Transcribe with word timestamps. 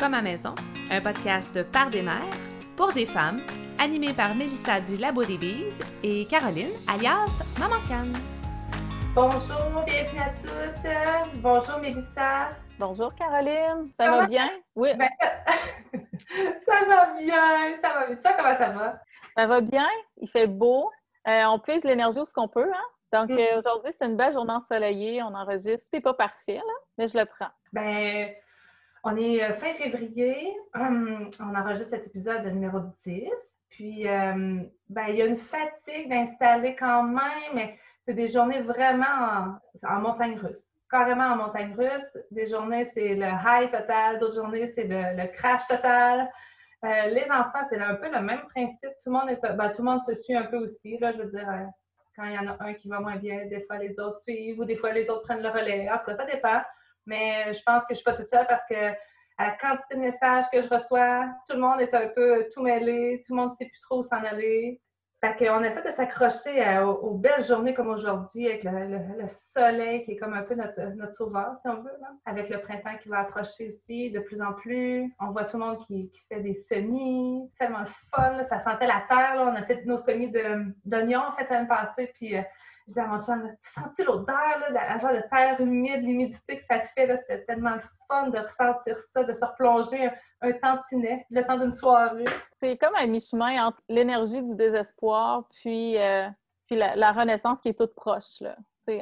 Comme 0.00 0.14
à 0.14 0.22
maison, 0.22 0.54
un 0.90 1.02
podcast 1.02 1.62
par 1.72 1.90
des 1.90 2.00
mères, 2.00 2.34
pour 2.74 2.90
des 2.94 3.04
femmes, 3.04 3.42
animé 3.78 4.14
par 4.14 4.34
Mélissa 4.34 4.80
du 4.80 4.96
Labo 4.96 5.26
des 5.26 5.36
Bises 5.36 5.78
et 6.02 6.24
Caroline, 6.24 6.70
alias 6.88 7.28
Maman 7.58 7.76
Canne. 7.86 8.16
Bonjour, 9.14 9.84
bienvenue 9.84 10.20
à 10.20 10.30
toutes. 10.40 11.42
Bonjour 11.42 11.76
Mélissa. 11.80 12.48
Bonjour 12.78 13.14
Caroline, 13.14 13.90
ça, 13.94 14.10
va 14.10 14.26
bien? 14.26 14.48
Oui. 14.74 14.88
Ben, 14.96 15.10
ça 16.66 16.84
va 16.88 17.12
bien, 17.18 17.76
ça 17.82 17.92
va 17.92 18.06
bien. 18.06 18.16
Toi, 18.16 18.32
comment 18.38 18.56
ça 18.56 18.70
va? 18.70 19.02
Ça 19.36 19.46
va 19.46 19.60
bien, 19.60 19.88
il 20.16 20.30
fait 20.30 20.46
beau. 20.46 20.90
Euh, 21.28 21.44
on 21.44 21.58
puise 21.58 21.84
l'énergie 21.84 22.20
où 22.20 22.24
ce 22.24 22.32
qu'on 22.32 22.48
peut, 22.48 22.72
hein? 22.72 22.86
Donc, 23.12 23.28
mm. 23.28 23.38
euh, 23.38 23.58
aujourd'hui, 23.58 23.92
c'est 23.98 24.06
une 24.06 24.16
belle 24.16 24.32
journée 24.32 24.54
ensoleillée. 24.54 25.22
On 25.22 25.34
enregistre. 25.34 25.86
C'est 25.92 26.00
pas 26.00 26.14
parfait, 26.14 26.56
là, 26.56 26.72
mais 26.96 27.06
je 27.06 27.18
le 27.18 27.26
prends. 27.26 27.50
Ben, 27.74 28.30
on 29.04 29.16
est 29.16 29.42
euh, 29.42 29.52
fin 29.52 29.72
février. 29.74 30.56
Hum, 30.74 31.30
on 31.40 31.54
enregistre 31.54 31.90
cet 31.90 32.06
épisode 32.06 32.44
numéro 32.46 32.80
10. 33.04 33.28
Puis, 33.70 34.04
ben, 34.04 35.06
il 35.08 35.14
y 35.14 35.22
a 35.22 35.26
une 35.26 35.38
fatigue 35.38 36.10
d'installer 36.10 36.74
quand 36.76 37.04
même, 37.04 37.54
mais 37.54 37.78
c'est 38.04 38.14
des 38.14 38.28
journées 38.28 38.60
vraiment 38.60 39.56
en, 39.86 40.00
montagne 40.00 40.36
russe. 40.38 40.68
Carrément 40.90 41.24
en 41.24 41.36
montagne 41.36 41.74
russe. 41.78 42.24
Des 42.30 42.46
journées, 42.46 42.84
c'est 42.92 43.14
le 43.14 43.26
high 43.26 43.70
total. 43.70 44.18
D'autres 44.18 44.34
journées, 44.34 44.68
c'est 44.74 44.84
le, 44.84 45.26
crash 45.28 45.66
total. 45.68 46.30
les 46.82 47.24
enfants, 47.30 47.64
c'est 47.70 47.80
un 47.80 47.94
peu 47.94 48.10
le 48.10 48.20
même 48.20 48.42
principe. 48.54 48.90
Tout 49.02 49.10
le 49.10 49.12
monde 49.12 49.30
est, 49.30 49.40
ben, 49.40 49.98
se 49.98 50.14
suit 50.14 50.36
un 50.36 50.44
peu 50.44 50.58
aussi. 50.58 50.98
Là, 50.98 51.12
je 51.12 51.18
veux 51.18 51.30
dire, 51.30 51.46
quand 52.16 52.24
il 52.24 52.34
y 52.34 52.38
en 52.38 52.48
a 52.48 52.56
un 52.60 52.74
qui 52.74 52.88
va 52.88 53.00
moins 53.00 53.16
bien, 53.16 53.46
des 53.46 53.62
fois 53.62 53.78
les 53.78 53.98
autres 53.98 54.20
suivent 54.20 54.58
ou 54.58 54.64
des 54.64 54.76
fois 54.76 54.92
les 54.92 55.08
autres 55.08 55.22
prennent 55.22 55.42
le 55.42 55.48
relais. 55.48 55.88
En 55.90 55.98
tout 55.98 56.06
cas, 56.06 56.16
ça 56.16 56.26
dépend. 56.26 56.60
Mais 57.10 57.52
je 57.52 57.60
pense 57.66 57.82
que 57.82 57.88
je 57.88 57.94
ne 57.94 57.96
suis 57.96 58.04
pas 58.04 58.14
toute 58.14 58.28
seule 58.28 58.46
parce 58.46 58.62
que 58.70 58.94
la 59.36 59.50
quantité 59.60 59.96
de 59.96 60.00
messages 60.00 60.44
que 60.52 60.62
je 60.62 60.68
reçois, 60.68 61.26
tout 61.48 61.56
le 61.56 61.60
monde 61.60 61.80
est 61.80 61.92
un 61.92 62.06
peu 62.06 62.48
tout 62.54 62.62
mêlé, 62.62 63.24
tout 63.26 63.34
le 63.34 63.40
monde 63.40 63.50
ne 63.50 63.56
sait 63.56 63.64
plus 63.66 63.80
trop 63.80 63.98
où 63.98 64.04
s'en 64.04 64.22
aller. 64.22 64.80
Fait 65.20 65.36
qu'on 65.36 65.62
essaie 65.64 65.82
de 65.82 65.90
s'accrocher 65.90 66.78
aux, 66.78 67.14
belles 67.14 67.44
journées 67.44 67.74
comme 67.74 67.88
aujourd'hui, 67.88 68.46
avec 68.46 68.64
le, 68.64 69.26
soleil 69.26 70.04
qui 70.04 70.12
est 70.12 70.16
comme 70.16 70.32
un 70.32 70.42
peu 70.42 70.54
notre, 70.54 70.80
notre 70.94 71.14
sauveur, 71.14 71.56
si 71.60 71.68
on 71.68 71.82
veut, 71.82 71.90
avec 72.24 72.48
le 72.48 72.58
printemps 72.60 72.96
qui 73.02 73.10
va 73.10 73.18
approcher 73.18 73.68
aussi 73.68 74.10
de 74.10 74.20
plus 74.20 74.40
en 74.40 74.54
plus. 74.54 75.12
On 75.20 75.32
voit 75.32 75.44
tout 75.44 75.58
le 75.58 75.64
monde 75.64 75.84
qui, 75.86 76.10
fait 76.30 76.40
des 76.40 76.54
semis, 76.54 77.50
c'est 77.50 77.66
tellement 77.66 77.80
le 77.80 77.90
fun, 78.14 78.42
ça 78.44 78.60
sentait 78.60 78.86
la 78.86 79.02
terre, 79.10 79.34
on 79.36 79.54
a 79.54 79.62
fait 79.64 79.84
nos 79.84 79.98
semis 79.98 80.32
d'oignons 80.86 81.20
en 81.20 81.32
fait 81.32 81.50
l'année 81.50 81.68
passée, 81.68 82.10
puis 82.14 82.38
euh, 82.38 82.42
je 82.80 82.88
disais 82.88 83.00
à 83.00 83.06
mon 83.06 83.22
chum, 83.22 83.42
tu 83.42 83.68
sens-tu 83.68 84.04
l'odeur, 84.04 84.58
la 84.70 84.98
genre 84.98 85.12
de 85.12 85.22
terre 85.30 85.60
humide, 85.60 86.02
l'humidité 86.02 86.58
que 86.58 86.64
ça 86.64 86.80
fait, 86.80 87.16
c'était 87.18 87.44
tellement 87.44 87.74
le 87.74 87.82
fun 88.08 88.28
de 88.28 88.38
ressentir 88.38 88.98
ça, 89.12 89.24
de 89.24 89.32
se 89.32 89.44
replonger 89.44 90.10
un 90.42 90.52
tantinet, 90.52 91.26
le 91.30 91.44
temps 91.44 91.58
d'une 91.58 91.72
soirée. 91.72 92.24
C'est 92.60 92.76
comme 92.76 92.94
un 92.96 93.06
mi-chemin 93.06 93.66
entre 93.66 93.80
l'énergie 93.88 94.42
du 94.42 94.54
désespoir 94.54 95.44
puis, 95.60 95.98
euh, 95.98 96.28
puis 96.66 96.76
la, 96.76 97.12
renaissance 97.12 97.60
qui 97.60 97.68
est 97.68 97.78
toute 97.78 97.94
proche. 97.94 98.42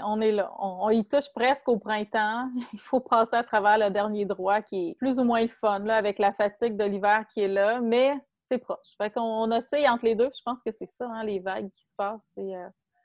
On 0.05 0.21
est 0.21 0.33
là. 0.33 0.53
On, 0.59 0.91
y 0.91 1.03
touche 1.07 1.33
presque 1.35 1.67
au 1.69 1.79
printemps. 1.79 2.51
Il 2.75 2.81
faut 2.81 3.01
passer 3.01 3.37
à 3.37 3.43
travers 3.43 3.79
le 3.79 3.91
dernier 3.91 4.27
droit 4.27 4.61
qui 4.61 4.91
est 4.91 4.95
plus 4.97 5.19
ou 5.19 5.25
moins 5.25 5.41
le 5.41 5.49
fun, 5.49 5.79
là, 5.79 5.97
avec 5.97 6.19
la 6.19 6.33
fatigue 6.33 6.77
de 6.77 6.85
l'hiver 6.85 7.25
qui 7.33 7.41
est 7.41 7.49
là, 7.49 7.81
mais 7.81 8.13
c'est 8.51 8.59
proche. 8.59 8.97
Fait 8.99 9.11
qu'on 9.11 9.23
on 9.23 9.51
oscille 9.51 9.89
entre 9.89 10.05
les 10.05 10.15
deux. 10.15 10.31
Je 10.37 10.43
pense 10.45 10.63
que 10.63 10.73
c'est 10.73 10.89
ça, 10.89 11.09
hein, 11.11 11.25
les 11.25 11.39
vagues 11.39 11.71
qui 11.75 11.87
se 11.87 11.95
passent. 11.97 12.39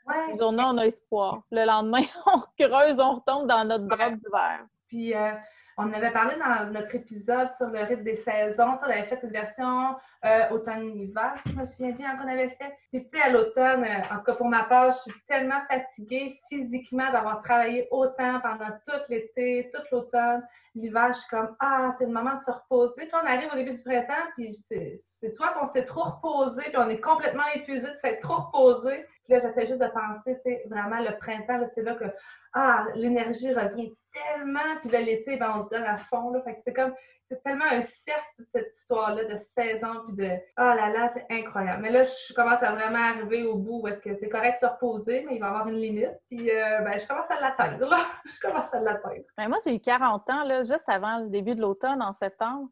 Ouais. 0.07 0.37
on 0.39 0.77
a 0.77 0.85
espoir. 0.85 1.41
Le 1.51 1.65
lendemain, 1.65 2.03
on 2.25 2.41
creuse, 2.57 2.99
on 2.99 3.15
retombe 3.15 3.47
dans 3.47 3.65
notre 3.65 3.85
drap 3.85 4.11
d'hiver. 4.11 4.65
Puis, 4.87 5.13
euh, 5.15 5.31
on 5.77 5.91
avait 5.91 6.11
parlé 6.11 6.35
dans 6.35 6.71
notre 6.71 6.93
épisode 6.93 7.49
sur 7.57 7.67
le 7.67 7.79
rythme 7.79 8.03
des 8.03 8.15
saisons. 8.15 8.77
on 8.79 8.83
avait 8.83 9.05
fait 9.05 9.19
une 9.23 9.31
version 9.31 9.95
euh, 10.23 10.49
automne-hiver, 10.51 11.33
si 11.43 11.51
je 11.51 11.59
me 11.59 11.65
souviens 11.65 11.91
bien, 11.91 12.15
qu'on 12.15 12.27
avait 12.27 12.49
fait. 12.49 12.77
Puis, 12.91 13.03
tu 13.03 13.17
sais, 13.17 13.23
à 13.23 13.29
l'automne, 13.29 13.83
euh, 13.83 14.13
en 14.13 14.17
tout 14.17 14.23
cas 14.25 14.35
pour 14.35 14.47
ma 14.47 14.63
part, 14.65 14.91
je 14.91 15.11
suis 15.11 15.21
tellement 15.27 15.61
fatiguée 15.67 16.39
physiquement 16.49 17.11
d'avoir 17.11 17.41
travaillé 17.41 17.87
autant 17.89 18.39
pendant 18.41 18.69
tout 18.87 18.99
l'été, 19.09 19.71
tout 19.73 19.81
l'automne. 19.91 20.47
L'hiver, 20.75 21.07
je 21.09 21.19
suis 21.19 21.29
comme, 21.29 21.55
ah, 21.59 21.89
c'est 21.97 22.05
le 22.05 22.11
moment 22.11 22.35
de 22.35 22.43
se 22.43 22.51
reposer. 22.51 22.93
Puis, 22.97 23.11
on 23.13 23.25
arrive 23.25 23.49
au 23.51 23.55
début 23.55 23.73
du 23.73 23.83
printemps, 23.83 24.29
puis 24.35 24.53
c'est 24.53 25.29
soit 25.29 25.53
qu'on 25.53 25.67
s'est 25.71 25.85
trop 25.85 26.03
reposé, 26.03 26.61
puis 26.63 26.77
on 26.77 26.89
est 26.89 27.01
complètement 27.01 27.43
épuisé 27.55 27.87
de 27.87 27.95
s'être 27.95 28.21
trop 28.21 28.43
reposé. 28.43 29.05
Puis 29.23 29.33
là, 29.33 29.39
j'essaie 29.39 29.65
juste 29.65 29.81
de 29.81 29.87
penser, 29.87 30.35
tu 30.45 30.51
sais, 30.51 30.63
vraiment, 30.69 30.99
le 30.99 31.17
printemps, 31.17 31.65
c'est 31.73 31.83
là 31.83 31.95
que 31.95 32.05
ah, 32.53 32.85
l'énergie 32.95 33.53
revient 33.53 33.93
tellement, 34.11 34.77
puis 34.81 34.91
là, 34.91 35.01
l'été, 35.01 35.37
ben, 35.37 35.53
on 35.55 35.63
se 35.63 35.69
donne 35.69 35.83
à 35.83 35.97
fond. 35.97 36.31
Là, 36.31 36.41
fait 36.41 36.55
que 36.55 36.61
c'est 36.63 36.73
comme, 36.73 36.93
c'est 37.27 37.41
tellement 37.41 37.65
un 37.65 37.81
cercle, 37.81 38.25
toute 38.37 38.49
cette 38.49 38.75
histoire-là 38.75 39.23
de 39.23 39.37
saison, 39.37 40.05
puis 40.07 40.15
de, 40.17 40.29
oh 40.57 40.61
là 40.61 40.89
là, 40.89 41.11
c'est 41.13 41.25
incroyable. 41.31 41.81
Mais 41.81 41.91
là, 41.91 42.03
je 42.03 42.33
commence 42.33 42.61
à 42.61 42.71
vraiment 42.73 42.99
arriver 42.99 43.43
au 43.43 43.55
bout, 43.55 43.81
parce 43.81 43.99
que 43.99 44.15
c'est 44.15 44.29
correct 44.29 44.61
de 44.61 44.67
se 44.67 44.71
reposer, 44.71 45.25
mais 45.25 45.35
il 45.35 45.39
va 45.39 45.47
y 45.47 45.49
avoir 45.49 45.67
une 45.67 45.79
limite, 45.79 46.13
puis 46.29 46.51
euh, 46.51 46.81
ben, 46.81 46.99
je 46.99 47.07
commence 47.07 47.31
à 47.31 47.39
l'atteindre, 47.39 47.89
là. 47.89 48.05
je 48.25 48.39
commence 48.39 48.71
à 48.73 48.79
l'atteindre. 48.79 49.23
Ben, 49.37 49.47
moi, 49.47 49.57
j'ai 49.65 49.75
eu 49.75 49.79
40 49.79 50.29
ans, 50.29 50.43
là, 50.43 50.63
juste 50.63 50.87
avant 50.87 51.19
le 51.19 51.29
début 51.29 51.55
de 51.55 51.61
l'automne, 51.61 52.01
en 52.01 52.13
septembre, 52.13 52.69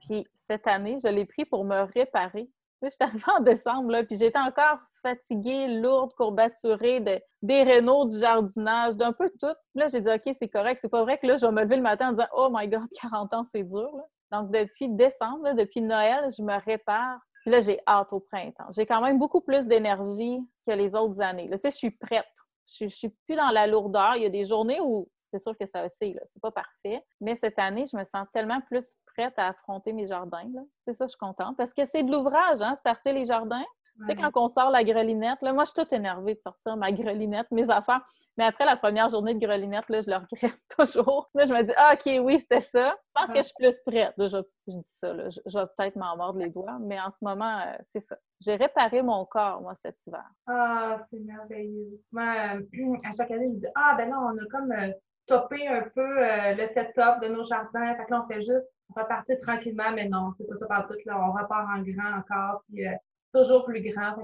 puis 0.00 0.26
cette 0.34 0.66
année, 0.66 0.98
je 1.02 1.08
l'ai 1.08 1.24
pris 1.24 1.44
pour 1.44 1.64
me 1.64 1.80
réparer. 1.80 2.48
Je 2.82 2.88
suis 2.90 3.02
arrivée 3.02 3.24
en 3.26 3.40
décembre, 3.40 3.90
là, 3.90 4.04
puis 4.04 4.16
j'étais 4.16 4.38
encore 4.38 4.78
fatiguée, 5.06 5.68
lourde, 5.68 6.12
courbaturée, 6.14 6.98
de, 6.98 7.20
des 7.42 7.62
rénaux, 7.62 8.06
du 8.06 8.18
jardinage, 8.18 8.96
d'un 8.96 9.12
peu 9.12 9.30
tout. 9.40 9.54
Là, 9.76 9.86
j'ai 9.86 10.00
dit, 10.00 10.08
OK, 10.08 10.34
c'est 10.34 10.48
correct. 10.48 10.78
C'est 10.80 10.88
pas 10.88 11.02
vrai 11.02 11.18
que 11.18 11.26
là, 11.28 11.36
je 11.36 11.46
vais 11.46 11.52
me 11.52 11.62
lever 11.62 11.76
le 11.76 11.82
matin 11.82 12.08
en 12.08 12.12
disant, 12.12 12.26
Oh 12.32 12.48
my 12.50 12.66
God, 12.66 12.88
40 13.00 13.34
ans, 13.34 13.44
c'est 13.44 13.62
dur. 13.62 13.92
Donc, 14.32 14.50
depuis 14.50 14.88
décembre, 14.88 15.54
depuis 15.54 15.80
Noël, 15.80 16.28
je 16.36 16.42
me 16.42 16.60
répare. 16.64 17.20
Puis 17.42 17.52
là, 17.52 17.60
j'ai 17.60 17.78
hâte 17.86 18.12
au 18.12 18.18
printemps. 18.18 18.66
J'ai 18.74 18.84
quand 18.86 19.00
même 19.00 19.18
beaucoup 19.18 19.40
plus 19.40 19.66
d'énergie 19.68 20.40
que 20.66 20.72
les 20.72 20.96
autres 20.96 21.20
années. 21.20 21.46
Là, 21.46 21.58
tu 21.58 21.62
sais, 21.62 21.70
je 21.70 21.76
suis 21.76 21.92
prête. 21.92 22.26
Je, 22.66 22.84
ne 22.84 22.88
suis 22.88 23.10
plus 23.26 23.36
dans 23.36 23.50
la 23.50 23.68
lourdeur. 23.68 24.16
Il 24.16 24.22
y 24.22 24.26
a 24.26 24.30
des 24.30 24.44
journées 24.44 24.80
où 24.80 25.08
c'est 25.30 25.38
sûr 25.38 25.56
que 25.56 25.66
ça 25.66 25.84
aussi, 25.84 26.16
c'est 26.32 26.42
pas 26.42 26.50
parfait. 26.50 27.04
Mais 27.20 27.36
cette 27.36 27.58
année, 27.60 27.84
je 27.90 27.96
me 27.96 28.02
sens 28.02 28.26
tellement 28.32 28.60
plus 28.62 28.96
prête 29.14 29.34
à 29.36 29.48
affronter 29.48 29.92
mes 29.92 30.08
jardins. 30.08 30.50
C'est 30.84 30.94
ça, 30.94 31.04
je 31.04 31.10
suis 31.10 31.18
contente. 31.18 31.56
Parce 31.56 31.72
que 31.72 31.84
c'est 31.84 32.02
de 32.02 32.10
l'ouvrage, 32.10 32.60
hein, 32.62 32.74
starter 32.74 33.12
les 33.12 33.26
jardins. 33.26 33.64
Tu 33.98 34.06
sais, 34.06 34.14
quand 34.14 34.30
on 34.36 34.48
sort 34.48 34.70
la 34.70 34.84
grelinette, 34.84 35.40
là, 35.42 35.52
moi, 35.52 35.64
je 35.64 35.70
suis 35.70 35.82
toute 35.82 35.92
énervée 35.92 36.34
de 36.34 36.40
sortir 36.40 36.76
ma 36.76 36.92
grelinette, 36.92 37.50
mes 37.50 37.68
affaires. 37.70 38.02
Mais 38.36 38.44
après 38.44 38.66
la 38.66 38.76
première 38.76 39.08
journée 39.08 39.32
de 39.32 39.38
grelinette, 39.38 39.88
là, 39.88 40.02
je 40.02 40.10
le 40.10 40.16
regrette 40.16 40.60
toujours. 40.78 41.30
Là, 41.34 41.44
je 41.44 41.54
me 41.54 41.62
dis, 41.62 41.72
ah, 41.76 41.94
OK, 41.94 42.12
oui, 42.22 42.38
c'était 42.40 42.60
ça. 42.60 42.94
Je 42.94 43.22
pense 43.22 43.32
que 43.32 43.38
je 43.38 43.42
suis 43.42 43.54
plus 43.58 43.80
prête. 43.86 44.12
je, 44.18 44.42
dis 44.66 44.80
ça, 44.84 45.12
là. 45.14 45.28
Je, 45.30 45.58
vais 45.58 45.64
peut-être 45.76 45.96
m'en 45.96 46.16
mordre 46.16 46.38
les 46.38 46.50
doigts, 46.50 46.78
mais 46.80 47.00
en 47.00 47.10
ce 47.10 47.24
moment, 47.24 47.60
euh, 47.60 47.76
c'est 47.88 48.02
ça. 48.02 48.16
J'ai 48.40 48.56
réparé 48.56 49.02
mon 49.02 49.24
corps, 49.24 49.62
moi, 49.62 49.74
cet 49.74 50.06
hiver. 50.06 50.28
Ah, 50.46 51.00
c'est 51.10 51.20
merveilleux. 51.20 51.98
Moi, 52.12 52.56
euh, 52.56 52.96
à 53.04 53.12
chaque 53.12 53.30
année, 53.30 53.48
je 53.54 53.60
dis, 53.60 53.72
ah, 53.74 53.94
ben 53.96 54.10
là, 54.10 54.20
on 54.20 54.36
a 54.36 54.46
comme 54.50 54.72
euh, 54.72 54.92
topé 55.26 55.66
un 55.66 55.82
peu 55.94 56.20
le 56.54 56.66
setup 56.74 57.22
de 57.22 57.28
nos 57.28 57.44
jardins. 57.44 57.94
Fait 57.96 58.04
que 58.04 58.10
là, 58.10 58.22
on 58.22 58.32
fait 58.32 58.42
juste 58.42 58.68
repartir 58.94 59.36
tranquillement, 59.40 59.92
mais 59.94 60.08
non, 60.08 60.32
c'est 60.36 60.46
pas 60.46 60.56
ça 60.56 60.66
par 60.66 60.86
tout. 60.86 60.94
Là. 61.06 61.18
On 61.18 61.32
repart 61.32 61.66
en 61.74 61.80
grand 61.82 62.18
encore. 62.18 62.62
Puis, 62.68 62.84
toujours 63.32 63.64
plus 63.64 63.82
grand. 63.82 64.16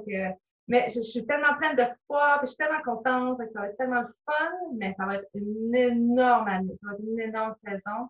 mais 0.69 0.89
je, 0.91 1.01
suis 1.01 1.27
tellement 1.27 1.55
pleine 1.59 1.77
d'espoir, 1.77 2.41
je 2.43 2.47
suis 2.47 2.57
tellement 2.57 2.83
contente, 2.83 3.39
ça 3.53 3.61
va 3.61 3.69
être 3.69 3.77
tellement 3.77 4.05
fun, 4.27 4.53
mais 4.75 4.95
ça 4.97 5.07
va 5.07 5.17
être 5.17 5.29
une 5.35 5.75
énorme 5.75 6.49
année, 6.49 6.77
ça 6.83 6.89
va 6.89 6.95
être 6.95 7.05
une 7.07 7.21
énorme 7.21 7.55
saison. 7.65 8.09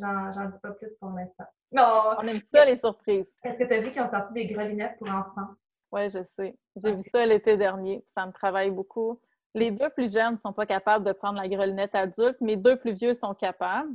J'en 0.00 0.46
dis 0.46 0.58
pas 0.62 0.70
plus 0.70 0.90
pour 0.98 1.10
l'instant. 1.10 1.44
Oh! 1.76 2.14
On 2.18 2.26
aime 2.26 2.40
ça, 2.40 2.64
les 2.64 2.76
surprises. 2.76 3.36
Est-ce 3.44 3.58
que 3.58 3.64
tu 3.64 3.74
as 3.74 3.80
vu 3.80 3.92
qu'ils 3.92 4.02
ont 4.02 4.10
sorti 4.10 4.32
des 4.32 4.46
grelinettes 4.46 4.96
pour 4.98 5.08
enfants? 5.08 5.54
Oui, 5.90 6.08
je 6.08 6.22
sais. 6.22 6.56
J'ai 6.76 6.94
vu 6.94 7.02
ça 7.02 7.26
l'été 7.26 7.58
dernier. 7.58 8.02
Ça 8.06 8.24
me 8.24 8.32
travaille 8.32 8.70
beaucoup. 8.70 9.20
Les 9.54 9.70
deux 9.70 9.90
plus 9.90 10.12
jeunes 10.12 10.32
ne 10.32 10.38
sont 10.38 10.54
pas 10.54 10.64
capables 10.64 11.04
de 11.04 11.12
prendre 11.12 11.38
la 11.38 11.46
grelinette 11.46 11.94
adulte. 11.94 12.40
Mes 12.40 12.56
deux 12.56 12.76
plus 12.76 12.94
vieux 12.94 13.12
sont 13.12 13.34
capables. 13.34 13.90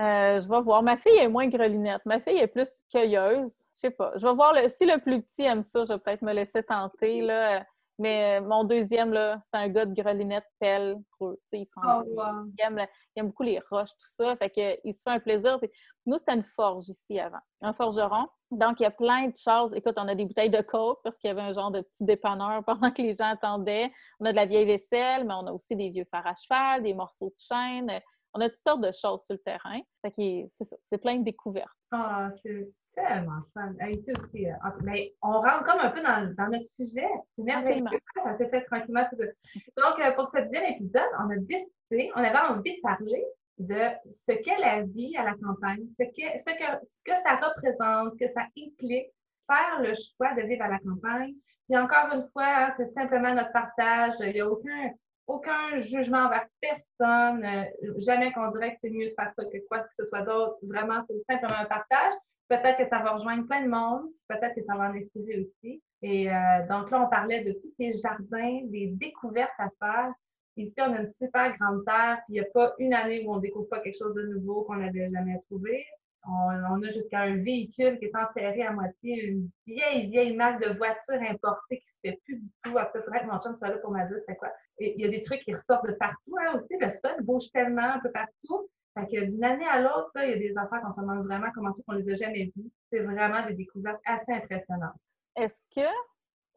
Euh, 0.00 0.40
je 0.40 0.48
vais 0.48 0.60
voir. 0.60 0.82
Ma 0.82 0.96
fille 0.96 1.16
est 1.18 1.28
moins 1.28 1.48
grelinette. 1.48 2.02
Ma 2.04 2.20
fille 2.20 2.38
est 2.38 2.46
plus 2.46 2.68
cueilleuse. 2.90 3.56
Je 3.74 3.80
sais 3.80 3.90
pas. 3.90 4.12
Je 4.16 4.26
vais 4.26 4.34
voir 4.34 4.52
le... 4.52 4.68
si 4.68 4.86
le 4.86 5.00
plus 5.00 5.22
petit 5.22 5.42
aime 5.42 5.62
ça, 5.62 5.84
je 5.84 5.92
vais 5.92 5.98
peut-être 5.98 6.22
me 6.22 6.32
laisser 6.32 6.62
tenter. 6.62 7.20
Là. 7.20 7.64
Mais 7.98 8.38
euh, 8.38 8.44
mon 8.44 8.62
deuxième, 8.62 9.12
là, 9.12 9.40
c'est 9.42 9.58
un 9.58 9.68
gars 9.68 9.84
de 9.84 9.92
grelinette 9.92 10.46
pelle 10.60 10.98
creux. 11.10 11.36
Il, 11.52 11.64
oh, 11.84 12.02
il, 12.06 12.64
aime 12.64 12.86
il, 13.16 13.20
aime 13.20 13.26
beaucoup 13.26 13.42
les 13.42 13.60
roches, 13.70 13.90
tout 13.90 14.08
ça. 14.08 14.36
Fait 14.36 14.50
que, 14.50 14.78
il 14.84 14.94
se 14.94 15.02
fait 15.02 15.10
un 15.10 15.18
plaisir. 15.18 15.58
Nous, 16.06 16.16
c'était 16.16 16.34
une 16.34 16.44
forge 16.44 16.88
ici 16.88 17.18
avant. 17.18 17.40
Un 17.60 17.72
forgeron. 17.72 18.28
Donc, 18.52 18.78
il 18.78 18.84
y 18.84 18.86
a 18.86 18.92
plein 18.92 19.26
de 19.26 19.36
choses. 19.36 19.72
Écoute, 19.74 19.94
on 19.96 20.06
a 20.06 20.14
des 20.14 20.26
bouteilles 20.26 20.48
de 20.48 20.62
coke 20.62 21.00
parce 21.02 21.18
qu'il 21.18 21.26
y 21.26 21.30
avait 21.32 21.42
un 21.42 21.52
genre 21.52 21.72
de 21.72 21.80
petit 21.80 22.04
dépanneur 22.04 22.62
pendant 22.66 22.92
que 22.92 23.02
les 23.02 23.14
gens 23.14 23.30
attendaient. 23.30 23.90
On 24.20 24.26
a 24.26 24.30
de 24.30 24.36
la 24.36 24.46
vieille 24.46 24.66
vaisselle, 24.66 25.24
mais 25.24 25.34
on 25.34 25.48
a 25.48 25.52
aussi 25.52 25.74
des 25.74 25.90
vieux 25.90 26.06
fers 26.08 26.24
à 26.24 26.34
cheval, 26.36 26.84
des 26.84 26.94
morceaux 26.94 27.30
de 27.30 27.36
chaîne 27.36 28.00
on 28.34 28.40
a 28.40 28.48
toutes 28.48 28.56
sortes 28.56 28.80
de 28.80 28.90
choses 28.92 29.24
sur 29.24 29.34
le 29.34 29.38
terrain. 29.38 29.80
c'est 30.04 30.48
ça, 30.50 30.76
c'est 30.86 30.98
plein 30.98 31.16
de 31.16 31.24
découvertes. 31.24 31.76
Ah, 31.90 32.30
c'est 32.42 32.70
tellement 32.94 33.42
fun. 33.54 33.74
Ici 33.88 34.10
aussi, 34.12 34.46
euh, 34.46 34.54
mais 34.82 35.14
on 35.22 35.40
rentre 35.40 35.64
comme 35.64 35.80
un 35.80 35.90
peu 35.90 36.02
dans, 36.02 36.50
notre 36.50 36.68
sujet. 36.76 37.08
C'est 37.36 37.44
merveilleux. 37.44 37.84
Ça 38.22 38.36
s'est 38.36 38.48
fait 38.48 38.64
tranquillement. 38.64 39.06
Donc, 39.12 40.00
euh, 40.00 40.12
pour 40.12 40.30
ce 40.34 40.42
deuxième 40.42 40.74
épisode, 40.74 41.10
on 41.18 41.30
a 41.30 41.36
décidé, 41.36 42.10
on 42.14 42.22
avait 42.22 42.38
envie 42.38 42.76
de 42.76 42.80
parler 42.82 43.24
de 43.58 43.80
ce 44.14 44.32
qu'est 44.32 44.58
la 44.60 44.82
vie 44.82 45.16
à 45.16 45.24
la 45.24 45.34
campagne, 45.34 45.86
ce 45.98 46.04
que, 46.04 46.38
ce, 46.38 46.54
que, 46.54 46.86
ce 46.86 47.12
que 47.12 47.22
ça 47.24 47.36
représente, 47.36 48.12
ce 48.12 48.24
que 48.24 48.32
ça 48.32 48.42
implique, 48.42 49.12
faire 49.46 49.80
le 49.80 49.94
choix 49.94 50.34
de 50.34 50.42
vivre 50.42 50.64
à 50.64 50.68
la 50.68 50.78
campagne. 50.78 51.34
Et 51.70 51.76
encore 51.76 52.12
une 52.14 52.28
fois, 52.32 52.46
hein, 52.46 52.74
c'est 52.76 52.92
simplement 52.94 53.34
notre 53.34 53.52
partage. 53.52 54.14
Il 54.20 54.32
n'y 54.32 54.40
a 54.40 54.48
aucun, 54.48 54.90
aucun 55.28 55.78
jugement 55.78 56.24
envers 56.26 56.46
personne. 56.60 57.44
Euh, 57.44 57.92
jamais 57.98 58.32
qu'on 58.32 58.50
dirait 58.50 58.72
que 58.72 58.78
c'est 58.82 58.90
mieux 58.90 59.10
de 59.10 59.14
faire 59.14 59.32
ça 59.36 59.44
que 59.44 59.58
quoi 59.68 59.80
que 59.80 59.94
ce 59.96 60.04
soit 60.06 60.22
d'autre. 60.22 60.56
Vraiment, 60.62 61.02
c'est 61.08 61.32
simplement 61.32 61.58
un 61.58 61.66
partage. 61.66 62.14
Peut-être 62.48 62.78
que 62.78 62.88
ça 62.88 62.98
va 63.00 63.12
rejoindre 63.12 63.46
plein 63.46 63.62
de 63.62 63.68
monde. 63.68 64.08
Peut-être 64.28 64.54
que 64.54 64.64
ça 64.64 64.74
va 64.74 64.90
en 64.90 64.94
inspirer 64.94 65.40
aussi. 65.40 65.82
Et 66.02 66.30
euh, 66.30 66.34
donc 66.68 66.90
là, 66.90 67.02
on 67.04 67.08
parlait 67.08 67.44
de 67.44 67.52
tous 67.52 67.72
ces 67.78 67.92
jardins, 67.92 68.60
des 68.64 68.88
découvertes 68.88 69.50
à 69.58 69.68
faire. 69.78 70.12
Ici, 70.56 70.74
on 70.78 70.92
a 70.92 71.02
une 71.02 71.12
super 71.12 71.56
grande 71.56 71.84
terre, 71.84 72.18
il 72.28 72.32
n'y 72.32 72.40
a 72.40 72.44
pas 72.52 72.74
une 72.78 72.92
année 72.92 73.24
où 73.24 73.32
on 73.32 73.36
ne 73.36 73.40
découvre 73.40 73.68
pas 73.68 73.78
quelque 73.78 73.98
chose 73.98 74.14
de 74.14 74.26
nouveau 74.26 74.62
qu'on 74.62 74.74
n'avait 74.74 75.08
jamais 75.08 75.40
trouvé. 75.48 75.86
On, 76.26 76.82
a 76.82 76.90
jusqu'à 76.90 77.20
un 77.20 77.36
véhicule 77.36 77.98
qui 77.98 78.06
est 78.06 78.16
enterré 78.16 78.62
à 78.62 78.72
moitié, 78.72 79.24
une 79.24 79.48
vieille, 79.66 80.08
vieille 80.08 80.36
marque 80.36 80.62
de 80.62 80.76
voiture 80.76 81.14
importée 81.14 81.78
qui 81.78 81.86
ne 81.86 82.10
se 82.10 82.16
fait 82.16 82.20
plus 82.24 82.36
du 82.36 82.48
tout. 82.62 82.76
Après, 82.76 82.98
il 82.98 83.02
faudrait 83.02 83.20
que 83.20 83.26
mon 83.26 83.40
chum 83.40 83.56
soit 83.56 83.68
là 83.68 83.78
pour 83.78 83.92
m'adulte, 83.92 84.24
c'est 84.28 84.36
quoi? 84.36 84.52
Et 84.78 84.94
il 84.94 85.00
y 85.00 85.06
a 85.06 85.08
des 85.08 85.22
trucs 85.22 85.40
qui 85.40 85.54
ressortent 85.54 85.86
de 85.86 85.92
partout 85.92 86.36
hein, 86.40 86.56
aussi. 86.56 86.74
Le 86.78 86.90
sol 86.90 87.22
bouge 87.22 87.50
tellement 87.52 87.94
un 87.94 88.00
peu 88.00 88.10
partout. 88.10 88.68
Fait 88.98 89.06
que 89.06 89.24
d'une 89.24 89.44
année 89.44 89.66
à 89.66 89.80
l'autre, 89.80 90.10
il 90.16 90.30
y 90.30 90.32
a 90.32 90.36
des 90.36 90.54
affaires 90.56 90.82
qu'on 90.82 90.94
se 90.94 91.00
demande 91.00 91.24
vraiment 91.24 91.48
comment 91.54 91.72
ça 91.72 91.82
qu'on 91.86 91.94
les 91.94 92.12
a 92.12 92.16
jamais 92.16 92.52
vues. 92.56 92.70
C'est 92.90 93.00
vraiment 93.00 93.46
des 93.46 93.54
découvertes 93.54 94.00
assez 94.04 94.32
impressionnantes. 94.32 94.96
Est-ce 95.36 95.62
que, 95.74 95.88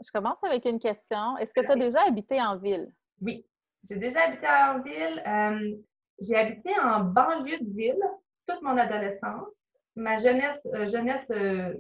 je 0.04 0.12
commence 0.12 0.44
avec 0.44 0.66
une 0.66 0.80
question, 0.80 1.38
est-ce 1.38 1.54
que 1.54 1.62
tu 1.62 1.72
as 1.72 1.76
déjà 1.76 2.02
habité 2.08 2.42
en 2.42 2.58
ville? 2.58 2.92
Oui, 3.22 3.46
j'ai 3.88 3.98
déjà 3.98 4.22
habité 4.24 4.48
en 4.48 4.82
ville. 4.82 5.24
Euh, 5.26 5.78
j'ai 6.20 6.36
habité 6.36 6.72
en 6.80 7.02
banlieue 7.02 7.60
de 7.60 7.76
ville 7.76 8.04
toute 8.48 8.62
mon 8.62 8.78
adolescence. 8.78 9.48
Ma 9.96 10.18
jeunesse, 10.18 10.60
euh, 10.74 10.88
jeunesse 10.88 11.26
euh, 11.32 11.74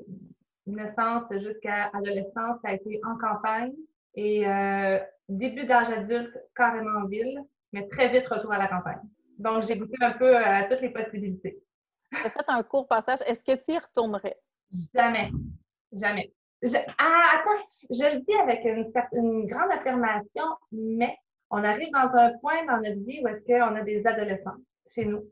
naissance 0.68 1.24
jusqu'à 1.32 1.90
adolescence, 1.94 2.60
ça 2.62 2.70
a 2.70 2.74
été 2.74 3.00
en 3.06 3.18
campagne. 3.18 3.74
Et 4.16 4.44
début 5.30 5.66
d'âge 5.66 5.90
adulte, 5.90 6.38
carrément 6.54 7.00
en 7.00 7.06
ville, 7.06 7.42
mais 7.72 7.88
très 7.88 8.10
vite 8.10 8.28
retour 8.28 8.52
à 8.52 8.58
la 8.58 8.68
campagne. 8.68 9.00
Donc, 9.38 9.64
j'ai 9.64 9.78
goûté 9.78 9.96
un 10.02 10.12
peu 10.12 10.36
à 10.36 10.66
toutes 10.66 10.82
les 10.82 10.90
possibilités. 10.90 11.64
Tu 12.12 12.18
as 12.18 12.30
fait 12.30 12.44
un 12.50 12.62
court 12.62 12.90
passage. 12.90 13.20
Est-ce 13.26 13.44
que 13.44 13.58
tu 13.64 13.72
y 13.72 13.78
retournerais? 13.78 14.38
Jamais. 14.94 15.32
Jamais. 15.94 16.34
ah, 16.98 17.24
attends, 17.36 17.66
je 17.90 18.16
le 18.16 18.22
dis 18.22 18.34
avec 18.34 18.64
une, 18.66 18.92
une, 19.14 19.48
grande 19.48 19.72
affirmation, 19.72 20.46
mais 20.72 21.18
on 21.50 21.64
arrive 21.64 21.90
dans 21.92 22.16
un 22.16 22.38
point 22.40 22.66
dans 22.66 22.78
notre 22.78 23.04
vie 23.06 23.22
où 23.24 23.28
est-ce 23.28 23.46
qu'on 23.46 23.76
a 23.76 23.82
des 23.82 24.06
adolescents 24.06 24.58
chez 24.94 25.06
nous. 25.06 25.24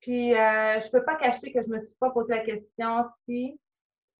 Puis, 0.00 0.34
euh, 0.34 0.78
je 0.78 0.86
ne 0.86 0.90
peux 0.90 1.04
pas 1.04 1.16
cacher 1.16 1.52
que 1.52 1.62
je 1.62 1.68
ne 1.68 1.74
me 1.74 1.80
suis 1.80 1.94
pas 1.98 2.10
posé 2.10 2.34
la 2.34 2.44
question 2.44 3.04
si, 3.24 3.58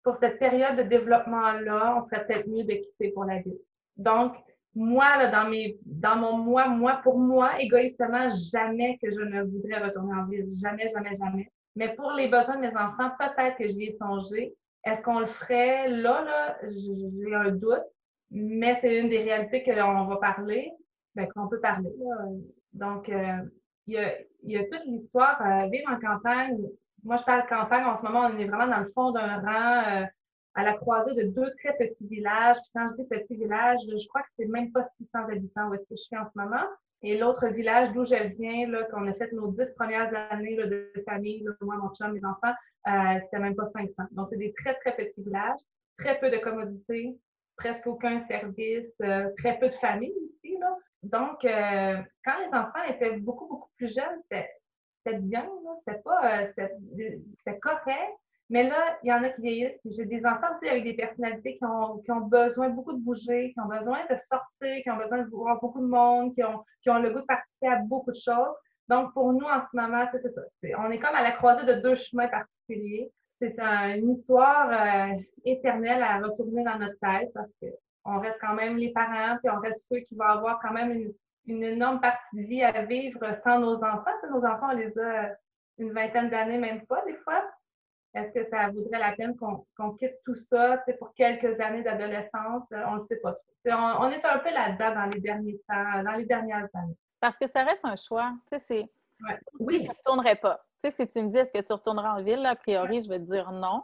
pour 0.03 0.17
cette 0.19 0.39
période 0.39 0.77
de 0.77 0.83
développement-là, 0.83 1.97
on 1.99 2.09
serait 2.09 2.27
peut-être 2.27 2.49
mieux 2.49 2.65
de 2.65 2.75
quitter 2.75 3.11
pour 3.13 3.25
la 3.25 3.41
vie. 3.41 3.59
Donc, 3.97 4.37
moi, 4.75 5.17
là, 5.17 5.31
dans, 5.31 5.49
mes, 5.49 5.79
dans 5.85 6.17
mon 6.17 6.37
moi, 6.37 6.69
moi, 6.69 7.01
pour 7.03 7.19
moi, 7.19 7.61
égoïstement, 7.61 8.31
jamais 8.53 8.99
que 9.03 9.11
je 9.11 9.21
ne 9.21 9.43
voudrais 9.43 9.79
retourner 9.79 10.15
en 10.15 10.27
ville. 10.27 10.49
Jamais, 10.61 10.89
jamais, 10.91 11.17
jamais. 11.17 11.51
Mais 11.77 11.95
pour 11.95 12.13
les 12.13 12.29
besoins 12.29 12.57
de 12.57 12.61
mes 12.61 12.77
enfants, 12.77 13.11
peut-être 13.19 13.57
que 13.57 13.69
j'y 13.69 13.85
ai 13.85 13.97
songé. 14.01 14.55
Est-ce 14.85 15.03
qu'on 15.03 15.21
le 15.21 15.27
ferait 15.27 15.89
là, 15.89 16.23
là? 16.23 16.59
J'ai 16.63 17.35
un 17.35 17.51
doute. 17.51 17.85
Mais 18.31 18.79
c'est 18.81 19.01
une 19.01 19.09
des 19.09 19.23
réalités 19.23 19.63
que 19.63 19.71
l'on 19.71 20.07
va 20.07 20.17
parler, 20.17 20.73
ben, 21.15 21.27
qu'on 21.35 21.49
peut 21.49 21.61
parler. 21.61 21.91
Donc, 22.73 23.09
euh, 23.09 23.39
il, 23.87 23.95
y 23.95 23.99
a, 23.99 24.19
il 24.43 24.53
y 24.53 24.57
a 24.57 24.65
toute 24.65 24.85
l'histoire. 24.87 25.41
Euh, 25.41 25.69
vivre 25.69 25.91
en 25.91 25.99
campagne, 25.99 26.59
moi, 27.05 27.17
je 27.17 27.25
parle 27.25 27.47
campagne 27.47 27.85
en 27.85 27.97
ce 27.97 28.03
moment, 28.03 28.29
on 28.33 28.39
est 28.39 28.47
vraiment 28.47 28.67
dans 28.67 28.81
le 28.81 28.91
fond 28.93 29.13
d'un 29.13 29.41
rang. 29.41 30.03
Euh, 30.03 30.07
à 30.57 30.63
la 30.63 30.73
croisée 30.73 31.15
de 31.15 31.29
deux 31.29 31.53
très 31.63 31.77
petits 31.77 32.07
villages. 32.07 32.57
Puis 32.57 32.71
quand 32.75 32.89
je 32.91 33.03
dis 33.03 33.09
petit 33.09 33.37
village, 33.37 33.79
je 33.87 34.09
crois 34.09 34.23
que 34.23 34.29
c'est 34.39 34.47
même 34.47 34.73
pas 34.73 34.89
600 34.97 35.29
habitants 35.31 35.69
où 35.69 35.75
est-ce 35.75 35.83
que 35.83 35.97
je 35.97 36.03
suis 36.03 36.17
en 36.17 36.25
ce 36.25 36.33
moment. 36.35 36.65
Et 37.03 37.19
l'autre 37.19 37.47
village 37.49 37.93
d'où 37.93 38.07
je 38.07 38.35
viens, 38.39 38.67
là, 38.69 38.85
qu'on 38.85 39.07
a 39.07 39.13
fait 39.13 39.31
nos 39.33 39.49
dix 39.53 39.71
premières 39.77 40.11
années 40.31 40.57
de 40.57 40.91
famille, 41.07 41.47
moi, 41.61 41.77
mon 41.77 41.91
chum, 41.91 42.13
mes 42.13 42.25
enfants, 42.25 42.55
euh, 42.89 43.21
c'était 43.23 43.39
même 43.39 43.55
pas 43.55 43.67
500. 43.67 43.93
Donc, 44.13 44.29
c'est 44.31 44.39
des 44.39 44.55
très, 44.55 44.75
très 44.77 44.97
petits 44.97 45.23
villages, 45.23 45.61
très 45.99 46.19
peu 46.19 46.31
de 46.31 46.39
commodités, 46.39 47.19
presque 47.57 47.87
aucun 47.87 48.27
service, 48.27 48.91
euh, 49.03 49.29
très 49.39 49.59
peu 49.59 49.69
de 49.69 49.75
familles 49.75 50.15
aussi. 50.25 50.57
Là. 50.59 50.75
Donc, 51.03 51.45
euh, 51.45 52.03
quand 52.25 52.39
les 52.41 52.57
enfants 52.57 52.83
étaient 52.89 53.19
beaucoup, 53.19 53.47
beaucoup 53.47 53.71
plus 53.77 53.95
jeunes, 53.95 54.21
c'était 54.29 55.19
bien, 55.19 55.49
c'était 55.87 56.01
pas, 56.01 56.41
euh, 56.41 56.53
c'était 56.57 57.59
correct, 57.61 58.15
mais 58.49 58.69
là, 58.69 58.99
il 59.03 59.09
y 59.09 59.13
en 59.13 59.23
a 59.25 59.31
qui 59.31 59.43
vieillissent. 59.43 59.81
J'ai 59.85 60.05
des 60.05 60.25
enfants 60.25 60.53
aussi 60.55 60.69
avec 60.69 60.85
des 60.85 60.95
personnalités 60.95 61.57
qui 61.59 61.65
ont, 61.65 61.99
qui 61.99 62.13
ont, 62.13 62.21
besoin 62.21 62.69
beaucoup 62.69 62.93
de 62.93 62.99
bouger, 62.99 63.53
qui 63.53 63.61
ont 63.61 63.69
besoin 63.69 64.01
de 64.09 64.17
sortir, 64.17 64.83
qui 64.83 64.91
ont 64.91 64.97
besoin 64.97 65.19
de 65.19 65.29
voir 65.29 65.61
beaucoup 65.61 65.81
de 65.81 65.87
monde, 65.87 66.35
qui 66.35 66.45
ont, 66.45 66.65
qui 66.83 66.91
ont 66.91 66.99
le 66.99 67.11
goût 67.11 67.21
de 67.21 67.25
participer 67.25 67.69
à 67.69 67.77
beaucoup 67.79 68.13
de 68.13 68.17
choses. 68.17 68.55
Donc, 68.89 69.13
pour 69.15 69.33
nous, 69.33 69.47
en 69.47 69.63
ce 69.63 69.77
moment, 69.77 70.07
c'est 70.13 70.23
ça. 70.33 70.43
on 70.79 70.91
est 70.91 70.99
comme 71.01 71.15
à 71.15 71.23
la 71.23 71.33
croisée 71.33 71.67
de 71.67 71.81
deux 71.81 71.97
chemins 71.97 72.29
particuliers. 72.29 73.11
C'est 73.41 73.59
une 73.59 74.13
histoire 74.13 74.71
euh, 74.71 75.21
éternelle 75.45 76.03
à 76.03 76.19
retourner 76.21 76.65
dans 76.65 76.79
notre 76.79 76.99
tête 77.01 77.31
parce 77.35 77.51
qu'on 78.07 78.21
reste 78.21 78.39
quand 78.41 78.55
même 78.55 78.77
les 78.77 78.93
parents, 78.93 79.37
puis 79.43 79.51
on 79.51 79.61
reste 79.61 79.87
ceux 79.89 80.01
qui 80.01 80.15
vont 80.15 80.25
avoir 80.25 80.61
quand 80.61 80.73
même 80.73 80.93
une, 80.93 81.13
une 81.47 81.63
énorme 81.63 82.01
partie 82.01 82.37
de 82.37 82.43
vie 82.43 82.63
à 82.63 82.85
vivre 82.85 83.21
sans 83.45 83.59
nos 83.59 83.77
enfants. 83.77 84.11
nos 84.31 84.45
enfants, 84.45 84.69
on 84.73 84.77
les 84.77 84.97
a 84.99 85.31
une 85.79 85.93
vingtaine 85.93 86.31
d'années, 86.31 86.59
même 86.59 86.87
pas 86.87 87.05
des 87.05 87.17
fois. 87.17 87.45
Est-ce 88.15 88.33
que 88.33 88.49
ça 88.49 88.69
vaudrait 88.69 88.99
la 88.99 89.13
peine 89.13 89.37
qu'on 89.37 89.91
quitte 89.95 90.17
tout 90.25 90.37
ça 90.37 90.83
pour 90.99 91.13
quelques 91.15 91.61
années 91.61 91.83
d'adolescence? 91.83 92.63
Euh, 92.73 92.83
on 92.89 92.97
ne 92.97 93.07
sait 93.07 93.17
pas 93.17 93.33
trop. 93.33 93.43
On, 93.67 94.11
est 94.11 94.25
un 94.25 94.39
peu 94.39 94.51
là-dedans 94.51 94.95
dans 94.95 95.07
les 95.07 95.21
derniers 95.21 95.61
temps, 95.69 96.03
dans 96.03 96.13
les 96.13 96.25
dernières 96.25 96.69
années. 96.73 96.97
Parce 97.21 97.37
que 97.37 97.49
ça 97.49 97.65
reste 97.65 97.85
un 97.85 97.97
choix. 97.97 98.33
Tu 98.51 98.59
sais, 98.61 98.91
Oui. 99.59 99.81
Je 99.81 99.85
ne 99.85 99.89
retournerai 99.89 100.37
pas. 100.37 100.65
Tu 100.83 100.91
sais, 100.91 101.05
si 101.05 101.09
tu 101.09 101.23
me 101.23 101.29
dis 101.29 101.37
est-ce 101.37 101.53
que 101.53 101.61
tu 101.61 101.73
retourneras 101.73 102.15
en 102.15 102.23
ville, 102.23 102.47
a 102.47 102.55
priori, 102.55 103.03
je 103.03 103.09
vais 103.09 103.19
te 103.19 103.25
dire 103.25 103.51
non. 103.51 103.83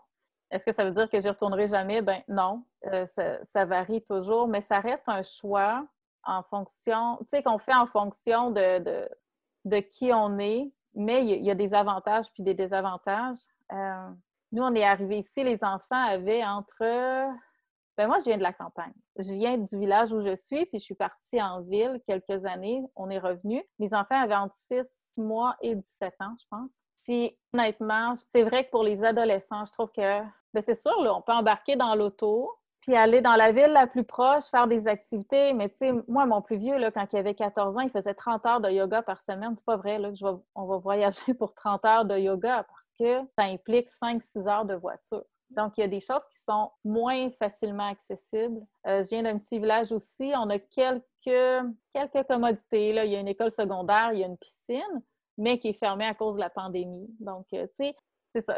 Est-ce 0.52 0.66
que 0.66 0.72
ça 0.72 0.84
veut 0.84 0.90
dire 0.90 1.08
que 1.08 1.16
ne 1.16 1.28
retournerai 1.28 1.66
jamais? 1.66 2.02
Ben 2.02 2.22
non. 2.28 2.62
Euh, 2.92 3.06
ça, 3.06 3.64
varie 3.64 4.02
toujours, 4.02 4.46
mais 4.46 4.60
ça 4.60 4.80
reste 4.80 5.08
un 5.08 5.22
choix 5.22 5.86
en 6.24 6.42
fonction, 6.42 7.16
tu 7.22 7.28
sais, 7.30 7.42
qu'on 7.42 7.58
fait 7.58 7.74
en 7.74 7.86
fonction 7.86 8.50
de, 8.50 9.08
de, 9.64 9.80
qui 9.80 10.12
on 10.12 10.38
est, 10.38 10.70
mais 10.94 11.24
il 11.24 11.42
y, 11.42 11.50
a 11.50 11.54
des 11.54 11.74
avantages 11.74 12.30
puis 12.32 12.42
des 12.42 12.54
désavantages. 12.54 13.38
Euh, 13.72 14.08
nous, 14.52 14.62
on 14.62 14.74
est 14.74 14.84
arrivés 14.84 15.18
ici, 15.18 15.42
les 15.42 15.64
enfants 15.64 16.04
avaient 16.04 16.44
entre. 16.44 16.84
Ben 17.96 18.06
moi, 18.06 18.18
je 18.18 18.24
viens 18.24 18.38
de 18.38 18.42
la 18.42 18.52
campagne. 18.52 18.92
Je 19.16 19.34
viens 19.34 19.58
du 19.58 19.78
village 19.78 20.12
où 20.12 20.22
je 20.22 20.36
suis, 20.36 20.64
puis 20.66 20.78
je 20.78 20.84
suis 20.84 20.94
partie 20.94 21.40
en 21.42 21.60
ville 21.62 22.00
quelques 22.06 22.44
années. 22.46 22.82
On 22.94 23.10
est 23.10 23.18
revenu. 23.18 23.62
Mes 23.78 23.94
enfants 23.94 24.20
avaient 24.20 24.34
entre 24.34 24.54
6 24.54 25.14
mois 25.16 25.56
et 25.60 25.74
17 25.74 26.14
ans, 26.20 26.34
je 26.38 26.46
pense. 26.50 26.80
Puis, 27.04 27.36
honnêtement, 27.52 28.14
c'est 28.16 28.44
vrai 28.44 28.64
que 28.64 28.70
pour 28.70 28.84
les 28.84 29.04
adolescents, 29.04 29.64
je 29.64 29.72
trouve 29.72 29.90
que, 29.90 30.22
c'est 30.60 30.74
sûr, 30.74 30.92
on 30.98 31.22
peut 31.22 31.32
embarquer 31.32 31.76
dans 31.76 31.94
l'auto, 31.94 32.52
puis 32.80 32.94
aller 32.96 33.20
dans 33.20 33.36
la 33.36 33.52
ville 33.52 33.72
la 33.72 33.86
plus 33.86 34.04
proche, 34.04 34.44
faire 34.50 34.66
des 34.66 34.86
activités. 34.86 35.52
Mais 35.54 35.70
tu 35.70 35.78
sais, 35.78 35.92
moi, 36.08 36.26
mon 36.26 36.42
plus 36.42 36.56
vieux, 36.56 36.76
là, 36.76 36.90
quand 36.90 37.06
il 37.12 37.16
avait 37.16 37.34
14 37.34 37.76
ans, 37.76 37.80
il 37.80 37.90
faisait 37.90 38.12
30 38.12 38.44
heures 38.44 38.60
de 38.60 38.68
yoga 38.70 39.02
par 39.02 39.22
semaine. 39.22 39.54
C'est 39.56 39.64
pas 39.64 39.76
vrai 39.76 39.98
là, 39.98 40.10
que 40.10 40.16
je 40.16 40.26
on 40.54 40.66
va 40.66 40.76
voyager 40.78 41.32
pour 41.38 41.54
30 41.54 41.84
heures 41.84 42.04
de 42.04 42.18
yoga 42.18 42.66
que 42.98 43.20
ça 43.36 43.44
implique 43.44 43.88
5-6 43.88 44.48
heures 44.48 44.64
de 44.64 44.74
voiture. 44.74 45.24
Donc, 45.50 45.74
il 45.76 45.82
y 45.82 45.84
a 45.84 45.88
des 45.88 46.00
choses 46.00 46.24
qui 46.30 46.38
sont 46.42 46.70
moins 46.84 47.30
facilement 47.32 47.88
accessibles. 47.88 48.60
Euh, 48.86 49.04
je 49.04 49.10
viens 49.10 49.22
d'un 49.22 49.38
petit 49.38 49.58
village 49.58 49.92
aussi. 49.92 50.32
On 50.34 50.48
a 50.48 50.58
quelques, 50.58 51.02
quelques 51.92 52.26
commodités. 52.26 52.92
Là. 52.92 53.04
Il 53.04 53.12
y 53.12 53.16
a 53.16 53.20
une 53.20 53.28
école 53.28 53.52
secondaire, 53.52 54.12
il 54.12 54.20
y 54.20 54.24
a 54.24 54.26
une 54.26 54.38
piscine, 54.38 55.02
mais 55.36 55.58
qui 55.58 55.68
est 55.68 55.78
fermée 55.78 56.06
à 56.06 56.14
cause 56.14 56.36
de 56.36 56.40
la 56.40 56.48
pandémie. 56.48 57.06
Donc, 57.20 57.46
euh, 57.52 57.66
tu 57.66 57.84
sais, 57.84 57.96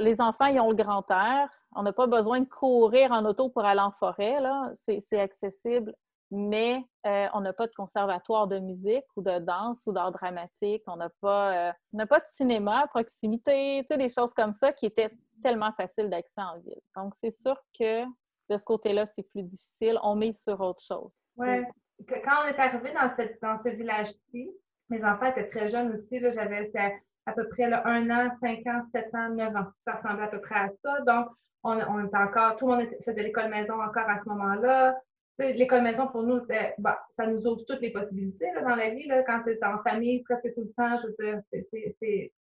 Les 0.01 0.21
enfants, 0.21 0.47
ils 0.47 0.61
ont 0.61 0.71
le 0.71 0.77
grand 0.77 1.09
air. 1.11 1.49
On 1.75 1.83
n'a 1.83 1.93
pas 1.93 2.07
besoin 2.07 2.41
de 2.41 2.49
courir 2.49 3.11
en 3.13 3.25
auto 3.25 3.49
pour 3.49 3.65
aller 3.65 3.81
en 3.81 3.91
forêt. 3.91 4.39
C'est 4.75 5.19
accessible 5.19 5.95
mais 6.35 6.85
euh, 7.07 7.29
on 7.33 7.41
n'a 7.41 7.53
pas 7.53 7.67
de 7.67 7.75
conservatoire 7.75 8.49
de 8.49 8.59
musique 8.59 9.05
ou 9.17 9.23
de 9.23 9.39
danse 9.39 9.87
ou 9.87 9.93
d'art 9.93 10.11
dramatique. 10.11 10.83
On 10.87 10.97
n'a 10.97 11.11
pas, 11.21 11.71
euh, 11.71 12.07
pas 12.07 12.19
de 12.19 12.27
cinéma 12.27 12.81
à 12.81 12.87
proximité, 12.87 13.83
des 13.83 14.09
choses 14.09 14.35
comme 14.35 14.53
ça 14.53 14.73
qui 14.73 14.87
étaient 14.87 15.11
tellement 15.43 15.73
faciles 15.73 16.11
d'accès 16.11 16.41
en 16.41 16.59
ville. 16.59 16.81
Donc, 16.97 17.15
c'est 17.15 17.31
sûr 17.31 17.57
que 17.79 18.05
de 18.51 18.59
ce 18.59 18.65
côté-là, 18.65 19.07
c'est 19.07 19.23
plus 19.23 19.43
difficile. 19.43 19.99
On 20.03 20.17
met 20.17 20.33
sur 20.33 20.61
autre 20.61 20.83
chose. 20.83 21.13
Oui. 21.37 21.63
Quand 22.09 22.43
on 22.45 22.49
est 22.49 22.59
arrivé 22.59 22.93
dans 23.41 23.57
ce 23.57 23.69
village-ci, 23.69 24.51
mes 24.89 25.05
enfants 25.05 25.27
étaient 25.27 25.49
très 25.49 25.69
jeunes 25.69 25.95
aussi. 25.95 26.21
J'avais 26.21 26.71
à 27.27 27.33
peu 27.33 27.49
près 27.49 27.69
là, 27.69 27.83
un 27.87 28.11
an, 28.11 28.31
cinq 28.41 28.67
ans, 28.67 28.83
sept 28.95 29.15
ans, 29.15 29.31
neuf 29.31 29.55
ans. 29.55 29.67
Ça 29.87 29.95
ressemblait 29.95 30.25
à 30.25 30.29
peu 30.29 30.41
près 30.41 30.57
à 30.57 30.69
ça. 30.83 31.01
Donc, 31.07 31.29
on, 31.63 31.79
on 31.79 32.07
était 32.07 32.17
encore, 32.17 32.57
tout 32.57 32.69
le 32.69 32.77
monde 32.77 32.87
faisait 33.05 33.23
l'école 33.23 33.49
maison 33.49 33.75
encore 33.75 34.09
à 34.09 34.21
ce 34.23 34.29
moment-là 34.29 34.95
L'école 35.39 35.83
maison, 35.83 36.07
pour 36.07 36.23
nous, 36.23 36.41
bah, 36.79 37.05
ça 37.17 37.27
nous 37.27 37.45
ouvre 37.45 37.65
toutes 37.67 37.81
les 37.81 37.91
possibilités 37.91 38.47
dans 38.63 38.77
la 38.77 38.91
vie. 38.91 39.07
Là, 39.09 39.25
quand 39.25 39.45
es 39.49 39.59
en 39.65 39.83
famille 39.83 40.23
presque 40.23 40.55
tout 40.55 40.61
le 40.61 40.73
temps, 40.77 40.97
je 41.03 41.09
veux 41.09 41.17
dire, 41.19 41.43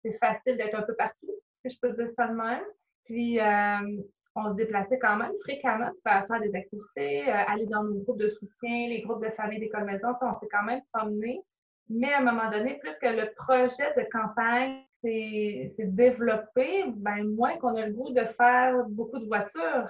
c'est 0.04 0.18
facile 0.20 0.56
d'être 0.56 0.76
un 0.76 0.84
peu 0.84 0.96
partout, 0.96 1.34
si 1.66 1.74
je 1.74 1.80
peux 1.82 1.92
dire 1.94 2.10
ça 2.18 2.28
de 2.28 2.34
même. 2.34 2.64
Puis, 3.04 3.42
euh, 3.42 4.02
on 4.36 4.52
se 4.52 4.56
déplaçait 4.56 5.00
quand 5.00 5.18
même 5.18 5.34
fréquemment 5.42 5.90
pour 5.90 6.14
faire 6.28 6.42
des 6.42 6.56
activités, 6.56 7.28
euh, 7.28 7.44
aller 7.48 7.66
dans 7.66 7.84
nos 7.84 8.00
groupes 8.00 8.20
de 8.20 8.30
soutien, 8.30 8.88
les 8.88 9.02
groupes 9.02 9.24
de 9.24 9.32
famille 9.32 9.60
d'école 9.60 9.84
maison, 9.84 10.10
on 10.22 10.40
s'est 10.40 10.48
quand 10.50 10.64
même 10.64 10.82
promené. 10.94 11.42
Mais 11.90 12.14
à 12.14 12.20
un 12.20 12.24
moment 12.24 12.50
donné, 12.50 12.78
plus 12.80 12.96
que 13.02 13.08
le 13.08 13.32
projet 13.36 13.94
de 13.96 14.06
campagne 14.12 14.84
s'est 15.02 15.74
développé, 15.80 16.86
ben 16.96 17.24
moins 17.36 17.58
qu'on 17.58 17.76
a 17.76 17.86
le 17.86 17.94
goût 17.94 18.12
de 18.12 18.26
faire 18.38 18.84
beaucoup 18.90 19.20
de 19.20 19.28
voitures. 19.28 19.90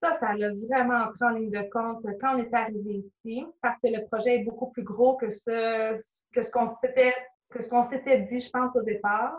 Ça, 0.00 0.16
ça 0.20 0.28
a 0.28 0.36
vraiment 0.36 1.08
entré 1.08 1.24
en 1.26 1.30
ligne 1.30 1.50
de 1.50 1.68
compte 1.70 2.06
quand 2.20 2.36
on 2.36 2.38
est 2.38 2.54
arrivé 2.54 3.04
ici, 3.24 3.44
parce 3.60 3.76
que 3.82 3.88
le 3.88 4.06
projet 4.06 4.36
est 4.36 4.44
beaucoup 4.44 4.70
plus 4.70 4.84
gros 4.84 5.16
que 5.16 5.30
ce, 5.30 6.00
que 6.32 6.42
ce 6.42 6.50
qu'on 6.52 7.84
s'était 7.84 8.20
dit, 8.20 8.38
je 8.38 8.50
pense, 8.50 8.76
au 8.76 8.82
départ. 8.82 9.36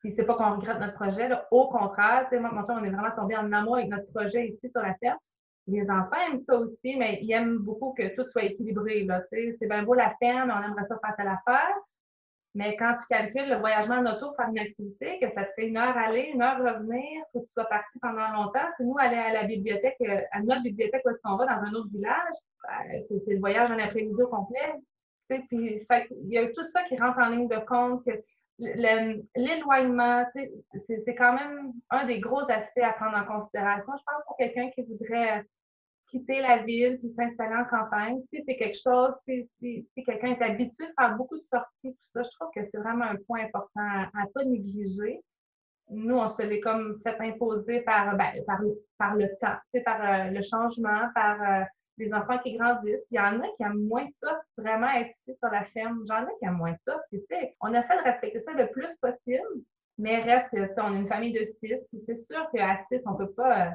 Puis 0.00 0.12
c'est 0.12 0.24
pas 0.24 0.36
qu'on 0.36 0.56
regrette 0.56 0.78
notre 0.78 0.94
projet, 0.94 1.28
au 1.50 1.68
contraire, 1.68 2.28
moi, 2.32 2.64
on 2.68 2.84
est 2.84 2.90
vraiment 2.90 3.10
tombé 3.16 3.36
en 3.36 3.52
amour 3.52 3.76
avec 3.76 3.88
notre 3.88 4.10
projet 4.12 4.46
ici 4.46 4.70
sur 4.70 4.80
la 4.80 4.94
ferme. 4.94 5.18
Les 5.68 5.82
enfants 5.90 6.16
aiment 6.28 6.38
ça 6.38 6.56
aussi, 6.56 6.96
mais 6.96 7.18
ils 7.22 7.30
aiment 7.32 7.58
beaucoup 7.58 7.92
que 7.92 8.14
tout 8.16 8.28
soit 8.30 8.44
équilibré. 8.44 9.06
C'est 9.30 9.68
bien 9.68 9.82
beau 9.82 9.94
la 9.94 10.14
ferme, 10.18 10.50
on 10.50 10.64
aimerait 10.64 10.86
ça 10.88 10.98
faire 10.98 11.16
telle 11.16 11.28
affaire. 11.28 11.76
Mais 12.54 12.74
quand 12.76 12.96
tu 12.98 13.06
calcules 13.06 13.48
le 13.48 13.56
voyagement 13.56 13.96
en 13.96 14.06
auto 14.06 14.28
pour 14.28 14.36
faire 14.36 14.48
une 14.48 14.58
activité, 14.58 15.20
que 15.20 15.30
ça 15.34 15.44
te 15.44 15.52
fait 15.54 15.68
une 15.68 15.76
heure 15.76 15.96
aller, 15.96 16.30
une 16.32 16.40
heure 16.40 16.58
revenir, 16.58 17.22
que 17.34 17.40
tu 17.40 17.46
sois 17.52 17.66
parti 17.66 17.98
pendant 18.00 18.28
longtemps. 18.32 18.66
C'est 18.76 18.84
nous 18.84 18.96
aller 18.98 19.16
à 19.16 19.32
la 19.32 19.44
bibliothèque, 19.44 19.96
euh, 20.00 20.22
à 20.32 20.40
notre 20.40 20.62
bibliothèque 20.62 21.02
où 21.04 21.10
est-ce 21.10 21.20
qu'on 21.22 21.36
va 21.36 21.44
dans 21.44 21.62
un 21.62 21.72
autre 21.74 21.90
village, 21.92 22.34
ben, 22.64 23.02
c'est 23.08 23.34
le 23.34 23.38
voyage 23.38 23.70
un 23.70 23.78
après-midi 23.78 24.22
au 24.22 24.28
complet. 24.28 24.74
Puis, 25.28 25.46
il 25.52 26.32
y 26.32 26.38
a 26.38 26.46
tout 26.46 26.66
ça 26.72 26.82
qui 26.84 26.98
rentre 26.98 27.18
en 27.18 27.28
ligne 27.28 27.48
de 27.48 27.58
compte. 27.66 28.02
L'éloignement, 28.58 30.24
c'est 30.34 31.14
quand 31.14 31.34
même 31.34 31.72
un 31.90 32.06
des 32.06 32.18
gros 32.18 32.50
aspects 32.50 32.82
à 32.82 32.94
prendre 32.94 33.18
en 33.18 33.40
considération. 33.40 33.92
Je 33.98 34.04
pense 34.04 34.24
pour 34.26 34.36
quelqu'un 34.38 34.70
qui 34.70 34.82
voudrait 34.82 35.44
quitter 36.10 36.40
la 36.40 36.58
ville 36.58 36.98
puis 36.98 37.12
s'installer 37.14 37.56
en 37.56 37.64
campagne, 37.64 38.20
si 38.32 38.42
c'est 38.46 38.56
quelque 38.56 38.78
chose, 38.78 39.12
si, 39.26 39.48
si, 39.60 40.04
quelqu'un 40.04 40.32
est 40.32 40.42
habitué 40.42 40.84
à 40.96 41.08
faire 41.08 41.16
beaucoup 41.16 41.36
de 41.36 41.42
sorties, 41.42 41.94
tout 41.94 41.96
ça, 42.14 42.22
je 42.22 42.28
trouve 42.38 42.50
que 42.54 42.68
c'est 42.70 42.78
vraiment 42.78 43.04
un 43.04 43.16
point 43.26 43.44
important 43.44 43.80
à 43.80 44.24
ne 44.24 44.32
pas 44.32 44.44
négliger. 44.44 45.20
Nous, 45.90 46.16
on 46.16 46.28
se 46.28 46.42
l'est 46.42 46.60
comme 46.60 46.98
fait 47.02 47.18
imposer 47.20 47.80
par, 47.80 48.16
ben, 48.16 48.44
par, 48.46 48.60
par, 48.98 49.14
le 49.14 49.28
temps, 49.40 49.56
par 49.84 50.00
euh, 50.02 50.30
le 50.30 50.42
changement, 50.42 51.08
par 51.14 51.40
euh, 51.42 51.64
les 51.96 52.12
enfants 52.12 52.38
qui 52.38 52.56
grandissent. 52.56 53.06
Il 53.10 53.16
y 53.16 53.20
en 53.20 53.40
a 53.40 53.46
qui 53.56 53.62
aiment 53.62 53.86
moins 53.86 54.06
ça, 54.22 54.40
vraiment 54.56 54.90
être 54.90 55.10
ici 55.26 55.36
sur 55.38 55.50
la 55.50 55.64
ferme. 55.66 56.04
J'en 56.06 56.24
ai 56.24 56.32
qui 56.38 56.46
aiment 56.46 56.58
moins 56.58 56.76
ça. 56.86 57.00
On 57.60 57.72
essaie 57.72 57.96
de 57.96 58.04
respecter 58.04 58.40
ça 58.40 58.52
le 58.52 58.70
plus 58.70 58.94
possible, 58.96 59.62
mais 59.98 60.20
reste, 60.20 60.48
on 60.78 60.94
est 60.94 61.00
une 61.00 61.08
famille 61.08 61.32
de 61.32 61.44
six, 61.58 61.74
c'est 62.06 62.16
sûr 62.16 62.48
qu'à 62.52 62.84
six, 62.90 63.00
on 63.06 63.16
peut 63.16 63.32
pas 63.32 63.66
euh, 63.66 63.70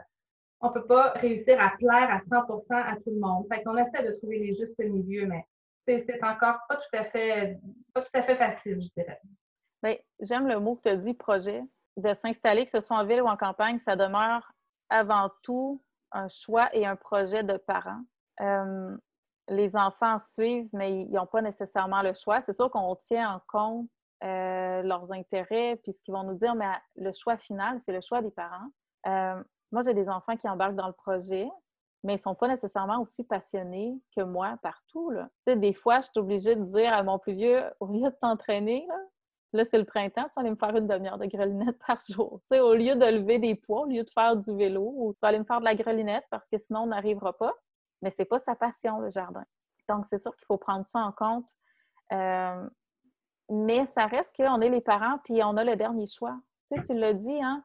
on 0.64 0.70
ne 0.70 0.74
peut 0.74 0.86
pas 0.86 1.12
réussir 1.12 1.62
à 1.62 1.72
plaire 1.78 2.10
à 2.10 2.20
100% 2.20 2.64
à 2.72 2.96
tout 2.96 3.12
le 3.12 3.20
monde. 3.20 3.46
Fait 3.52 3.62
essaie 3.62 4.12
de 4.12 4.18
trouver 4.18 4.40
les 4.40 4.56
justes 4.56 4.80
milieux, 4.80 5.28
mais 5.28 5.46
c'est 5.86 6.24
encore 6.24 6.58
pas 6.70 6.78
tout 6.78 6.98
à 6.98 7.04
fait 7.06 7.60
pas 7.94 8.02
tout 8.02 8.10
à 8.14 8.24
fait 8.24 8.38
facile, 8.38 8.82
je 8.82 8.88
dirais. 8.96 9.20
Bien, 9.84 9.96
j'aime 10.22 10.48
le 10.48 10.60
mot 10.60 10.76
que 10.76 10.84
tu 10.84 10.90
as 10.90 10.96
dit, 10.96 11.14
projet. 11.14 11.62
De 11.98 12.14
s'installer, 12.14 12.66
que 12.66 12.72
ce 12.72 12.82
soit 12.82 12.98
en 12.98 13.06
ville 13.06 13.22
ou 13.22 13.28
en 13.28 13.38
campagne, 13.38 13.78
ça 13.78 13.96
demeure 13.96 14.52
avant 14.90 15.30
tout 15.44 15.84
un 16.12 16.28
choix 16.30 16.74
et 16.74 16.86
un 16.86 16.96
projet 16.96 17.44
de 17.44 17.58
parents. 17.58 18.02
Euh, 18.42 18.98
les 19.50 19.76
enfants 19.76 20.18
suivent, 20.18 20.70
mais 20.72 21.02
ils 21.02 21.12
n'ont 21.12 21.28
pas 21.28 21.42
nécessairement 21.42 22.02
le 22.02 22.14
choix. 22.14 22.42
C'est 22.42 22.54
sûr 22.54 22.72
qu'on 22.72 22.96
tient 22.96 23.36
en 23.36 23.42
compte 23.48 23.90
euh, 24.24 24.82
leurs 24.82 25.12
intérêts, 25.12 25.76
puis 25.84 25.92
ce 25.92 26.02
qu'ils 26.02 26.14
vont 26.14 26.24
nous 26.24 26.36
dire, 26.36 26.56
mais 26.56 26.72
le 26.96 27.12
choix 27.12 27.38
final, 27.38 27.80
c'est 27.86 27.92
le 27.92 28.02
choix 28.02 28.22
des 28.22 28.32
parents. 28.32 28.70
Euh, 29.06 29.44
moi, 29.74 29.82
j'ai 29.82 29.96
des 29.96 30.08
enfants 30.08 30.38
qui 30.38 30.48
embarquent 30.48 30.76
dans 30.76 30.88
le 30.88 30.94
projet, 30.94 31.50
mais 32.04 32.14
ils 32.14 32.18
ne 32.18 32.22
sont 32.22 32.36
pas 32.36 32.48
nécessairement 32.48 33.02
aussi 33.02 33.24
passionnés 33.24 34.00
que 34.16 34.22
moi 34.22 34.56
partout. 34.62 35.10
Là. 35.10 35.30
Des 35.48 35.74
fois, 35.74 36.02
je 36.02 36.10
suis 36.12 36.20
obligée 36.20 36.56
de 36.56 36.64
dire 36.64 36.94
à 36.94 37.02
mon 37.02 37.18
plus 37.18 37.34
vieux, 37.34 37.64
au 37.80 37.88
lieu 37.88 38.04
de 38.04 38.16
t'entraîner, 38.22 38.88
là, 39.52 39.66
c'est 39.66 39.80
le 39.80 39.86
printemps, 39.86 40.26
tu 40.28 40.34
vas 40.36 40.42
aller 40.42 40.52
me 40.52 40.56
faire 40.56 40.76
une 40.76 40.86
demi-heure 40.86 41.18
de 41.18 41.26
grelinette 41.26 41.80
par 41.88 41.98
jour. 42.08 42.40
Tu 42.42 42.56
sais, 42.56 42.60
au 42.62 42.76
lieu 42.76 42.96
de 42.96 43.06
lever 43.06 43.40
des 43.40 43.56
poids, 43.56 43.82
au 43.82 43.86
lieu 43.86 44.04
de 44.04 44.10
faire 44.12 44.36
du 44.36 44.56
vélo, 44.56 44.94
ou 44.96 45.14
tu 45.14 45.22
vas 45.22 45.30
aller 45.30 45.40
me 45.40 45.44
faire 45.44 45.60
de 45.60 45.66
la 45.66 45.74
grelinette 45.74 46.26
parce 46.30 46.48
que 46.48 46.60
sinon, 46.60 46.82
on 46.82 46.88
n'arrivera 46.88 47.34
pas. 47.34 47.54
Mais 48.04 48.12
ce 48.12 48.22
n'est 48.22 48.26
pas 48.26 48.38
sa 48.38 48.56
passion, 48.56 49.00
le 49.00 49.10
jardin. 49.10 49.46
Donc, 49.90 50.06
c'est 50.06 50.20
sûr 50.20 50.36
qu'il 50.36 50.46
faut 50.46 50.60
prendre 50.60 50.86
ça 50.86 51.00
en 51.00 51.12
compte. 51.12 51.50
Euh, 52.12 52.70
mais 53.50 53.88
ça 53.88 54.06
reste 54.06 54.36
qu'on 54.36 54.62
est 54.62 54.70
les 54.70 54.82
parents, 54.82 55.18
puis 55.24 55.44
on 55.44 55.58
a 55.58 55.64
le 55.64 55.76
dernier 55.76 56.06
choix. 56.06 56.38
Tu 56.72 56.80
sais, 56.80 56.94
tu 56.94 57.00
l'as 57.00 57.14
dit, 57.14 57.42
hein? 57.42 57.64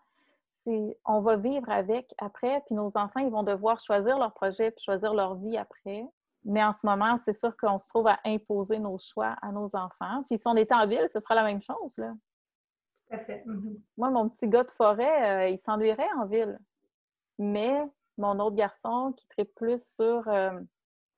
On 1.04 1.20
va 1.20 1.36
vivre 1.36 1.68
avec 1.70 2.14
après, 2.18 2.62
puis 2.66 2.74
nos 2.74 2.96
enfants, 2.96 3.20
ils 3.20 3.30
vont 3.30 3.42
devoir 3.42 3.80
choisir 3.80 4.18
leur 4.18 4.32
projet, 4.32 4.70
puis 4.70 4.84
choisir 4.84 5.14
leur 5.14 5.36
vie 5.36 5.56
après. 5.56 6.04
Mais 6.44 6.64
en 6.64 6.72
ce 6.72 6.86
moment, 6.86 7.18
c'est 7.18 7.32
sûr 7.32 7.56
qu'on 7.56 7.78
se 7.78 7.88
trouve 7.88 8.06
à 8.06 8.18
imposer 8.24 8.78
nos 8.78 8.98
choix 8.98 9.36
à 9.42 9.52
nos 9.52 9.74
enfants. 9.76 10.24
Puis 10.28 10.38
si 10.38 10.46
on 10.46 10.56
était 10.56 10.74
en 10.74 10.86
ville, 10.86 11.08
ce 11.08 11.20
sera 11.20 11.34
la 11.34 11.44
même 11.44 11.62
chose, 11.62 11.98
là. 11.98 12.12
Tout 13.08 13.16
à 13.16 13.18
fait. 13.18 13.42
Mm-hmm. 13.46 13.80
Moi, 13.96 14.10
mon 14.10 14.28
petit 14.28 14.48
gars 14.48 14.64
de 14.64 14.70
forêt, 14.70 15.46
euh, 15.46 15.48
il 15.48 15.58
s'ennuierait 15.58 16.08
en 16.16 16.26
ville. 16.26 16.58
Mais 17.38 17.82
mon 18.18 18.38
autre 18.40 18.56
garçon 18.56 19.12
qui 19.16 19.26
traite 19.28 19.54
plus 19.54 19.82
sur, 19.94 20.28
euh, 20.28 20.58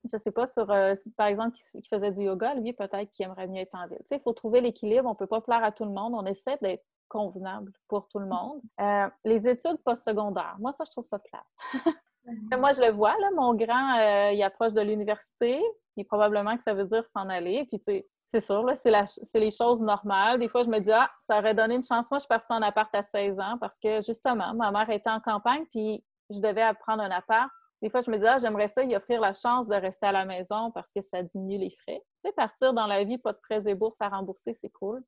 je 0.04 0.16
sais 0.16 0.30
pas, 0.30 0.46
sur, 0.46 0.70
euh, 0.70 0.94
par 1.16 1.26
exemple, 1.26 1.56
qui, 1.56 1.88
faisait 1.88 2.12
du 2.12 2.22
yoga, 2.22 2.54
lui, 2.54 2.72
peut-être 2.72 3.10
qu'il 3.10 3.26
aimerait 3.26 3.48
mieux 3.48 3.62
être 3.62 3.74
en 3.74 3.86
ville. 3.88 3.98
Tu 4.00 4.08
sais, 4.08 4.16
il 4.16 4.22
faut 4.22 4.32
trouver 4.32 4.60
l'équilibre. 4.60 5.06
On 5.06 5.12
ne 5.12 5.16
peut 5.16 5.26
pas 5.26 5.40
plaire 5.40 5.64
à 5.64 5.72
tout 5.72 5.84
le 5.84 5.90
monde. 5.90 6.14
On 6.14 6.26
essaie 6.26 6.58
d'être 6.62 6.84
convenable 7.10 7.72
pour 7.88 8.08
tout 8.08 8.18
le 8.18 8.26
monde. 8.26 8.62
Euh, 8.80 9.08
les 9.24 9.46
études 9.46 9.76
postsecondaires, 9.84 10.56
moi, 10.58 10.72
ça, 10.72 10.84
je 10.86 10.90
trouve 10.90 11.04
ça 11.04 11.18
plate. 11.18 11.94
moi, 12.58 12.72
je 12.72 12.80
le 12.80 12.92
vois, 12.92 13.14
là, 13.20 13.30
mon 13.36 13.54
grand, 13.54 13.98
euh, 13.98 14.32
il 14.32 14.42
approche 14.42 14.72
de 14.72 14.80
l'université, 14.80 15.60
puis 15.94 16.04
probablement 16.04 16.56
que 16.56 16.62
ça 16.62 16.72
veut 16.72 16.86
dire 16.86 17.04
s'en 17.04 17.28
aller. 17.28 17.66
Puis, 17.66 17.78
tu 17.80 17.84
sais, 17.84 18.08
c'est 18.26 18.40
sûr, 18.40 18.62
là, 18.62 18.74
c'est 18.76 19.40
les 19.40 19.50
choses 19.50 19.82
normales. 19.82 20.38
Des 20.38 20.48
fois, 20.48 20.62
je 20.62 20.70
me 20.70 20.78
dis, 20.78 20.92
ah, 20.92 21.10
ça 21.20 21.38
aurait 21.38 21.54
donné 21.54 21.74
une 21.74 21.84
chance. 21.84 22.08
Moi, 22.10 22.18
je 22.18 22.20
suis 22.20 22.28
partie 22.28 22.52
en 22.52 22.62
appart 22.62 22.94
à 22.94 23.02
16 23.02 23.40
ans 23.40 23.58
parce 23.60 23.78
que, 23.78 24.00
justement, 24.02 24.54
ma 24.54 24.70
mère 24.70 24.88
était 24.90 25.10
en 25.10 25.20
campagne, 25.20 25.64
puis 25.70 26.04
je 26.30 26.38
devais 26.38 26.62
apprendre 26.62 27.02
un 27.02 27.10
appart. 27.10 27.50
Des 27.82 27.90
fois, 27.90 28.00
je 28.00 28.10
me 28.10 28.18
dis, 28.18 28.26
ah, 28.26 28.38
j'aimerais 28.38 28.68
ça 28.68 28.82
y 28.84 28.94
offrir 28.94 29.20
la 29.20 29.32
chance 29.32 29.68
de 29.68 29.74
rester 29.74 30.06
à 30.06 30.12
la 30.12 30.24
maison 30.24 30.70
parce 30.72 30.92
que 30.92 31.00
ça 31.00 31.22
diminue 31.22 31.58
les 31.58 31.70
frais. 31.70 32.02
Tu 32.22 32.28
sais, 32.28 32.32
partir 32.32 32.74
dans 32.74 32.86
la 32.86 33.04
vie, 33.04 33.18
pas 33.18 33.32
de 33.32 33.38
prêts 33.38 33.66
et 33.68 33.74
bourses 33.74 34.00
à 34.00 34.08
rembourser, 34.08 34.54
c'est 34.54 34.70
cool. 34.70 35.02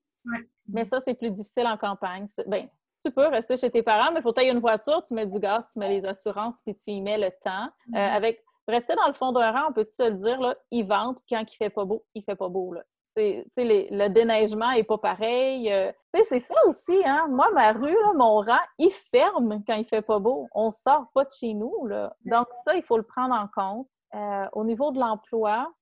Mais 0.69 0.85
ça, 0.85 1.01
c'est 1.01 1.15
plus 1.15 1.31
difficile 1.31 1.67
en 1.67 1.77
campagne. 1.77 2.27
Ben, 2.47 2.69
tu 3.05 3.11
peux 3.11 3.27
rester 3.27 3.57
chez 3.57 3.71
tes 3.71 3.83
parents, 3.83 4.13
mais 4.13 4.21
il 4.21 4.23
faut 4.23 4.33
tailler 4.33 4.53
une 4.53 4.61
voiture, 4.61 5.03
tu 5.03 5.13
mets 5.15 5.27
du 5.27 5.39
gaz, 5.41 5.65
tu 5.73 5.79
mets 5.81 5.89
les 5.89 6.07
assurances, 6.07 6.61
puis 6.65 6.75
tu 6.75 6.93
y 6.93 7.03
mets 7.03 7.19
le 7.19 7.31
temps. 7.43 7.65
Euh, 7.65 7.91
mm-hmm. 7.91 8.17
avec 8.17 8.45
Rester 8.69 8.95
dans 8.95 9.09
le 9.09 9.15
fond 9.15 9.33
d'un 9.33 9.51
rang, 9.51 9.71
on 9.71 9.73
peut 9.73 9.85
se 9.85 10.05
le 10.05 10.17
dire, 10.17 10.41
là, 10.41 10.57
il 10.71 10.87
vente 10.87 11.19
quand 11.29 11.43
il 11.53 11.57
fait 11.57 11.71
pas 11.71 11.85
beau, 11.85 12.05
il 12.15 12.23
fait 12.23 12.37
pas 12.37 12.49
beau. 12.49 12.73
Là. 12.73 12.83
Le 13.17 14.09
déneigement 14.09 14.73
n'est 14.73 14.85
pas 14.85 14.99
pareil. 14.99 15.73
Euh, 15.73 15.93
c'est 16.25 16.41
ça 16.41 16.55
aussi, 16.67 16.97
hein? 17.05 17.27
Moi, 17.31 17.51
ma 17.53 17.73
rue, 17.73 17.97
mon 18.17 18.37
rang, 18.37 18.59
il 18.79 18.91
ferme 18.91 19.63
quand 19.67 19.75
il 19.75 19.85
fait 19.85 20.03
pas 20.03 20.19
beau. 20.19 20.49
On 20.55 20.71
sort 20.71 21.07
pas 21.15 21.25
de 21.25 21.31
chez 21.31 21.55
nous. 21.55 21.87
Là. 21.87 22.15
Donc, 22.25 22.47
ça, 22.65 22.75
il 22.75 22.83
faut 22.83 22.97
le 22.97 23.03
prendre 23.03 23.35
en 23.35 23.49
compte. 23.49 23.89
Euh, 24.15 24.47
au 24.53 24.65
niveau 24.65 24.91
de 24.91 25.01
l'emploi, 25.01 25.73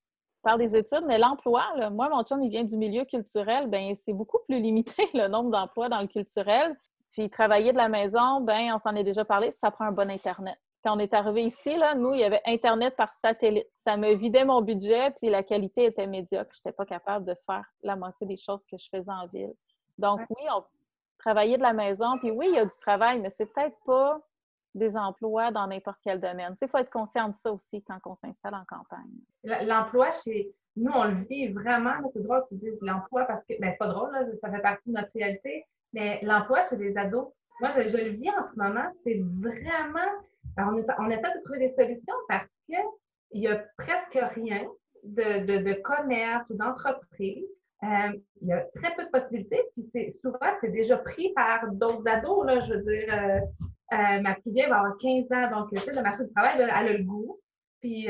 par 0.42 0.56
des 0.56 0.76
études, 0.76 1.04
mais 1.06 1.18
l'emploi, 1.18 1.64
moi, 1.90 2.08
mon 2.08 2.22
chum, 2.22 2.40
il 2.42 2.50
vient 2.50 2.64
du 2.64 2.76
milieu 2.76 3.04
culturel, 3.04 3.68
ben 3.68 3.94
c'est 3.96 4.12
beaucoup 4.12 4.38
plus 4.46 4.60
limité 4.60 5.08
le 5.14 5.28
nombre 5.28 5.50
d'emplois 5.50 5.88
dans 5.88 6.00
le 6.00 6.06
culturel. 6.06 6.76
Puis 7.12 7.28
travailler 7.28 7.72
de 7.72 7.76
la 7.76 7.88
maison, 7.88 8.40
ben 8.40 8.72
on 8.74 8.78
s'en 8.78 8.94
est 8.94 9.04
déjà 9.04 9.24
parlé, 9.24 9.50
ça 9.50 9.70
prend 9.70 9.86
un 9.86 9.92
bon 9.92 10.10
Internet. 10.10 10.58
Quand 10.82 10.96
on 10.96 10.98
est 10.98 11.12
arrivé 11.12 11.42
ici, 11.42 11.76
là, 11.76 11.94
nous, 11.94 12.14
il 12.14 12.20
y 12.20 12.24
avait 12.24 12.40
Internet 12.46 12.96
par 12.96 13.12
satellite. 13.12 13.66
Ça 13.76 13.96
me 13.96 14.14
vidait 14.14 14.44
mon 14.44 14.62
budget, 14.62 15.10
puis 15.12 15.28
la 15.28 15.42
qualité 15.42 15.84
était 15.84 16.06
médiocre. 16.06 16.50
Je 16.54 16.60
n'étais 16.60 16.74
pas 16.74 16.86
capable 16.86 17.26
de 17.26 17.34
faire 17.46 17.64
la 17.82 17.96
moitié 17.96 18.26
des 18.26 18.36
choses 18.36 18.64
que 18.64 18.78
je 18.78 18.88
faisais 18.88 19.12
en 19.12 19.26
ville. 19.26 19.52
Donc, 19.98 20.20
oui, 20.30 20.44
on 20.54 20.64
travaillait 21.18 21.58
de 21.58 21.62
la 21.62 21.74
maison, 21.74 22.18
puis 22.18 22.30
oui, 22.30 22.46
il 22.48 22.54
y 22.54 22.58
a 22.58 22.64
du 22.64 22.78
travail, 22.80 23.20
mais 23.20 23.28
c'est 23.30 23.46
peut-être 23.46 23.76
pas 23.84 24.20
des 24.74 24.96
emplois 24.96 25.50
dans 25.50 25.66
n'importe 25.66 25.98
quel 26.02 26.20
domaine. 26.20 26.56
Il 26.62 26.68
faut 26.68 26.78
être 26.78 26.90
conscient 26.90 27.28
de 27.28 27.36
ça 27.36 27.52
aussi 27.52 27.82
quand 27.82 27.98
on 28.06 28.14
s'installe 28.16 28.54
en 28.54 28.64
campagne. 28.64 29.66
L'emploi, 29.66 30.10
chez 30.12 30.54
nous, 30.76 30.92
on 30.94 31.04
le 31.04 31.14
vit 31.28 31.48
vraiment. 31.48 31.92
C'est 32.14 32.22
drôle 32.22 32.42
que 32.44 32.54
tu 32.54 32.60
dises 32.60 32.78
l'emploi 32.80 33.24
parce 33.24 33.44
que, 33.44 33.54
ben, 33.60 33.70
c'est 33.72 33.78
pas 33.78 33.88
drôle, 33.88 34.10
ça 34.40 34.50
fait 34.50 34.60
partie 34.60 34.88
de 34.88 34.94
notre 34.94 35.10
réalité, 35.14 35.66
mais 35.92 36.20
l'emploi 36.22 36.66
chez 36.68 36.76
les 36.76 36.96
ados, 36.96 37.28
moi, 37.60 37.70
je, 37.70 37.80
le 37.80 38.10
vis 38.10 38.30
en 38.30 38.48
ce 38.50 38.56
moment, 38.56 38.86
c'est 39.04 39.20
vraiment. 39.40 40.10
On, 40.58 40.82
on, 40.98 41.10
essaie 41.10 41.20
de 41.20 41.42
trouver 41.44 41.58
des 41.58 41.74
solutions 41.74 42.14
parce 42.28 42.46
qu'il 42.66 43.40
n'y 43.40 43.48
a 43.48 43.64
presque 43.76 44.18
rien 44.34 44.66
de, 45.04 45.80
commerce 45.82 46.48
ou 46.50 46.54
d'entreprise. 46.54 47.46
Euh, 47.82 48.12
il 48.42 48.48
y 48.48 48.52
a 48.52 48.60
très 48.74 48.94
peu 48.94 49.04
de 49.04 49.10
possibilités, 49.10 49.62
puis 49.74 50.12
souvent, 50.20 50.38
c'est 50.60 50.70
déjà 50.70 50.98
pris 50.98 51.32
par 51.34 51.66
d'autres 51.72 52.06
ados, 52.06 52.44
là, 52.44 52.60
je 52.60 52.74
veux 52.74 52.82
dire. 52.82 53.14
Euh, 53.14 53.40
euh, 53.92 54.20
ma 54.20 54.36
vieille 54.46 54.68
va 54.68 54.80
avoir 54.80 54.98
15 54.98 55.24
ans, 55.32 55.50
donc 55.50 55.72
le 55.72 56.02
marché 56.02 56.24
du 56.24 56.32
travail, 56.32 56.60
elle 56.60 56.70
a 56.70 56.82
le 56.92 57.02
goût. 57.02 57.40
Puis, 57.80 58.08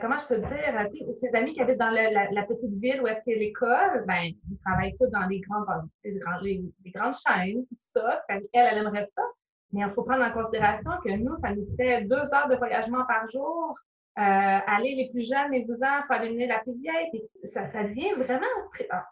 comment 0.00 0.16
je 0.18 0.26
peux 0.26 0.38
dire, 0.38 0.88
ses 1.20 1.36
amis 1.36 1.52
qui 1.52 1.60
habitent 1.60 1.78
dans 1.78 1.90
la, 1.90 2.42
petite 2.44 2.78
ville 2.80 3.02
où 3.02 3.06
est-ce 3.08 3.22
qu'il 3.24 3.34
y 3.34 3.36
a 3.36 3.38
l'école, 3.40 4.04
ben, 4.06 4.22
ils 4.22 4.58
travaillent 4.64 4.96
tous 4.98 5.08
dans 5.08 5.26
les 5.26 5.40
grandes, 5.40 5.66
les, 6.04 6.62
grandes 6.94 7.14
chaînes, 7.14 7.66
tout 7.66 8.00
ça. 8.00 8.22
Elle, 8.28 8.46
elle 8.54 8.78
aimerait 8.78 9.10
ça. 9.14 9.22
Mais 9.72 9.82
il 9.82 9.90
faut 9.90 10.02
prendre 10.02 10.24
en 10.24 10.32
considération 10.32 10.90
que 11.04 11.10
nous, 11.10 11.36
ça 11.42 11.54
nous 11.54 11.66
fait 11.76 12.02
deux 12.02 12.34
heures 12.34 12.48
de 12.48 12.56
voyagement 12.56 13.04
par 13.06 13.28
jour. 13.28 13.76
Euh, 14.18 14.58
aller 14.66 14.96
les 14.96 15.08
plus 15.10 15.28
jeunes, 15.28 15.52
les 15.52 15.64
cousins, 15.64 16.02
faire 16.08 16.22
éliminer 16.22 16.48
la 16.48 16.58
plus 16.58 16.74
vieille. 16.74 17.22
Ça, 17.50 17.66
ça 17.66 17.84
devient 17.84 18.12
vraiment. 18.16 18.46
Ah, 18.90 19.06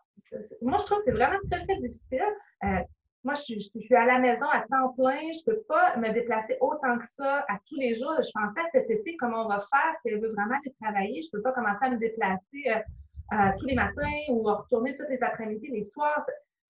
moi, 0.60 0.78
je 0.80 0.84
trouve 0.84 0.98
que 0.98 1.04
c'est 1.06 1.12
vraiment 1.12 1.38
très, 1.50 1.64
très 1.64 1.76
difficile. 1.76 2.24
Euh, 2.64 2.68
moi, 3.24 3.34
je 3.34 3.42
suis, 3.42 3.60
je 3.60 3.80
suis, 3.80 3.94
à 3.94 4.04
la 4.04 4.18
maison 4.18 4.46
à 4.52 4.60
temps 4.62 4.92
plein. 4.94 5.20
Je 5.32 5.50
ne 5.50 5.54
peux 5.54 5.62
pas 5.68 5.96
me 5.96 6.12
déplacer 6.12 6.56
autant 6.60 6.98
que 6.98 7.08
ça 7.08 7.44
à 7.48 7.58
tous 7.68 7.76
les 7.76 7.94
jours. 7.94 8.14
Je 8.18 8.30
pensais 8.34 8.68
cet 8.72 8.90
été 8.90 9.16
comment 9.16 9.44
on 9.44 9.48
va 9.48 9.60
faire 9.60 9.94
si 10.02 10.08
elle 10.08 10.20
veut 10.20 10.32
vraiment 10.32 10.56
aller 10.56 10.74
travailler. 10.80 11.22
Je 11.22 11.28
ne 11.28 11.38
peux 11.38 11.42
pas 11.42 11.52
commencer 11.52 11.84
à 11.84 11.90
me 11.90 11.98
déplacer 11.98 12.64
euh, 13.32 13.36
tous 13.58 13.66
les 13.66 13.74
matins 13.74 14.20
ou 14.30 14.42
retourner 14.42 14.96
tous 14.96 15.06
les 15.08 15.22
après-midi, 15.22 15.68
les 15.68 15.84
soirs 15.84 16.24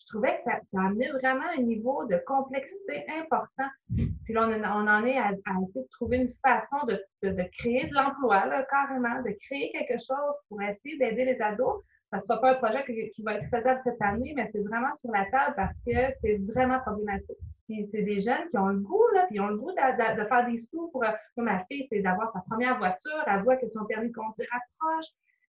trouvais 0.08 0.36
que 0.38 0.50
ça, 0.50 0.80
amenait 0.80 1.10
vraiment 1.10 1.46
un 1.56 1.62
niveau 1.62 2.04
de 2.06 2.16
complexité 2.26 3.04
important. 3.20 3.68
Puis 4.24 4.34
là, 4.34 4.48
on, 4.48 4.86
en 4.86 5.04
est 5.04 5.18
à, 5.18 5.32
essayer 5.32 5.84
de 5.84 5.88
trouver 5.90 6.18
une 6.18 6.32
façon 6.44 6.86
de, 6.86 7.42
créer 7.58 7.86
de 7.86 7.94
l'emploi, 7.94 8.44
carrément, 8.70 9.22
de 9.22 9.36
créer 9.46 9.70
quelque 9.72 9.98
chose 9.98 10.34
pour 10.48 10.60
essayer 10.62 10.98
d'aider 10.98 11.24
les 11.24 11.40
ados. 11.40 11.82
Ça 12.10 12.18
ne 12.18 12.22
sera 12.22 12.40
pas 12.40 12.52
un 12.52 12.54
projet 12.54 12.84
qui, 13.14 13.22
va 13.22 13.34
être 13.34 13.48
faisable 13.50 13.80
cette 13.84 14.00
année, 14.00 14.32
mais 14.34 14.48
c'est 14.52 14.62
vraiment 14.62 14.96
sur 14.96 15.10
la 15.10 15.26
table 15.26 15.54
parce 15.56 15.74
que 15.86 16.14
c'est 16.22 16.38
vraiment 16.52 16.80
problématique. 16.80 17.36
Puis 17.68 17.86
c'est 17.92 18.02
des 18.02 18.18
jeunes 18.18 18.48
qui 18.50 18.56
ont 18.56 18.68
le 18.68 18.80
goût, 18.80 19.04
là, 19.14 19.26
puis 19.28 19.38
ont 19.40 19.48
le 19.48 19.58
goût 19.58 19.72
de, 19.72 19.76
faire 19.76 20.46
des 20.46 20.56
sous 20.56 20.88
pour, 20.90 21.04
pour 21.34 21.44
ma 21.44 21.64
fille, 21.66 21.86
c'est 21.92 22.00
d'avoir 22.00 22.32
sa 22.32 22.40
première 22.48 22.78
voiture, 22.78 23.24
elle 23.26 23.42
voit 23.42 23.56
que 23.56 23.68
son 23.68 23.84
permis 23.84 24.08
de 24.08 24.14
conduire 24.14 24.48
approche, 24.52 25.06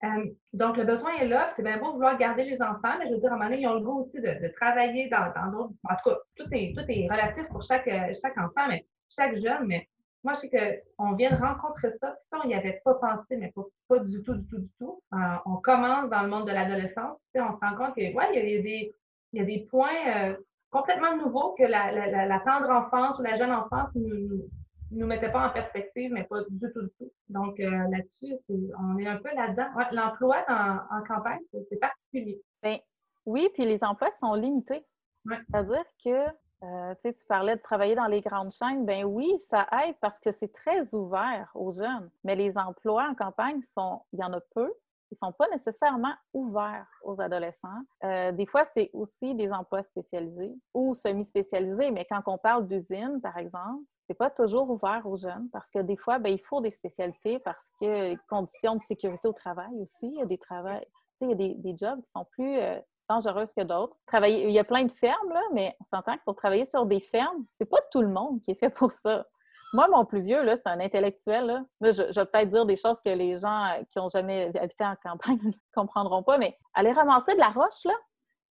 euh, 0.05 0.27
donc, 0.53 0.77
le 0.77 0.85
besoin 0.85 1.15
est 1.15 1.27
là. 1.27 1.49
C'est 1.57 1.63
bien 1.63 1.79
beau 1.79 1.93
vouloir 1.93 2.19
garder 2.19 2.45
les 2.45 2.61
enfants, 2.61 2.99
mais 2.99 3.09
je 3.09 3.15
veux 3.15 3.21
dire, 3.21 3.31
à 3.31 3.35
un 3.35 3.39
moment 3.39 3.51
donné, 3.51 3.63
ils 3.63 3.67
ont 3.67 3.75
le 3.75 3.81
goût 3.81 4.01
aussi 4.03 4.21
de, 4.21 4.49
travailler 4.55 5.09
dans 5.09 5.51
d'autres. 5.51 5.73
en 5.89 5.95
tout 5.97 6.11
cas, 6.11 6.17
tout 6.37 6.47
est, 6.53 6.75
tout 6.77 6.85
est 6.87 7.09
relatif 7.11 7.49
pour 7.49 7.63
chaque, 7.63 7.89
chaque 8.21 8.37
enfant, 8.37 8.69
mais 8.69 8.87
chaque 9.09 9.37
jeune. 9.37 9.67
Mais 9.67 9.89
moi, 10.27 10.35
je 10.35 10.41
sais 10.41 10.83
qu'on 10.97 11.13
vient 11.13 11.31
de 11.31 11.41
rencontrer 11.41 11.93
ça. 12.01 12.09
Puis 12.11 12.27
ça, 12.29 12.39
on 12.43 12.49
n'y 12.49 12.55
avait 12.55 12.81
pas 12.85 12.95
pensé, 12.95 13.37
mais 13.37 13.55
pas, 13.89 13.99
du 14.01 14.23
tout, 14.23 14.35
du 14.35 14.47
tout, 14.49 14.59
du 14.59 14.69
tout. 14.79 15.01
Euh, 15.15 15.19
on 15.47 15.57
commence 15.57 16.11
dans 16.11 16.23
le 16.23 16.29
monde 16.29 16.49
de 16.49 16.53
l'adolescence. 16.53 17.17
On 17.37 17.55
se 17.55 17.61
rend 17.61 17.77
compte 17.77 17.95
que, 17.95 18.13
ouais, 18.13 18.27
il 18.33 18.35
y 18.35 18.59
a, 18.59 18.63
des, 18.63 18.93
il 19.33 19.39
y 19.39 19.43
a 19.43 19.45
des 19.45 19.67
points 19.71 19.89
euh, 20.17 20.37
complètement 20.71 21.17
nouveaux 21.17 21.55
que 21.55 21.63
la, 21.63 21.93
la, 21.93 22.27
la, 22.27 22.41
tendre 22.41 22.71
enfance 22.71 23.19
ou 23.21 23.23
la 23.23 23.37
jeune 23.37 23.53
enfance 23.53 23.89
nous, 23.95 24.29
nous 24.29 24.51
mettait 24.91 25.31
pas 25.31 25.49
en 25.49 25.51
perspective, 25.51 26.13
mais 26.13 26.25
pas 26.25 26.43
du 26.49 26.73
tout, 26.73 26.83
du 26.83 26.91
tout. 26.99 27.11
Donc 27.29 27.59
euh, 27.61 27.71
là-dessus, 27.71 28.35
on 28.79 28.99
est 28.99 29.07
un 29.07 29.17
peu 29.17 29.35
là-dedans. 29.35 29.69
L'emploi 29.93 30.45
en, 30.49 31.03
campagne, 31.07 31.41
c'est 31.69 31.81
particulier. 31.81 32.41
Bien, 32.63 32.79
oui, 33.25 33.49
puis 33.55 33.65
les 33.65 33.83
emplois 33.83 34.13
sont 34.13 34.35
limités. 34.35 34.85
C'est-à-dire 35.29 35.85
que 36.05 36.27
euh, 36.63 36.95
tu 37.03 37.27
parlais 37.29 37.57
de 37.57 37.61
travailler 37.61 37.95
dans 37.95 38.07
les 38.07 38.21
grandes 38.21 38.53
chaînes. 38.53 38.87
Ben 38.87 39.05
oui, 39.05 39.31
ça 39.49 39.67
aide 39.85 39.97
parce 40.01 40.19
que 40.19 40.33
c'est 40.33 40.53
très 40.53 40.95
ouvert 40.95 41.51
aux 41.55 41.73
jeunes. 41.73 42.11
Mais 42.25 42.37
les 42.37 42.57
emplois 42.57 43.09
en 43.11 43.15
campagne, 43.15 43.61
sont, 43.63 44.03
il 44.13 44.21
y 44.21 44.25
en 44.25 44.33
a 44.33 44.41
peu. 44.55 44.73
Ils 45.11 45.15
ne 45.15 45.19
sont 45.19 45.33
pas 45.33 45.49
nécessairement 45.49 46.15
ouverts 46.33 46.89
aux 47.03 47.21
adolescents. 47.21 47.81
Euh, 48.03 48.33
des 48.33 48.47
fois, 48.47 48.65
c'est 48.65 48.91
aussi 48.93 49.35
des 49.35 49.53
emplois 49.53 49.83
spécialisés 49.83 50.53
ou 50.75 50.95
semi-spécialisés. 50.95 51.91
Mais 51.91 52.05
quand 52.09 52.23
on 52.27 52.39
parle 52.39 52.67
d'usine, 52.67 53.21
par 53.21 53.37
exemple, 53.37 53.85
c'est 54.07 54.15
pas 54.15 54.31
toujours 54.31 54.71
ouvert 54.71 55.03
aux 55.05 55.17
jeunes 55.17 55.49
parce 55.53 55.71
que 55.71 55.81
des 55.81 55.97
fois, 55.97 56.19
ben, 56.19 56.33
il 56.33 56.41
faut 56.41 56.61
des 56.61 56.71
spécialités 56.71 57.39
parce 57.41 57.71
que 57.81 58.15
conditions 58.29 58.77
de 58.77 58.83
sécurité 58.83 59.27
au 59.29 59.33
travail 59.33 59.73
aussi, 59.81 60.07
il 60.07 60.15
y 60.15 60.23
a 60.23 60.27
des 60.27 60.39
travails, 60.39 60.87
il 61.21 61.29
y 61.29 61.33
a 61.33 61.35
des, 61.35 61.55
des, 61.55 61.77
jobs 61.77 62.01
qui 62.03 62.11
sont 62.11 62.25
plus 62.25 62.59
euh, 62.59 62.79
dangereux 63.09 63.45
que 63.57 63.63
d'autres. 63.63 63.97
Il 64.25 64.51
y 64.51 64.59
a 64.59 64.65
plein 64.65 64.85
de 64.85 64.93
fermes, 64.93 65.31
là, 65.31 65.43
mais 65.53 65.77
on 65.81 65.85
s'entend 65.85 66.17
que 66.17 66.25
pour 66.25 66.37
travailler 66.37 66.67
sur 66.67 66.87
des 66.87 67.01
fermes, 67.01 67.45
c'est 67.59 67.69
pas 67.69 67.81
tout 67.91 68.03
le 68.03 68.09
monde 68.09 68.41
qui 68.41 68.53
est 68.53 68.57
fait 68.57 68.71
pour 68.71 68.93
ça. 68.93 69.27
Moi, 69.73 69.89
mon 69.89 70.05
plus 70.05 70.21
vieux, 70.21 70.45
c'est 70.57 70.69
un 70.69 70.79
intellectuel. 70.79 71.47
Là. 71.47 71.65
je, 71.81 71.91
je, 71.91 72.21
vais 72.21 72.27
peut-être 72.27 72.49
dire 72.49 72.67
des 72.67 72.77
choses 72.77 73.01
que 73.01 73.11
les 73.11 73.37
gens 73.37 73.65
euh, 73.67 73.83
qui 73.91 73.99
n'ont 73.99 74.09
jamais 74.09 74.57
habité 74.59 74.85
en 74.85 74.95
campagne 75.03 75.41
ne 75.43 75.53
comprendront 75.75 76.23
pas, 76.23 76.39
mais 76.39 76.57
aller 76.75 76.93
ramasser 76.93 77.35
de 77.35 77.41
la 77.41 77.51
roche, 77.51 77.85
là, 77.85 77.95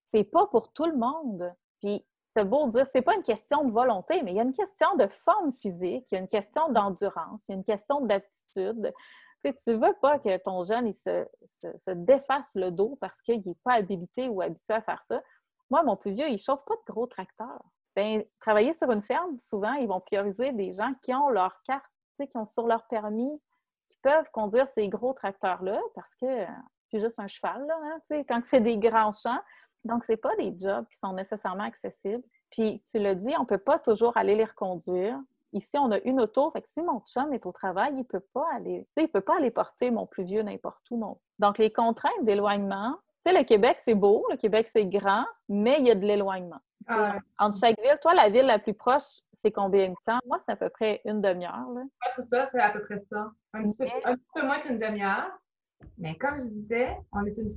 c'est 0.05 0.25
pas 0.25 0.47
pour 0.47 0.71
tout 0.73 0.85
le 0.85 0.97
monde. 0.97 1.53
Puis 1.81 2.05
c'est 2.35 2.43
beau 2.43 2.67
dire, 2.67 2.85
c'est 2.87 3.01
pas 3.01 3.15
une 3.15 3.23
question 3.23 3.63
de 3.63 3.71
volonté, 3.71 4.21
mais 4.21 4.31
il 4.31 4.37
y 4.37 4.39
a 4.39 4.43
une 4.43 4.53
question 4.53 4.93
de 4.97 5.07
forme 5.07 5.53
physique, 5.53 6.05
il 6.11 6.15
y 6.15 6.17
a 6.17 6.21
une 6.21 6.27
question 6.27 6.69
d'endurance, 6.69 7.45
il 7.47 7.51
y 7.51 7.53
a 7.53 7.57
une 7.57 7.63
question 7.63 8.01
d'aptitude. 8.01 8.93
Tu 9.41 9.55
tu 9.55 9.73
veux 9.73 9.93
pas 10.01 10.19
que 10.19 10.35
ton 10.37 10.63
jeune 10.63 10.87
il 10.87 10.93
se, 10.93 11.25
se, 11.43 11.91
défasse 11.91 12.51
le 12.55 12.71
dos 12.71 12.97
parce 12.99 13.21
qu'il 13.21 13.41
n'est 13.45 13.57
pas 13.63 13.73
habilité 13.73 14.27
ou 14.27 14.41
habitué 14.41 14.73
à 14.73 14.81
faire 14.81 15.03
ça. 15.03 15.21
Moi, 15.69 15.83
mon 15.83 15.95
plus 15.95 16.11
vieux, 16.11 16.27
il 16.27 16.37
chauffe 16.37 16.65
pas 16.65 16.75
de 16.75 16.91
gros 16.91 17.07
tracteurs. 17.07 17.63
Bien, 17.95 18.21
travailler 18.41 18.73
sur 18.73 18.91
une 18.91 19.01
ferme, 19.01 19.39
souvent, 19.39 19.73
ils 19.73 19.87
vont 19.87 20.01
prioriser 20.01 20.51
des 20.51 20.73
gens 20.73 20.93
qui 21.03 21.13
ont 21.13 21.29
leur 21.29 21.61
carte, 21.63 21.85
qui 22.17 22.37
ont 22.37 22.45
sur 22.45 22.67
leur 22.67 22.85
permis, 22.87 23.41
qui 23.87 23.97
peuvent 24.01 24.29
conduire 24.31 24.67
ces 24.67 24.89
gros 24.89 25.13
tracteurs-là 25.13 25.79
parce 25.93 26.13
que 26.15 26.45
c'est 26.91 26.99
juste 26.99 27.19
un 27.19 27.27
cheval, 27.27 27.65
là, 27.65 27.77
hein, 27.83 28.23
quand 28.27 28.41
c'est 28.43 28.61
des 28.61 28.77
grands 28.77 29.11
champs, 29.11 29.39
donc, 29.85 30.03
ce 30.03 30.13
pas 30.13 30.35
des 30.35 30.53
jobs 30.59 30.85
qui 30.91 30.97
sont 30.97 31.13
nécessairement 31.13 31.63
accessibles. 31.63 32.23
Puis, 32.49 32.81
tu 32.89 32.99
l'as 32.99 33.15
dit, 33.15 33.33
on 33.37 33.41
ne 33.41 33.47
peut 33.47 33.59
pas 33.59 33.79
toujours 33.79 34.17
aller 34.17 34.35
les 34.35 34.43
reconduire. 34.43 35.17
Ici, 35.53 35.77
on 35.77 35.91
a 35.91 35.99
une 35.99 36.19
auto. 36.19 36.49
Fait 36.51 36.61
que 36.61 36.67
si 36.67 36.81
mon 36.81 36.99
chum 37.01 37.31
est 37.33 37.45
au 37.45 37.51
travail, 37.51 37.91
il 37.93 37.99
ne 37.99 38.03
peut 38.03 38.23
pas 38.33 38.47
aller, 38.55 38.87
il 38.97 39.07
peut 39.07 39.21
pas 39.21 39.37
aller 39.37 39.51
porter 39.51 39.91
mon 39.91 40.07
plus 40.07 40.23
vieux 40.23 40.41
n'importe 40.41 40.81
où. 40.89 40.97
Non. 40.97 41.19
Donc, 41.39 41.59
les 41.59 41.71
contraintes 41.71 42.23
d'éloignement, 42.23 42.97
tu 43.23 43.31
sais, 43.31 43.37
le 43.37 43.45
Québec, 43.45 43.77
c'est 43.79 43.95
beau, 43.95 44.25
le 44.31 44.37
Québec, 44.37 44.67
c'est 44.67 44.85
grand, 44.85 45.25
mais 45.47 45.77
il 45.79 45.87
y 45.87 45.91
a 45.91 45.95
de 45.95 46.05
l'éloignement. 46.05 46.59
Ah 46.87 47.15
entre 47.39 47.57
chaque 47.57 47.79
ville, 47.79 47.97
toi, 48.01 48.13
la 48.13 48.29
ville 48.29 48.45
la 48.45 48.59
plus 48.59 48.73
proche, 48.73 49.21
c'est 49.33 49.51
combien 49.51 49.89
de 49.89 49.95
temps? 50.05 50.19
Moi, 50.27 50.37
c'est 50.39 50.51
à 50.51 50.55
peu 50.55 50.69
près 50.69 51.01
une 51.05 51.21
demi-heure. 51.21 51.65
Oui, 51.69 51.83
c'est 52.15 52.27
ça, 52.29 52.49
c'est 52.51 52.59
à 52.59 52.69
peu 52.69 52.81
près 52.83 53.03
ça. 53.09 53.31
Un 53.53 53.71
petit, 53.71 53.91
peu, 54.33 54.45
moins 54.45 54.59
qu'une 54.59 54.77
demi-heure. 54.77 55.31
Mais 55.97 56.15
comme 56.17 56.39
je 56.39 56.45
disais, 56.45 56.97
on 57.11 57.25
est 57.25 57.35
une, 57.37 57.55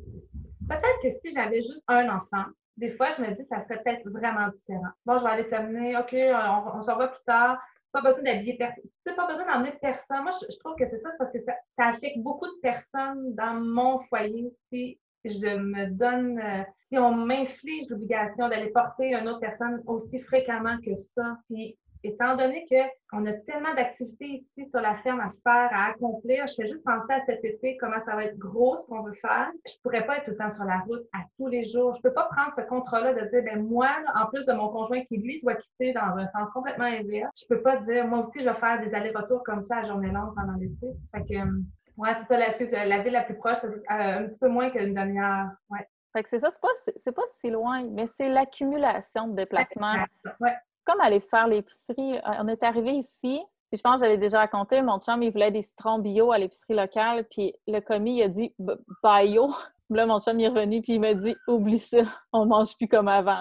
Peut-être 0.69 1.03
que 1.03 1.19
si 1.25 1.33
j'avais 1.35 1.63
juste 1.63 1.83
un 1.89 2.09
enfant, 2.09 2.45
des 2.77 2.93
fois, 2.93 3.09
je 3.17 3.23
me 3.23 3.31
dis 3.31 3.43
que 3.43 3.49
ça 3.49 3.65
serait 3.65 3.83
peut-être 3.83 4.09
vraiment 4.09 4.49
différent. 4.49 4.93
Bon, 5.05 5.19
je 5.19 5.25
vais 5.25 5.31
aller 5.31 5.49
terminer, 5.49 5.97
OK, 5.97 6.15
on, 6.15 6.83
s'en 6.83 6.97
va 6.97 7.09
plus 7.09 7.25
tard. 7.27 7.61
Pas 7.93 8.03
besoin 8.03 8.23
d'habiller 8.23 8.57
personne. 8.57 8.85
Tu 9.05 9.15
pas 9.15 9.27
besoin 9.27 9.47
d'emmener 9.47 9.73
personne. 9.81 10.23
Moi, 10.23 10.33
je, 10.49 10.59
trouve 10.59 10.77
que 10.77 10.89
c'est 10.89 11.01
ça, 11.01 11.11
parce 11.19 11.33
que 11.33 11.39
ça, 11.43 11.55
affecte 11.79 12.19
beaucoup 12.19 12.47
de 12.47 12.61
personnes 12.63 13.35
dans 13.35 13.55
mon 13.55 14.01
foyer 14.09 14.53
si 14.71 14.99
je 15.25 15.57
me 15.57 15.87
donne, 15.87 16.39
euh, 16.39 16.63
si 16.87 16.99
on 16.99 17.13
m'inflige 17.13 17.89
l'obligation 17.91 18.49
d'aller 18.49 18.71
porter 18.71 19.15
une 19.15 19.29
autre 19.29 19.41
personne 19.41 19.83
aussi 19.87 20.21
fréquemment 20.21 20.79
que 20.85 20.95
ça. 20.97 21.39
Puis 21.49 21.77
étant 22.05 22.37
donné 22.37 22.67
qu'on 23.11 23.27
a 23.27 23.33
tellement 23.33 23.75
d'activités 23.75 24.27
ici 24.27 24.69
sur 24.71 24.81
la 24.81 24.97
ferme 24.97 25.21
à 25.21 25.31
faire, 25.43 25.71
à 25.73 25.91
accomplir, 25.91 26.47
je 26.47 26.55
fais 26.55 26.67
juste 26.67 26.85
penser 26.85 27.13
à 27.13 27.25
cet 27.27 27.45
été, 27.45 27.77
comment 27.79 28.03
ça 28.05 28.15
va 28.15 28.25
être 28.25 28.39
gros 28.39 28.77
ce 28.77 28.87
qu'on 28.87 29.03
veut 29.03 29.15
faire. 29.15 29.51
Je 29.67 29.73
ne 29.73 29.83
pourrais 29.83 30.07
pas 30.07 30.19
être 30.19 30.25
tout 30.25 30.33
le 30.33 30.37
temps 30.37 30.53
sur 30.53 30.65
la 30.65 30.79
route 30.81 31.03
à 31.13 31.25
tous 31.37 31.49
les 31.49 31.65
jours. 31.65 31.95
Je 31.95 32.01
ne 32.01 32.03
peux 32.03 32.13
pas 32.13 32.29
prendre 32.31 32.53
ce 32.57 32.63
contrat-là 32.63 33.15
de 33.15 33.29
dire, 33.29 33.43
ben 33.43 33.63
moi, 33.63 33.91
en 34.15 34.27
plus 34.27 34.45
de 34.47 34.53
mon 34.53 34.69
conjoint 34.69 35.03
qui, 35.05 35.17
lui, 35.19 35.41
doit 35.43 35.55
quitter 35.55 35.93
dans 35.93 36.17
un 36.17 36.27
sens 36.27 36.51
complètement 36.51 36.85
inverse, 36.85 37.33
je 37.37 37.45
ne 37.51 37.57
peux 37.57 37.63
pas 37.63 37.77
dire, 37.79 38.07
moi 38.07 38.21
aussi, 38.21 38.41
je 38.41 38.49
vais 38.49 38.55
faire 38.57 38.81
des 38.81 38.95
allers-retours 38.95 39.43
comme 39.45 39.63
ça 39.63 39.79
à 39.79 39.85
journée 39.87 40.11
longue 40.11 40.35
pendant 40.35 40.55
l'été. 40.59 40.87
Fait 41.15 41.25
que, 41.25 41.39
euh, 41.39 41.63
ouais, 41.97 42.11
c'est 42.29 42.71
ça, 42.71 42.85
la, 42.85 42.87
la 42.87 43.03
ville 43.03 43.13
la 43.13 43.23
plus 43.23 43.37
proche, 43.37 43.59
c'est 43.61 43.69
euh, 43.69 44.19
un 44.19 44.25
petit 44.25 44.39
peu 44.39 44.49
moins 44.49 44.71
qu'une 44.71 44.95
demi-heure. 44.95 45.49
Ouais. 45.71 45.87
Fait 46.13 46.23
que 46.23 46.29
c'est 46.31 46.41
ça, 46.41 46.51
c'est 46.51 47.13
pas, 47.13 47.23
pas 47.23 47.29
si 47.41 47.51
loin, 47.51 47.85
mais 47.91 48.07
c'est 48.07 48.29
l'accumulation 48.29 49.29
de 49.29 49.37
déplacements. 49.37 49.95
Ouais 50.41 50.55
comme 50.89 51.01
aller 51.01 51.21
faire 51.21 51.47
l'épicerie. 51.47 52.17
Euh, 52.17 52.41
on 52.41 52.49
est 52.49 52.63
arrivé 52.63 52.93
ici, 52.93 53.41
puis 53.71 53.77
je 53.77 53.83
pense 53.83 54.01
que 54.01 54.07
j'avais 54.07 54.19
déjà 54.19 54.39
raconté, 54.39 54.81
mon 54.81 54.99
chum, 54.99 55.23
il 55.23 55.31
voulait 55.31 55.51
des 55.51 55.63
citrons 55.63 55.99
bio 55.99 56.33
à 56.33 56.39
l'épicerie 56.39 56.75
locale, 56.75 57.25
puis 57.31 57.55
le 57.67 57.81
commis, 57.81 58.19
il 58.19 58.23
a 58.23 58.29
dit 58.29 58.55
bio. 58.59 59.51
Là, 59.91 60.05
mon 60.05 60.21
chum 60.21 60.39
est 60.39 60.49
revenu, 60.49 60.83
puis 60.83 60.95
il 60.95 61.01
m'a 61.01 61.15
dit 61.15 61.35
Oublie 61.47 61.79
ça, 61.79 62.03
on 62.33 62.45
mange 62.45 62.77
plus 62.77 62.89
comme 62.89 63.09
avant. 63.09 63.41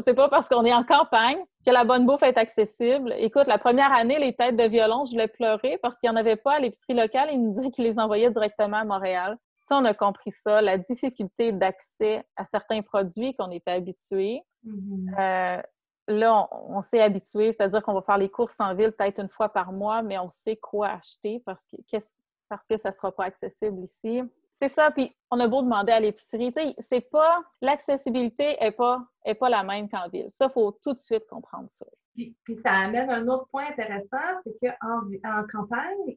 C'est 0.00 0.14
pas 0.14 0.28
parce 0.28 0.48
qu'on 0.48 0.64
est 0.64 0.74
en 0.74 0.82
campagne 0.82 1.38
que 1.64 1.70
la 1.70 1.84
bonne 1.84 2.04
bouffe 2.04 2.24
est 2.24 2.36
accessible. 2.36 3.14
Écoute, 3.18 3.46
la 3.46 3.58
première 3.58 3.92
année, 3.92 4.18
les 4.18 4.34
têtes 4.34 4.56
de 4.56 4.64
violon, 4.64 5.04
je 5.04 5.12
voulais 5.12 5.28
pleurer 5.28 5.78
parce 5.82 5.98
qu'il 5.98 6.10
n'y 6.10 6.16
en 6.16 6.18
avait 6.18 6.36
pas 6.36 6.54
à 6.54 6.58
l'épicerie 6.58 6.94
locale. 6.94 7.28
Il 7.32 7.42
nous 7.42 7.52
disait 7.52 7.70
qu'il 7.70 7.84
les 7.84 7.98
envoyait 7.98 8.30
directement 8.30 8.78
à 8.78 8.84
Montréal. 8.84 9.38
Ça, 9.68 9.78
on 9.78 9.84
a 9.84 9.94
compris 9.94 10.32
ça, 10.32 10.60
la 10.60 10.78
difficulté 10.78 11.52
d'accès 11.52 12.24
à 12.36 12.44
certains 12.44 12.82
produits 12.82 13.34
qu'on 13.34 13.50
était 13.50 13.70
habitués. 13.70 14.42
Mm-hmm. 14.66 15.18
Euh, 15.18 15.62
là, 16.08 16.48
on, 16.50 16.82
s'est 16.82 17.00
habitué, 17.00 17.52
c'est-à-dire 17.52 17.82
qu'on 17.82 17.94
va 17.94 18.02
faire 18.02 18.18
les 18.18 18.28
courses 18.28 18.60
en 18.60 18.74
ville 18.74 18.92
peut-être 18.92 19.20
une 19.20 19.28
fois 19.28 19.48
par 19.48 19.72
mois, 19.72 20.02
mais 20.02 20.18
on 20.18 20.30
sait 20.30 20.56
quoi 20.56 20.88
acheter 20.88 21.40
parce 21.44 21.66
que, 21.66 22.76
ça 22.76 22.88
ne 22.88 22.94
sera 22.94 23.12
pas 23.12 23.24
accessible 23.24 23.82
ici. 23.82 24.22
C'est 24.60 24.68
ça, 24.68 24.90
puis 24.90 25.14
on 25.30 25.40
a 25.40 25.48
beau 25.48 25.62
demander 25.62 25.92
à 25.92 26.00
l'épicerie, 26.00 26.52
c'est 26.78 27.00
pas, 27.00 27.42
l'accessibilité 27.60 28.56
n'est 28.60 28.70
pas, 28.70 29.04
la 29.24 29.62
même 29.62 29.88
qu'en 29.88 30.08
ville. 30.08 30.30
Ça, 30.30 30.46
il 30.46 30.52
faut 30.52 30.78
tout 30.82 30.94
de 30.94 30.98
suite 30.98 31.26
comprendre 31.26 31.68
ça. 31.68 31.86
Puis, 32.14 32.36
ça 32.64 32.70
amène 32.70 33.10
un 33.10 33.26
autre 33.26 33.48
point 33.50 33.66
intéressant, 33.66 34.40
c'est 34.44 34.56
qu'en 34.60 35.00
en 35.24 35.46
campagne, 35.52 36.16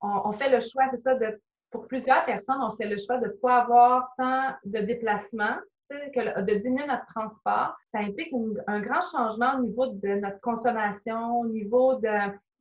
on, 0.00 0.32
fait 0.32 0.48
le 0.50 0.60
choix, 0.60 0.84
c'est 0.92 1.02
ça, 1.02 1.14
de, 1.14 1.40
pour 1.70 1.88
plusieurs 1.88 2.24
personnes, 2.24 2.62
on 2.62 2.76
fait 2.76 2.88
le 2.88 2.96
choix 2.96 3.18
de 3.18 3.26
ne 3.26 3.32
pas 3.32 3.62
avoir 3.62 4.12
tant 4.16 4.54
de 4.64 4.78
déplacements, 4.80 5.56
de 5.90 6.54
diminuer 6.54 6.86
notre 6.86 7.06
transport. 7.06 7.76
Ça 7.92 8.00
implique 8.00 8.32
un 8.66 8.80
grand 8.80 9.02
changement 9.10 9.58
au 9.58 9.62
niveau 9.62 9.86
de 9.86 10.20
notre 10.20 10.40
consommation, 10.40 11.40
au 11.40 11.46
niveau 11.46 11.96
de 11.96 12.08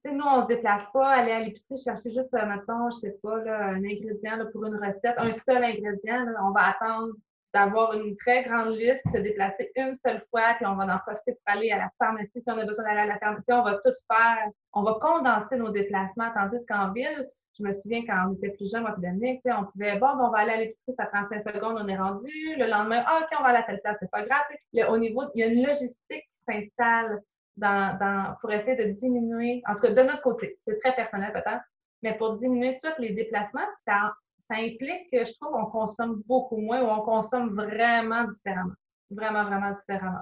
nous, 0.06 0.24
on 0.24 0.38
ne 0.38 0.42
se 0.44 0.48
déplace 0.48 0.84
pas, 0.94 1.10
aller 1.10 1.32
à 1.32 1.40
l'épicerie 1.40 1.78
chercher 1.78 2.12
juste, 2.12 2.32
maintenant, 2.32 2.90
je 2.90 2.98
sais 3.00 3.18
pas, 3.22 3.38
un 3.38 3.84
ingrédient 3.84 4.40
pour 4.52 4.66
une 4.66 4.76
recette, 4.76 5.16
un 5.18 5.34
seul 5.34 5.64
ingrédient. 5.64 6.26
on 6.42 6.52
va 6.52 6.70
attendre 6.70 7.14
d'avoir 7.54 7.94
une 7.94 8.16
très 8.18 8.44
grande 8.44 8.76
liste, 8.76 9.02
puis 9.06 9.14
se 9.14 9.18
déplacer 9.18 9.72
une 9.76 9.98
seule 10.06 10.24
fois, 10.30 10.54
puis 10.56 10.66
on 10.68 10.76
va 10.76 10.86
en 10.86 11.00
profiter 11.00 11.34
pour 11.34 11.56
aller 11.56 11.72
à 11.72 11.80
la 11.80 11.90
pharmacie. 11.98 12.30
Si 12.36 12.44
on 12.48 12.58
a 12.58 12.66
besoin 12.66 12.86
d'aller 12.86 13.02
à 13.02 13.06
la 13.08 13.18
pharmacie, 13.18 13.52
on 13.52 13.64
va 13.64 13.74
tout 13.74 13.94
faire. 14.10 14.50
On 14.74 14.84
va 14.84 14.98
condenser 15.02 15.58
nos 15.58 15.70
déplacements, 15.70 16.32
tandis 16.34 16.64
qu'en 16.68 16.92
ville, 16.92 17.28
je 17.60 17.64
me 17.68 17.74
souviens 17.74 18.06
quand 18.06 18.30
on 18.30 18.34
était 18.36 18.52
plus 18.52 18.72
jeune, 18.72 18.82
moi 18.82 18.96
et 18.98 19.02
Dominique, 19.02 19.42
on 19.46 19.66
pouvait, 19.66 19.98
bon, 19.98 20.08
on 20.08 20.30
va 20.30 20.40
aller 20.40 20.52
à 20.52 20.58
l'épicerie, 20.58 20.96
ça 20.98 21.06
prend 21.06 21.28
cinq 21.28 21.44
secondes, 21.44 21.78
on 21.80 21.88
est 21.88 21.98
rendu. 21.98 22.32
Le 22.58 22.68
lendemain, 22.68 23.04
ah, 23.06 23.22
OK, 23.22 23.38
on 23.38 23.44
va 23.44 23.50
aller 23.50 23.60
à 23.60 23.64
telle 23.64 23.82
place, 23.82 23.98
c'est 24.00 24.10
pas 24.10 24.26
grave. 24.26 24.44
au 24.90 24.98
niveau, 24.98 25.24
il 25.36 25.42
y 25.42 25.44
a 25.44 25.48
une 25.48 25.66
logistique 25.66 26.00
qui 26.10 26.44
s'installe 26.48 27.22
dans, 27.58 28.36
pour 28.40 28.52
essayer 28.52 28.78
de 28.78 28.94
diminuer, 28.94 29.62
en 29.68 29.76
tout 29.76 29.82
cas 29.82 29.94
de 29.94 30.02
notre 30.02 30.22
côté, 30.22 30.58
c'est 30.66 30.80
très 30.80 30.96
personnel 30.96 31.34
peut-être, 31.34 31.64
mais 32.02 32.18
pour 32.18 32.38
diminuer 32.38 32.80
tous 32.82 33.02
les 33.02 33.12
déplacements, 33.12 33.68
ça, 33.86 34.14
ça 34.50 34.56
implique 34.56 35.12
que 35.12 35.26
je 35.26 35.34
trouve 35.34 35.52
qu'on 35.52 35.66
consomme 35.66 36.22
beaucoup 36.26 36.58
moins 36.58 36.82
ou 36.82 36.88
on 36.88 37.02
consomme 37.02 37.54
vraiment 37.54 38.24
différemment. 38.24 38.74
Vraiment, 39.12 39.44
vraiment 39.44 39.72
différemment. 39.72 40.22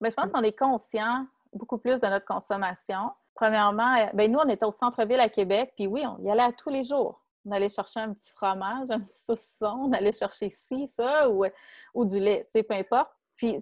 Mais 0.00 0.10
je 0.10 0.16
pense 0.16 0.32
qu'on 0.32 0.42
est 0.42 0.58
conscient 0.58 1.26
beaucoup 1.52 1.78
plus 1.78 2.00
de 2.00 2.06
notre 2.08 2.26
consommation. 2.26 3.10
Premièrement, 3.34 3.96
euh, 3.96 4.06
ben 4.14 4.30
nous, 4.30 4.38
on 4.38 4.48
était 4.48 4.64
au 4.64 4.72
centre-ville 4.72 5.20
à 5.20 5.28
Québec, 5.28 5.72
puis 5.76 5.86
oui, 5.86 6.04
on 6.06 6.22
y 6.24 6.30
allait 6.30 6.52
tous 6.52 6.70
les 6.70 6.82
jours. 6.82 7.20
On 7.46 7.52
allait 7.52 7.68
chercher 7.68 8.00
un 8.00 8.12
petit 8.14 8.30
fromage, 8.30 8.90
un 8.90 9.00
petit 9.00 9.18
saucisson, 9.18 9.84
on 9.86 9.92
allait 9.92 10.12
chercher 10.12 10.50
ci, 10.50 10.88
ça, 10.88 11.28
ou, 11.28 11.44
ou 11.92 12.04
du 12.04 12.18
lait, 12.18 12.44
tu 12.44 12.52
sais, 12.52 12.62
peu 12.62 12.74
importe. 12.74 13.10
Puis 13.36 13.58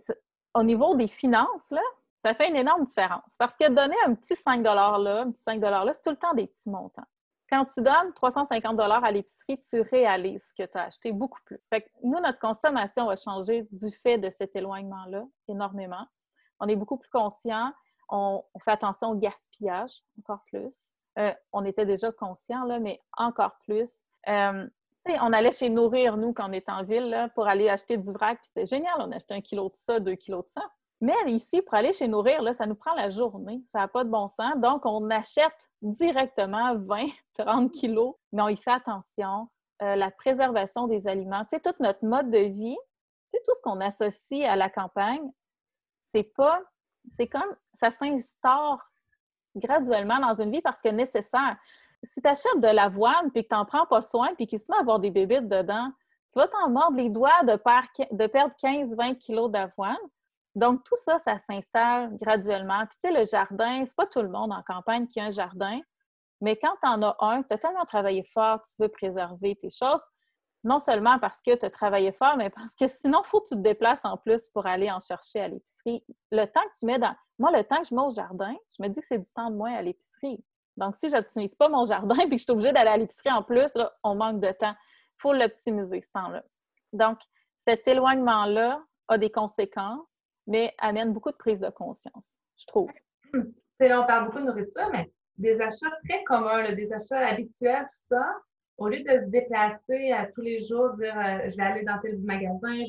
au 0.55 0.63
niveau 0.63 0.95
des 0.95 1.09
finances, 1.09 1.71
là, 1.71 1.81
ça 2.25 2.35
fait 2.35 2.49
une 2.49 2.57
énorme 2.57 2.85
différence. 2.85 3.35
Parce 3.39 3.57
que 3.57 3.69
donner 3.69 3.97
un 4.07 4.15
petit 4.15 4.37
5 4.37 4.63
là, 4.63 4.95
un 4.95 5.31
petit 5.31 5.43
5 5.43 5.61
là, 5.61 5.85
c'est 5.95 6.03
tout 6.03 6.11
le 6.11 6.17
temps 6.17 6.35
des 6.35 6.47
petits 6.47 6.71
montants. 6.71 7.07
Quand 7.51 7.67
tu 7.67 7.83
donnes 7.83 8.15
350 8.15 8.81
à 8.81 9.11
l'épicerie, 9.11 9.61
tu 9.61 9.81
réalises 9.83 10.53
que 10.57 10.63
tu 10.63 10.79
as 10.79 10.85
acheté 10.85 11.13
beaucoup 11.13 11.41
plus. 11.45 11.61
Fait 11.69 11.83
que 11.83 11.89
nous, 12.03 12.19
notre 12.19 12.39
consommation 12.39 13.07
va 13.07 13.17
changer 13.17 13.67
du 13.71 13.91
fait 13.91 14.17
de 14.17 14.31
cet 14.31 14.57
éloignement-là 14.57 15.25
énormément. 15.49 16.07
On 16.61 16.69
est 16.69 16.77
beaucoup 16.77 16.97
plus 16.97 17.11
conscient. 17.11 17.73
On, 18.15 18.45
fait 18.63 18.73
attention 18.73 19.09
au 19.09 19.15
gaspillage 19.15 20.03
encore 20.19 20.45
plus. 20.45 20.95
Euh, 21.19 21.33
on 21.53 21.65
était 21.65 21.87
déjà 21.87 22.13
conscient, 22.13 22.65
là, 22.65 22.79
mais 22.79 23.01
encore 23.17 23.57
plus. 23.65 24.03
Euh, 24.29 24.69
on 25.21 25.33
allait 25.33 25.53
chez 25.53 25.71
Nourrir, 25.71 26.17
nous, 26.17 26.33
quand 26.33 26.49
on 26.49 26.53
était 26.53 26.71
en 26.71 26.85
ville, 26.85 27.31
pour 27.35 27.49
aller 27.49 27.69
acheter 27.69 27.97
du 27.97 28.13
vrac, 28.13 28.39
puis 28.39 28.49
c'était 28.49 28.67
génial. 28.67 28.95
On 28.99 29.11
achetait 29.13 29.35
un 29.35 29.41
kilo 29.41 29.69
de 29.71 29.75
ça, 29.75 29.99
deux 29.99 30.15
kilos 30.15 30.45
de 30.45 30.51
ça. 30.51 30.63
Mais 31.01 31.15
ici, 31.27 31.63
pour 31.63 31.75
aller 31.75 31.93
chez 31.93 32.07
Nourrir, 32.07 32.43
ça 32.55 32.67
nous 32.67 32.77
prend 32.77 32.95
la 32.95 33.11
journée. 33.11 33.63
Ça 33.69 33.81
n'a 33.81 33.89
pas 33.89 34.05
de 34.05 34.11
bon 34.11 34.29
sens. 34.29 34.55
Donc, 34.59 34.87
on 34.87 35.11
achète 35.11 35.71
directement 35.81 36.77
20, 36.77 37.07
30 37.39 37.73
kilos, 37.73 38.15
mais 38.31 38.43
on 38.43 38.49
y 38.49 38.57
fait 38.57 38.71
attention. 38.71 39.49
Euh, 39.83 39.97
la 39.97 40.11
préservation 40.11 40.87
des 40.87 41.09
aliments, 41.09 41.45
tout 41.51 41.71
notre 41.81 42.05
mode 42.05 42.31
de 42.31 42.39
vie, 42.39 42.79
tout 43.33 43.55
ce 43.57 43.63
qu'on 43.63 43.81
associe 43.81 44.49
à 44.49 44.55
la 44.55 44.71
campagne, 44.71 45.29
c'est 46.01 46.35
pas, 46.35 46.61
c'est 47.09 47.29
comme, 47.29 47.57
ça 47.75 47.91
s'instaure 47.91 48.83
graduellement 49.57 50.19
dans 50.19 50.41
une 50.41 50.51
vie 50.51 50.63
parce 50.63 50.81
que 50.81 50.89
nécessaire. 50.89 51.57
Si 52.03 52.21
tu 52.21 52.29
achètes 52.29 52.61
de 52.61 52.69
l'avoine 52.69 53.31
puis 53.31 53.45
que 53.45 53.49
tu 53.49 53.55
n'en 53.55 53.65
prends 53.65 53.87
pas 53.87 54.03
soin 54.03 54.35
puis 54.37 54.47
qu'il 54.47 54.59
se 54.59 54.71
met 54.71 54.77
à 54.77 54.81
avoir 54.81 54.99
des 54.99 55.11
bébites 55.11 55.49
dedans, 55.49 55.91
tu 56.33 56.39
vas 56.39 56.49
t'en 56.49 56.71
mordre 56.71 56.97
les 56.97 57.11
doigts 57.11 57.43
de, 57.43 57.53
de 57.53 58.27
perdre 58.27 58.55
15-20 58.63 59.19
kilos 59.19 59.51
d'avoine. 59.51 59.99
Donc, 60.55 60.83
tout 60.85 60.97
ça, 60.97 61.19
ça 61.19 61.39
s'installe 61.39 62.17
graduellement. 62.19 62.87
Puis, 62.87 62.99
tu 63.03 63.09
sais, 63.09 63.19
le 63.19 63.25
jardin, 63.27 63.85
c'est 63.85 63.97
pas 63.97 64.07
tout 64.07 64.23
le 64.23 64.29
monde 64.29 64.53
en 64.53 64.63
campagne 64.63 65.07
qui 65.07 65.21
a 65.21 65.25
un 65.25 65.31
jardin, 65.31 65.81
mais 66.41 66.57
quand 66.57 66.75
tu 66.83 66.89
en 66.89 67.03
as 67.03 67.17
un, 67.21 67.43
tu 67.43 67.55
as 67.55 67.59
tellement 67.59 67.85
travaillé 67.85 68.25
fort, 68.25 68.61
tu 68.63 68.75
veux 68.79 68.89
préserver 68.89 69.57
tes 69.57 69.71
choses, 69.71 70.03
non 70.65 70.79
seulement 70.79 71.19
parce 71.19 71.41
que 71.41 71.57
tu 71.57 71.67
as 71.67 71.71
travaillé 71.71 72.13
fort, 72.13 72.37
mais 72.37 72.51
parce 72.51 72.75
que 72.75 72.87
sinon, 72.87 73.23
il 73.25 73.29
faut 73.29 73.41
que 73.41 73.49
tu 73.49 73.55
te 73.55 73.61
déplaces 73.61 74.05
en 74.05 74.17
plus 74.17 74.49
pour 74.49 74.67
aller 74.67 74.91
en 74.91 75.01
chercher 75.01 75.41
à 75.41 75.49
l'épicerie. 75.49 76.05
Le 76.31 76.45
temps 76.47 76.61
que 76.73 76.79
tu 76.79 76.87
mets 76.87 76.99
dans. 76.99 77.15
Moi, 77.39 77.51
le 77.51 77.65
temps 77.65 77.81
que 77.81 77.89
je 77.89 77.95
mets 77.95 78.03
au 78.03 78.11
jardin, 78.11 78.55
je 78.77 78.83
me 78.83 78.89
dis 78.89 79.01
que 79.01 79.07
c'est 79.07 79.19
du 79.19 79.31
temps 79.33 79.51
de 79.51 79.57
moins 79.57 79.75
à 79.75 79.83
l'épicerie. 79.83 80.43
Donc, 80.77 80.97
si 80.97 81.09
je 81.09 81.17
n'optimise 81.17 81.55
pas 81.55 81.69
mon 81.69 81.85
jardin 81.85 82.17
et 82.21 82.29
que 82.29 82.37
je 82.37 82.43
suis 82.43 82.53
obligée 82.53 82.73
d'aller 82.73 82.91
à 82.91 82.97
l'épicerie 82.97 83.33
en 83.33 83.43
plus, 83.43 83.75
là, 83.75 83.93
on 84.05 84.15
manque 84.15 84.41
de 84.41 84.53
temps. 84.53 84.75
Il 84.75 85.23
faut 85.23 85.33
l'optimiser, 85.33 86.01
ce 86.01 86.11
temps-là. 86.13 86.43
Donc, 86.93 87.19
cet 87.59 87.87
éloignement-là 87.87 88.83
a 89.09 89.19
des 89.19 89.31
conséquences 89.31 90.07
mais 90.47 90.75
amène 90.79 91.13
beaucoup 91.13 91.31
de 91.31 91.37
prise 91.37 91.61
de 91.61 91.71
conscience, 91.71 92.39
je 92.57 92.67
trouve. 92.67 92.91
C'est 93.79 93.89
là, 93.89 94.03
on 94.03 94.07
parle 94.07 94.27
beaucoup 94.27 94.41
de 94.41 94.45
nourriture, 94.45 94.89
mais 94.93 95.13
des 95.39 95.61
achats 95.61 95.93
très 96.09 96.23
communs, 96.25 96.73
des 96.73 96.93
achats 96.93 97.27
habituels, 97.27 97.85
tout 97.85 98.17
ça, 98.17 98.35
au 98.83 98.89
lieu 98.89 99.01
de 99.01 99.25
se 99.25 99.31
déplacer 99.31 100.11
à 100.11 100.27
tous 100.27 100.41
les 100.41 100.61
jours, 100.61 100.95
dire 100.95 101.17
euh, 101.17 101.51
je 101.51 101.57
vais 101.57 101.63
aller 101.63 101.85
dans 101.85 101.99
tel 102.01 102.19
magasin, 102.21 102.85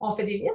on 0.00 0.16
fait 0.16 0.24
des 0.24 0.38
listes. 0.38 0.54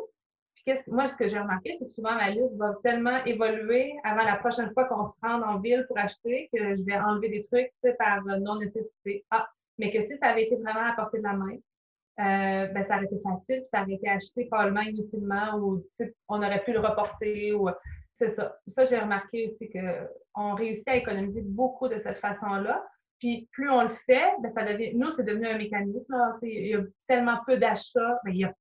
Puis 0.55 0.73
moi, 0.87 1.05
ce 1.05 1.15
que 1.15 1.27
j'ai 1.27 1.37
remarqué, 1.37 1.75
c'est 1.77 1.85
que 1.85 1.93
souvent 1.93 2.15
ma 2.15 2.31
liste 2.31 2.57
va 2.57 2.73
tellement 2.83 3.23
évoluer 3.25 3.93
avant 4.03 4.23
la 4.23 4.35
prochaine 4.35 4.71
fois 4.73 4.85
qu'on 4.85 5.05
se 5.05 5.13
rende 5.21 5.43
en 5.43 5.59
ville 5.59 5.85
pour 5.87 5.97
acheter 5.99 6.49
que 6.51 6.75
je 6.75 6.83
vais 6.83 6.97
enlever 6.97 7.29
des 7.29 7.45
trucs 7.45 7.71
par 7.99 8.23
non-nécessité. 8.25 9.25
Ah, 9.29 9.47
mais 9.77 9.91
que 9.91 10.03
si 10.03 10.17
ça 10.17 10.27
avait 10.27 10.45
été 10.45 10.55
vraiment 10.55 10.89
à 10.89 10.93
portée 10.93 11.19
de 11.19 11.23
la 11.23 11.33
main, 11.33 11.53
euh, 11.53 12.67
ben, 12.67 12.85
ça 12.87 12.95
aurait 12.95 13.05
été 13.05 13.19
facile, 13.23 13.65
ça 13.71 13.83
aurait 13.83 13.93
été 13.93 14.09
acheté 14.09 14.45
probablement 14.45 14.81
inutilement 14.81 15.55
ou 15.59 15.85
on 16.27 16.37
aurait 16.41 16.63
pu 16.63 16.73
le 16.73 16.79
reporter. 16.79 17.53
ou 17.53 17.69
C'est 18.17 18.29
ça. 18.29 18.57
Ça, 18.67 18.85
j'ai 18.85 18.97
remarqué 18.97 19.47
aussi 19.47 19.69
qu'on 19.69 20.55
réussit 20.55 20.87
à 20.87 20.95
économiser 20.95 21.41
beaucoup 21.41 21.87
de 21.87 21.99
cette 21.99 22.17
façon-là. 22.17 22.83
Puis 23.19 23.49
plus 23.51 23.69
on 23.69 23.83
le 23.83 23.95
fait, 24.05 24.33
ben, 24.41 24.51
ça 24.53 24.63
devient. 24.63 24.93
Nous, 24.95 25.11
c'est 25.11 25.23
devenu 25.23 25.47
un 25.47 25.57
mécanisme. 25.57 26.15
Il 26.41 26.67
y 26.67 26.75
a 26.75 26.81
tellement 27.07 27.39
peu 27.45 27.57
d'achats, 27.57 28.19
il 28.27 28.33
n'y 28.33 28.45
a, 28.45 28.53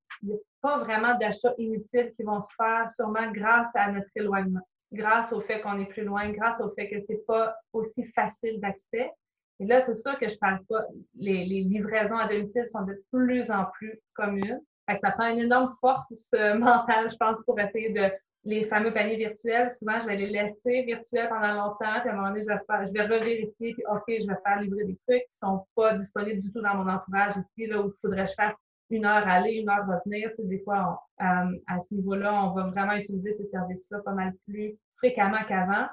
pas 0.60 0.78
vraiment 0.78 1.16
d'achats 1.16 1.54
inutiles 1.58 2.12
qui 2.16 2.24
vont 2.24 2.42
se 2.42 2.52
faire 2.56 2.90
sûrement 2.96 3.30
grâce 3.30 3.68
à 3.74 3.92
notre 3.92 4.08
éloignement, 4.16 4.60
grâce 4.92 5.32
au 5.32 5.40
fait 5.40 5.60
qu'on 5.60 5.78
est 5.78 5.86
plus 5.86 6.02
loin, 6.02 6.30
grâce 6.30 6.60
au 6.60 6.70
fait 6.74 6.90
que 6.90 7.00
ce 7.00 7.12
n'est 7.12 7.20
pas 7.26 7.54
aussi 7.72 8.04
facile 8.14 8.60
d'accès. 8.60 9.12
Et 9.60 9.66
là, 9.66 9.84
c'est 9.86 9.94
sûr 9.94 10.18
que 10.18 10.28
je 10.28 10.36
parle 10.38 10.64
pas. 10.68 10.84
Les, 11.16 11.44
livraisons 11.44 12.16
à 12.16 12.26
domicile 12.26 12.68
sont 12.72 12.82
de 12.82 13.00
plus 13.12 13.50
en 13.50 13.66
plus 13.74 14.00
communes. 14.14 14.60
ça 14.88 15.10
prend 15.12 15.28
une 15.28 15.40
énorme 15.40 15.74
force 15.80 16.28
mentale, 16.32 17.10
je 17.10 17.16
pense, 17.16 17.40
pour 17.44 17.58
essayer 17.60 17.90
de. 17.90 18.10
Les 18.48 18.64
fameux 18.64 18.94
paniers 18.94 19.16
virtuels, 19.16 19.70
souvent, 19.78 20.00
je 20.00 20.06
vais 20.06 20.16
les 20.16 20.28
laisser 20.28 20.82
virtuels 20.82 21.28
pendant 21.28 21.52
longtemps, 21.52 22.00
puis 22.00 22.08
à 22.08 22.12
un 22.12 22.16
moment 22.16 22.28
donné, 22.28 22.40
je 22.40 22.46
vais, 22.46 22.58
faire, 22.66 22.86
je 22.86 22.92
vais 22.94 23.02
revérifier, 23.02 23.74
puis 23.74 23.84
OK, 23.90 24.04
je 24.08 24.26
vais 24.26 24.38
faire 24.42 24.62
livrer 24.62 24.84
des 24.84 24.98
trucs 25.06 25.20
qui 25.24 25.38
ne 25.42 25.48
sont 25.48 25.66
pas 25.76 25.92
disponibles 25.98 26.40
du 26.40 26.50
tout 26.50 26.62
dans 26.62 26.74
mon 26.76 26.90
entourage 26.90 27.34
ici, 27.36 27.66
là, 27.66 27.82
où 27.82 27.88
il 27.88 28.00
faudrait 28.00 28.24
que 28.24 28.30
je 28.30 28.34
fasse 28.36 28.54
une 28.88 29.04
heure 29.04 29.28
aller, 29.28 29.56
une 29.56 29.68
heure 29.68 29.86
revenir. 29.86 30.30
Tu 30.34 30.46
des 30.46 30.60
fois, 30.60 30.98
euh, 31.20 31.58
à 31.66 31.78
ce 31.78 31.94
niveau-là, 31.94 32.42
on 32.42 32.54
va 32.54 32.68
vraiment 32.68 32.94
utiliser 32.94 33.34
ces 33.36 33.48
services-là 33.48 33.98
pas 34.02 34.12
mal 34.12 34.32
plus 34.46 34.76
fréquemment 34.96 35.44
qu'avant. 35.46 35.86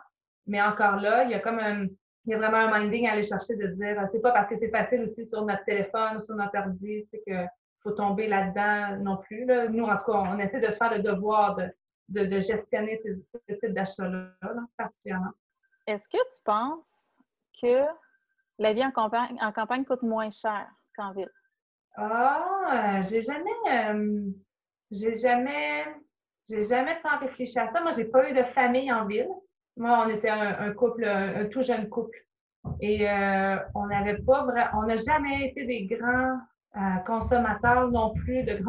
Mais 0.48 0.62
encore 0.62 0.96
là, 1.02 1.26
il 1.26 1.32
y 1.32 1.34
a 1.34 1.40
comme 1.40 1.60
un, 1.60 1.84
il 1.84 2.32
y 2.32 2.34
a 2.34 2.38
vraiment 2.38 2.58
un 2.58 2.80
minding 2.80 3.08
à 3.08 3.14
aller 3.14 3.24
chercher 3.24 3.58
de 3.58 3.68
dire, 3.68 4.02
c'est 4.14 4.22
pas 4.22 4.32
parce 4.32 4.50
que 4.50 4.58
c'est 4.58 4.70
facile 4.70 5.02
aussi 5.02 5.28
sur 5.28 5.44
notre 5.44 5.66
téléphone 5.66 6.18
ou 6.18 6.22
sur 6.22 6.36
notre 6.36 6.58
ordi, 6.58 7.06
c'est 7.12 7.22
qu'il 7.24 7.50
faut 7.84 7.92
tomber 7.92 8.28
là-dedans 8.28 9.04
non 9.04 9.18
plus. 9.18 9.46
Nous, 9.46 9.84
en 9.84 9.98
tout 9.98 10.12
cas, 10.12 10.24
on 10.32 10.40
essaie 10.40 10.60
de 10.60 10.72
se 10.72 10.78
faire 10.78 10.96
le 10.96 11.02
devoir 11.02 11.56
de, 11.56 11.70
de, 12.10 12.40
gestionner 12.40 13.02
ce, 13.04 13.54
type 13.54 13.74
d'achats-là, 13.74 14.32
particulièrement. 14.78 15.32
Est-ce 15.88 16.08
que 16.10 16.18
tu 16.18 16.42
penses 16.44 17.16
que 17.62 17.84
la 18.58 18.74
vie 18.74 18.86
en 18.86 18.92
campagne, 18.92 19.38
en 19.42 19.52
campagne 19.52 19.86
coûte 19.86 20.02
moins 20.02 20.30
cher 20.30 20.68
qu'en 20.96 21.12
ville? 21.12 21.32
Ah, 21.98 23.02
j'ai 23.04 23.22
jamais, 23.22 23.50
euh, 23.70 24.32
j'ai 24.92 25.16
jamais, 25.16 25.86
j'ai 26.50 26.64
jamais 26.64 27.00
tant 27.02 27.18
réfléchi 27.20 27.58
à 27.60 27.72
ça. 27.72 27.82
Moi, 27.82 27.92
j'ai 27.92 28.06
pas 28.06 28.30
eu 28.30 28.34
de 28.34 28.44
famille 28.44 28.92
en 28.92 29.06
ville. 29.06 29.30
Moi, 29.78 30.06
on 30.06 30.10
était 30.10 30.30
un, 30.30 30.72
couple, 30.74 31.06
un, 31.06 31.46
tout 31.46 31.64
jeune 31.64 31.90
couple. 31.90 32.18
Et 32.82 33.08
euh, 33.08 33.58
on 33.76 33.88
n'avait 33.88 34.18
pas 34.24 34.48
on 34.74 34.84
n'a 34.84 34.96
jamais 34.96 35.50
été 35.50 35.66
des 35.66 35.86
grands 35.86 36.40
euh, 36.76 36.98
consommateurs 37.06 37.92
non 37.92 38.14
plus 38.14 38.44
de 38.44 38.62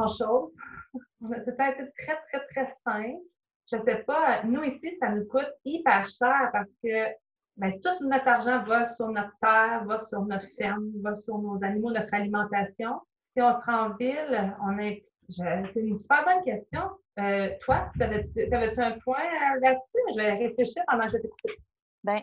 grand-chose. 1.21 1.45
C'était 1.45 1.73
très, 1.99 2.17
très, 2.29 2.47
très 2.49 2.67
simple. 2.85 3.23
Je 3.71 3.77
ne 3.77 3.83
sais 3.83 3.97
pas, 4.05 4.45
nous 4.45 4.63
ici, 4.63 4.97
ça 5.01 5.09
nous 5.11 5.27
coûte 5.27 5.51
hyper 5.65 6.09
cher 6.09 6.51
parce 6.53 6.71
que 6.83 7.13
ben, 7.57 7.73
tout 7.81 8.07
notre 8.07 8.29
argent 8.29 8.63
va 8.65 8.89
sur 8.91 9.09
notre 9.09 9.33
terre, 9.41 9.85
va 9.87 9.99
sur 9.99 10.23
notre 10.23 10.47
ferme, 10.59 10.93
va 11.03 11.17
sur 11.17 11.39
nos 11.39 11.63
animaux, 11.65 11.91
notre 11.91 12.13
alimentation. 12.15 13.01
Si 13.33 13.43
on 13.43 13.61
se 13.61 13.65
rend 13.65 13.91
en 13.91 13.95
ville, 13.97 14.55
on 14.63 14.79
est. 14.79 15.05
C'est 15.29 15.75
une 15.75 15.97
super 15.97 16.25
bonne 16.25 16.45
question. 16.45 16.83
Euh, 17.19 17.51
toi, 17.61 17.91
t'avais-tu 17.99 18.81
un 18.81 18.99
point 19.01 19.25
là-dessus? 19.61 19.99
Je 20.11 20.17
vais 20.17 20.33
réfléchir 20.35 20.85
pendant 20.87 21.07
que 21.07 21.13
je 21.13 21.17
t'écoute. 21.17 21.57
Bien, 22.05 22.23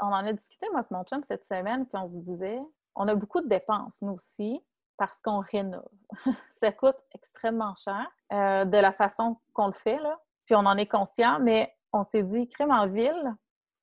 on 0.00 0.06
en 0.06 0.24
a 0.24 0.32
discuté, 0.32 0.66
moi, 0.70 0.80
avec 0.80 0.90
mon 0.92 1.02
chum, 1.04 1.24
cette 1.24 1.44
semaine, 1.44 1.86
puis 1.86 1.96
on 2.00 2.06
se 2.06 2.12
disait, 2.12 2.60
on 2.94 3.08
a 3.08 3.14
beaucoup 3.14 3.40
de 3.40 3.48
dépenses, 3.48 4.00
nous 4.02 4.12
aussi, 4.12 4.62
parce 4.98 5.20
qu'on 5.20 5.40
rénove. 5.40 5.88
ça 6.60 6.72
coûte 6.72 6.96
extrêmement 7.14 7.74
cher 7.74 8.06
euh, 8.32 8.64
de 8.64 8.78
la 8.78 8.92
façon 8.92 9.36
qu'on 9.52 9.68
le 9.68 9.72
fait. 9.72 9.98
Puis 10.46 10.54
on 10.54 10.66
en 10.66 10.76
est 10.76 10.86
conscient, 10.86 11.38
mais 11.40 11.74
on 11.92 12.02
s'est 12.02 12.22
dit, 12.22 12.48
crème 12.48 12.70
en 12.70 12.86
ville, 12.86 13.34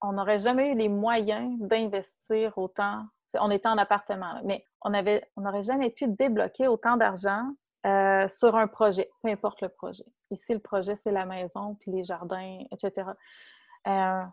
on 0.01 0.13
n'aurait 0.13 0.39
jamais 0.39 0.71
eu 0.71 0.75
les 0.75 0.89
moyens 0.89 1.57
d'investir 1.59 2.57
autant. 2.57 3.05
On 3.39 3.49
était 3.49 3.67
en 3.67 3.77
appartement, 3.77 4.41
mais 4.43 4.65
on 4.81 4.91
n'aurait 4.91 5.27
on 5.37 5.61
jamais 5.61 5.89
pu 5.89 6.07
débloquer 6.07 6.67
autant 6.67 6.97
d'argent 6.97 7.49
euh, 7.85 8.27
sur 8.27 8.55
un 8.55 8.67
projet, 8.67 9.09
peu 9.21 9.29
importe 9.29 9.61
le 9.61 9.69
projet. 9.69 10.05
Ici, 10.29 10.53
le 10.53 10.59
projet, 10.59 10.95
c'est 10.95 11.11
la 11.11 11.25
maison, 11.25 11.75
puis 11.75 11.91
les 11.91 12.03
jardins, 12.03 12.59
etc. 12.71 13.09
Euh, 13.87 14.23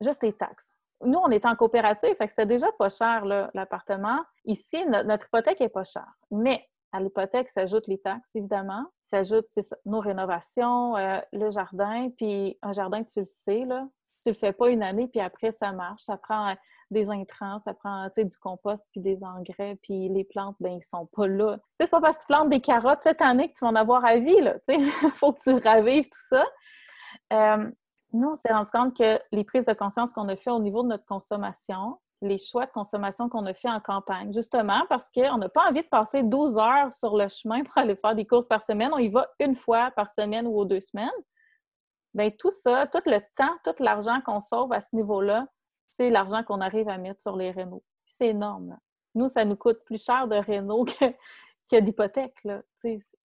juste 0.00 0.22
les 0.22 0.32
taxes. 0.32 0.76
Nous, 1.04 1.18
on 1.18 1.30
est 1.30 1.44
en 1.46 1.54
coopérative, 1.56 2.14
c'était 2.20 2.46
déjà 2.46 2.70
pas 2.78 2.88
cher, 2.88 3.24
l'appartement. 3.54 4.20
Ici, 4.44 4.84
notre 4.86 5.26
hypothèque 5.26 5.60
est 5.60 5.68
pas 5.68 5.84
chère. 5.84 6.18
Mais 6.30 6.66
à 6.92 7.00
l'hypothèque 7.00 7.48
s'ajoutent 7.48 7.86
les 7.88 7.98
taxes, 7.98 8.36
évidemment. 8.36 8.84
S'ajoutent 9.02 9.58
nos 9.86 10.00
rénovations, 10.00 10.96
euh, 10.96 11.18
le 11.32 11.50
jardin, 11.50 12.10
puis 12.16 12.58
un 12.62 12.72
jardin, 12.72 13.02
tu 13.02 13.20
le 13.20 13.24
sais, 13.24 13.64
là, 13.64 13.86
tu 14.22 14.28
le 14.28 14.34
fais 14.34 14.52
pas 14.52 14.68
une 14.68 14.82
année, 14.82 15.08
puis 15.08 15.20
après, 15.20 15.50
ça 15.52 15.72
marche. 15.72 16.02
Ça 16.02 16.16
prend 16.16 16.54
des 16.90 17.10
intrants, 17.10 17.58
ça 17.58 17.74
prend 17.74 18.08
du 18.16 18.36
compost, 18.36 18.88
puis 18.92 19.00
des 19.00 19.24
engrais, 19.24 19.76
puis 19.82 20.08
les 20.08 20.24
plantes, 20.24 20.56
ben 20.60 20.74
ils 20.74 20.84
sont 20.84 21.06
pas 21.06 21.26
là. 21.26 21.58
C'est 21.80 21.90
pas 21.90 22.00
parce 22.00 22.18
que 22.18 22.22
tu 22.22 22.26
plantes 22.28 22.50
des 22.50 22.60
carottes 22.60 23.02
cette 23.02 23.22
année 23.22 23.48
que 23.48 23.56
tu 23.58 23.64
vas 23.64 23.70
en 23.70 23.74
avoir 23.74 24.04
à 24.04 24.16
vie. 24.16 24.36
Il 24.68 24.90
faut 25.14 25.32
que 25.32 25.42
tu 25.42 25.54
ravives 25.66 26.04
tout 26.04 26.26
ça. 26.28 26.44
Euh, 27.32 27.70
nous, 28.12 28.28
on 28.28 28.36
s'est 28.36 28.52
rendu 28.52 28.70
compte 28.70 28.96
que 28.96 29.20
les 29.32 29.44
prises 29.44 29.66
de 29.66 29.72
conscience 29.72 30.12
qu'on 30.12 30.28
a 30.28 30.36
fait 30.36 30.50
au 30.50 30.60
niveau 30.60 30.82
de 30.82 30.88
notre 30.88 31.04
consommation, 31.04 31.98
les 32.20 32.38
choix 32.38 32.66
de 32.66 32.70
consommation 32.70 33.28
qu'on 33.28 33.46
a 33.46 33.54
fait 33.54 33.68
en 33.68 33.80
campagne, 33.80 34.32
justement 34.32 34.82
parce 34.88 35.08
qu'on 35.10 35.38
n'a 35.38 35.48
pas 35.48 35.68
envie 35.68 35.82
de 35.82 35.88
passer 35.88 36.22
12 36.22 36.58
heures 36.58 36.94
sur 36.94 37.16
le 37.16 37.28
chemin 37.28 37.64
pour 37.64 37.76
aller 37.78 37.96
faire 37.96 38.14
des 38.14 38.26
courses 38.26 38.46
par 38.46 38.62
semaine. 38.62 38.90
On 38.92 38.98
y 38.98 39.08
va 39.08 39.28
une 39.40 39.56
fois 39.56 39.90
par 39.90 40.10
semaine 40.10 40.46
ou 40.46 40.56
aux 40.56 40.64
deux 40.64 40.80
semaines. 40.80 41.10
Bien, 42.14 42.30
tout 42.30 42.50
ça, 42.50 42.86
tout 42.86 43.02
le 43.06 43.18
temps, 43.36 43.56
tout 43.64 43.82
l'argent 43.82 44.20
qu'on 44.24 44.40
sauve 44.40 44.72
à 44.72 44.80
ce 44.80 44.88
niveau-là, 44.92 45.46
c'est 45.88 46.10
l'argent 46.10 46.42
qu'on 46.44 46.60
arrive 46.60 46.88
à 46.88 46.98
mettre 46.98 47.22
sur 47.22 47.36
les 47.36 47.50
rénaux. 47.50 47.82
c'est 48.06 48.28
énorme. 48.28 48.78
Nous, 49.14 49.28
ça 49.28 49.44
nous 49.44 49.56
coûte 49.56 49.80
plus 49.84 50.02
cher 50.02 50.28
de 50.28 50.36
rénaux 50.36 50.84
que, 51.00 51.06
que 51.70 51.80
d'hypothèque, 51.80 52.36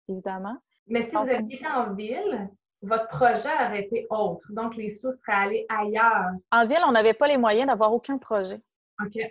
évidemment. 0.07 0.57
Mais 0.87 1.01
si 1.01 1.15
vous 1.15 1.29
habitez 1.29 1.67
en 1.67 1.93
ville, 1.93 2.49
votre 2.85 3.07
projet 3.07 3.49
aurait 3.65 3.83
été 3.83 4.07
autre. 4.09 4.45
Donc, 4.49 4.75
les 4.75 4.89
sous 4.89 5.11
seraient 5.13 5.43
allés 5.43 5.65
ailleurs. 5.69 6.31
En 6.51 6.65
ville, 6.65 6.81
on 6.87 6.91
n'avait 6.91 7.13
pas 7.13 7.27
les 7.27 7.37
moyens 7.37 7.67
d'avoir 7.67 7.93
aucun 7.93 8.17
projet. 8.17 8.61
OK. 9.03 9.21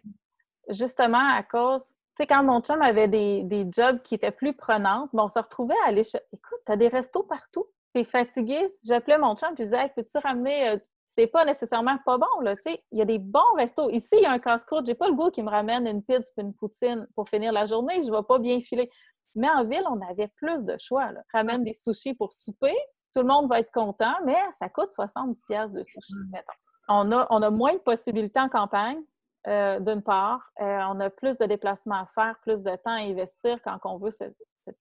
Justement, 0.68 1.34
à 1.34 1.42
cause, 1.42 1.84
tu 1.84 2.22
sais, 2.22 2.26
quand 2.26 2.42
mon 2.42 2.60
chum 2.60 2.80
avait 2.80 3.08
des, 3.08 3.42
des, 3.42 3.66
jobs 3.70 4.00
qui 4.02 4.14
étaient 4.14 4.30
plus 4.30 4.54
prenantes, 4.54 5.10
on 5.12 5.28
se 5.28 5.38
retrouvait 5.38 5.74
à 5.84 5.88
aller. 5.88 6.02
Écoute, 6.32 6.58
tu 6.66 6.72
as 6.72 6.76
des 6.76 6.88
restos 6.88 7.24
partout. 7.24 7.66
Tu 7.94 8.00
es 8.00 8.04
fatigué. 8.04 8.72
J'appelais 8.84 9.18
mon 9.18 9.36
chum 9.36 9.50
et 9.52 9.56
je 9.58 9.62
disais, 9.64 9.92
peux-tu 9.94 10.18
ramener. 10.18 10.70
Euh, 10.70 10.78
c'est 11.06 11.26
pas 11.26 11.44
nécessairement 11.44 11.98
pas 12.04 12.18
bon, 12.18 12.40
là. 12.40 12.56
Tu 12.56 12.62
sais, 12.62 12.84
il 12.90 12.98
y 12.98 13.02
a 13.02 13.04
des 13.04 13.18
bons 13.18 13.40
restos. 13.56 13.90
Ici, 13.90 14.16
il 14.16 14.22
y 14.22 14.26
a 14.26 14.32
un 14.32 14.38
casse-croûte. 14.38 14.86
J'ai 14.86 14.94
pas 14.94 15.08
le 15.08 15.14
goût 15.14 15.30
qui 15.30 15.42
me 15.42 15.50
ramène 15.50 15.86
une 15.86 16.02
pizza 16.02 16.24
et 16.38 16.40
une 16.40 16.54
poutine 16.54 17.06
pour 17.14 17.28
finir 17.28 17.52
la 17.52 17.66
journée. 17.66 18.00
Je 18.00 18.10
vais 18.10 18.22
pas 18.26 18.38
bien 18.38 18.60
filer. 18.62 18.90
Mais 19.34 19.48
en 19.50 19.64
ville, 19.64 19.84
on 19.88 20.00
avait 20.08 20.28
plus 20.36 20.64
de 20.64 20.76
choix. 20.78 21.12
Là. 21.12 21.20
Ramène 21.32 21.64
des 21.64 21.74
sushis 21.74 22.14
pour 22.14 22.32
souper, 22.32 22.74
tout 23.14 23.20
le 23.20 23.28
monde 23.28 23.48
va 23.48 23.60
être 23.60 23.72
content, 23.72 24.14
mais 24.24 24.38
ça 24.52 24.68
coûte 24.68 24.90
70 24.90 25.42
pièces 25.44 25.72
de 25.72 25.82
sushi, 25.82 26.14
mm. 26.14 26.30
mettons. 26.32 26.52
On 26.88 27.12
a, 27.12 27.26
on 27.30 27.40
a 27.40 27.50
moins 27.50 27.74
de 27.74 27.78
possibilités 27.78 28.40
en 28.40 28.48
campagne, 28.48 29.00
euh, 29.46 29.78
d'une 29.78 30.02
part. 30.02 30.50
Euh, 30.60 30.80
on 30.88 31.00
a 31.00 31.10
plus 31.10 31.38
de 31.38 31.46
déplacements 31.46 32.00
à 32.00 32.06
faire, 32.14 32.38
plus 32.42 32.62
de 32.62 32.70
temps 32.76 32.92
à 32.92 33.00
investir 33.00 33.60
quand 33.62 33.78
on 33.84 33.98
veut 33.98 34.10
ce, 34.10 34.24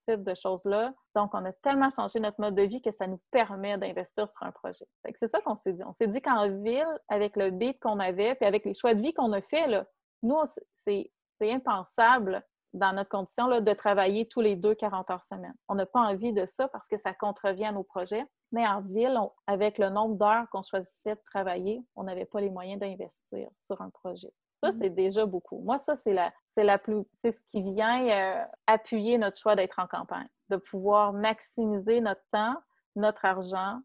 type 0.07 0.23
de 0.23 0.33
choses-là. 0.33 0.93
Donc, 1.13 1.31
on 1.33 1.43
a 1.43 1.51
tellement 1.51 1.89
changé 1.89 2.21
notre 2.21 2.39
mode 2.39 2.55
de 2.55 2.61
vie 2.61 2.81
que 2.81 2.91
ça 2.91 3.05
nous 3.05 3.19
permet 3.31 3.77
d'investir 3.77 4.29
sur 4.29 4.43
un 4.43 4.51
projet. 4.51 4.85
C'est 5.15 5.27
ça 5.27 5.41
qu'on 5.41 5.57
s'est 5.57 5.73
dit. 5.73 5.83
On 5.83 5.91
s'est 5.91 6.07
dit 6.07 6.21
qu'en 6.21 6.47
ville, 6.47 6.87
avec 7.09 7.35
le 7.35 7.49
beat 7.49 7.77
qu'on 7.81 7.99
avait, 7.99 8.35
puis 8.35 8.45
avec 8.45 8.63
les 8.63 8.73
choix 8.73 8.93
de 8.93 9.01
vie 9.01 9.13
qu'on 9.13 9.33
a 9.33 9.41
fait, 9.41 9.67
là, 9.67 9.85
nous, 10.21 10.37
c'est 10.73 11.11
impensable 11.41 12.41
dans 12.73 12.93
notre 12.93 13.09
condition 13.09 13.47
là, 13.47 13.61
de 13.61 13.73
travailler 13.73 14.27
tous 14.27 14.41
les 14.41 14.55
deux 14.55 14.75
40 14.75 15.09
heures 15.11 15.23
semaine. 15.23 15.53
On 15.67 15.75
n'a 15.75 15.85
pas 15.85 16.01
envie 16.01 16.33
de 16.33 16.45
ça 16.45 16.67
parce 16.67 16.87
que 16.87 16.97
ça 16.97 17.13
contrevient 17.13 17.65
à 17.65 17.71
nos 17.71 17.83
projets. 17.83 18.25
Mais 18.51 18.67
en 18.67 18.81
ville, 18.81 19.17
avec 19.47 19.77
le 19.77 19.89
nombre 19.89 20.15
d'heures 20.15 20.47
qu'on 20.51 20.61
choisissait 20.61 21.15
de 21.15 21.21
travailler, 21.25 21.83
on 21.95 22.03
n'avait 22.03 22.25
pas 22.25 22.39
les 22.39 22.49
moyens 22.49 22.79
d'investir 22.79 23.49
sur 23.59 23.81
un 23.81 23.89
projet. 23.89 24.31
Ça, 24.63 24.69
mm-hmm. 24.69 24.73
c'est 24.73 24.89
déjà 24.89 25.25
beaucoup. 25.25 25.59
Moi, 25.59 25.77
ça, 25.77 25.95
c'est 25.95 26.13
la, 26.13 26.31
c'est 26.47 26.63
la 26.63 26.77
plus, 26.77 27.03
c'est 27.13 27.31
ce 27.31 27.41
qui 27.47 27.61
vient 27.61 28.07
euh, 28.07 28.45
appuyer 28.67 29.17
notre 29.17 29.37
choix 29.37 29.55
d'être 29.55 29.79
en 29.79 29.87
campagne, 29.87 30.27
de 30.49 30.57
pouvoir 30.57 31.13
maximiser 31.13 31.99
notre 31.99 32.21
temps, 32.31 32.55
notre 32.95 33.25
argent, 33.25 33.81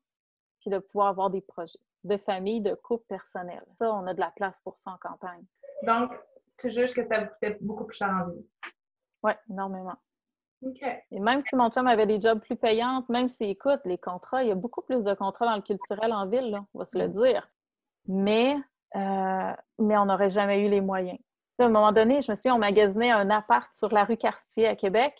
puis 0.60 0.70
de 0.70 0.78
pouvoir 0.78 1.08
avoir 1.08 1.30
des 1.30 1.40
projets 1.40 1.78
de 2.04 2.16
famille, 2.16 2.60
de 2.60 2.74
couple 2.74 3.04
personnel. 3.08 3.62
Ça, 3.78 3.92
on 3.92 4.06
a 4.06 4.14
de 4.14 4.20
la 4.20 4.30
place 4.30 4.60
pour 4.60 4.78
ça 4.78 4.90
en 4.92 4.98
campagne. 4.98 5.44
Donc, 5.82 6.12
tu 6.58 6.70
juges 6.70 6.92
que 6.92 7.06
ça 7.06 7.20
vous 7.20 7.56
beaucoup 7.60 7.84
plus 7.84 7.96
cher 7.96 8.08
en 8.08 8.30
ville? 8.30 8.44
Oui, 9.22 9.32
énormément. 9.50 9.96
Et 11.10 11.20
même 11.20 11.40
si 11.42 11.54
mon 11.54 11.70
chum 11.70 11.86
avait 11.86 12.06
des 12.06 12.20
jobs 12.20 12.40
plus 12.40 12.56
payants, 12.56 13.04
même 13.08 13.28
s'il 13.28 13.48
écoute 13.48 13.80
les 13.84 13.98
contrats, 13.98 14.42
il 14.42 14.48
y 14.48 14.52
a 14.52 14.56
beaucoup 14.56 14.82
plus 14.82 15.04
de 15.04 15.14
contrats 15.14 15.46
dans 15.46 15.56
le 15.56 15.62
culturel 15.62 16.12
en 16.12 16.26
ville, 16.26 16.50
là, 16.50 16.64
on 16.74 16.80
va 16.80 16.84
se 16.84 16.98
le 16.98 17.08
mm. 17.08 17.22
dire. 17.22 17.48
Mais, 18.06 18.56
euh, 18.96 19.52
mais 19.78 19.96
on 19.96 20.06
n'aurait 20.06 20.30
jamais 20.30 20.64
eu 20.64 20.68
les 20.68 20.80
moyens. 20.80 21.18
à 21.58 21.64
un 21.64 21.68
moment 21.68 21.92
donné, 21.92 22.20
je 22.22 22.30
me 22.30 22.36
suis 22.36 22.48
dit, 22.48 22.50
on 22.50 22.58
magasinait 22.58 23.10
un 23.10 23.30
appart 23.30 23.72
sur 23.72 23.92
la 23.92 24.04
rue 24.04 24.16
Cartier 24.16 24.66
à 24.66 24.74
Québec. 24.74 25.14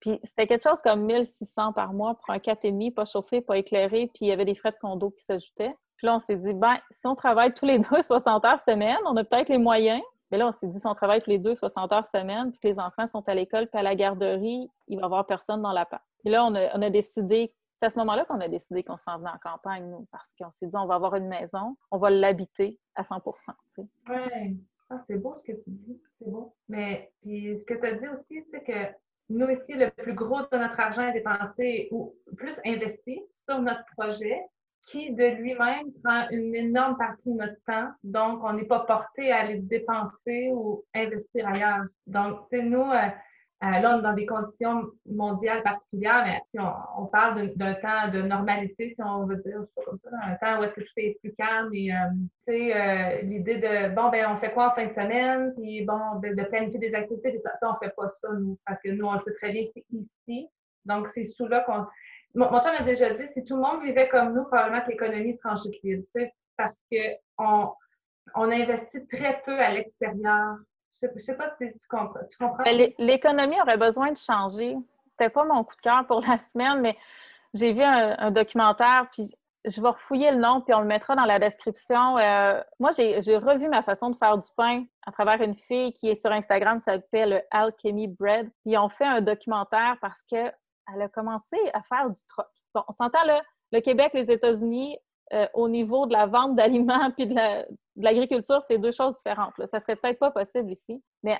Puis 0.00 0.18
c'était 0.24 0.46
quelque 0.46 0.66
chose 0.66 0.80
comme 0.80 1.04
1600 1.04 1.74
par 1.74 1.92
mois 1.92 2.14
pour 2.14 2.30
un 2.30 2.38
4,5, 2.38 2.94
pas 2.94 3.04
chauffé, 3.04 3.42
pas 3.42 3.58
éclairé, 3.58 4.10
puis 4.14 4.24
il 4.24 4.28
y 4.28 4.32
avait 4.32 4.46
des 4.46 4.54
frais 4.54 4.70
de 4.70 4.78
condo 4.80 5.10
qui 5.10 5.22
s'ajoutaient. 5.22 5.74
Puis 5.96 6.06
là, 6.06 6.16
on 6.16 6.20
s'est 6.20 6.36
dit, 6.36 6.54
ben, 6.54 6.78
si 6.90 7.06
on 7.06 7.14
travaille 7.14 7.52
tous 7.52 7.66
les 7.66 7.78
deux 7.90 8.00
60 8.00 8.44
heures 8.46 8.60
semaine, 8.60 8.96
on 9.04 9.14
a 9.16 9.24
peut-être 9.24 9.50
les 9.50 9.58
moyens, 9.58 10.00
mais 10.30 10.38
là, 10.38 10.48
on 10.48 10.52
s'est 10.52 10.68
dit, 10.68 10.78
si 10.78 10.86
on 10.86 10.94
travaille 10.94 11.20
tous 11.20 11.30
les 11.30 11.38
deux 11.38 11.54
60 11.54 11.92
heures 11.92 12.06
semaine, 12.06 12.50
puis 12.50 12.60
que 12.60 12.68
les 12.68 12.78
enfants 12.78 13.06
sont 13.06 13.28
à 13.28 13.34
l'école 13.34 13.66
puis 13.66 13.78
à 13.78 13.82
la 13.82 13.94
garderie, 13.94 14.70
il 14.86 14.96
va 14.96 15.02
y 15.02 15.04
avoir 15.04 15.26
personne 15.26 15.62
dans 15.62 15.72
l'appart. 15.72 16.02
Et 16.24 16.30
là, 16.30 16.44
on 16.44 16.54
a, 16.54 16.90
décidé, 16.90 17.52
c'est 17.78 17.86
à 17.86 17.90
ce 17.90 17.98
moment-là 17.98 18.24
qu'on 18.24 18.40
a 18.40 18.48
décidé 18.48 18.84
qu'on 18.84 18.96
s'en 18.96 19.18
venait 19.18 19.30
en 19.30 19.38
campagne, 19.38 19.88
nous, 19.90 20.06
parce 20.12 20.34
qu'on 20.34 20.50
s'est 20.50 20.66
dit, 20.66 20.76
on 20.76 20.86
va 20.86 20.94
avoir 20.94 21.14
une 21.16 21.28
maison, 21.28 21.76
on 21.90 21.98
va 21.98 22.10
l'habiter 22.10 22.78
à 22.94 23.02
100% 23.02 23.50
Oui, 23.78 24.60
ah, 24.90 25.02
c'est 25.06 25.16
beau 25.16 25.34
ce 25.36 25.44
que 25.44 25.52
tu 25.52 25.70
dis, 25.70 26.00
c'est 26.18 26.28
beau. 26.28 26.54
Mais 26.68 27.12
puis 27.22 27.58
ce 27.58 27.64
que 27.64 27.74
tu 27.74 27.86
as 27.86 27.94
dit 27.94 28.08
aussi, 28.08 28.44
c'est 28.50 28.62
que 28.62 28.94
nous 29.30 29.48
ici, 29.48 29.74
le 29.74 29.90
plus 29.90 30.14
gros 30.14 30.40
de 30.40 30.58
notre 30.58 30.78
argent 30.78 31.02
est 31.02 31.12
dépensé 31.12 31.88
ou 31.92 32.14
plus 32.36 32.60
investi 32.66 33.22
sur 33.48 33.60
notre 33.60 33.84
projet 33.96 34.40
qui 34.86 35.12
de 35.12 35.24
lui-même 35.24 35.92
prend 36.02 36.28
une 36.30 36.54
énorme 36.54 36.96
partie 36.96 37.30
de 37.30 37.36
notre 37.36 37.62
temps. 37.66 37.90
Donc, 38.02 38.40
on 38.42 38.52
n'est 38.52 38.64
pas 38.64 38.80
porté 38.80 39.32
à 39.32 39.46
les 39.46 39.58
dépenser 39.58 40.50
ou 40.52 40.84
investir 40.94 41.46
ailleurs. 41.46 41.84
Donc, 42.06 42.48
tu 42.50 42.58
sais, 42.58 42.64
nous, 42.64 42.82
euh, 42.82 43.08
euh, 43.62 43.78
là, 43.78 43.94
on 43.94 43.98
est 43.98 44.02
dans 44.02 44.14
des 44.14 44.24
conditions 44.24 44.86
mondiales 45.04 45.62
particulières, 45.62 46.24
mais 46.24 46.40
si 46.50 46.58
on, 46.58 47.06
parle 47.06 47.52
d'un 47.56 47.74
temps 47.74 48.08
de 48.10 48.22
normalité, 48.22 48.94
si 48.94 49.02
on 49.02 49.26
veut 49.26 49.36
dire, 49.36 49.66
comme 49.84 49.98
ça, 50.02 50.10
un 50.24 50.34
temps 50.36 50.60
où 50.60 50.64
est-ce 50.64 50.74
que 50.74 50.80
tout 50.80 50.92
est 50.96 51.18
plus 51.20 51.34
calme 51.34 51.68
et, 51.74 51.92
euh, 51.92 51.96
tu 52.48 52.54
sais, 52.54 53.22
l'idée 53.22 53.58
de, 53.58 53.94
bon, 53.94 54.08
ben, 54.08 54.28
on 54.34 54.38
fait 54.38 54.52
quoi 54.52 54.70
en 54.70 54.74
fin 54.74 54.86
de 54.86 54.94
semaine, 54.94 55.52
puis 55.58 55.84
bon, 55.84 56.18
ben, 56.22 56.34
de, 56.34 56.42
planifier 56.44 56.78
des 56.78 56.94
activités, 56.94 57.38
ça, 57.44 57.52
on 57.62 57.78
fait 57.84 57.94
pas 57.94 58.08
ça, 58.08 58.28
nous, 58.32 58.58
parce 58.66 58.80
que 58.82 58.88
nous, 58.88 59.06
on 59.06 59.18
sait 59.18 59.34
très 59.34 59.52
bien, 59.52 59.64
c'est 59.74 59.84
ici. 59.90 60.48
Donc, 60.86 61.08
c'est 61.08 61.24
sous 61.24 61.46
là 61.46 61.60
qu'on 61.60 61.84
mon, 62.34 62.46
mon 62.46 62.58
m'a 62.58 62.82
déjà 62.82 63.12
dit, 63.12 63.26
si 63.32 63.44
tout 63.44 63.56
le 63.56 63.62
monde 63.62 63.82
vivait 63.82 64.08
comme 64.08 64.34
nous, 64.34 64.44
probablement 64.44 64.82
que 64.82 64.90
l'économie 64.90 65.36
serait 65.36 65.52
en 65.52 65.56
chute 65.56 66.06
parce 66.56 66.78
qu'on 66.90 67.72
on 68.34 68.50
investit 68.50 69.06
très 69.06 69.42
peu 69.44 69.58
à 69.58 69.72
l'extérieur. 69.72 70.56
Je 71.00 71.06
ne 71.06 71.18
sais, 71.18 71.36
pas 71.36 71.54
si 71.56 71.72
tu 71.72 71.86
comprends. 71.88 72.62
Ben, 72.64 72.92
l'économie 72.98 73.60
aurait 73.60 73.76
besoin 73.76 74.12
de 74.12 74.16
changer. 74.16 74.76
C'était 75.10 75.30
pas 75.30 75.44
mon 75.44 75.64
coup 75.64 75.76
de 75.76 75.80
cœur 75.80 76.06
pour 76.06 76.20
la 76.28 76.38
semaine, 76.38 76.80
mais 76.80 76.96
j'ai 77.54 77.72
vu 77.72 77.82
un, 77.82 78.30
documentaire, 78.30 79.08
puis 79.12 79.32
je 79.64 79.80
vais 79.80 79.88
refouiller 79.88 80.30
le 80.30 80.38
nom, 80.38 80.60
puis 80.60 80.72
on 80.74 80.80
le 80.80 80.86
mettra 80.86 81.14
dans 81.14 81.24
la 81.24 81.38
description. 81.38 82.18
Euh, 82.18 82.60
moi, 82.78 82.90
j'ai 82.92 83.36
revu 83.36 83.68
ma 83.68 83.82
façon 83.82 84.10
de 84.10 84.16
faire 84.16 84.36
du 84.38 84.48
pain 84.56 84.84
à 85.06 85.12
travers 85.12 85.40
une 85.42 85.54
fille 85.54 85.92
qui 85.92 86.08
est 86.08 86.14
sur 86.14 86.32
Instagram, 86.32 86.78
s'appelle 86.78 87.44
Alchemy 87.50 88.08
Bread. 88.08 88.50
Ils 88.64 88.78
ont 88.78 88.88
fait 88.88 89.06
un 89.06 89.20
documentaire 89.20 89.96
parce 90.00 90.20
que 90.30 90.50
elle 90.92 91.02
a 91.02 91.08
commencé 91.08 91.56
à 91.72 91.82
faire 91.82 92.10
du 92.10 92.20
troc. 92.26 92.46
Bon, 92.74 92.82
on 92.88 92.92
s'entend 92.92 93.24
là, 93.24 93.42
le 93.72 93.80
Québec, 93.80 94.12
les 94.14 94.30
États-Unis, 94.30 94.98
euh, 95.32 95.46
au 95.54 95.68
niveau 95.68 96.06
de 96.06 96.12
la 96.12 96.26
vente 96.26 96.56
d'aliments 96.56 97.10
puis 97.16 97.26
de 97.26 97.36
l'agriculture, 97.96 98.62
c'est 98.62 98.78
deux 98.78 98.92
choses 98.92 99.14
différentes. 99.16 99.54
Ça 99.58 99.66
Ça 99.66 99.80
serait 99.80 99.96
peut-être 99.96 100.18
pas 100.18 100.30
possible 100.30 100.72
ici, 100.72 101.02
mais 101.22 101.38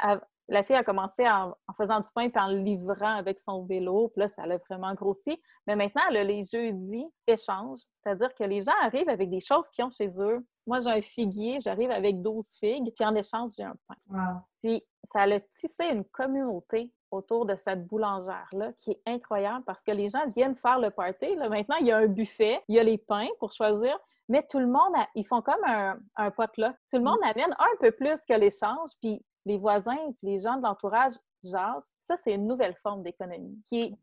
la 0.49 0.63
fille 0.63 0.77
a 0.77 0.85
commencé 0.85 1.29
en, 1.29 1.55
faisant 1.77 2.01
du 2.01 2.09
pain 2.15 2.29
puis 2.29 2.41
en 2.41 2.49
livrant 2.49 3.17
avec 3.17 3.41
son 3.41 3.65
vélo. 3.65 4.09
Puis 4.09 4.21
là, 4.21 4.29
ça 4.29 4.47
l'a 4.47 4.59
vraiment 4.59 4.95
grossi. 4.95 5.41
Mais 5.67 5.77
maintenant, 5.77 6.03
les 6.11 6.45
jeudis 6.45 7.07
échanges. 7.27 7.81
C'est-à-dire 8.03 8.35
que 8.35 8.45
les 8.45 8.63
gens 8.63 8.73
arrivent 8.83 9.09
avec 9.09 9.31
des 9.31 9.41
choses 9.41 9.69
qu'ils 9.71 9.85
ont 9.85 9.91
chez 9.91 10.11
eux. 10.21 10.45
Moi, 10.67 10.79
j'ai 10.81 10.91
un 10.91 11.03
figuier, 11.03 11.61
j'arrive 11.61 11.91
avec 11.91 12.21
12 12.21 12.47
figues, 12.61 12.93
puis 12.95 13.05
en 13.05 13.15
échange, 13.15 13.53
j'ai 13.57 13.65
un 13.65 13.77
pain. 13.89 14.43
Puis 14.63 14.85
ça 15.05 15.23
a 15.23 15.41
tissé 15.41 15.85
une 15.91 16.05
communauté 16.05 16.93
autour 17.11 17.47
de 17.47 17.57
cette 17.57 17.87
boulangère-là 17.87 18.73
qui 18.75 18.93
est 18.93 19.03
incroyable 19.07 19.65
parce 19.65 19.83
que 19.83 19.91
les 19.91 20.09
gens 20.09 20.27
viennent 20.29 20.55
faire 20.55 20.79
le 20.79 20.91
party. 20.91 21.35
Là, 21.37 21.49
maintenant, 21.49 21.77
il 21.81 21.87
y 21.87 21.93
a 21.93 21.99
un 21.99 22.07
buffet, 22.07 22.63
il 22.69 22.77
y 22.77 22.79
a 22.79 22.83
les 22.83 22.99
pains 22.99 23.29
pour 23.39 23.53
choisir, 23.53 23.99
mais 24.29 24.47
tout 24.49 24.61
le 24.61 24.67
monde, 24.67 24.95
ils 25.15 25.27
font 25.27 25.43
comme 25.43 25.63
un, 25.67 25.99
un 26.17 26.31
pot-là. 26.31 26.75
Tout 26.91 26.99
le 26.99 27.05
monde 27.05 27.19
mm. 27.21 27.29
amène 27.29 27.57
un 27.59 27.77
peu 27.81 27.91
plus 27.91 28.25
que 28.25 28.35
l'échange, 28.35 28.91
puis 29.01 29.25
les 29.47 29.59
voisins 29.59 29.97
et 29.97 30.15
les 30.23 30.39
gens 30.39 30.57
de 30.57 30.63
l'entourage 30.63 31.15
jasent. 31.43 31.91
Ça, 31.99 32.17
c'est 32.19 32.35
une 32.35 32.47
nouvelle 32.47 32.77
forme 32.77 33.03
d'économie 33.03 33.59
qui, 33.71 33.97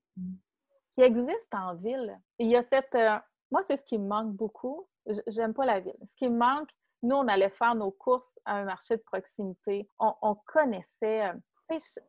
qui 0.96 1.02
existe 1.02 1.54
en 1.54 1.76
ville. 1.76 2.20
il 2.40 2.48
y 2.48 2.56
a 2.56 2.64
cette... 2.64 2.96
Euh, 2.96 3.18
moi, 3.52 3.62
c'est 3.64 3.78
ce 3.78 3.86
qui 3.86 3.98
me 3.98 4.08
manque 4.08 4.34
beaucoup. 4.34 4.88
J'aime 5.28 5.54
pas 5.54 5.66
la 5.66 5.80
ville. 5.80 5.96
Ce 6.04 6.16
qui 6.16 6.28
me 6.30 6.38
manque, 6.38 6.70
nous, 7.04 7.16
on 7.16 7.28
allait 7.28 7.50
faire 7.50 7.76
nos 7.76 7.92
courses 7.92 8.38
à 8.46 8.56
un 8.56 8.66
marché 8.66 8.98
de 8.98 9.02
proximité. 9.02 9.90
On, 10.00 10.14
on 10.22 10.36
connaissait 10.46 11.28
euh, 11.28 11.34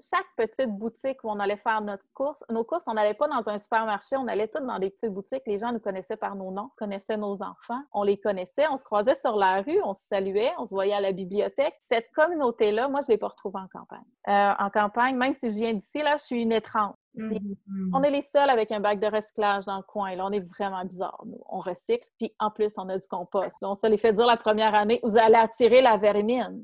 chaque 0.01 0.27
petite 0.37 0.71
boutique 0.71 1.23
où 1.25 1.31
on 1.31 1.39
allait 1.41 1.57
faire 1.57 1.81
notre 1.81 2.05
course, 2.15 2.45
nos 2.49 2.65
courses, 2.65 2.87
on 2.87 2.95
n'allait 2.95 3.15
pas 3.15 3.29
dans 3.29 3.49
un 3.49 3.59
supermarché, 3.59 4.17
on 4.17 4.29
allait 4.29 4.49
toutes 4.49 4.67
dans 4.67 4.79
des 4.79 4.91
petites 4.91 5.13
boutiques. 5.13 5.43
Les 5.47 5.59
gens 5.59 5.73
nous 5.73 5.81
connaissaient 5.81 6.17
par 6.17 6.37
nos 6.37 6.51
noms, 6.51 6.71
connaissaient 6.77 7.17
nos 7.17 7.43
enfants, 7.43 7.83
on 7.93 8.03
les 8.03 8.19
connaissait, 8.19 8.67
on 8.69 8.77
se 8.77 8.85
croisait 8.85 9.15
sur 9.15 9.37
la 9.37 9.63
rue, 9.63 9.81
on 9.85 9.95
se 9.95 10.05
saluait, 10.05 10.53
on 10.59 10.67
se 10.67 10.75
voyait 10.75 10.95
à 10.95 11.01
la 11.01 11.13
bibliothèque. 11.13 11.75
Cette 11.91 12.11
communauté-là, 12.13 12.89
moi, 12.89 13.01
je 13.01 13.07
ne 13.07 13.15
l'ai 13.15 13.19
pas 13.19 13.29
retrouvée 13.29 13.61
en 13.61 13.69
campagne. 13.69 14.05
Euh, 14.29 14.53
en 14.59 14.71
campagne, 14.71 15.17
même 15.17 15.35
si 15.35 15.49
je 15.49 15.57
viens 15.57 15.75
d'ici, 15.75 16.03
là, 16.03 16.17
je 16.19 16.25
suis 16.25 16.43
une 16.43 16.53
étrange. 16.53 16.95
Mm-hmm. 17.19 17.91
On 17.93 18.03
est 18.03 18.11
les 18.11 18.23
seuls 18.23 18.49
avec 18.49 18.71
un 18.73 18.81
bac 18.81 19.01
de 19.01 19.07
recyclage 19.07 19.65
dans 19.65 19.77
le 19.77 19.83
coin. 19.83 20.15
Là, 20.15 20.27
on 20.27 20.33
est 20.33 20.47
vraiment 20.57 20.85
bizarre. 20.85 21.23
Nous. 21.27 21.41
On 21.49 21.59
recycle, 21.59 22.09
puis 22.17 22.33
en 22.39 22.51
plus, 22.51 22.79
on 22.79 22.89
a 22.89 22.97
du 22.97 23.07
compost. 23.07 23.59
on 23.63 23.75
se 23.75 23.87
les 23.87 23.99
fait 23.99 24.13
dire 24.13 24.27
la 24.27 24.37
première 24.37 24.75
année, 24.75 25.01
vous 25.03 25.19
allez 25.19 25.35
attirer 25.35 25.83
la 25.83 25.97
vermine. 25.97 26.63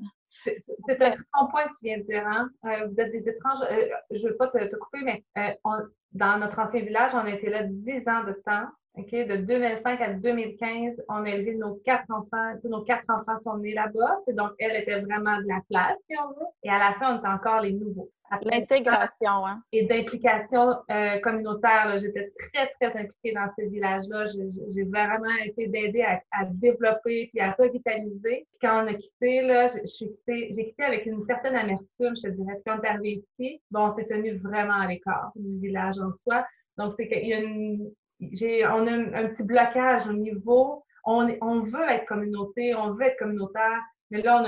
C'est 0.87 1.01
un 1.01 1.15
bon 1.33 1.47
point 1.47 1.67
que 1.67 1.77
tu 1.79 1.85
viens 1.85 1.97
de 1.97 2.03
dire. 2.03 2.25
Hein? 2.27 2.49
Euh, 2.65 2.85
vous 2.85 2.99
êtes 2.99 3.11
des 3.11 3.27
étranges. 3.29 3.59
Euh, 3.71 3.87
je 4.11 4.23
ne 4.23 4.29
veux 4.29 4.37
pas 4.37 4.47
te, 4.47 4.75
couper, 4.75 4.99
mais 5.03 5.23
euh, 5.37 5.71
dans 6.11 6.37
notre 6.37 6.59
ancien 6.59 6.81
village, 6.81 7.11
on 7.15 7.25
était 7.25 7.49
là 7.49 7.63
10 7.63 8.07
ans 8.07 8.23
de 8.23 8.33
temps. 8.45 8.67
De 8.97 9.35
2005 9.35 10.01
à 10.01 10.13
2015, 10.13 11.03
on 11.09 11.25
a 11.25 11.29
élevé 11.29 11.55
nos 11.55 11.75
quatre 11.83 12.09
enfants. 12.09 12.53
nos 12.63 12.81
quatre 12.83 13.03
enfants 13.09 13.37
sont 13.39 13.57
nés 13.57 13.73
là-bas. 13.73 14.19
Donc, 14.29 14.51
elle 14.57 14.77
était 14.77 15.01
vraiment 15.01 15.37
de 15.37 15.47
la 15.47 15.59
place, 15.69 15.97
si 16.09 16.17
on 16.17 16.29
veut. 16.29 16.47
Et 16.63 16.69
à 16.69 16.79
la 16.79 16.93
fin, 16.93 17.13
on 17.13 17.19
était 17.19 17.27
encore 17.27 17.61
les 17.61 17.73
nouveaux. 17.73 18.09
L'intégration, 18.41 19.45
hein? 19.45 19.61
Et 19.71 19.85
d'implication 19.85 20.77
euh, 20.89 21.19
communautaire. 21.19 21.97
J'étais 21.99 22.31
très, 22.39 22.67
très 22.79 22.99
impliquée 22.99 23.33
dans 23.33 23.49
ce 23.57 23.65
village-là. 23.65 24.25
J'ai 24.25 24.83
vraiment 24.83 25.35
essayé 25.43 25.67
d'aider 25.67 26.01
à, 26.01 26.45
développer 26.45 27.29
puis 27.31 27.39
à 27.41 27.51
revitaliser. 27.51 28.47
quand 28.61 28.83
on 28.83 28.87
a 28.87 28.93
quitté, 28.93 29.41
là, 29.41 29.67
j'ai 29.67 30.65
quitté 30.65 30.83
avec 30.83 31.05
une 31.05 31.23
certaine 31.25 31.55
amertume, 31.55 32.15
je 32.15 32.21
te 32.21 32.27
dirais. 32.29 32.61
Quand 32.65 32.79
on 32.79 32.81
est 32.81 32.87
arrivé 32.87 33.23
ici, 33.39 33.61
bon, 33.69 33.89
on 33.89 33.93
s'est 33.93 34.07
tenu 34.07 34.37
vraiment 34.37 34.81
à 34.81 34.87
l'écart 34.87 35.31
du 35.35 35.59
village 35.59 35.99
en 35.99 36.11
soi. 36.13 36.45
Donc, 36.77 36.93
c'est 36.93 37.07
qu'il 37.07 37.27
y 37.27 37.33
a 37.33 37.39
une, 37.39 37.91
on 38.21 38.87
a 38.87 39.19
un, 39.19 39.27
petit 39.27 39.43
blocage 39.43 40.07
au 40.07 40.13
niveau, 40.13 40.83
on, 41.03 41.25
veut 41.61 41.89
être 41.89 42.05
communauté, 42.05 42.75
on 42.75 42.93
veut 42.93 43.03
être 43.03 43.19
communautaire, 43.19 43.81
mais 44.11 44.21
là, 44.21 44.41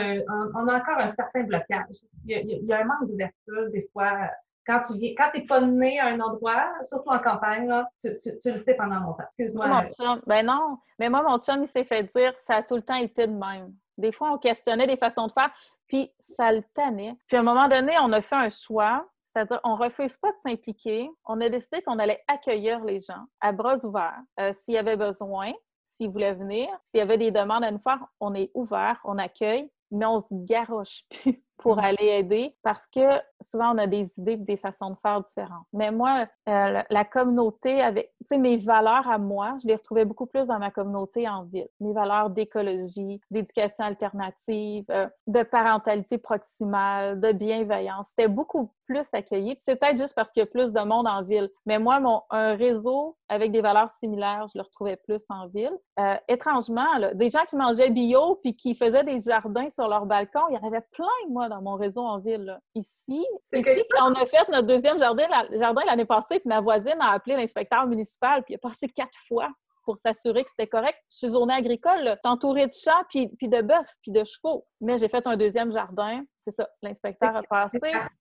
on 0.56 0.67
a, 0.67 0.77
encore 0.77 0.97
un 0.97 1.12
certain 1.12 1.43
blocage. 1.43 1.86
Il 2.25 2.65
y 2.65 2.73
a, 2.73 2.80
un 2.80 2.86
manque 2.86 3.08
d'ouverture 3.08 3.71
des 3.71 3.88
fois. 3.93 4.30
Quand 4.65 4.82
tu 4.82 4.97
viens, 4.97 5.13
quand 5.17 5.30
t'es 5.34 5.45
pas 5.45 5.62
né 5.62 5.97
à 5.99 6.08
un 6.08 6.19
endroit, 6.19 6.73
surtout 6.84 7.10
en 7.10 7.19
campagne, 7.19 7.67
là, 7.67 7.88
tu, 8.01 8.10
le 8.43 8.58
sais 8.58 8.73
pendant 8.73 8.99
longtemps. 8.99 9.23
Excuse-moi. 9.38 9.86
Ben 10.25 10.45
non, 10.45 10.77
mais 10.99 11.10
moi, 11.10 11.23
mon 11.23 11.38
chum, 11.39 11.63
il 11.63 11.69
s'est 11.69 11.86
fait 11.86 12.03
dire 12.03 12.34
ça 12.39 12.58
a 12.58 12.63
tout 12.63 12.75
le 12.75 12.82
temps 12.82 12.95
été 12.95 13.27
de 13.27 13.34
même. 13.34 13.73
Des 13.97 14.12
fois, 14.12 14.32
on 14.34 14.38
questionnait 14.38 14.86
des 14.86 14.97
façons 14.97 15.27
de 15.27 15.32
faire, 15.32 15.51
puis 15.88 16.12
ça 16.19 16.51
le 16.51 16.63
tenait. 16.73 17.13
Puis 17.27 17.38
à 17.38 17.39
un 17.39 17.43
moment 17.43 17.67
donné, 17.69 17.93
on 18.01 18.12
a 18.12 18.21
fait 18.21 18.36
un 18.36 18.49
choix 18.49 19.08
c'est-à-dire, 19.38 19.60
on 19.63 19.76
refuse 19.76 20.17
pas 20.17 20.32
de 20.32 20.38
s'impliquer. 20.39 21.10
On 21.26 21.39
a 21.41 21.50
décidé 21.50 21.82
qu'on 21.84 22.00
allait 22.00 22.23
accueillir 22.28 22.84
les 22.84 23.00
gens 23.00 23.26
à 23.39 23.52
bras 23.52 23.86
ouverts. 23.86 24.19
Euh, 24.39 24.52
s'il 24.52 24.73
y 24.73 24.78
avait 24.78 24.97
besoin, 24.97 25.54
s'ils 25.84 26.10
voulaient 26.10 26.34
venir, 26.34 26.67
s'il 26.84 26.97
y 26.97 27.02
avait 27.02 27.19
des 27.19 27.30
demandes 27.30 27.63
à 27.63 27.69
nous 27.69 27.80
faire, 27.80 28.04
on 28.19 28.34
est 28.34 28.50
ouvert, 28.56 29.00
on 29.04 29.19
accueille, 29.19 29.69
mais 29.91 30.08
on 30.08 30.19
se 30.19 30.34
garoche 30.34 31.04
plus 31.10 31.43
pour 31.58 31.78
mm. 31.78 31.80
aller 31.80 32.06
aider 32.06 32.56
parce 32.63 32.88
que 32.88 33.20
souvent 33.41 33.74
on 33.74 33.78
a 33.78 33.88
des 33.88 34.12
idées, 34.20 34.38
des 34.38 34.58
façons 34.58 34.91
de 34.91 34.96
faire 35.02 35.22
différentes. 35.22 35.65
Mais 35.74 35.91
moi, 35.91 36.28
euh, 36.48 36.82
la 36.89 37.06
communauté 37.06 37.82
avec, 37.82 38.13
tu 38.22 38.28
sais, 38.28 38.38
mes 38.38 38.58
valeurs 38.58 39.08
à 39.08 39.17
moi, 39.17 39.56
je 39.62 39.67
les 39.67 39.76
retrouvais 39.76 40.06
beaucoup 40.06 40.26
plus 40.26 40.48
dans 40.48 40.60
ma 40.60 40.72
communauté 40.72 41.28
en 41.28 41.43
ville. 41.43 41.67
Mes 41.80 41.93
valeurs 41.93 42.30
d'écologie, 42.30 43.20
d'éducation 43.32 43.86
alternative, 43.86 44.86
euh, 44.89 45.08
de 45.28 45.43
parentalité 45.43 46.17
proximale, 46.17 47.20
de 47.20 47.32
bienveillance. 47.32 48.08
C'était 48.10 48.28
beaucoup 48.28 48.72
plus 48.88 49.06
accueilli. 49.13 49.56
Puis 49.56 49.63
c'est 49.63 49.76
peut-être 49.76 49.98
juste 49.98 50.15
parce 50.15 50.32
qu'il 50.32 50.41
y 50.41 50.43
a 50.43 50.48
plus 50.48 50.74
de 50.74 50.80
monde 50.82 51.08
en 51.08 51.22
ville. 51.22 51.50
Mais 51.65 51.78
moi, 51.78 52.00
mon, 52.00 52.22
un 52.30 52.56
réseau 52.56 53.17
avec 53.30 53.52
des 53.52 53.62
valeurs 53.62 53.91
similaires, 53.91 54.46
je 54.54 54.58
le 54.58 54.63
retrouvais 54.63 54.96
plus 54.96 55.24
en 55.30 55.48
ville. 55.48 55.78
Euh, 56.00 56.15
étrangement, 56.28 56.98
là, 56.98 57.13
des 57.13 57.30
gens 57.30 57.46
qui 57.50 57.58
mangeaient 57.58 57.89
bio 57.89 58.36
puis 58.41 58.56
qui 58.56 58.76
faisaient 58.76 59.04
des 59.04 59.20
jardins 59.20 59.70
sur 59.70 59.88
leur 59.88 60.06
balcon, 60.06 60.41
il 60.50 60.56
y 60.56 60.58
en 60.58 60.65
avait 60.65 60.86
plein, 60.91 61.08
moi, 61.30 61.47
dans 61.50 61.62
mon 61.62 61.76
réseau 61.76 62.02
en 62.02 62.20
ville. 62.20 62.60
Ici, 62.76 63.26
ici 63.54 63.84
quand 63.92 64.12
on 64.12 64.16
a 64.16 64.26
fait 64.26 64.48
notre 64.50 64.68
deuxième 64.68 65.00
jardin, 65.00 65.26
jardin 65.52 65.82
l'année 65.86 66.06
passée, 66.06 66.40
puis 66.40 66.48
ma 66.50 66.62
voisine 66.62 66.98
a 67.00 67.12
appelé 67.12 67.36
l'inspecteur 67.36 67.88
municipal, 67.88 68.44
puis 68.44 68.54
il 68.54 68.58
a 68.58 68.60
passé 68.60 68.88
quatre 68.88 69.18
fois 69.28 69.50
pour 69.88 69.98
s'assurer 70.00 70.44
que 70.44 70.50
c'était 70.50 70.68
correct. 70.68 70.98
Je 71.10 71.16
suis 71.16 71.30
zone 71.30 71.50
agricole, 71.50 72.18
entourée 72.26 72.68
de 72.68 72.74
chats, 72.74 73.06
puis, 73.10 73.30
puis 73.38 73.48
de 73.48 73.62
bœufs, 73.62 73.90
puis 74.02 74.12
de 74.12 74.22
chevaux. 74.26 74.68
Mais 74.82 74.98
j'ai 74.98 75.08
fait 75.08 75.26
un 75.26 75.38
deuxième 75.38 75.72
jardin. 75.72 76.24
C'est 76.40 76.52
ça, 76.52 76.68
l'inspecteur 76.82 77.38
a 77.38 77.42
passé 77.44 77.80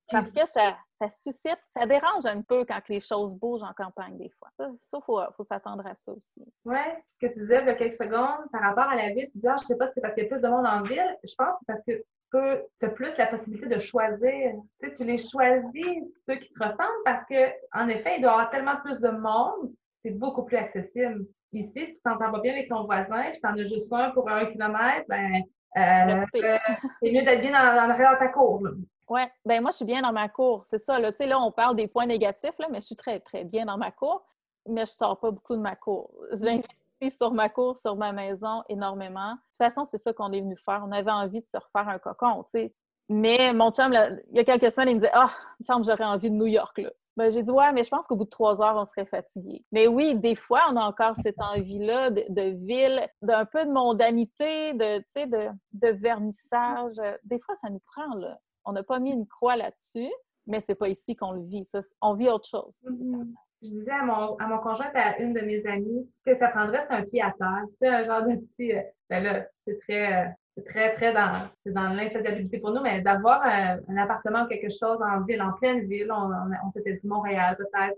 parce 0.08 0.30
que 0.30 0.46
ça, 0.46 0.76
ça, 1.00 1.08
suscite, 1.08 1.58
ça 1.76 1.84
dérange 1.84 2.24
un 2.24 2.40
peu 2.42 2.64
quand 2.64 2.80
les 2.88 3.00
choses 3.00 3.34
bougent 3.34 3.64
en 3.64 3.72
campagne 3.72 4.16
des 4.16 4.30
fois? 4.38 4.48
Ça, 4.56 4.68
il 4.70 5.02
faut, 5.04 5.20
faut 5.36 5.42
s'attendre 5.42 5.84
à 5.84 5.96
ça 5.96 6.12
aussi. 6.12 6.44
Oui, 6.64 6.78
ce 7.12 7.26
que 7.26 7.32
tu 7.32 7.40
disais 7.40 7.60
il 7.60 7.66
y 7.66 7.70
a 7.70 7.74
quelques 7.74 7.96
secondes 7.96 8.48
par 8.52 8.62
rapport 8.62 8.88
à 8.88 8.94
la 8.94 9.08
ville, 9.08 9.28
tu 9.32 9.38
dis, 9.38 9.48
ah, 9.48 9.56
je 9.60 9.66
sais 9.66 9.76
pas 9.76 9.88
si 9.88 9.94
c'est 9.94 10.00
parce 10.00 10.14
qu'il 10.14 10.22
y 10.22 10.26
a 10.26 10.30
plus 10.30 10.40
de 10.40 10.48
monde 10.48 10.66
en 10.66 10.82
ville. 10.82 11.18
Je 11.24 11.34
pense 11.36 11.48
que 11.48 11.58
c'est 11.58 11.72
parce 11.72 11.84
que 11.84 12.04
tu 12.30 12.86
as 12.86 12.88
plus 12.90 13.16
la 13.16 13.26
possibilité 13.26 13.66
de 13.66 13.80
choisir. 13.80 14.52
Tu, 14.80 14.88
sais, 14.88 14.94
tu 14.94 15.04
les 15.04 15.18
choisis, 15.18 16.04
ceux 16.28 16.36
qui 16.36 16.52
te 16.52 16.62
ressemblent, 16.62 17.04
parce 17.04 17.24
qu'en 17.28 17.88
effet, 17.88 18.16
il 18.16 18.22
doit 18.22 18.30
y 18.30 18.34
avoir 18.34 18.50
tellement 18.50 18.76
plus 18.84 18.98
de 19.00 19.08
monde, 19.08 19.72
c'est 20.02 20.10
beaucoup 20.10 20.44
plus 20.44 20.56
accessible. 20.56 21.26
Ici, 21.52 21.72
si 21.74 21.94
tu 21.94 22.00
t'entends 22.02 22.32
pas 22.32 22.40
bien 22.40 22.52
avec 22.52 22.68
ton 22.68 22.84
voisin, 22.84 23.30
puis 23.30 23.40
tu 23.40 23.46
en 23.46 23.54
as 23.54 23.66
juste 23.66 23.92
un 23.92 24.10
pour 24.10 24.28
un 24.28 24.46
kilomètre, 24.46 25.06
ben, 25.08 25.42
euh, 25.76 26.24
c'est 26.32 27.12
mieux 27.12 27.22
d'être 27.22 27.40
bien 27.40 27.52
dans, 27.52 27.88
dans, 27.88 28.18
ta 28.18 28.28
cour. 28.28 28.62
Oui, 29.08 29.20
ben 29.44 29.62
moi, 29.62 29.70
je 29.70 29.76
suis 29.76 29.84
bien 29.84 30.02
dans 30.02 30.12
ma 30.12 30.28
cour. 30.28 30.64
C'est 30.66 30.82
ça, 30.82 30.98
là. 30.98 31.12
Tu 31.12 31.18
sais, 31.18 31.26
là, 31.26 31.40
on 31.40 31.52
parle 31.52 31.76
des 31.76 31.86
points 31.86 32.06
négatifs, 32.06 32.58
là, 32.58 32.66
mais 32.70 32.80
je 32.80 32.86
suis 32.86 32.96
très, 32.96 33.20
très 33.20 33.44
bien 33.44 33.66
dans 33.66 33.78
ma 33.78 33.90
cour. 33.90 34.24
Mais 34.68 34.84
je 34.84 34.90
sors 34.90 35.18
pas 35.20 35.30
beaucoup 35.30 35.54
de 35.54 35.60
ma 35.60 35.76
cour. 35.76 36.10
J'investis 36.32 36.76
sur 37.10 37.32
ma 37.32 37.48
cour, 37.48 37.78
sur 37.78 37.96
ma 37.96 38.12
maison 38.12 38.62
énormément. 38.68 39.32
De 39.32 39.36
toute 39.36 39.58
façon, 39.58 39.84
c'est 39.84 39.98
ça 39.98 40.12
qu'on 40.12 40.32
est 40.32 40.40
venu 40.40 40.56
faire. 40.56 40.82
On 40.86 40.92
avait 40.92 41.10
envie 41.10 41.40
de 41.40 41.48
se 41.48 41.56
refaire 41.56 41.88
un 41.88 41.98
cocon, 41.98 42.44
tu 42.44 42.58
sais. 42.58 42.74
Mais 43.08 43.52
mon 43.52 43.70
chum, 43.70 43.92
il 43.92 44.36
y 44.36 44.40
a 44.40 44.44
quelques 44.44 44.72
semaines, 44.72 44.88
il 44.88 44.94
me 44.94 45.00
disait 45.00 45.12
Ah, 45.12 45.26
oh, 45.28 45.32
il 45.58 45.62
me 45.62 45.64
semble 45.64 45.86
que 45.86 45.92
j'aurais 45.92 46.04
envie 46.04 46.30
de 46.30 46.34
New 46.34 46.46
York. 46.46 46.78
Là. 46.78 46.90
Ben, 47.16 47.32
j'ai 47.32 47.42
dit, 47.42 47.50
ouais, 47.50 47.72
mais 47.72 47.82
je 47.82 47.88
pense 47.88 48.06
qu'au 48.06 48.16
bout 48.16 48.24
de 48.24 48.30
trois 48.30 48.60
heures, 48.60 48.76
on 48.76 48.84
serait 48.84 49.06
fatigué. 49.06 49.64
Mais 49.72 49.86
oui, 49.86 50.18
des 50.18 50.34
fois, 50.34 50.60
on 50.70 50.76
a 50.76 50.84
encore 50.84 51.16
cette 51.16 51.40
envie-là 51.40 52.10
de, 52.10 52.66
ville, 52.66 53.08
d'un 53.22 53.46
peu 53.46 53.64
de 53.64 53.70
mondanité, 53.70 54.74
de, 54.74 54.98
de, 54.98 55.50
de 55.72 55.88
vernissage. 55.88 56.96
Des 57.24 57.40
fois, 57.40 57.54
ça 57.54 57.70
nous 57.70 57.80
prend, 57.86 58.14
là. 58.16 58.38
On 58.66 58.72
n'a 58.72 58.82
pas 58.82 58.98
mis 58.98 59.12
une 59.12 59.26
croix 59.26 59.56
là-dessus, 59.56 60.10
mais 60.46 60.60
c'est 60.60 60.74
pas 60.74 60.88
ici 60.88 61.16
qu'on 61.16 61.32
le 61.32 61.42
vit. 61.42 61.64
Ça, 61.64 61.80
on 62.02 62.14
vit 62.14 62.28
autre 62.28 62.48
chose. 62.48 62.82
Mm-hmm. 62.84 63.32
Je 63.62 63.68
disais 63.68 63.90
à 63.90 64.04
mon, 64.04 64.36
à 64.36 64.46
mon 64.46 64.58
conjoint, 64.58 64.90
à 64.94 65.18
une 65.18 65.32
de 65.32 65.40
mes 65.40 65.66
amies, 65.66 66.08
que 66.24 66.36
ça 66.36 66.48
prendrait, 66.48 66.84
c'est 66.88 66.94
un 66.94 67.02
pied 67.02 67.22
à 67.22 67.32
terre. 67.38 67.64
C'est 67.80 67.88
un 67.88 68.04
genre 68.04 68.22
de 68.22 68.36
petit. 68.36 68.72
Euh, 68.72 68.82
ben 69.08 69.22
là, 69.22 69.46
c'est 69.66 69.78
très. 69.80 70.24
Euh, 70.24 70.28
très, 70.64 70.94
très 70.94 71.12
dans, 71.12 71.48
dans 71.66 71.88
l'infaisabilité 71.90 72.58
pour 72.58 72.70
nous, 72.70 72.80
mais 72.80 73.00
d'avoir 73.02 73.42
un, 73.44 73.96
appartement 73.98 74.44
ou 74.44 74.46
quelque 74.46 74.70
chose 74.70 74.98
en 75.02 75.20
ville, 75.22 75.42
en 75.42 75.52
pleine 75.52 75.86
ville, 75.86 76.10
on, 76.10 76.30
on, 76.64 76.70
s'était 76.70 76.94
dit 76.94 77.06
Montréal 77.06 77.56
peut-être. 77.56 77.96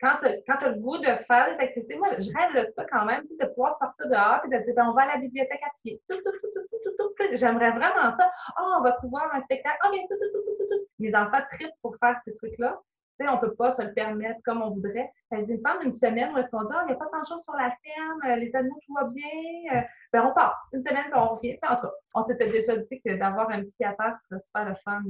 Quand 0.00 0.18
tu 0.20 0.66
as 0.66 0.68
le 0.68 0.78
goût 0.80 0.98
de 0.98 1.06
faire 1.26 1.56
des 1.56 1.64
activités, 1.64 1.96
moi, 1.96 2.10
je 2.18 2.30
rêve 2.32 2.64
de 2.64 2.72
ça 2.76 2.84
quand 2.84 3.04
même, 3.04 3.24
de 3.40 3.46
pouvoir 3.46 3.76
sortir 3.78 4.08
dehors 4.08 4.40
et 4.44 4.48
de 4.48 4.64
dire, 4.64 4.74
ben, 4.76 4.86
on 4.88 4.92
va 4.92 5.02
à 5.02 5.14
la 5.14 5.16
bibliothèque 5.16 5.62
à 5.64 5.70
pied. 5.82 6.00
J'aimerais 7.32 7.72
vraiment 7.72 8.16
ça. 8.16 8.30
Oh, 8.60 8.74
on 8.78 8.82
va-tu 8.82 9.08
voir 9.08 9.34
un 9.34 9.42
spectacle? 9.42 9.78
OK, 9.84 9.98
Mes 11.00 11.14
enfants 11.14 11.40
tripent 11.52 11.74
pour 11.82 11.96
faire 11.96 12.20
ces 12.24 12.36
trucs-là. 12.36 12.80
On 13.26 13.38
peut 13.38 13.54
pas 13.54 13.72
se 13.72 13.82
le 13.82 13.92
permettre 13.92 14.40
comme 14.44 14.62
on 14.62 14.70
voudrait. 14.70 15.10
je 15.32 15.38
dis, 15.38 15.52
il 15.52 15.56
me 15.56 15.60
semble 15.60 15.84
une 15.84 15.94
semaine 15.94 16.32
où 16.32 16.38
est-ce 16.38 16.50
qu'on 16.50 16.62
dit, 16.62 16.72
oh, 16.72 16.80
il 16.84 16.86
n'y 16.86 16.92
a 16.92 16.96
pas 16.96 17.06
tant 17.06 17.20
de 17.20 17.26
choses 17.26 17.42
sur 17.42 17.54
la 17.54 17.70
ferme, 17.70 18.20
euh, 18.26 18.36
les 18.36 18.54
animaux, 18.54 18.78
tout 18.86 18.94
va 18.94 19.04
bien. 19.04 19.78
Euh, 19.78 19.80
ben, 20.12 20.26
on 20.26 20.34
part. 20.34 20.68
Une 20.72 20.82
semaine, 20.82 21.04
puis 21.04 21.14
on 21.14 21.28
revient. 21.34 21.58
en 21.68 21.76
tout 21.76 21.82
cas, 21.82 21.92
on 22.14 22.24
s'était 22.24 22.48
déjà 22.48 22.76
dit 22.76 23.02
que 23.04 23.14
d'avoir 23.14 23.50
un 23.50 23.62
petit 23.62 23.76
capteur, 23.78 24.14
c'était 24.22 24.42
super 24.42 24.68
le 24.68 24.74
fun. 24.84 25.02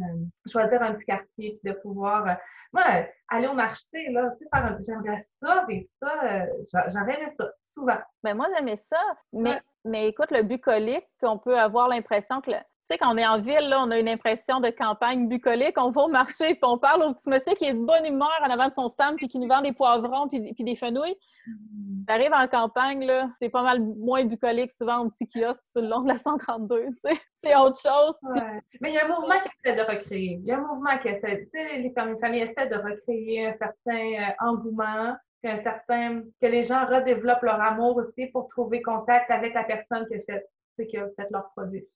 choisir 0.46 0.82
un 0.82 0.94
petit 0.94 1.06
quartier, 1.06 1.58
puis 1.62 1.72
de 1.72 1.72
pouvoir. 1.72 2.38
moi, 2.72 2.82
aller 3.28 3.46
au 3.46 3.54
marché, 3.54 4.10
là, 4.10 4.30
tu 4.38 4.44
sais, 4.44 4.50
faire 4.52 4.64
un. 4.64 4.78
J'aimerais 4.80 5.20
ça, 5.42 5.66
et 5.68 5.82
ça, 6.64 6.88
j'aurais 6.88 7.34
ça, 7.38 7.50
souvent. 7.66 7.98
Ben, 8.22 8.34
moi, 8.34 8.46
j'aimais 8.56 8.76
ça, 8.76 9.02
mais. 9.32 9.60
Mais 9.84 10.08
écoute, 10.08 10.30
le 10.30 10.42
bucolique, 10.42 11.08
on 11.22 11.38
peut 11.38 11.58
avoir 11.58 11.88
l'impression 11.88 12.40
que 12.40 12.50
tu 12.88 12.94
sais, 12.94 12.98
quand 12.98 13.12
on 13.12 13.18
est 13.18 13.26
en 13.26 13.38
ville, 13.38 13.68
là, 13.68 13.82
on 13.82 13.90
a 13.90 13.98
une 13.98 14.08
impression 14.08 14.60
de 14.60 14.70
campagne 14.70 15.28
bucolique. 15.28 15.74
On 15.76 15.90
va 15.90 16.02
au 16.02 16.08
marché 16.08 16.54
puis 16.54 16.60
on 16.62 16.78
parle 16.78 17.02
au 17.02 17.12
petit 17.12 17.28
monsieur 17.28 17.52
qui 17.54 17.66
est 17.66 17.74
de 17.74 17.84
bonne 17.84 18.06
humeur 18.06 18.40
en 18.42 18.48
avant 18.48 18.68
de 18.68 18.72
son 18.72 18.88
stand 18.88 19.16
puis 19.16 19.28
qui 19.28 19.38
nous 19.38 19.46
vend 19.46 19.60
des 19.60 19.72
poivrons 19.72 20.26
puis, 20.28 20.40
des 20.40 20.76
fenouilles. 20.76 21.16
Mm. 21.46 22.04
Tu 22.06 22.14
arrives 22.14 22.32
en 22.32 22.48
campagne, 22.48 23.04
là, 23.04 23.28
c'est 23.38 23.50
pas 23.50 23.62
mal 23.62 23.82
moins 23.82 24.24
bucolique 24.24 24.72
souvent 24.72 25.00
au 25.00 25.10
petit 25.10 25.28
kiosque 25.28 25.66
sur 25.66 25.82
le 25.82 25.88
long 25.88 26.00
de 26.00 26.08
la 26.08 26.16
132. 26.16 26.86
C'est 27.36 27.54
autre 27.54 27.78
chose. 27.78 28.16
Mais 28.80 28.90
il 28.90 28.94
y 28.94 28.98
a 28.98 29.04
un 29.04 29.08
mouvement 29.08 29.38
qui 29.38 29.48
essaie 29.62 29.76
de 29.76 29.82
recréer. 29.82 30.40
Il 30.40 30.46
y 30.46 30.50
a 30.50 30.56
un 30.56 30.66
mouvement 30.66 30.96
qui 30.98 31.08
essaie, 31.08 31.44
tu 31.44 31.50
sais, 31.50 31.78
les 31.78 31.92
familles, 31.92 32.40
essaient 32.40 32.68
de 32.68 32.76
recréer 32.76 33.48
un 33.48 33.52
certain 33.52 34.30
euh, 34.30 34.32
engouement. 34.40 35.14
Un 35.44 35.62
certain, 35.62 36.22
que 36.40 36.46
les 36.46 36.64
gens 36.64 36.84
redéveloppent 36.86 37.42
leur 37.42 37.60
amour 37.60 37.96
aussi 37.96 38.26
pour 38.26 38.48
trouver 38.48 38.82
contact 38.82 39.30
avec 39.30 39.54
la 39.54 39.62
personne 39.62 40.04
qui 40.08 40.14
a 40.14 40.20
fait, 40.22 40.86
qui 40.88 40.96
a 40.96 41.06
fait 41.16 41.28
leur 41.30 41.50
produit. 41.52 41.86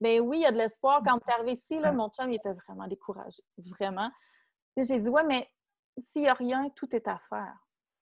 Mais 0.00 0.20
oui, 0.20 0.38
il 0.38 0.42
y 0.42 0.46
a 0.46 0.52
de 0.52 0.58
l'espoir. 0.58 1.00
Quand 1.04 1.18
tu 1.18 1.28
es 1.28 1.32
arrivé 1.32 1.52
ici, 1.52 1.78
là, 1.78 1.92
mon 1.92 2.08
chum 2.10 2.30
il 2.30 2.36
était 2.36 2.52
vraiment 2.52 2.86
découragé. 2.86 3.42
Vraiment. 3.58 4.10
J'ai 4.76 5.00
dit, 5.00 5.08
ouais, 5.08 5.24
mais 5.24 5.48
s'il 5.98 6.22
n'y 6.22 6.28
a 6.28 6.34
rien, 6.34 6.68
tout 6.76 6.94
est 6.94 7.08
à 7.08 7.18
faire. 7.28 7.56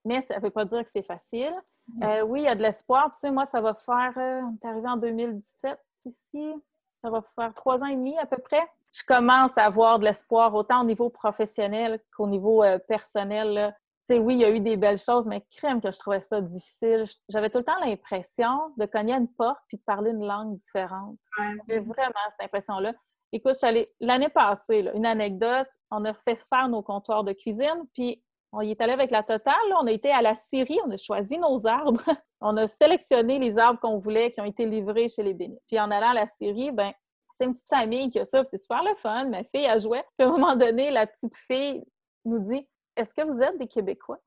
Mais 0.04 0.20
ça 0.22 0.36
ne 0.36 0.42
veut 0.42 0.50
pas 0.50 0.64
dire 0.64 0.82
que 0.82 0.90
c'est 0.90 1.06
facile. 1.06 1.54
Euh, 2.02 2.22
oui, 2.22 2.40
il 2.40 2.44
y 2.44 2.48
a 2.48 2.54
de 2.54 2.62
l'espoir. 2.62 3.10
Tu 3.12 3.20
sais, 3.20 3.30
moi, 3.30 3.46
ça 3.46 3.60
va 3.60 3.74
faire. 3.74 4.12
Euh, 4.18 4.42
on 4.42 4.54
est 4.54 4.68
arrivé 4.68 4.88
en 4.88 4.96
2017 4.96 5.78
ici. 6.04 6.54
Ça 7.00 7.10
va 7.10 7.22
faire 7.34 7.54
trois 7.54 7.82
ans 7.82 7.86
et 7.86 7.96
demi 7.96 8.18
à 8.18 8.26
peu 8.26 8.38
près. 8.38 8.66
Je 8.92 9.02
commence 9.06 9.56
à 9.56 9.64
avoir 9.64 9.98
de 9.98 10.04
l'espoir, 10.04 10.54
autant 10.54 10.82
au 10.82 10.84
niveau 10.84 11.10
professionnel 11.10 12.00
qu'au 12.14 12.26
niveau 12.26 12.62
euh, 12.62 12.78
personnel 12.78 13.74
sais, 14.06 14.18
oui, 14.18 14.34
il 14.34 14.40
y 14.40 14.44
a 14.44 14.50
eu 14.50 14.60
des 14.60 14.76
belles 14.76 14.98
choses, 14.98 15.26
mais 15.26 15.44
crème 15.56 15.80
que 15.80 15.90
je 15.90 15.98
trouvais 15.98 16.20
ça 16.20 16.40
difficile. 16.40 17.04
J'avais 17.28 17.50
tout 17.50 17.58
le 17.58 17.64
temps 17.64 17.78
l'impression 17.80 18.72
de 18.76 18.86
cogner 18.86 19.14
une 19.14 19.28
porte 19.28 19.60
puis 19.68 19.78
de 19.78 19.82
parler 19.82 20.10
une 20.10 20.26
langue 20.26 20.56
différente. 20.56 21.16
J'avais 21.38 21.80
vraiment 21.80 22.12
cette 22.30 22.44
impression-là. 22.44 22.92
Écoute, 23.32 23.56
l'année 24.00 24.28
passée, 24.28 24.90
une 24.94 25.06
anecdote, 25.06 25.66
on 25.90 26.04
a 26.04 26.14
fait 26.14 26.38
faire 26.48 26.68
nos 26.68 26.82
comptoirs 26.82 27.24
de 27.24 27.32
cuisine, 27.32 27.84
puis 27.92 28.22
on 28.52 28.60
y 28.60 28.70
est 28.70 28.80
allé 28.80 28.92
avec 28.92 29.10
la 29.10 29.22
totale. 29.22 29.54
On 29.80 29.86
a 29.86 29.92
été 29.92 30.10
à 30.12 30.22
la 30.22 30.34
Syrie, 30.36 30.78
on 30.86 30.90
a 30.90 30.96
choisi 30.96 31.38
nos 31.38 31.66
arbres. 31.66 32.04
on 32.40 32.56
a 32.56 32.66
sélectionné 32.68 33.38
les 33.38 33.58
arbres 33.58 33.80
qu'on 33.80 33.98
voulait, 33.98 34.30
qui 34.30 34.40
ont 34.40 34.44
été 34.44 34.66
livrés 34.66 35.08
chez 35.08 35.22
les 35.22 35.34
bénis. 35.34 35.58
Puis 35.66 35.80
en 35.80 35.90
allant 35.90 36.10
à 36.10 36.14
la 36.14 36.26
Syrie, 36.28 36.70
ben 36.70 36.92
c'est 37.32 37.46
une 37.46 37.52
petite 37.52 37.68
famille 37.68 38.10
qui 38.10 38.20
a 38.20 38.24
ça, 38.24 38.44
c'est 38.44 38.58
super 38.58 38.84
le 38.84 38.94
fun. 38.94 39.28
Ma 39.28 39.42
fille 39.44 39.66
a 39.66 39.78
joué. 39.78 40.02
Puis 40.16 40.26
à 40.26 40.28
un 40.28 40.32
moment 40.32 40.54
donné, 40.54 40.92
la 40.92 41.06
petite 41.06 41.34
fille 41.34 41.84
nous 42.24 42.38
dit 42.38 42.68
est-ce 42.96 43.14
que 43.14 43.22
vous 43.22 43.40
êtes 43.40 43.58
des 43.58 43.66
Québécois? 43.66 44.18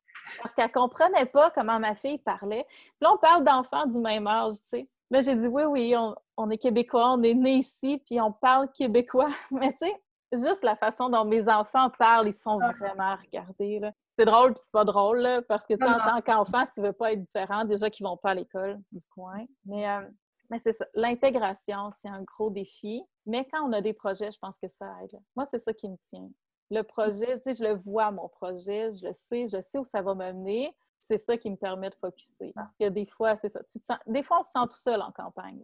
Parce 0.42 0.54
qu'elle 0.54 0.68
ne 0.68 0.74
comprenait 0.74 1.26
pas 1.26 1.52
comment 1.52 1.80
ma 1.80 1.96
fille 1.96 2.18
parlait. 2.18 2.66
Puis 2.68 2.98
là, 3.02 3.14
on 3.14 3.18
parle 3.18 3.44
d'enfants 3.44 3.86
du 3.86 3.98
même 3.98 4.28
âge, 4.28 4.56
tu 4.56 4.68
sais. 4.68 4.88
Là, 5.10 5.22
j'ai 5.22 5.36
dit 5.36 5.48
oui, 5.48 5.64
oui, 5.64 5.96
on, 6.36 6.50
est 6.50 6.58
Québécois, 6.58 7.14
on 7.14 7.24
est 7.24 7.34
né 7.34 7.56
ici, 7.56 8.02
puis 8.06 8.20
on 8.20 8.32
parle 8.32 8.70
québécois. 8.72 9.30
Mais 9.52 9.72
tu 9.74 9.88
sais, 9.88 10.04
juste 10.34 10.64
la 10.64 10.76
façon 10.76 11.10
dont 11.10 11.24
mes 11.24 11.48
enfants 11.48 11.90
parlent, 11.98 12.28
ils 12.28 12.36
sont 12.36 12.60
ah. 12.62 12.74
vraiment 12.78 13.16
regardés. 13.16 13.82
C'est 14.20 14.26
drôle, 14.26 14.54
puis 14.54 14.64
c'est 14.64 14.72
pas 14.72 14.84
drôle, 14.84 15.46
parce 15.48 15.66
que 15.66 15.76
en 15.76 16.00
tant 16.00 16.22
qu'enfant, 16.22 16.66
tu 16.74 16.82
veux 16.82 16.94
pas 16.94 17.14
être 17.14 17.22
différent. 17.22 17.66
Déjà 17.66 17.90
qu'ils 17.90 18.06
vont 18.06 18.18
pas 18.18 18.32
à 18.32 18.34
l'école 18.34 18.80
du 18.92 19.06
coin. 19.14 19.46
Mais, 19.66 19.90
euh, 19.90 20.02
mais 20.50 20.60
c'est 20.60 20.74
ça. 20.74 20.86
L'intégration, 20.94 21.92
c'est 22.02 22.10
un 22.10 22.24
gros 22.24 22.50
défi. 22.50 23.04
Mais 23.26 23.48
quand 23.52 23.64
on 23.68 23.72
a 23.74 23.82
des 23.82 23.94
projets, 23.94 24.32
je 24.32 24.40
pense 24.40 24.58
que 24.58 24.68
ça 24.68 24.88
aide. 25.04 25.20
Moi, 25.36 25.46
c'est 25.46 25.60
ça 25.60 25.72
qui 25.72 25.88
me 25.88 25.98
tient 26.10 26.30
le 26.70 26.82
projet, 26.82 27.40
tu 27.40 27.54
sais, 27.54 27.64
je 27.64 27.64
le 27.64 27.76
vois, 27.76 28.12
mon 28.12 28.28
projet, 28.28 28.92
je 28.92 29.08
le 29.08 29.14
sais, 29.14 29.48
je 29.48 29.62
sais 29.62 29.78
où 29.78 29.84
ça 29.84 30.02
va 30.02 30.14
me 30.16 30.32
mener. 30.34 30.76
C'est 31.00 31.18
ça 31.18 31.38
qui 31.38 31.50
me 31.50 31.56
permet 31.56 31.90
de 31.90 31.96
focuser. 31.96 32.52
Parce 32.56 32.76
que 32.80 32.90
des 32.90 33.06
fois, 33.06 33.38
c'est 33.38 33.50
ça. 33.50 33.62
Tu 33.64 33.80
te 33.80 33.86
sens, 33.86 33.98
des 34.08 34.24
fois, 34.24 34.40
on 34.40 34.44
se 34.44 34.52
sent 34.52 34.68
tout 34.70 34.78
seul 34.78 35.02
en 35.02 35.12
campagne. 35.12 35.62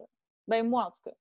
Ben 0.48 0.66
moi, 0.66 0.84
en 0.84 0.90
tout 0.90 1.02
cas. 1.04 1.16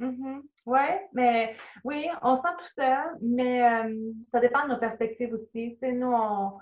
Mm-hmm. 0.00 0.42
Oui, 0.66 0.88
mais 1.12 1.56
oui, 1.84 2.08
on 2.22 2.36
se 2.36 2.42
sent 2.42 2.48
tout 2.58 2.72
seul, 2.74 3.16
mais 3.20 3.62
euh, 3.62 4.12
ça 4.32 4.40
dépend 4.40 4.64
de 4.64 4.72
nos 4.72 4.78
perspectives 4.78 5.34
aussi. 5.34 5.78
Nous, 5.82 6.12
on, 6.12 6.58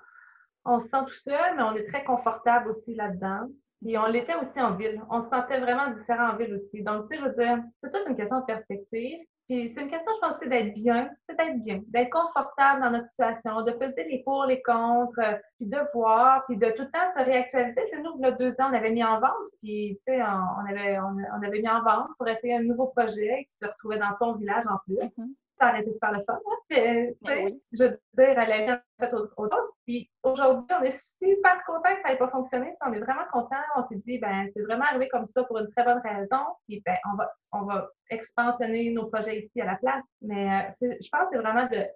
on 0.64 0.79
se 0.81 0.89
sent 0.89 1.05
tout 1.07 1.14
seul, 1.14 1.57
mais 1.57 1.62
on 1.62 1.74
est 1.74 1.87
très 1.87 2.05
confortable 2.05 2.70
aussi 2.70 2.95
là-dedans. 2.95 3.49
Puis 3.83 3.97
on 3.99 4.07
l'était 4.07 4.35
aussi 4.35 4.61
en 4.61 4.74
ville. 4.74 5.03
On 5.11 5.20
se 5.20 5.29
sentait 5.29 5.61
vraiment 5.61 5.91
différent 5.91 6.31
en 6.31 6.37
ville 6.37 6.55
aussi. 6.55 6.83
Donc, 6.83 7.09
tu 7.09 7.16
sais, 7.16 7.22
je 7.22 7.29
veux 7.29 7.37
dire, 7.37 7.62
c'est 7.83 7.93
toute 7.93 8.09
une 8.09 8.16
question 8.16 8.41
de 8.41 8.47
perspective. 8.47 9.20
Puis 9.49 9.68
c'est 9.68 9.82
une 9.82 9.90
question, 9.90 10.12
je 10.14 10.20
pense, 10.20 10.36
aussi 10.36 10.49
d'être 10.49 10.74
bien, 10.74 11.09
c'est 11.28 11.36
d'être 11.36 11.62
bien, 11.62 11.80
d'être 11.86 12.11
confortable 12.11 12.82
dans 12.82 12.90
notre 12.90 13.09
situation, 13.11 13.62
de 13.62 13.70
peser 13.72 14.05
les 14.05 14.22
pour, 14.24 14.44
les 14.44 14.61
contre, 14.62 15.20
euh, 15.20 15.36
puis 15.57 15.66
de 15.68 15.78
voir, 15.94 16.44
puis 16.47 16.57
de 16.57 16.66
tout 16.70 16.82
le 16.82 16.90
temps 16.90 17.12
se 17.16 17.24
réactualiser. 17.24 17.80
C'est 17.90 18.03
nous, 18.03 18.14
il 18.18 18.22
y 18.22 18.24
a 18.24 18.32
deux 18.32 18.51
ans, 18.53 18.70
on 18.70 18.74
avait 18.74 18.90
mis 18.90 19.05
en 19.05 19.20
vente, 19.20 19.51
puis 19.62 20.01
tu 20.05 20.12
sais, 20.12 20.20
on, 20.22 20.68
avait, 20.68 20.99
on, 20.99 21.42
avait 21.42 21.61
mis 21.61 21.68
en 21.68 21.82
vente 21.82 22.09
pour 22.18 22.26
essayer 22.26 22.57
un 22.57 22.62
nouveau 22.64 22.88
projet 22.88 23.47
qui 23.49 23.59
se 23.59 23.66
retrouvait 23.66 23.99
dans 23.99 24.14
ton 24.18 24.34
village 24.34 24.66
en 24.66 24.78
plus. 24.84 24.97
Mm-hmm 24.97 25.34
ça 25.59 25.70
aurait 25.70 25.80
été 25.80 25.92
super 25.92 26.12
le 26.12 26.24
fun. 26.24 26.34
Hein? 26.34 27.11
Ben 27.22 27.59
Je 27.72 27.84
veux 27.84 27.90
dire, 27.90 28.38
elle 28.38 28.70
a 28.70 28.82
fait 29.00 29.14
autre 29.14 29.32
chose. 29.34 29.70
Puis 29.86 30.11
aujourd'hui, 30.22 30.76
on 30.78 30.82
est 30.82 30.98
super 30.98 31.64
content 31.64 31.94
que 31.94 32.02
ça 32.02 32.09
n'ait 32.11 32.18
pas 32.18 32.28
fonctionné. 32.28 32.74
On 32.84 32.92
est 32.92 33.00
vraiment 33.00 33.24
content. 33.32 33.57
On 33.76 33.86
s'est 33.88 34.02
dit, 34.07 34.18
ben 34.18 34.48
c'est 34.54 34.62
vraiment 34.62 34.84
arrivé 34.84 35.09
comme 35.09 35.26
ça 35.34 35.44
pour 35.44 35.59
une 35.59 35.70
très 35.70 35.84
bonne 35.84 36.00
raison. 36.04 36.44
Puis 36.68 36.82
ben, 36.84 36.96
on 37.12 37.16
va, 37.16 37.32
on 37.52 37.62
va 37.62 37.88
expansionner 38.11 38.90
nos 38.90 39.07
projets 39.07 39.40
ici 39.40 39.61
à 39.61 39.66
la 39.66 39.76
place. 39.76 40.04
Mais 40.22 40.68
euh, 40.82 40.96
je 41.00 41.09
pense 41.11 41.22
que 41.22 41.28
c'est 41.32 41.42
vraiment 41.42 41.66
de 41.66 41.86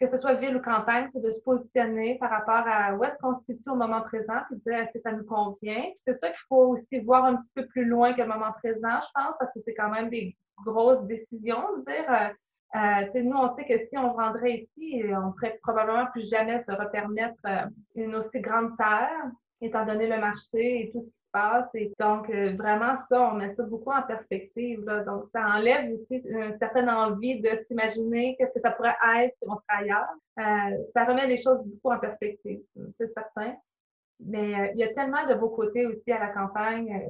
que 0.00 0.08
ce 0.08 0.18
soit 0.18 0.34
ville 0.34 0.56
ou 0.56 0.60
campagne, 0.60 1.08
c'est 1.12 1.22
de 1.22 1.30
se 1.30 1.40
positionner 1.42 2.18
par 2.18 2.30
rapport 2.30 2.66
à 2.66 2.94
où 2.96 3.04
est-ce 3.04 3.16
qu'on 3.18 3.36
se 3.36 3.44
situe 3.44 3.70
au 3.70 3.76
moment 3.76 4.00
présent, 4.00 4.40
puis 4.48 4.56
de 4.56 4.62
dire 4.62 4.80
est-ce 4.80 4.92
que 4.94 5.00
ça 5.00 5.12
nous 5.12 5.24
convient. 5.24 5.82
Puis 5.82 6.02
c'est 6.04 6.14
ça 6.14 6.28
qu'il 6.28 6.44
faut 6.48 6.70
aussi 6.70 6.98
voir 7.04 7.24
un 7.24 7.36
petit 7.36 7.52
peu 7.54 7.66
plus 7.66 7.84
loin 7.84 8.12
que 8.12 8.20
le 8.20 8.26
moment 8.26 8.50
présent, 8.52 9.00
je 9.00 9.08
pense, 9.14 9.34
parce 9.38 9.52
que 9.54 9.60
c'est 9.64 9.74
quand 9.74 9.90
même 9.90 10.10
des 10.10 10.36
grosses 10.64 11.06
décisions, 11.06 11.62
de 11.78 11.84
dire 11.84 12.32
euh, 12.74 13.04
euh, 13.14 13.22
nous, 13.22 13.36
on 13.36 13.54
sait 13.54 13.66
que 13.66 13.86
si 13.86 13.98
on 13.98 14.14
vendrait 14.14 14.66
ici, 14.76 15.02
on 15.04 15.26
ne 15.26 15.32
pourrait 15.32 15.58
probablement 15.62 16.06
plus 16.06 16.28
jamais 16.28 16.62
se 16.64 16.72
repermettre 16.72 17.40
euh, 17.46 17.66
une 17.94 18.14
aussi 18.14 18.40
grande 18.40 18.76
terre, 18.78 19.30
étant 19.60 19.84
donné 19.84 20.06
le 20.06 20.18
marché 20.18 20.82
et 20.82 20.90
tout 20.90 21.00
ce 21.00 21.06
qui 21.06 21.12
se 21.12 21.30
passe. 21.32 21.68
Et 21.74 21.92
donc, 22.00 22.30
euh, 22.30 22.54
vraiment, 22.56 22.96
ça, 23.10 23.30
on 23.30 23.34
met 23.34 23.54
ça 23.54 23.64
beaucoup 23.64 23.90
en 23.90 24.02
perspective. 24.02 24.84
Donc, 25.06 25.24
ça 25.34 25.46
enlève 25.48 25.92
aussi 25.92 26.22
une 26.24 26.56
certaine 26.58 26.88
envie 26.88 27.40
de 27.40 27.50
s'imaginer 27.68 28.36
qu'est-ce 28.38 28.54
que 28.54 28.60
ça 28.60 28.70
pourrait 28.70 28.96
être 29.18 29.34
si 29.42 29.48
on 29.48 29.56
serait 29.56 29.82
ailleurs. 29.82 30.88
ça 30.94 31.04
remet 31.04 31.26
les 31.26 31.36
choses 31.36 31.62
beaucoup 31.64 31.94
en 31.94 31.98
perspective, 31.98 32.60
c'est 32.98 33.12
certain. 33.12 33.54
Mais 34.24 34.72
il 34.74 34.78
y 34.78 34.84
a 34.84 34.94
tellement 34.94 35.26
de 35.26 35.34
beaux 35.34 35.50
côtés 35.50 35.84
aussi 35.84 36.10
à 36.10 36.20
la 36.20 36.28
campagne 36.28 37.06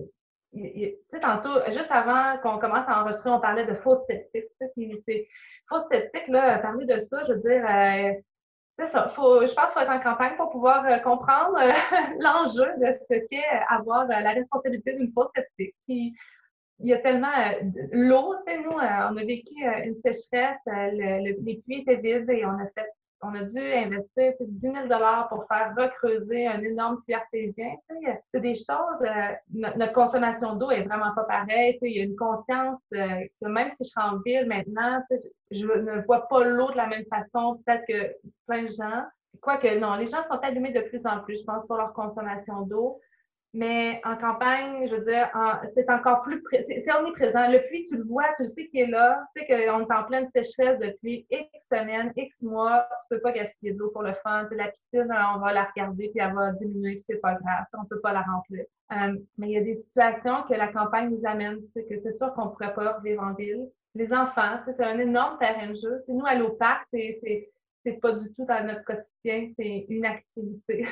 tantôt, 1.20 1.64
juste 1.68 1.90
avant 1.90 2.38
qu'on 2.38 2.58
commence 2.58 2.88
à 2.88 3.00
enregistrer, 3.00 3.30
on 3.30 3.40
parlait 3.40 3.66
de 3.66 3.74
faux 3.74 3.98
sceptiques. 4.08 5.28
Faux 5.68 5.80
sceptiques, 5.90 6.28
là, 6.28 6.58
parler 6.58 6.86
de 6.86 6.98
ça, 6.98 7.24
je 7.26 7.32
veux 7.32 7.40
dire, 7.40 7.64
euh, 7.68 8.12
c'est 8.78 8.88
ça. 8.88 9.08
Faut, 9.10 9.46
je 9.46 9.54
pense 9.54 9.66
qu'il 9.66 9.74
faut 9.74 9.80
être 9.80 9.90
en 9.90 10.00
campagne 10.00 10.36
pour 10.36 10.50
pouvoir 10.50 10.84
euh, 10.86 10.98
comprendre 10.98 11.56
euh, 11.58 11.70
l'enjeu 12.20 12.66
de 12.78 12.92
ce 12.92 13.18
qu'est 13.28 13.44
avoir 13.68 14.06
la 14.06 14.32
responsabilité 14.32 14.94
d'une 14.94 15.12
fausse 15.12 15.30
sceptique. 15.34 15.74
Il 15.88 16.88
y 16.88 16.92
a 16.92 16.98
tellement 16.98 17.28
l'eau, 17.92 18.34
tu 18.44 18.52
sais, 18.52 18.58
nous, 18.58 18.72
on 18.72 18.78
a 19.16 19.24
vécu 19.24 19.54
une 19.84 19.94
sécheresse, 20.04 20.58
les 20.66 21.62
puits 21.64 21.80
étaient 21.82 21.96
vides 21.96 22.28
et 22.28 22.44
on 22.44 22.58
a 22.58 22.66
fait 22.74 22.88
on 23.22 23.34
a 23.34 23.44
dû 23.44 23.58
investir 23.58 24.32
10 24.40 24.60
000 24.60 24.74
pour 25.28 25.46
faire 25.46 25.72
recreuser 25.76 26.46
un 26.46 26.60
énorme 26.60 27.00
puits 27.02 27.14
artésien. 27.14 27.76
C'est 28.32 28.40
des 28.40 28.54
choses, 28.54 29.00
euh, 29.02 29.68
notre 29.76 29.92
consommation 29.92 30.56
d'eau 30.56 30.70
est 30.70 30.82
vraiment 30.82 31.14
pas 31.14 31.24
pareille. 31.24 31.78
Il 31.82 31.96
y 31.96 32.00
a 32.00 32.04
une 32.04 32.16
conscience 32.16 32.80
euh, 32.94 33.24
que 33.40 33.48
même 33.48 33.70
si 33.70 33.84
je 33.84 33.88
suis 33.88 34.00
en 34.00 34.18
ville 34.18 34.46
maintenant, 34.46 35.00
je 35.52 35.66
ne 35.66 36.04
vois 36.04 36.28
pas 36.28 36.42
l'eau 36.42 36.70
de 36.72 36.76
la 36.76 36.88
même 36.88 37.04
façon, 37.04 37.62
peut-être 37.64 37.84
que 37.86 38.12
plein 38.46 38.62
de 38.62 38.68
gens. 38.68 39.04
Quoique, 39.40 39.78
non, 39.78 39.94
les 39.94 40.06
gens 40.06 40.22
sont 40.28 40.38
allumés 40.42 40.72
de 40.72 40.80
plus 40.80 41.00
en 41.04 41.20
plus, 41.20 41.40
je 41.40 41.44
pense, 41.44 41.66
pour 41.66 41.76
leur 41.76 41.92
consommation 41.92 42.62
d'eau. 42.62 43.00
Mais 43.54 44.00
en 44.04 44.16
campagne, 44.16 44.88
je 44.88 44.94
veux 44.94 45.04
dire, 45.04 45.30
c'est 45.74 45.90
encore 45.90 46.22
plus, 46.22 46.42
c'est 46.50 46.86
omniprésent. 46.98 47.50
Le 47.50 47.58
puits, 47.68 47.86
tu 47.86 47.98
le 47.98 48.04
vois, 48.04 48.24
tu 48.38 48.48
sais 48.48 48.66
qu'il 48.68 48.80
est 48.80 48.86
là, 48.86 49.22
tu 49.36 49.42
sais 49.42 49.46
qu'on 49.46 49.80
est 49.80 49.92
en 49.92 50.04
pleine 50.04 50.26
sécheresse 50.34 50.78
depuis 50.78 51.26
X 51.30 51.48
semaines, 51.70 52.12
X 52.16 52.40
mois, 52.40 52.88
tu 53.10 53.16
peux 53.16 53.20
pas 53.20 53.32
gaspiller 53.32 53.74
de 53.74 53.78
l'eau 53.78 53.90
pour 53.90 54.04
le 54.04 54.14
fun. 54.22 54.48
la 54.52 54.68
piscine, 54.68 55.12
on 55.34 55.38
va 55.38 55.52
la 55.52 55.64
regarder 55.64 56.08
puis 56.08 56.20
elle 56.24 56.34
va 56.34 56.52
diminuer, 56.52 56.94
puis 56.94 57.04
c'est 57.10 57.20
pas 57.20 57.34
grave, 57.34 57.66
on 57.78 57.84
peut 57.84 58.00
pas 58.00 58.14
la 58.14 58.22
remplir. 58.22 58.64
Euh, 58.92 59.18
mais 59.36 59.48
il 59.48 59.52
y 59.52 59.58
a 59.58 59.62
des 59.62 59.74
situations 59.74 60.44
que 60.48 60.54
la 60.54 60.68
campagne 60.68 61.10
nous 61.10 61.26
amène, 61.26 61.58
que 61.74 62.00
c'est 62.02 62.16
sûr 62.16 62.32
qu'on 62.32 62.48
pourrait 62.48 62.74
pas 62.74 63.00
vivre 63.04 63.22
en 63.22 63.34
ville. 63.34 63.68
Les 63.94 64.10
enfants, 64.14 64.60
c'est 64.64 64.80
un 64.82 64.98
énorme 64.98 65.38
terrain 65.38 65.68
de 65.68 65.74
jeu. 65.74 66.02
nous, 66.08 66.24
à 66.24 66.36
l'eau 66.36 66.52
parc, 66.52 66.86
c'est 66.90 67.50
c'est 67.84 68.00
pas 68.00 68.12
du 68.12 68.32
tout 68.34 68.44
dans 68.46 68.64
notre 68.64 68.84
quotidien, 68.84 69.52
c'est 69.56 69.86
une 69.88 70.04
activité. 70.04 70.86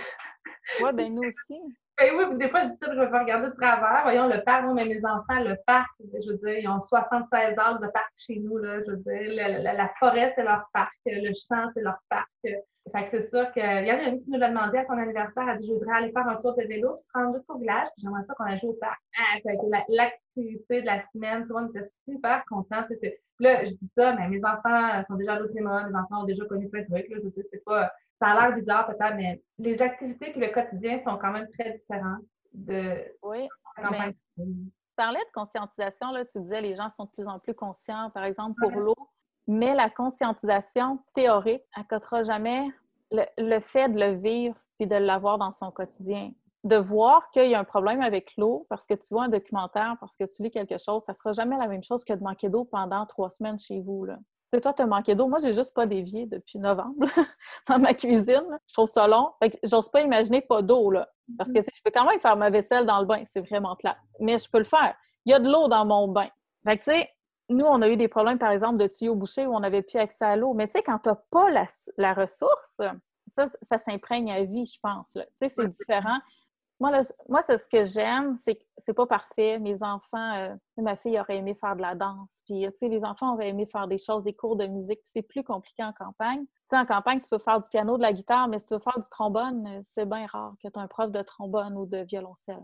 oui, 0.83 0.91
ben 0.93 1.15
nous 1.15 1.23
aussi. 1.23 1.61
Ben 2.01 2.15
oui, 2.17 2.39
des 2.39 2.49
fois, 2.49 2.63
je 2.63 2.69
dis 2.69 2.77
ça, 2.81 2.95
je 2.95 2.99
vais 2.99 3.11
faire 3.11 3.21
regarder 3.21 3.49
de 3.49 3.55
travers. 3.55 4.01
Voyons, 4.05 4.27
le 4.27 4.43
parc, 4.43 4.65
moi, 4.65 4.73
mais 4.73 4.87
mes 4.87 5.05
enfants, 5.05 5.45
le 5.45 5.55
parc, 5.67 5.91
je 6.01 6.31
veux 6.31 6.39
dire, 6.39 6.59
ils 6.61 6.69
ont 6.69 6.81
76 6.81 7.59
ans 7.59 7.79
de 7.79 7.89
parc 7.89 8.11
chez 8.17 8.39
nous, 8.39 8.57
là, 8.57 8.81
je 8.87 8.93
veux 8.93 8.97
dire. 8.97 9.61
La, 9.61 9.93
forêt, 9.99 10.33
c'est 10.35 10.43
leur 10.43 10.65
parc. 10.73 10.95
Le 11.05 11.31
champ, 11.35 11.69
c'est 11.75 11.83
leur 11.83 11.99
parc. 12.09 12.31
Fait 12.43 13.11
que 13.11 13.21
c'est 13.21 13.29
sûr 13.29 13.53
qu'il 13.53 13.63
y 13.63 13.93
en 13.93 13.99
a 13.99 14.03
une 14.05 14.23
qui 14.23 14.31
nous 14.31 14.39
l'a 14.39 14.49
demandé 14.49 14.79
à 14.79 14.87
son 14.87 14.95
anniversaire. 14.95 15.43
Elle 15.43 15.51
a 15.51 15.57
dit 15.57 15.67
Je 15.67 15.75
voudrais 15.75 15.99
aller 15.99 16.11
faire 16.11 16.27
un 16.27 16.37
tour 16.37 16.57
de 16.57 16.63
vélo, 16.63 16.95
puis 16.95 17.05
se 17.05 17.11
rendre 17.13 17.37
jusqu'au 17.37 17.59
village, 17.59 17.89
puis 17.95 18.03
j'aimerais 18.03 18.25
ça 18.27 18.33
qu'on 18.33 18.45
aille 18.45 18.59
jouer 18.59 18.71
au 18.71 18.79
parc. 18.81 18.99
Ah, 19.19 19.39
ça 19.45 19.51
a 19.51 19.53
été 19.53 19.67
l'activité 19.91 20.81
de 20.81 20.87
la 20.87 21.03
semaine. 21.13 21.43
Tout 21.43 21.55
le 21.55 21.61
monde 21.61 21.77
était 21.77 21.89
super 22.09 22.43
content. 22.49 22.83
Là, 23.41 23.65
je 23.67 23.73
dis 23.73 23.91
ça, 23.95 24.15
mais 24.15 24.27
mes 24.29 24.41
enfants 24.43 25.05
sont 25.07 25.17
déjà 25.17 25.35
allés 25.35 25.43
au 25.43 25.49
cinéma, 25.49 25.87
mes 25.87 25.95
enfants 25.95 26.23
ont 26.23 26.27
déjà 26.27 26.47
connu 26.47 26.67
plein 26.71 26.81
de 26.81 26.87
trucs. 26.87 27.11
Là, 27.11 27.19
je 27.23 27.29
sais, 27.29 27.47
c'est 27.53 27.63
pas 27.63 27.93
ça 28.21 28.29
a 28.29 28.35
l'air 28.35 28.57
bizarre 28.57 28.87
peut-être, 28.87 29.17
mais 29.17 29.43
les 29.59 29.81
activités 29.81 30.37
et 30.37 30.39
le 30.39 30.53
quotidien 30.53 31.03
sont 31.03 31.17
quand 31.17 31.33
même 31.33 31.49
très 31.59 31.73
différents 31.73 32.19
de 32.53 32.97
oui, 33.23 33.49
mais 33.91 34.13
tu 34.37 34.97
parlais 34.97 35.21
de 35.21 35.33
conscientisation, 35.33 36.11
là, 36.11 36.25
tu 36.25 36.41
disais 36.41 36.61
les 36.61 36.75
gens 36.75 36.91
sont 36.91 37.05
de 37.05 37.11
plus 37.11 37.27
en 37.27 37.39
plus 37.39 37.55
conscients, 37.55 38.11
par 38.11 38.25
exemple, 38.25 38.61
pour 38.61 38.73
l'eau, 38.73 38.97
mais 39.47 39.75
la 39.75 39.89
conscientisation 39.89 40.99
théorique 41.15 41.65
n'accotera 41.77 42.23
jamais 42.23 42.67
le, 43.11 43.61
fait 43.61 43.89
de 43.89 43.99
le 43.99 44.21
vivre 44.21 44.57
puis 44.79 44.87
de 44.87 44.97
l'avoir 44.97 45.39
dans 45.39 45.53
son 45.53 45.71
quotidien. 45.71 46.33
De 46.65 46.77
voir 46.77 47.31
qu'il 47.31 47.49
y 47.49 47.55
a 47.55 47.61
un 47.61 47.65
problème 47.65 48.03
avec 48.03 48.37
l'eau 48.37 48.67
parce 48.69 48.87
que 48.87 48.93
tu 48.93 49.15
vois 49.15 49.25
un 49.25 49.29
documentaire, 49.29 49.97
parce 49.99 50.15
que 50.15 50.25
tu 50.25 50.43
lis 50.43 50.51
quelque 50.51 50.77
chose, 50.77 51.03
ça 51.05 51.13
ne 51.13 51.17
sera 51.17 51.33
jamais 51.33 51.57
la 51.57 51.69
même 51.69 51.83
chose 51.83 52.05
que 52.05 52.13
de 52.13 52.23
manquer 52.23 52.51
d'eau 52.51 52.65
pendant 52.65 53.07
trois 53.07 53.31
semaines 53.31 53.59
chez 53.59 53.81
vous. 53.81 54.05
Là 54.05 54.19
toi, 54.59 54.75
tu 54.75 54.83
as 54.83 54.87
manqué 54.87 55.15
d'eau. 55.15 55.29
Moi, 55.29 55.39
j'ai 55.43 55.55
juste 55.55 55.73
pas 55.75 55.87
dévié 55.87 56.27
depuis 56.27 56.59
novembre 56.59 57.07
dans 57.69 57.79
ma 57.79 57.95
cuisine. 57.95 58.59
Je 58.67 58.75
trouve 58.75 58.89
ça 58.89 59.07
long. 59.07 59.31
Fait 59.41 59.51
que 59.51 59.59
j'ose 59.63 59.89
pas 59.89 60.03
imaginer 60.03 60.41
pas 60.41 60.63
d'eau, 60.63 60.91
là. 60.91 61.09
Parce 61.39 61.53
que, 61.53 61.61
je 61.61 61.83
peux 61.85 61.93
quand 61.93 62.05
même 62.05 62.21
faire 62.21 62.37
ma 62.37 62.51
vaisselle 62.51 62.87
dans 62.87 62.99
le 63.01 63.07
bain. 63.07 63.23
C'est 63.27 63.41
vraiment 63.41 63.77
plat. 63.77 63.97
Mais 64.19 64.39
je 64.39 64.51
peux 64.51 64.59
le 64.59 64.65
faire. 64.65 64.95
Il 65.25 65.31
y 65.31 65.35
a 65.35 65.39
de 65.39 65.49
l'eau 65.49 65.69
dans 65.69 65.85
mon 65.85 66.09
bain. 66.09 66.27
Fait 66.65 66.79
que, 66.79 66.85
tu 66.85 66.91
sais, 66.91 67.09
nous, 67.49 67.65
on 67.65 67.81
a 67.83 67.89
eu 67.89 67.97
des 67.97 68.09
problèmes, 68.09 68.39
par 68.39 68.51
exemple, 68.51 68.79
de 68.79 68.87
tuyaux 68.87 69.15
bouchés 69.15 69.47
où 69.47 69.55
on 69.55 69.61
n'avait 69.61 69.83
plus 69.83 69.99
accès 69.99 70.25
à 70.25 70.37
l'eau. 70.37 70.55
Mais 70.55 70.67
tu 70.67 70.73
sais, 70.73 70.83
quand 70.83 70.99
tu 70.99 71.09
n'as 71.09 71.19
pas 71.31 71.51
la, 71.97 72.15
ressource, 72.15 72.81
ça, 73.29 73.47
ça 73.63 73.79
s'imprègne 73.79 74.33
à 74.33 74.43
vie, 74.45 74.67
je 74.67 74.79
pense. 74.83 75.13
Tu 75.13 75.21
sais, 75.37 75.49
c'est 75.49 75.69
différent. 75.69 76.19
Moi, 76.81 77.03
moi 77.29 77.43
c'est 77.43 77.59
ce 77.59 77.69
que 77.69 77.85
j'aime, 77.85 78.37
c'est 78.45 78.57
que 78.57 78.65
c'est 78.79 78.95
pas 78.95 79.07
parfait. 79.07 79.59
Mes 79.59 79.83
enfants, 79.83 80.35
euh, 80.35 80.55
ma 80.79 80.97
fille 80.97 81.21
aurait 81.21 81.37
aimé 81.37 81.55
faire 81.55 81.77
de 81.77 81.83
la 81.83 81.95
danse. 81.95 82.41
Puis, 82.47 82.63
tu 82.63 82.79
sais, 82.79 82.89
les 82.89 83.05
enfants 83.05 83.35
auraient 83.35 83.51
aimé 83.51 83.67
faire 83.67 83.87
des 83.87 83.99
choses, 83.99 84.25
des 84.25 84.33
cours 84.33 84.57
de 84.57 84.67
musique. 84.67 85.01
Puis 85.03 85.11
c'est 85.13 85.23
plus 85.23 85.45
compliqué 85.45 85.85
en 85.85 85.93
campagne. 85.93 86.41
Tu 86.41 86.47
sais, 86.71 86.79
en 86.79 86.87
campagne, 86.87 87.21
tu 87.21 87.29
peux 87.29 87.39
faire 87.39 87.61
du 87.61 87.69
piano, 87.69 87.97
de 87.97 88.03
la 88.03 88.13
guitare, 88.13 88.49
mais 88.49 88.59
si 88.59 88.67
tu 88.67 88.75
veux 88.75 88.81
faire 88.81 88.99
du 88.99 89.09
trombone, 89.11 89.67
euh, 89.67 89.83
c'est 89.93 90.09
bien 90.09 90.27
rare 90.27 90.55
que 90.63 90.69
tu 90.69 90.79
aies 90.79 90.83
un 90.83 90.89
prof 90.89 91.11
de 91.11 91.23
trombone 91.23 91.77
ou 91.77 91.87
de 91.87 91.99
violoncelle. 91.99 92.61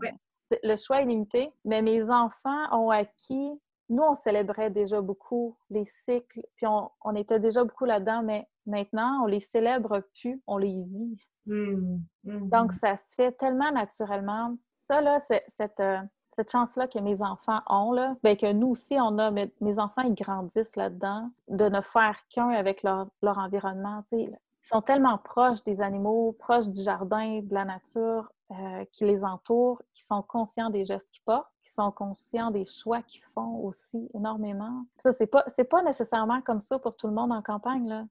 Le 0.63 0.75
choix 0.77 1.01
est 1.01 1.05
limité, 1.05 1.51
mais 1.65 1.81
mes 1.81 2.09
enfants 2.09 2.65
ont 2.71 2.89
acquis 2.89 3.59
nous, 3.89 4.03
on 4.03 4.15
célébrait 4.15 4.69
déjà 4.69 5.01
beaucoup 5.01 5.57
les 5.69 5.85
cycles, 5.85 6.41
puis 6.55 6.67
on, 6.67 6.91
on 7.03 7.15
était 7.15 7.39
déjà 7.39 7.63
beaucoup 7.63 7.85
là-dedans, 7.85 8.21
mais 8.21 8.47
maintenant, 8.65 9.21
on 9.23 9.27
les 9.27 9.39
célèbre 9.39 10.03
plus, 10.19 10.41
on 10.45 10.57
les 10.57 10.83
vit. 10.83 11.17
Mmh, 11.47 11.99
mmh. 12.25 12.49
Donc, 12.49 12.73
ça 12.73 12.97
se 12.97 13.15
fait 13.15 13.31
tellement 13.31 13.71
naturellement. 13.71 14.55
Ça, 14.89 15.01
là, 15.01 15.19
euh, 15.31 15.97
cette 16.31 16.51
chance-là 16.51 16.87
que 16.87 16.99
mes 16.99 17.21
enfants 17.21 17.61
ont, 17.67 17.91
là, 17.93 18.15
bien, 18.23 18.35
que 18.35 18.51
nous 18.51 18.69
aussi, 18.69 18.95
on 18.99 19.17
a, 19.17 19.31
mes 19.31 19.79
enfants, 19.79 20.03
ils 20.03 20.13
grandissent 20.13 20.75
là-dedans, 20.75 21.29
de 21.47 21.69
ne 21.69 21.81
faire 21.81 22.19
qu'un 22.29 22.49
avec 22.49 22.83
leur, 22.83 23.07
leur 23.21 23.37
environnement. 23.37 24.03
Ils 24.11 24.29
sont 24.63 24.81
tellement 24.81 25.17
proches 25.17 25.63
des 25.63 25.81
animaux, 25.81 26.35
proches 26.37 26.67
du 26.67 26.81
jardin, 26.81 27.39
de 27.41 27.53
la 27.53 27.65
nature 27.65 28.31
euh, 28.51 28.85
qui 28.91 29.05
les 29.05 29.23
entoure, 29.23 29.81
qui 29.93 30.03
sont 30.03 30.21
conscients 30.21 30.69
des 30.69 30.85
gestes 30.85 31.09
qu'ils 31.11 31.23
portent, 31.23 31.51
qui 31.63 31.71
sont 31.71 31.91
conscients 31.91 32.51
des 32.51 32.65
choix 32.65 33.01
qu'ils 33.01 33.23
font 33.33 33.63
aussi 33.63 34.09
énormément. 34.13 34.85
Ça, 34.97 35.11
c'est 35.11 35.27
pas, 35.27 35.45
pas 35.69 35.83
nécessairement 35.83 36.41
comme 36.41 36.59
ça 36.59 36.79
pour 36.79 36.95
tout 36.95 37.07
le 37.07 37.13
monde 37.13 37.31
en 37.31 37.41
campagne. 37.41 37.87
Là 37.87 38.05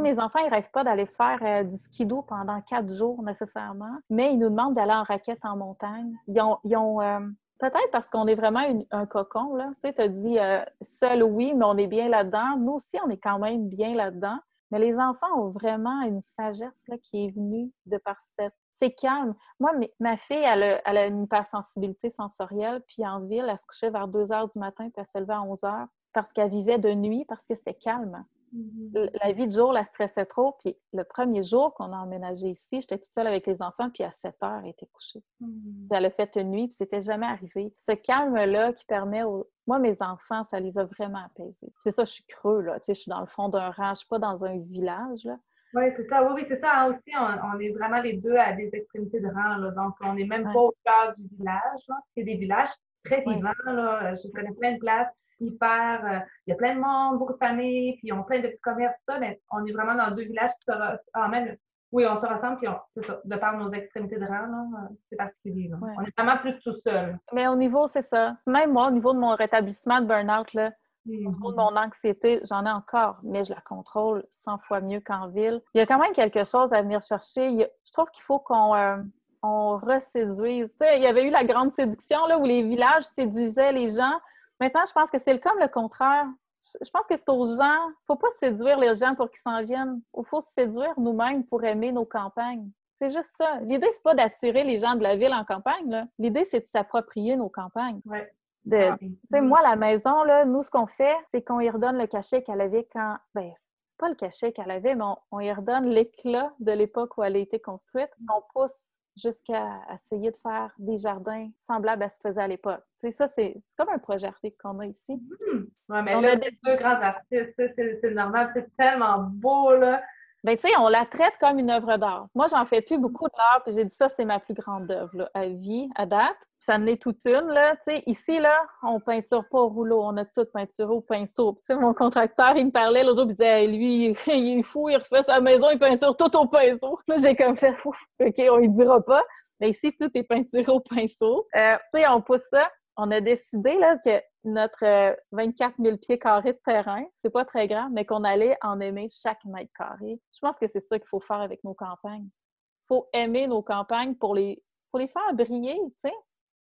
mes 0.00 0.18
enfants, 0.18 0.40
ils 0.44 0.50
rêvent 0.50 0.70
pas 0.70 0.84
d'aller 0.84 1.06
faire 1.06 1.38
euh, 1.42 1.64
du 1.64 1.76
skido 1.76 2.22
pendant 2.22 2.60
quatre 2.62 2.92
jours 2.92 3.22
nécessairement, 3.22 3.96
mais 4.10 4.32
ils 4.32 4.38
nous 4.38 4.50
demandent 4.50 4.74
d'aller 4.74 4.92
en 4.92 5.02
raquette 5.02 5.44
en 5.44 5.56
montagne. 5.56 6.14
Ils 6.28 6.40
ont, 6.76 7.00
euh, 7.00 7.20
peut-être 7.58 7.90
parce 7.92 8.08
qu'on 8.08 8.26
est 8.26 8.34
vraiment 8.34 8.64
un 8.90 9.06
cocon, 9.06 9.54
là. 9.54 9.70
Tu 9.82 10.00
as 10.00 10.08
dit 10.08 10.38
euh, 10.38 10.62
seul, 10.80 11.22
oui, 11.22 11.52
mais 11.54 11.64
on 11.64 11.76
est 11.76 11.86
bien 11.86 12.08
là-dedans. 12.08 12.56
Nous 12.58 12.72
aussi, 12.72 12.98
on 13.04 13.10
est 13.10 13.18
quand 13.18 13.38
même 13.38 13.68
bien 13.68 13.94
là-dedans. 13.94 14.38
Mais 14.70 14.78
les 14.78 14.98
enfants 14.98 15.34
ont 15.34 15.48
vraiment 15.48 16.02
une 16.02 16.20
sagesse 16.20 16.84
là, 16.88 16.96
qui 16.98 17.24
est 17.24 17.30
venue 17.30 17.72
de 17.86 17.96
par 17.96 18.20
cette. 18.20 18.54
C'est 18.70 18.90
calme. 18.90 19.34
Moi, 19.58 19.72
ma 19.98 20.16
fille, 20.18 20.36
elle 20.36 20.62
a, 20.62 20.80
elle 20.84 20.98
a 20.98 21.06
une 21.06 21.22
hypersensibilité 21.22 22.10
sensorielle, 22.10 22.82
puis 22.86 23.04
en 23.06 23.20
ville, 23.20 23.46
elle 23.48 23.58
se 23.58 23.66
couchait 23.66 23.90
vers 23.90 24.06
2 24.06 24.30
heures 24.30 24.46
du 24.46 24.58
matin, 24.58 24.84
puis 24.84 24.98
elle 24.98 25.06
se 25.06 25.18
levait 25.18 25.32
à 25.32 25.42
11 25.42 25.64
heures 25.64 25.86
parce 26.12 26.32
qu'elle 26.32 26.50
vivait 26.50 26.78
de 26.78 26.92
nuit, 26.92 27.24
parce 27.26 27.46
que 27.46 27.54
c'était 27.54 27.74
calme. 27.74 28.24
Mm-hmm. 28.54 29.10
La 29.22 29.32
vie 29.32 29.46
de 29.46 29.52
jour 29.52 29.72
la 29.72 29.84
stressait 29.84 30.26
trop. 30.26 30.56
Puis 30.60 30.76
le 30.92 31.04
premier 31.04 31.42
jour 31.42 31.74
qu'on 31.74 31.92
a 31.92 31.96
emménagé 31.96 32.48
ici, 32.48 32.80
j'étais 32.80 32.98
toute 32.98 33.12
seule 33.12 33.26
avec 33.26 33.46
les 33.46 33.62
enfants, 33.62 33.90
puis 33.90 34.04
à 34.04 34.10
7 34.10 34.34
heures, 34.42 34.60
elle 34.62 34.70
était 34.70 34.86
couchée. 34.86 35.22
Mm-hmm. 35.42 35.88
Puis 35.88 35.98
elle 35.98 36.04
a 36.04 36.10
fait 36.10 36.36
une 36.36 36.50
nuit, 36.50 36.68
puis 36.68 36.76
c'était 36.76 37.00
jamais 37.00 37.26
arrivé. 37.26 37.72
Ce 37.76 37.92
calme-là 37.92 38.72
qui 38.72 38.84
permet 38.84 39.22
aux... 39.22 39.48
Moi, 39.66 39.78
mes 39.78 40.00
enfants, 40.00 40.44
ça 40.44 40.60
les 40.60 40.78
a 40.78 40.84
vraiment 40.84 41.24
apaisés. 41.24 41.72
C'est 41.80 41.90
ça, 41.90 42.04
je 42.04 42.10
suis 42.10 42.24
creux, 42.24 42.62
là. 42.62 42.80
Tu 42.80 42.86
sais, 42.86 42.94
je 42.94 43.00
suis 43.00 43.10
dans 43.10 43.20
le 43.20 43.26
fond 43.26 43.50
d'un 43.50 43.70
rang, 43.70 43.90
je 43.90 43.98
suis 43.98 44.08
pas 44.08 44.18
dans 44.18 44.44
un 44.44 44.56
village, 44.58 45.24
là. 45.24 45.36
Oui, 45.74 45.84
c'est 45.96 46.08
ça. 46.08 46.24
Oui, 46.24 46.30
oui, 46.34 46.44
c'est 46.48 46.56
ça. 46.56 46.72
Hein, 46.72 46.88
aussi, 46.88 47.12
on, 47.14 47.60
est 47.60 47.70
vraiment 47.72 48.00
les 48.00 48.14
deux 48.14 48.36
à 48.36 48.52
des 48.52 48.70
extrémités 48.72 49.20
de 49.20 49.28
rang. 49.28 49.56
Là. 49.58 49.70
Donc, 49.72 49.94
on 50.00 50.14
n'est 50.14 50.24
même 50.24 50.44
pas 50.44 50.60
au 50.60 50.74
cœur 50.84 51.14
du 51.14 51.26
village. 51.36 51.86
C'est 52.16 52.22
des 52.22 52.36
villages 52.36 52.70
très 53.04 53.20
vivants. 53.20 53.52
Là. 53.66 54.14
Je 54.14 54.30
connais 54.32 54.52
plein 54.52 54.72
de 54.72 54.78
places 54.78 55.12
hyper. 55.40 56.04
Euh, 56.04 56.18
il 56.46 56.50
y 56.50 56.52
a 56.52 56.56
plein 56.56 56.74
de 56.74 56.80
monde, 56.80 57.18
beaucoup 57.18 57.32
de 57.32 57.38
familles, 57.38 57.96
puis 57.98 58.08
ils 58.08 58.12
ont 58.12 58.22
plein 58.22 58.40
de 58.40 58.48
petits 58.48 58.60
commerces, 58.60 58.96
tout 58.96 59.12
ça, 59.12 59.18
mais 59.18 59.40
on 59.50 59.64
est 59.64 59.72
vraiment 59.72 59.94
dans 59.94 60.14
deux 60.14 60.24
villages 60.24 60.52
qui 60.60 60.66
se 60.66 60.72
ressemblent. 60.72 61.00
Ah, 61.12 61.28
même, 61.28 61.56
oui, 61.90 62.04
on 62.06 62.20
se 62.20 62.26
ressemble, 62.26 62.58
puis 62.58 62.68
c'est 62.96 63.06
ça, 63.06 63.20
de 63.24 63.36
par 63.36 63.56
nos 63.56 63.72
extrémités 63.72 64.18
de 64.18 64.26
rang, 64.26 64.34
euh, 64.34 64.94
c'est 65.08 65.16
particulier. 65.16 65.70
On 65.80 66.02
est 66.02 66.18
vraiment 66.18 66.36
plus 66.38 66.58
tout 66.60 66.74
seul. 66.84 67.18
Mais 67.32 67.48
au 67.48 67.56
niveau, 67.56 67.88
c'est 67.88 68.02
ça. 68.02 68.36
Même 68.46 68.72
moi, 68.72 68.88
au 68.88 68.90
niveau 68.90 69.12
de 69.12 69.18
mon 69.18 69.34
rétablissement 69.34 70.00
de 70.00 70.06
burn-out, 70.06 70.52
là, 70.52 70.72
Au 71.06 71.10
niveau 71.10 71.52
de 71.52 71.56
mon 71.56 71.74
anxiété, 71.76 72.40
j'en 72.44 72.66
ai 72.66 72.70
encore, 72.70 73.16
mais 73.22 73.44
je 73.44 73.54
la 73.54 73.60
contrôle 73.62 74.24
100 74.30 74.58
fois 74.58 74.82
mieux 74.82 75.00
qu'en 75.00 75.28
ville. 75.28 75.62
Il 75.72 75.78
y 75.78 75.80
a 75.80 75.86
quand 75.86 75.98
même 75.98 76.12
quelque 76.12 76.44
chose 76.44 76.74
à 76.74 76.82
venir 76.82 77.00
chercher. 77.00 77.50
je 77.58 77.92
trouve 77.92 78.10
qu'il 78.10 78.24
faut 78.24 78.38
qu'on 78.38 78.74
euh, 78.74 78.98
on 79.42 79.78
reséduise. 79.78 80.68
Tu 80.72 80.76
sais, 80.78 80.96
il 80.96 81.02
y 81.02 81.06
avait 81.06 81.26
eu 81.26 81.30
la 81.30 81.44
grande 81.44 81.72
séduction 81.72 82.26
là, 82.26 82.38
où 82.38 82.44
les 82.44 82.62
villages 82.62 83.04
séduisaient 83.04 83.72
les 83.72 83.88
gens. 83.88 84.18
Maintenant, 84.60 84.82
je 84.86 84.92
pense 84.92 85.10
que 85.10 85.18
c'est 85.18 85.38
comme 85.40 85.58
le 85.58 85.68
contraire. 85.68 86.26
Je 86.60 86.90
pense 86.90 87.06
que 87.06 87.16
c'est 87.16 87.28
aux 87.28 87.46
gens. 87.46 87.86
Il 87.86 87.90
ne 87.90 88.04
faut 88.06 88.16
pas 88.16 88.30
séduire 88.32 88.78
les 88.78 88.94
gens 88.96 89.14
pour 89.14 89.30
qu'ils 89.30 89.40
s'en 89.40 89.62
viennent. 89.62 90.00
Il 90.16 90.24
faut 90.24 90.40
se 90.40 90.50
séduire 90.50 90.98
nous-mêmes 90.98 91.44
pour 91.44 91.62
aimer 91.64 91.92
nos 91.92 92.04
campagnes. 92.04 92.68
C'est 92.98 93.10
juste 93.10 93.30
ça. 93.36 93.60
L'idée, 93.62 93.88
c'est 93.92 94.02
pas 94.02 94.14
d'attirer 94.14 94.64
les 94.64 94.78
gens 94.78 94.96
de 94.96 95.04
la 95.04 95.16
ville 95.16 95.32
en 95.32 95.44
campagne. 95.44 96.08
L'idée, 96.18 96.44
c'est 96.44 96.60
de 96.60 96.66
s'approprier 96.66 97.36
nos 97.36 97.48
campagnes. 97.48 98.00
Ouais. 98.04 98.32
De, 98.64 98.90
ah, 99.32 99.40
Moi, 99.40 99.62
la 99.62 99.76
maison, 99.76 100.24
là, 100.24 100.44
nous, 100.44 100.62
ce 100.62 100.70
qu'on 100.70 100.88
fait, 100.88 101.16
c'est 101.28 101.42
qu'on 101.42 101.60
y 101.60 101.70
redonne 101.70 101.96
le 101.96 102.08
cachet 102.08 102.42
qu'elle 102.42 102.60
avait 102.60 102.88
quand. 102.92 103.16
Ben, 103.34 103.52
pas 103.98 104.08
le 104.08 104.14
cachet 104.16 104.52
qu'elle 104.52 104.70
avait, 104.70 104.94
mais 104.94 105.04
on, 105.04 105.16
on 105.30 105.40
y 105.40 105.52
redonne 105.52 105.86
l'éclat 105.86 106.52
de 106.58 106.72
l'époque 106.72 107.16
où 107.16 107.22
elle 107.22 107.36
a 107.36 107.38
été 107.38 107.60
construite. 107.60 108.10
On 108.28 108.42
pousse 108.52 108.96
jusqu'à 109.20 109.80
essayer 109.92 110.30
de 110.30 110.36
faire 110.36 110.72
des 110.78 110.96
jardins 110.96 111.48
semblables 111.66 112.02
à 112.02 112.10
ce 112.10 112.18
que 112.18 112.28
faisait 112.28 112.42
à 112.42 112.48
l'époque. 112.48 112.82
Tu 113.00 113.06
sais, 113.06 113.12
ça, 113.12 113.28
c'est 113.28 113.56
comme 113.76 113.88
un 113.90 113.98
projet 113.98 114.26
artistique 114.26 114.60
qu'on 114.62 114.78
a 114.78 114.86
ici. 114.86 115.16
Mmh. 115.16 115.64
Oui, 115.88 115.98
mais 116.04 116.20
là, 116.20 116.36
des... 116.36 116.58
deux 116.62 116.76
grands 116.76 117.00
artistes, 117.00 117.54
c'est 117.56 118.14
normal, 118.14 118.50
c'est 118.54 118.68
tellement 118.76 119.18
beau, 119.18 119.74
là. 119.76 120.02
Ben, 120.44 120.56
tu 120.56 120.68
sais, 120.68 120.76
on 120.78 120.88
la 120.88 121.04
traite 121.04 121.34
comme 121.40 121.58
une 121.58 121.70
œuvre 121.70 121.96
d'art. 121.96 122.28
Moi, 122.34 122.46
j'en 122.48 122.64
fais 122.64 122.80
plus 122.80 122.98
beaucoup 122.98 123.26
d'art, 123.36 123.62
puis 123.64 123.74
j'ai 123.74 123.84
dit 123.84 123.94
ça, 123.94 124.08
c'est 124.08 124.24
ma 124.24 124.38
plus 124.38 124.54
grande 124.54 124.90
œuvre 124.90 125.28
à 125.34 125.46
vie, 125.46 125.88
à 125.96 126.06
date. 126.06 126.36
Ça 126.60 126.74
en 126.74 126.86
est 126.86 127.00
toute 127.00 127.24
une, 127.24 127.48
là. 127.48 127.76
Tu 127.76 127.94
sais, 127.94 128.02
ici, 128.06 128.38
là, 128.38 128.54
on 128.82 129.00
peinture 129.00 129.44
pas 129.48 129.58
au 129.58 129.68
rouleau, 129.68 130.02
on 130.02 130.16
a 130.16 130.24
tout 130.24 130.44
peinturé 130.52 130.92
au 130.92 131.00
pinceau. 131.00 131.58
Tu 131.60 131.66
sais, 131.66 131.80
mon 131.80 131.94
contracteur, 131.94 132.56
il 132.56 132.66
me 132.66 132.70
parlait 132.70 133.02
l'autre 133.02 133.22
jour, 133.22 133.26
il 133.26 133.34
disait, 133.34 133.66
lui, 133.66 134.14
il 134.26 134.58
est 134.58 134.62
fou, 134.62 134.88
il 134.88 134.96
refait 134.96 135.22
sa 135.22 135.40
maison, 135.40 135.70
il 135.70 135.78
peinture 135.78 136.16
tout 136.16 136.36
au 136.36 136.46
pinceau. 136.46 136.98
Là, 137.08 137.16
j'ai 137.18 137.34
comme 137.34 137.56
fait, 137.56 137.74
OK, 137.84 138.42
on 138.50 138.56
lui 138.58 138.68
dira 138.68 139.00
pas. 139.00 139.22
Mais 139.60 139.70
ici, 139.70 139.92
tout 139.96 140.10
est 140.14 140.22
peinturé 140.22 140.70
au 140.70 140.80
pinceau. 140.80 141.46
Euh, 141.56 141.76
tu 141.92 142.00
sais, 142.00 142.08
on 142.08 142.20
pousse 142.20 142.46
ça. 142.50 142.70
On 143.00 143.12
a 143.12 143.20
décidé, 143.20 143.78
là, 143.78 143.96
que 143.96 144.20
notre 144.42 145.16
24 145.30 145.74
euh, 145.78 145.84
000 145.84 145.96
pieds 145.98 146.18
carrés 146.18 146.52
de 146.52 146.60
terrain, 146.64 147.04
c'est 147.14 147.30
pas 147.30 147.44
très 147.44 147.68
grand, 147.68 147.88
mais 147.90 148.04
qu'on 148.04 148.24
allait 148.24 148.56
en 148.60 148.80
aimer 148.80 149.08
chaque 149.08 149.44
mètre 149.44 149.70
carré. 149.78 150.20
Je 150.32 150.38
pense 150.40 150.58
que 150.58 150.66
c'est 150.66 150.80
ça 150.80 150.98
qu'il 150.98 151.06
faut 151.08 151.20
faire 151.20 151.40
avec 151.40 151.62
nos 151.62 151.74
campagnes. 151.74 152.26
Il 152.26 152.86
faut 152.88 153.08
aimer 153.12 153.46
nos 153.46 153.62
campagnes 153.62 154.16
pour 154.16 154.34
les, 154.34 154.60
pour 154.90 154.98
les 154.98 155.06
faire 155.06 155.32
briller, 155.32 155.78
tu 156.02 156.08
sais. 156.08 156.14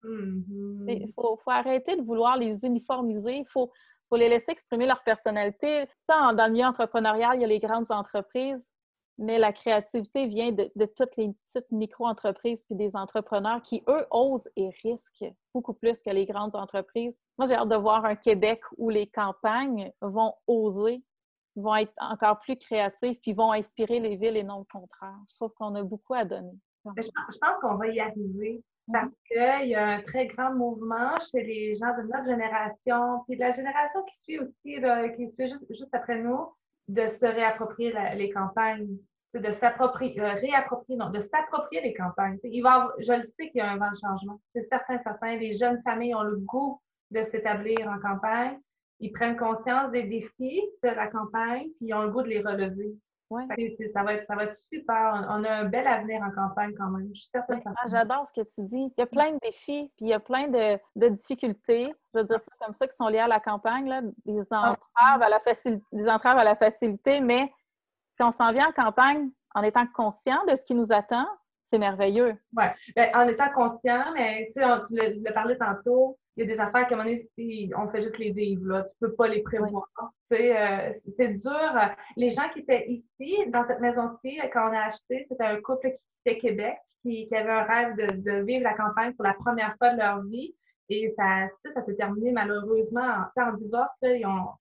Mm-hmm. 0.02 0.84
Il 0.88 1.12
faut, 1.14 1.38
faut, 1.42 1.50
arrêter 1.50 1.96
de 1.96 2.02
vouloir 2.02 2.36
les 2.36 2.64
uniformiser. 2.64 3.36
Il 3.36 3.46
faut, 3.48 3.70
faut 4.08 4.16
les 4.16 4.28
laisser 4.28 4.50
exprimer 4.50 4.86
leur 4.86 5.04
personnalité. 5.04 5.86
Tu 5.86 5.92
sais, 6.08 6.34
dans 6.34 6.46
le 6.46 6.52
milieu 6.52 6.66
entrepreneurial, 6.66 7.36
il 7.36 7.42
y 7.42 7.44
a 7.44 7.48
les 7.48 7.60
grandes 7.60 7.92
entreprises. 7.92 8.73
Mais 9.18 9.38
la 9.38 9.52
créativité 9.52 10.26
vient 10.26 10.52
de, 10.52 10.70
toutes 10.96 11.16
les 11.16 11.32
petites 11.46 11.70
micro-entreprises 11.70 12.64
puis 12.64 12.74
des 12.74 12.96
entrepreneurs 12.96 13.62
qui, 13.62 13.82
eux, 13.88 14.06
osent 14.10 14.50
et 14.56 14.70
risquent 14.82 15.32
beaucoup 15.52 15.74
plus 15.74 16.02
que 16.02 16.10
les 16.10 16.26
grandes 16.26 16.56
entreprises. 16.56 17.18
Moi, 17.38 17.46
j'ai 17.48 17.54
hâte 17.54 17.68
de 17.68 17.76
voir 17.76 18.04
un 18.04 18.16
Québec 18.16 18.60
où 18.76 18.90
les 18.90 19.06
campagnes 19.06 19.92
vont 20.00 20.34
oser, 20.46 21.02
vont 21.56 21.76
être 21.76 21.92
encore 21.98 22.40
plus 22.40 22.56
créatives 22.56 23.18
puis 23.20 23.32
vont 23.32 23.52
inspirer 23.52 24.00
les 24.00 24.16
villes 24.16 24.36
et 24.36 24.42
non 24.42 24.58
le 24.58 24.64
contraire. 24.64 25.18
Je 25.28 25.34
trouve 25.34 25.52
qu'on 25.54 25.74
a 25.76 25.82
beaucoup 25.82 26.14
à 26.14 26.24
donner. 26.24 26.58
Je 26.84 27.08
pense 27.40 27.60
qu'on 27.62 27.76
va 27.76 27.88
y 27.88 28.00
arriver 28.00 28.62
parce 28.92 29.12
qu'il 29.26 29.68
y 29.68 29.74
a 29.74 29.86
un 29.86 30.02
très 30.02 30.26
grand 30.26 30.52
mouvement 30.52 31.18
chez 31.18 31.42
les 31.42 31.74
gens 31.74 31.96
de 31.96 32.02
notre 32.02 32.26
génération, 32.26 33.24
puis 33.26 33.36
de 33.36 33.40
la 33.40 33.50
génération 33.50 34.02
qui 34.02 34.18
suit 34.18 34.38
aussi, 34.38 34.76
qui 35.16 35.30
suit 35.30 35.54
juste, 35.70 35.88
après 35.92 36.20
nous, 36.20 36.48
de 36.88 37.06
se 37.06 37.24
réapproprier 37.24 37.94
les 38.16 38.30
campagnes, 38.30 38.98
de 39.40 39.50
s'approprier, 39.52 40.20
euh, 40.20 40.34
réapproprier, 40.34 40.96
non, 40.96 41.10
de 41.10 41.18
s'approprier 41.18 41.82
les 41.82 41.94
campagnes. 41.94 42.38
Il 42.44 42.62
va 42.62 42.92
je 42.98 43.12
le 43.12 43.22
sais 43.22 43.50
qu'il 43.50 43.56
y 43.56 43.60
a 43.60 43.70
un 43.70 43.76
vent 43.76 43.90
de 43.90 43.96
changement. 43.96 44.40
C'est 44.54 44.68
certain, 44.68 44.98
certain. 45.02 45.36
Les 45.36 45.52
jeunes 45.52 45.80
familles 45.82 46.14
ont 46.14 46.22
le 46.22 46.36
goût 46.36 46.80
de 47.10 47.24
s'établir 47.30 47.88
en 47.88 47.98
campagne. 47.98 48.58
Ils 49.00 49.12
prennent 49.12 49.36
conscience 49.36 49.90
des 49.90 50.04
défis 50.04 50.62
de 50.82 50.88
la 50.88 51.08
campagne, 51.08 51.66
puis 51.78 51.88
ils 51.88 51.94
ont 51.94 52.02
le 52.02 52.10
goût 52.10 52.22
de 52.22 52.28
les 52.28 52.40
relever. 52.40 52.94
Ouais. 53.30 53.44
Ça, 53.92 54.02
va 54.02 54.14
être, 54.14 54.26
ça 54.26 54.34
va 54.34 54.44
être 54.44 54.56
super. 54.68 55.26
On, 55.28 55.44
a 55.44 55.50
un 55.50 55.64
bel 55.64 55.86
avenir 55.86 56.22
en 56.22 56.30
campagne 56.30 56.72
quand 56.78 56.88
même. 56.90 57.08
Je 57.14 57.20
suis 57.20 57.30
certaine. 57.30 57.62
Ah, 57.64 57.88
j'adore 57.88 58.28
ce 58.28 58.32
que 58.32 58.46
tu 58.46 58.66
dis. 58.66 58.92
Il 58.96 59.00
y 59.00 59.02
a 59.02 59.06
plein 59.06 59.32
de 59.32 59.38
défis, 59.42 59.90
puis 59.96 60.06
il 60.06 60.08
y 60.08 60.12
a 60.12 60.20
plein 60.20 60.48
de, 60.48 60.78
de 60.96 61.08
difficultés, 61.08 61.92
je 62.12 62.18
veux 62.18 62.24
dire 62.24 62.40
ça 62.40 62.52
comme 62.60 62.72
ça, 62.72 62.86
qui 62.86 62.94
sont 62.94 63.08
liées 63.08 63.18
à 63.18 63.28
la 63.28 63.40
campagne, 63.40 63.88
là, 63.88 64.02
des, 64.24 64.40
ah. 64.50 64.72
entraves 64.72 65.22
à 65.22 65.28
la 65.28 65.40
des 65.92 66.08
entraves 66.08 66.38
à 66.38 66.44
la 66.44 66.54
facilité, 66.54 67.20
mais 67.20 67.50
quand 68.18 68.28
on 68.28 68.32
s'en 68.32 68.52
vient 68.52 68.68
en 68.68 68.72
campagne 68.72 69.30
en 69.54 69.62
étant 69.62 69.86
conscient 69.86 70.44
de 70.46 70.56
ce 70.56 70.64
qui 70.64 70.74
nous 70.74 70.92
attend, 70.92 71.26
c'est 71.62 71.78
merveilleux. 71.78 72.36
Oui, 72.56 72.64
ben, 72.94 73.10
en 73.14 73.26
étant 73.26 73.50
conscient, 73.52 74.12
mais 74.14 74.50
tu 74.54 74.60
tu 74.86 75.22
l'as 75.22 75.32
parlé 75.32 75.56
tantôt, 75.56 76.18
il 76.36 76.46
y 76.46 76.50
a 76.50 76.54
des 76.54 76.60
affaires 76.60 76.86
qu'à 76.86 76.94
un 76.94 77.04
moment 77.04 77.10
donné, 77.36 77.70
on 77.76 77.88
fait 77.88 78.02
juste 78.02 78.18
les 78.18 78.32
vivre, 78.32 78.66
là. 78.66 78.82
Tu 78.82 78.94
peux 79.00 79.14
pas 79.14 79.28
les 79.28 79.42
prévoir. 79.42 79.88
Euh, 80.32 80.92
c'est 81.16 81.34
dur. 81.40 81.72
Les 82.16 82.30
gens 82.30 82.48
qui 82.52 82.60
étaient 82.60 82.86
ici, 82.88 83.38
dans 83.48 83.64
cette 83.64 83.80
maison-ci, 83.80 84.40
quand 84.52 84.70
on 84.70 84.74
a 84.74 84.86
acheté, 84.86 85.26
c'était 85.28 85.44
un 85.44 85.60
couple 85.60 85.90
qui 85.90 85.96
quittait 86.24 86.38
Québec, 86.40 86.76
qui, 87.02 87.28
avait 87.32 87.50
un 87.50 87.62
rêve 87.62 87.96
de, 87.96 88.44
vivre 88.44 88.64
la 88.64 88.74
campagne 88.74 89.12
pour 89.14 89.24
la 89.24 89.34
première 89.34 89.76
fois 89.78 89.92
de 89.92 89.98
leur 89.98 90.22
vie. 90.24 90.54
Et 90.88 91.14
ça, 91.16 91.48
ça 91.72 91.84
s'est 91.84 91.94
terminé 91.94 92.32
malheureusement 92.32 93.26
en, 93.36 93.52
divorce. 93.52 93.90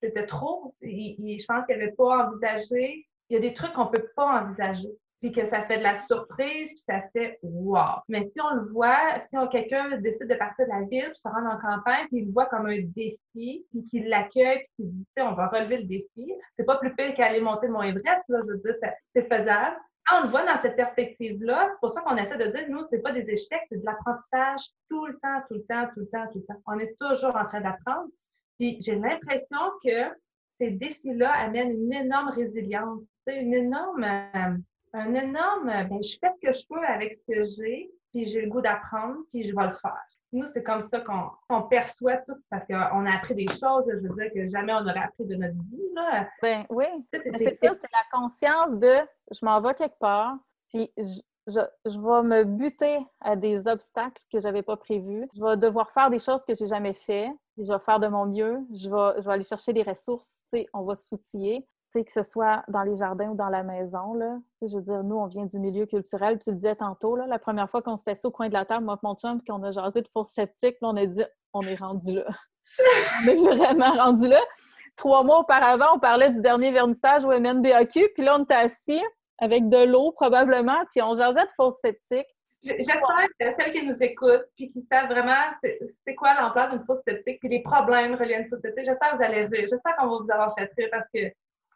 C'était 0.02 0.28
trop. 0.28 0.76
je 0.82 1.46
pense 1.46 1.66
qu'ils 1.66 1.78
n'avaient 1.78 1.92
pas 1.92 2.28
envisagé. 2.28 3.08
Il 3.30 3.34
y 3.34 3.38
a 3.38 3.40
des 3.40 3.54
trucs 3.54 3.74
qu'on 3.74 3.86
ne 3.86 3.90
peut 3.90 4.10
pas 4.16 4.44
envisager 4.44 4.90
puis 5.24 5.32
que 5.32 5.46
ça 5.46 5.64
fait 5.64 5.78
de 5.78 5.84
la 5.84 5.96
surprise, 5.96 6.74
puis 6.74 6.84
ça 6.86 7.02
fait 7.14 7.40
wow. 7.44 8.02
Mais 8.10 8.26
si 8.26 8.42
on 8.42 8.56
le 8.56 8.70
voit, 8.74 9.22
si 9.30 9.50
quelqu'un 9.54 9.98
décide 10.00 10.28
de 10.28 10.36
partir 10.36 10.66
de 10.66 10.72
la 10.72 10.82
ville, 10.82 11.12
puis 11.12 11.16
se 11.18 11.30
rendre 11.30 11.50
en 11.50 11.58
campagne, 11.58 12.08
puis 12.08 12.18
il 12.20 12.26
le 12.26 12.34
voit 12.34 12.48
comme 12.48 12.66
un 12.66 12.82
défi, 12.82 13.66
puis 13.72 13.84
qu'il 13.90 14.10
l'accueille, 14.10 14.66
puis 14.66 14.68
qu'il 14.76 14.92
dit, 14.92 15.06
on 15.20 15.32
va 15.32 15.48
relever 15.48 15.78
le 15.78 15.86
défi, 15.86 16.34
c'est 16.58 16.66
pas 16.66 16.76
plus 16.76 16.94
pire 16.94 17.16
qu'aller 17.16 17.40
monter 17.40 17.68
le 17.68 17.74
Mont 17.74 17.84
Everest, 17.84 18.22
là, 18.28 18.40
je 18.42 18.52
veux 18.52 18.58
dire, 18.58 18.76
c'est 19.16 19.34
faisable. 19.34 19.78
Quand 20.06 20.20
on 20.20 20.24
le 20.26 20.30
voit 20.30 20.46
dans 20.46 20.58
cette 20.62 20.76
perspective-là, 20.76 21.70
c'est 21.72 21.80
pour 21.80 21.92
ça 21.92 22.02
qu'on 22.02 22.18
essaie 22.18 22.38
de 22.38 22.52
dire, 22.52 22.66
nous, 22.68 22.84
c'est 22.90 23.02
pas 23.02 23.14
des 23.14 23.22
échecs, 23.22 23.64
c'est 23.70 23.80
de 23.80 23.86
l'apprentissage 23.86 24.72
tout 24.90 25.06
le 25.06 25.14
temps, 25.24 25.42
tout 25.48 25.54
le 25.54 25.64
temps, 25.64 25.88
tout 25.94 26.02
le 26.02 26.08
temps, 26.08 26.28
tout 26.34 26.40
le 26.40 26.46
temps. 26.54 26.62
On 26.68 26.80
est 26.80 26.94
toujours 27.00 27.38
en 27.38 27.46
train 27.46 27.62
d'apprendre. 27.62 28.10
Puis 28.60 28.78
j'ai 28.82 28.96
l'impression 28.96 29.72
que 29.82 30.14
ces 30.60 30.72
défis-là 30.72 31.32
amènent 31.32 31.72
une 31.72 31.94
énorme 31.94 32.32
résilience, 32.32 33.06
une 33.26 33.54
énorme 33.54 34.04
euh, 34.04 34.58
un 34.94 35.14
énorme, 35.16 35.66
ben, 35.66 36.04
je 36.04 36.18
fais 36.20 36.32
ce 36.32 36.48
que 36.48 36.54
je 36.54 36.68
peux 36.68 36.84
avec 36.86 37.18
ce 37.18 37.24
que 37.26 37.44
j'ai, 37.44 37.92
puis 38.12 38.26
j'ai 38.26 38.42
le 38.44 38.50
goût 38.50 38.62
d'apprendre, 38.62 39.18
puis 39.30 39.48
je 39.48 39.56
vais 39.56 39.66
le 39.66 39.72
faire. 39.72 40.06
Nous, 40.32 40.48
c'est 40.48 40.64
comme 40.64 40.88
ça 40.90 41.00
qu'on 41.02 41.62
perçoit 41.64 42.18
tout, 42.18 42.36
parce 42.50 42.66
qu'on 42.66 43.06
a 43.06 43.16
appris 43.16 43.36
des 43.36 43.48
choses, 43.48 43.86
je 43.88 44.08
veux 44.08 44.16
dire, 44.16 44.32
que 44.34 44.48
jamais 44.48 44.74
on 44.74 44.82
n'aurait 44.82 45.04
appris 45.04 45.26
de 45.26 45.36
notre 45.36 45.54
vie. 45.54 45.94
Là. 45.94 46.28
Ben 46.42 46.66
oui, 46.70 46.86
c'est 47.12 47.24
ça, 47.56 47.76
c'est 47.76 47.92
la 47.92 48.20
conscience 48.20 48.78
de 48.78 48.96
je 49.32 49.46
m'en 49.46 49.62
vais 49.62 49.76
quelque 49.76 50.00
part, 50.00 50.38
puis 50.70 50.92
je, 50.98 51.22
je, 51.48 51.60
je, 51.86 52.00
vais 52.00 52.24
me 52.24 52.44
buter 52.46 53.06
à 53.20 53.36
des 53.36 53.68
obstacles 53.68 54.24
que 54.32 54.40
je 54.40 54.46
n'avais 54.46 54.64
pas 54.64 54.78
prévus. 54.78 55.28
Je 55.36 55.44
vais 55.44 55.58
devoir 55.58 55.92
faire 55.92 56.10
des 56.10 56.20
choses 56.20 56.46
que 56.46 56.54
j'ai 56.56 56.68
jamais 56.68 56.94
fait. 56.94 57.30
Je 57.58 57.72
vais 57.72 57.80
faire 57.80 58.00
de 58.00 58.08
mon 58.08 58.26
mieux. 58.26 58.60
Je 58.74 58.90
vais, 58.90 59.22
je 59.22 59.28
vais 59.28 59.34
aller 59.34 59.44
chercher 59.44 59.74
des 59.74 59.84
ressources. 59.84 60.42
Tu 60.50 60.58
sais, 60.58 60.68
on 60.74 60.84
va 60.84 60.96
s'outiller 60.96 61.68
que 62.02 62.12
ce 62.12 62.24
soit 62.24 62.64
dans 62.68 62.82
les 62.84 62.96
jardins 62.96 63.30
ou 63.30 63.36
dans 63.36 63.50
la 63.50 63.64
maison. 63.64 64.14
Là. 64.14 64.38
Je 64.62 64.76
veux 64.76 64.82
dire, 64.82 65.04
nous, 65.04 65.18
on 65.18 65.28
vient 65.28 65.46
du 65.46 65.60
milieu 65.60 65.86
culturel. 65.86 66.40
Tu 66.40 66.50
le 66.50 66.56
disais 66.56 66.76
tantôt, 66.76 67.16
là, 67.16 67.28
la 67.28 67.40
première 67.40 67.70
fois 67.70 67.82
qu'on 67.82 67.98
s'était 67.98 68.26
au 68.26 68.32
coin 68.32 68.48
de 68.48 68.54
la 68.54 68.66
table, 68.66 68.86
moi 68.86 68.96
et 68.96 69.06
mon 69.06 69.16
chum, 69.16 69.42
qu'on 69.48 69.62
a 69.64 69.72
jasé 69.72 70.02
de 70.02 70.08
fosse 70.08 70.30
sceptique, 70.30 70.78
on 70.82 70.98
a 70.98 71.06
dit 71.06 71.24
on 71.54 71.62
est 71.62 71.76
rendu 71.76 72.14
là. 72.14 72.26
on 73.24 73.28
est 73.28 73.36
vraiment 73.36 73.94
rendu 73.94 74.28
là. 74.28 74.40
Trois 74.96 75.24
mois 75.24 75.40
auparavant, 75.40 75.96
on 75.96 76.00
parlait 76.00 76.32
du 76.32 76.42
dernier 76.42 76.72
vernissage 76.72 77.26
au 77.26 77.30
MNBAQ, 77.30 78.10
puis 78.14 78.24
là, 78.24 78.38
on 78.38 78.44
était 78.44 78.54
assis 78.54 79.02
avec 79.40 79.68
de 79.70 79.84
l'eau 79.84 80.12
probablement, 80.12 80.86
puis 80.92 81.02
on 81.02 81.16
jasait 81.16 81.44
de 81.44 81.52
fosse 81.58 81.80
sceptique. 81.80 82.28
J'espère 82.64 83.02
que 83.40 83.46
celles 83.60 83.74
qui 83.74 83.86
nous 83.86 83.98
écoutent, 84.00 84.46
puis 84.56 84.72
qui 84.72 84.88
savent 84.90 85.10
vraiment 85.10 85.34
c'est 85.64 86.16
quoi 86.16 86.34
l'ampleur 86.40 86.70
d'une 86.70 86.86
fosse 86.86 87.02
sceptique, 87.06 87.40
puis 87.40 87.50
les 87.50 87.62
problèmes 87.62 88.16
reliés 88.16 88.36
à 88.36 88.40
une 88.40 88.50
fosse 88.50 88.62
sceptique, 88.62 88.86
j'espère 88.86 89.12
que 89.12 89.18
vous 89.18 89.24
allez 89.24 89.46
rire. 89.46 89.68
J'espère 89.70 89.96
qu'on 89.98 90.08
va 90.08 90.18
vous 90.24 90.32
avoir 90.32 90.56
fait 90.58 90.72
rire 90.78 90.90
parce 90.92 91.08
que 91.14 91.20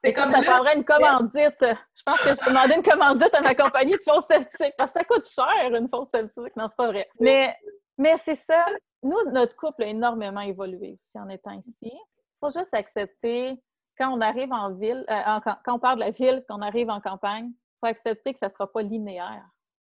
c'est 0.08 0.14
comme 0.14 0.32
ça 0.32 0.42
prendrait 0.42 0.78
une 0.78 0.86
commandite. 0.86 1.60
Je 1.62 2.04
pense 2.06 2.20
que 2.20 2.30
je 2.30 2.36
peux 2.36 2.50
demander 2.50 2.76
une 2.76 2.84
commandite 2.84 3.34
à 3.34 3.42
ma 3.42 3.56
compagnie 3.56 3.94
de 3.94 4.04
fausse 4.04 4.26
sceptique 4.30 4.74
parce 4.78 4.94
que 4.94 5.00
ça 5.00 5.06
coûte 5.06 5.28
cher 5.28 5.76
une 5.76 5.88
fausse 5.88 6.10
sceptique. 6.10 6.56
Non, 6.56 6.68
c'est 6.70 6.76
pas 6.76 6.88
vrai. 6.88 7.10
Mais, 7.20 7.56
mais 7.98 8.16
c'est 8.24 8.36
ça. 8.36 8.66
Nous, 9.04 9.32
notre 9.32 9.56
couple 9.56 9.84
a 9.84 9.88
énormément 9.88 10.42
évolué 10.42 10.94
aussi 10.94 11.20
en 11.20 11.30
étant 11.30 11.52
ici. 11.52 11.92
Il 11.92 12.38
faut 12.40 12.50
juste 12.50 12.74
accepter 12.74 13.62
quand 13.98 14.16
on 14.16 14.22
arrive 14.22 14.54
en 14.54 14.74
ville, 14.74 15.04
euh, 15.10 15.40
quand 15.66 15.76
on 15.76 15.80
part 15.80 15.96
de 15.96 16.02
la 16.02 16.12
ville, 16.12 16.44
qu'on 16.48 16.62
arrive 16.62 16.90
en 16.90 17.02
campagne, 17.02 17.50
il 17.50 17.80
faut 17.80 17.88
accepter 17.88 18.34
que 18.34 18.40
ça 18.40 18.48
ne 18.48 18.52
sera 18.52 18.72
pas 18.72 18.82
linéaire. 18.82 19.44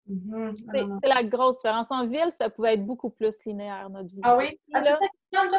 Mhm. 0.08 0.54
C'est 1.04 1.08
la 1.08 1.24
grosse 1.24 1.58
différence. 1.58 1.92
En 1.92 2.08
ville, 2.08 2.32
ça 2.32 2.50
pouvait 2.50 2.74
être 2.74 2.86
beaucoup 2.86 3.10
plus 3.10 3.36
linéaire, 3.46 3.90
notre 3.90 4.10
vie. 4.10 4.22
Ah 4.24 4.36
oui? 4.36 4.60
Ah, 4.74 4.82
là, 4.82 4.98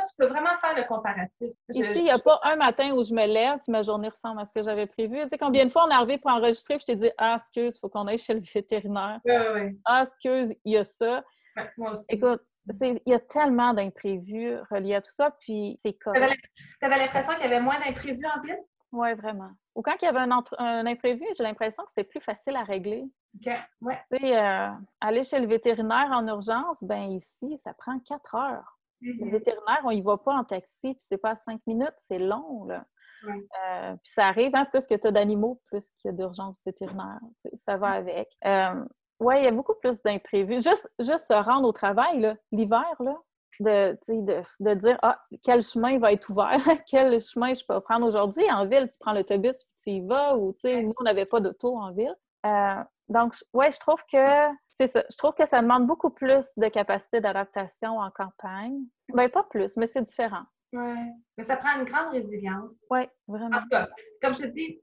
tu 0.07 0.15
peux 0.19 0.27
vraiment 0.27 0.51
faire 0.61 0.77
le 0.77 0.85
comparatif. 0.87 1.51
Ici, 1.71 1.93
il 1.97 2.05
n'y 2.05 2.11
a 2.11 2.19
pas 2.19 2.41
un 2.43 2.57
matin 2.57 2.93
où 2.93 3.03
je 3.03 3.15
me 3.15 3.27
lève 3.27 3.59
et 3.67 3.71
ma 3.71 3.83
journée 3.83 4.09
ressemble 4.09 4.41
à 4.41 4.45
ce 4.45 4.53
que 4.53 4.63
j'avais 4.63 4.87
prévu. 4.87 5.21
Tu 5.23 5.29
sais, 5.31 5.39
combien 5.39 5.65
de 5.65 5.71
fois 5.71 5.87
on 5.87 5.91
est 5.91 5.95
arrivé 5.95 6.19
pour 6.19 6.31
enregistrer 6.31 6.75
et 6.75 6.79
je 6.81 6.85
t'ai 6.85 6.97
dit 6.97 7.11
Ah, 7.17 7.37
excuse, 7.37 7.77
il 7.77 7.81
faut 7.81 7.89
qu'on 7.89 8.07
aille 8.07 8.19
chez 8.19 8.35
le 8.35 8.41
vétérinaire. 8.41 9.21
Oui, 9.25 9.33
oui. 9.55 9.81
Ah, 9.85 10.03
excuse, 10.03 10.55
il 10.65 10.73
y 10.73 10.77
a 10.77 10.85
ça. 10.85 11.25
moi 11.77 11.93
aussi. 11.93 12.05
Écoute, 12.11 12.43
il 12.81 13.01
y 13.07 13.15
a 13.15 13.19
tellement 13.19 13.73
d'imprévus 13.73 14.57
reliés 14.71 14.97
à 14.97 15.01
tout 15.01 15.13
ça, 15.13 15.31
puis 15.41 15.79
c'est 15.85 15.95
comme. 15.95 16.15
Tu 16.15 16.87
avais 16.87 16.99
l'impression 16.99 17.33
qu'il 17.35 17.43
y 17.43 17.47
avait 17.47 17.61
moins 17.61 17.79
d'imprévus 17.81 18.27
en 18.27 18.41
ville? 18.43 18.59
Oui, 18.93 19.15
vraiment. 19.15 19.51
Ou 19.75 19.83
quand 19.83 19.95
il 20.01 20.05
y 20.05 20.09
avait 20.09 20.21
un, 20.21 20.87
imprévu, 20.87 21.25
j'ai 21.37 21.43
l'impression 21.43 21.83
que 21.85 21.89
c'était 21.89 22.09
plus 22.09 22.21
facile 22.21 22.57
à 22.57 22.63
régler. 22.63 23.05
OK, 23.37 23.53
ouais. 23.81 23.99
Tu 24.11 24.19
sais, 24.19 24.39
euh, 24.39 24.69
aller 25.01 25.25
chez 25.25 25.41
le 25.41 25.47
vétérinaire 25.47 26.11
en 26.11 26.27
urgence, 26.29 26.83
ben 26.85 27.11
ici, 27.11 27.59
ça 27.59 27.73
prend 27.73 27.99
quatre 28.01 28.35
heures. 28.35 28.79
Le 29.01 29.13
mm-hmm. 29.13 29.31
vétérinaire, 29.31 29.81
on 29.85 29.91
y 29.91 30.03
va 30.03 30.19
pas 30.19 30.35
en 30.35 30.45
taxi, 30.45 30.95
puis 30.95 31.05
c'est 31.07 31.19
pas 31.19 31.35
cinq 31.35 31.61
minutes, 31.67 31.95
c'est 32.07 32.19
long, 32.19 32.65
là. 32.65 32.85
Euh, 33.29 33.95
puis 34.03 34.13
ça 34.15 34.27
arrive, 34.27 34.55
hein, 34.55 34.65
plus 34.65 34.87
que 34.87 34.95
tu 34.95 35.07
as 35.07 35.13
d'animaux, 35.13 35.61
plus 35.67 35.89
qu'il 35.97 36.11
y 36.11 36.15
a 36.15 36.17
d'urgence 36.17 36.61
vétérinaire. 36.67 37.21
Ça 37.55 37.77
va 37.77 37.91
avec. 37.91 38.29
Euh, 38.45 38.85
oui, 39.21 39.37
il 39.39 39.45
y 39.45 39.47
a 39.47 39.53
beaucoup 39.53 39.75
plus 39.81 40.03
d'imprévus. 40.03 40.63
Juste, 40.63 40.93
juste 40.99 41.29
se 41.29 41.33
rendre 41.33 41.69
au 41.69 41.73
travail, 41.73 42.37
l'hiver, 42.51 42.95
là, 42.99 43.17
de, 43.61 43.99
de, 44.09 44.43
de, 44.61 44.75
dire 44.75 44.99
ah, 45.03 45.21
quel 45.43 45.63
chemin 45.63 45.99
va 45.99 46.13
être 46.13 46.31
ouvert, 46.31 46.61
quel 46.87 47.21
chemin 47.21 47.55
je 47.55 47.65
peux 47.67 47.81
prendre 47.81 48.07
aujourd'hui? 48.07 48.51
En 48.51 48.67
ville, 48.67 48.89
tu 48.89 48.99
prends 48.99 49.13
l'autobus 49.13 49.63
puis 49.65 49.75
tu 49.83 49.91
y 49.91 50.01
vas, 50.07 50.37
ou 50.37 50.55
nous, 50.65 50.95
on 50.99 51.05
n'avait 51.05 51.27
pas 51.27 51.41
d'auto 51.41 51.77
en 51.77 51.93
ville. 51.93 52.15
Euh, 52.47 52.83
donc, 53.09 53.35
ouais, 53.53 53.71
je 53.71 53.79
trouve 53.79 54.03
que 54.11 54.49
c'est 54.71 54.89
ça. 54.89 55.05
Je 55.11 55.17
trouve 55.17 55.35
que 55.35 55.47
ça 55.47 55.61
demande 55.61 55.87
beaucoup 55.87 56.11
plus 56.11 56.47
de 56.57 56.69
capacité 56.69 57.21
d'adaptation 57.21 57.99
en 57.99 58.11
campagne. 58.11 58.79
Ben, 59.13 59.29
pas 59.29 59.45
plus, 59.45 59.77
mais 59.77 59.87
c'est 59.87 60.03
différent. 60.03 60.45
Oui, 60.73 60.95
mais 61.37 61.45
ça 61.45 61.57
prend 61.57 61.79
une 61.79 61.85
grande 61.85 62.13
résilience. 62.13 62.71
Oui, 62.91 63.01
vraiment. 63.29 63.59
comme 64.23 64.35
je 64.35 64.43
te 64.43 64.47
dis, 64.47 64.81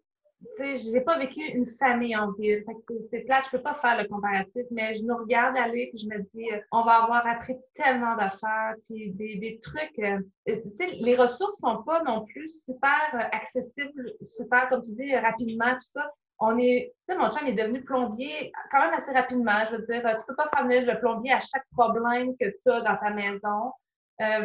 je 0.57 0.91
n'ai 0.91 1.01
pas 1.01 1.17
vécu 1.17 1.41
une 1.41 1.65
famille 1.65 2.15
en 2.15 2.31
ville. 2.31 2.63
C'est 3.11 3.21
plate, 3.21 3.45
je 3.45 3.51
peux 3.51 3.61
pas 3.61 3.75
faire 3.75 4.01
le 4.01 4.07
comparatif, 4.07 4.65
mais 4.71 4.93
je 4.93 5.03
nous 5.03 5.17
regarde 5.17 5.57
aller 5.57 5.91
et 5.93 5.97
je 5.97 6.07
me 6.07 6.19
dis, 6.33 6.51
euh, 6.51 6.59
on 6.71 6.83
va 6.83 7.03
avoir 7.03 7.25
appris 7.27 7.55
tellement 7.73 8.15
d'affaires, 8.15 8.75
puis 8.87 9.11
des, 9.11 9.35
des 9.35 9.59
trucs. 9.59 9.99
Euh, 9.99 10.19
les 10.45 11.15
ressources 11.15 11.57
sont 11.59 11.83
pas 11.83 12.03
non 12.03 12.25
plus 12.25 12.61
super 12.65 13.01
euh, 13.13 13.23
accessibles, 13.31 14.13
super, 14.21 14.69
comme 14.69 14.81
tu 14.81 14.91
dis, 14.93 15.15
rapidement, 15.15 15.73
tout 15.73 15.89
ça. 15.93 16.09
On 16.39 16.57
est, 16.57 16.93
mon 17.09 17.29
chum 17.29 17.45
est 17.47 17.53
devenu 17.53 17.83
plombier 17.83 18.53
quand 18.71 18.79
même 18.79 18.93
assez 18.93 19.11
rapidement. 19.11 19.59
Je 19.69 19.75
veux 19.75 19.85
dire, 19.85 20.01
tu 20.17 20.25
peux 20.25 20.35
pas 20.35 20.49
faire 20.53 20.63
venir 20.63 20.85
le 20.85 20.97
plombier 20.99 21.33
à 21.33 21.41
chaque 21.41 21.65
problème 21.75 22.33
que 22.39 22.45
tu 22.45 22.71
as 22.71 22.79
dans 22.79 22.95
ta 22.95 23.09
maison. 23.09 23.73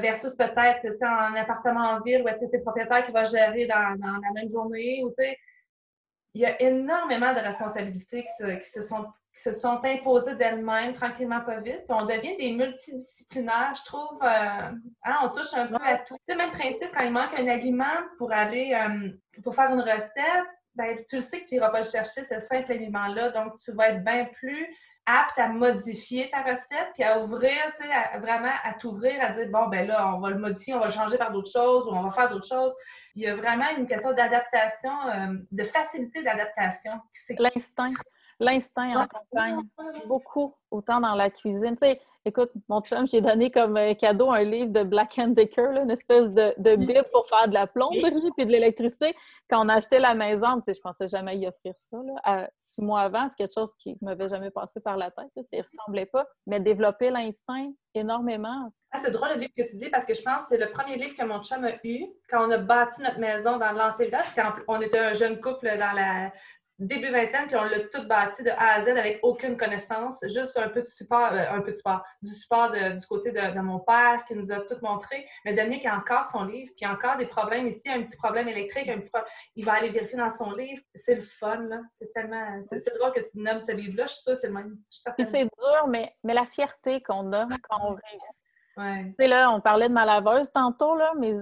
versus 0.01 0.35
peut-être 0.35 0.85
un 1.03 1.37
appartement 1.37 1.91
en 1.93 2.01
ville 2.01 2.23
où 2.23 2.29
est-ce 2.29 2.41
que 2.41 2.49
c'est 2.49 2.57
le 2.57 2.65
propriétaire 2.65 3.07
qui 3.07 3.13
va 3.13 3.23
gérer 3.23 3.69
dans, 3.69 3.97
dans 3.97 4.19
la 4.21 4.33
même 4.35 4.49
journée 4.49 5.05
ou 5.05 5.11
tu 5.11 5.23
sais 5.23 5.37
il 6.35 6.41
y 6.41 6.47
a 6.47 6.61
énormément 6.61 7.33
de 7.33 7.39
responsabilités 7.39 8.25
qui 8.25 8.65
se, 8.65 8.83
sont 8.83 9.07
qui 9.35 9.43
se 9.43 9.53
sont 9.53 9.81
imposées 9.85 10.37
d'elles-mêmes 10.37 10.95
tranquillement 10.95 11.41
pas 11.41 11.61
vite. 11.61 11.85
Puis 11.89 11.97
on 11.97 12.07
devient 12.07 12.37
des 12.37 12.53
multidisciplinaires, 12.53 13.75
je 13.77 13.85
trouve. 13.85 14.19
Euh, 14.23 14.71
hein, 15.05 15.17
on 15.23 15.29
touche 15.31 15.53
un 15.55 15.67
peu 15.67 15.77
à 15.83 15.99
tout. 15.99 16.17
C'est 16.27 16.35
le 16.35 16.39
même 16.39 16.53
principe 16.53 16.91
quand 16.95 17.03
il 17.03 17.13
manque 17.13 17.35
un 17.37 17.49
aliment 17.49 17.85
pour 18.19 18.33
aller 18.33 18.75
euh, 18.75 19.11
pour 19.43 19.55
faire 19.55 19.71
une 19.71 19.81
recette, 19.81 20.47
ben, 20.75 20.99
tu 21.09 21.17
le 21.17 21.23
sais 21.23 21.41
que 21.41 21.49
tu 21.49 21.55
n'iras 21.55 21.71
pas 21.71 21.79
le 21.79 21.85
chercher, 21.85 22.25
ce 22.25 22.39
simple 22.39 22.73
aliment-là. 22.73 23.31
Donc, 23.31 23.59
tu 23.59 23.73
vas 23.73 23.91
être 23.91 24.05
bien 24.05 24.27
plus 24.27 24.69
apte 25.07 25.39
à 25.39 25.49
modifier 25.49 26.31
ta 26.31 26.43
recette, 26.43 26.93
puis 26.95 27.05
à 27.05 27.21
ouvrir, 27.21 27.53
tu 27.79 27.87
sais, 27.87 28.19
vraiment 28.19 28.53
à 28.63 28.73
t'ouvrir, 28.73 29.21
à 29.21 29.31
dire, 29.31 29.49
bon, 29.51 29.69
ben 29.69 29.87
là, 29.87 30.15
on 30.15 30.21
va 30.21 30.31
le 30.31 30.39
modifier, 30.39 30.75
on 30.75 30.81
va 30.81 30.87
le 30.87 30.93
changer 30.93 31.19
par 31.19 31.31
d'autres 31.31 31.51
choses 31.51 31.87
ou 31.87 31.91
on 31.91 32.03
va 32.03 32.11
faire 32.11 32.31
d'autres 32.31 32.49
choses. 32.49 32.73
Il 33.17 33.23
y 33.23 33.27
a 33.29 33.37
vraiment 33.37 33.67
une 33.77 33.87
question 33.87 34.13
d'adaptation, 34.13 34.91
euh, 35.09 35.35
de 35.53 35.65
facilité 35.65 36.23
d'adaptation. 36.23 36.93
L'instinct. 37.39 37.93
L'instinct 38.41 38.97
en 38.97 39.07
campagne. 39.07 39.61
Beaucoup, 40.07 40.55
autant 40.71 41.01
dans 41.01 41.15
la 41.15 41.31
cuisine. 41.31 41.77
Tu 41.77 41.87
sais, 41.87 42.01
écoute, 42.25 42.51
mon 42.69 42.81
chum, 42.81 43.07
j'ai 43.07 43.21
donné 43.21 43.51
comme 43.51 43.77
euh, 43.77 43.95
cadeau 43.95 44.31
un 44.31 44.43
livre 44.43 44.71
de 44.71 44.83
Black 44.83 45.19
and 45.19 45.29
Decker, 45.29 45.83
une 45.83 45.91
espèce 45.91 46.29
de, 46.31 46.55
de, 46.59 46.77
bible 46.77 47.05
pour 47.13 47.29
faire 47.29 47.49
de 47.49 47.55
la 47.55 47.67
plomberie 47.67 48.31
et 48.39 48.45
de 48.45 48.51
l'électricité. 48.51 49.15
Quand 49.49 49.65
on 49.65 49.69
achetait 49.69 50.01
la 50.01 50.15
maison, 50.15 50.57
tu 50.57 50.65
sais, 50.65 50.75
je 50.75 50.81
pensais 50.81 51.09
jamais 51.09 51.39
y 51.39 51.47
offrir 51.47 51.75
ça. 51.77 51.97
Là. 52.25 52.49
six 52.59 52.83
mois 52.83 53.03
avant, 53.03 53.29
c'est 53.29 53.37
quelque 53.37 53.55
chose 53.55 53.75
qui 53.75 53.97
ne 54.01 54.07
m'avait 54.09 54.29
jamais 54.29 54.51
passé 54.51 54.81
par 54.81 54.97
la 54.97 55.11
tête. 55.11 55.31
Ça 55.45 55.57
ne 55.57 55.63
ressemblait 55.63 56.07
pas. 56.07 56.27
Mais 56.47 56.61
développer 56.61 57.11
l'instinct 57.11 57.71
énormément. 57.95 58.73
Ah, 58.91 58.99
c'est 58.99 59.11
drôle 59.11 59.31
le 59.35 59.41
livre 59.41 59.53
que 59.57 59.69
tu 59.69 59.77
dis 59.77 59.91
parce 59.91 60.05
que 60.05 60.15
je 60.15 60.23
pense 60.23 60.43
que 60.43 60.51
c'est 60.51 60.59
le 60.59 60.71
premier 60.71 60.97
livre 60.97 61.17
que 61.17 61.25
mon 61.25 61.43
chum 61.43 61.65
a 61.65 61.73
eu 61.85 62.07
quand 62.31 62.47
on 62.47 62.51
a 62.51 62.59
bâti 62.59 63.03
notre 63.03 63.19
maison 63.19 63.59
dans 63.59 63.73
l'ancien 63.73 64.07
village. 64.07 64.27
Quand 64.35 64.53
on 64.69 64.81
était 64.81 64.99
un 64.99 65.15
jeune 65.15 65.41
couple 65.41 65.67
dans 65.67 65.93
la 65.93 66.33
début 66.79 67.11
vingtaine, 67.11 67.47
puis 67.47 67.57
on 67.57 67.65
l'a 67.65 67.81
tout 67.89 68.07
bâti 68.09 68.43
de 68.43 68.51
A 68.51 68.75
à 68.75 68.83
Z 68.83 68.89
avec 68.89 69.21
aucune 69.23 69.57
connaissance, 69.57 70.25
juste 70.27 70.59
un 70.59 70.69
peu 70.69 70.83
de 70.83 70.87
support, 70.87 71.33
euh, 71.33 71.45
un 71.51 71.61
peu 71.61 71.71
de 71.71 71.77
support, 71.77 72.05
du 72.23 72.33
support 72.33 72.73
du 72.73 73.07
côté 73.07 73.33
de, 73.33 73.61
mon 73.61 73.79
père 73.81 74.25
qui 74.27 74.35
nous 74.35 74.51
a 74.51 74.61
tout 74.61 74.77
montré. 74.83 75.27
Mais 75.45 75.55
Dominique 75.55 75.87
a 75.87 75.97
encore 75.97 76.25
son 76.25 76.45
livre, 76.45 76.73
puis 76.77 76.87
encore 76.87 77.17
des 77.17 77.27
problèmes 77.27 77.69
ici, 77.69 77.89
un 77.89 78.03
petit 78.03 78.17
problème 78.17 78.49
électrique, 78.49 78.89
un 78.89 78.99
petit 78.99 79.11
problème. 79.11 79.31
Il 79.57 79.65
va 79.65 79.75
aller 79.75 79.91
vérifier 79.91 80.19
dans 80.19 80.31
son 80.31 80.53
livre. 80.53 80.83
C'est 80.95 81.15
le 81.15 81.23
fun, 81.23 81.63
là. 81.69 81.81
C'est 81.95 82.13
tellement. 82.13 82.61
C'est 82.65 82.99
drôle 82.99 83.13
que 83.13 83.21
tu 83.21 83.39
nommes 83.39 83.61
ce 83.61 83.73
livre-là. 83.73 84.07
Je 84.07 84.13
suis 84.13 84.23
sûre 84.23 84.37
c'est 84.37 84.49
le 84.49 84.55
même. 84.55 84.77
Puis 85.17 85.27
c'est 85.31 85.45
dur, 85.45 85.89
mais, 85.89 86.15
mais 86.25 86.35
la 86.35 86.47
fierté 86.47 87.03
qu'on 87.03 87.33
a 87.33 87.47
quand 87.47 87.79
on 87.81 87.95
réussit. 87.95 88.37
Ouais. 88.77 89.05
Tu 89.11 89.15
sais, 89.19 89.29
là, 89.29 89.51
on 89.53 89.61
parlait 89.61 89.89
de 89.89 89.95
ma 89.95 90.05
laveuse 90.05 90.51
tantôt, 90.51 90.97
là, 90.97 91.13
mais 91.19 91.35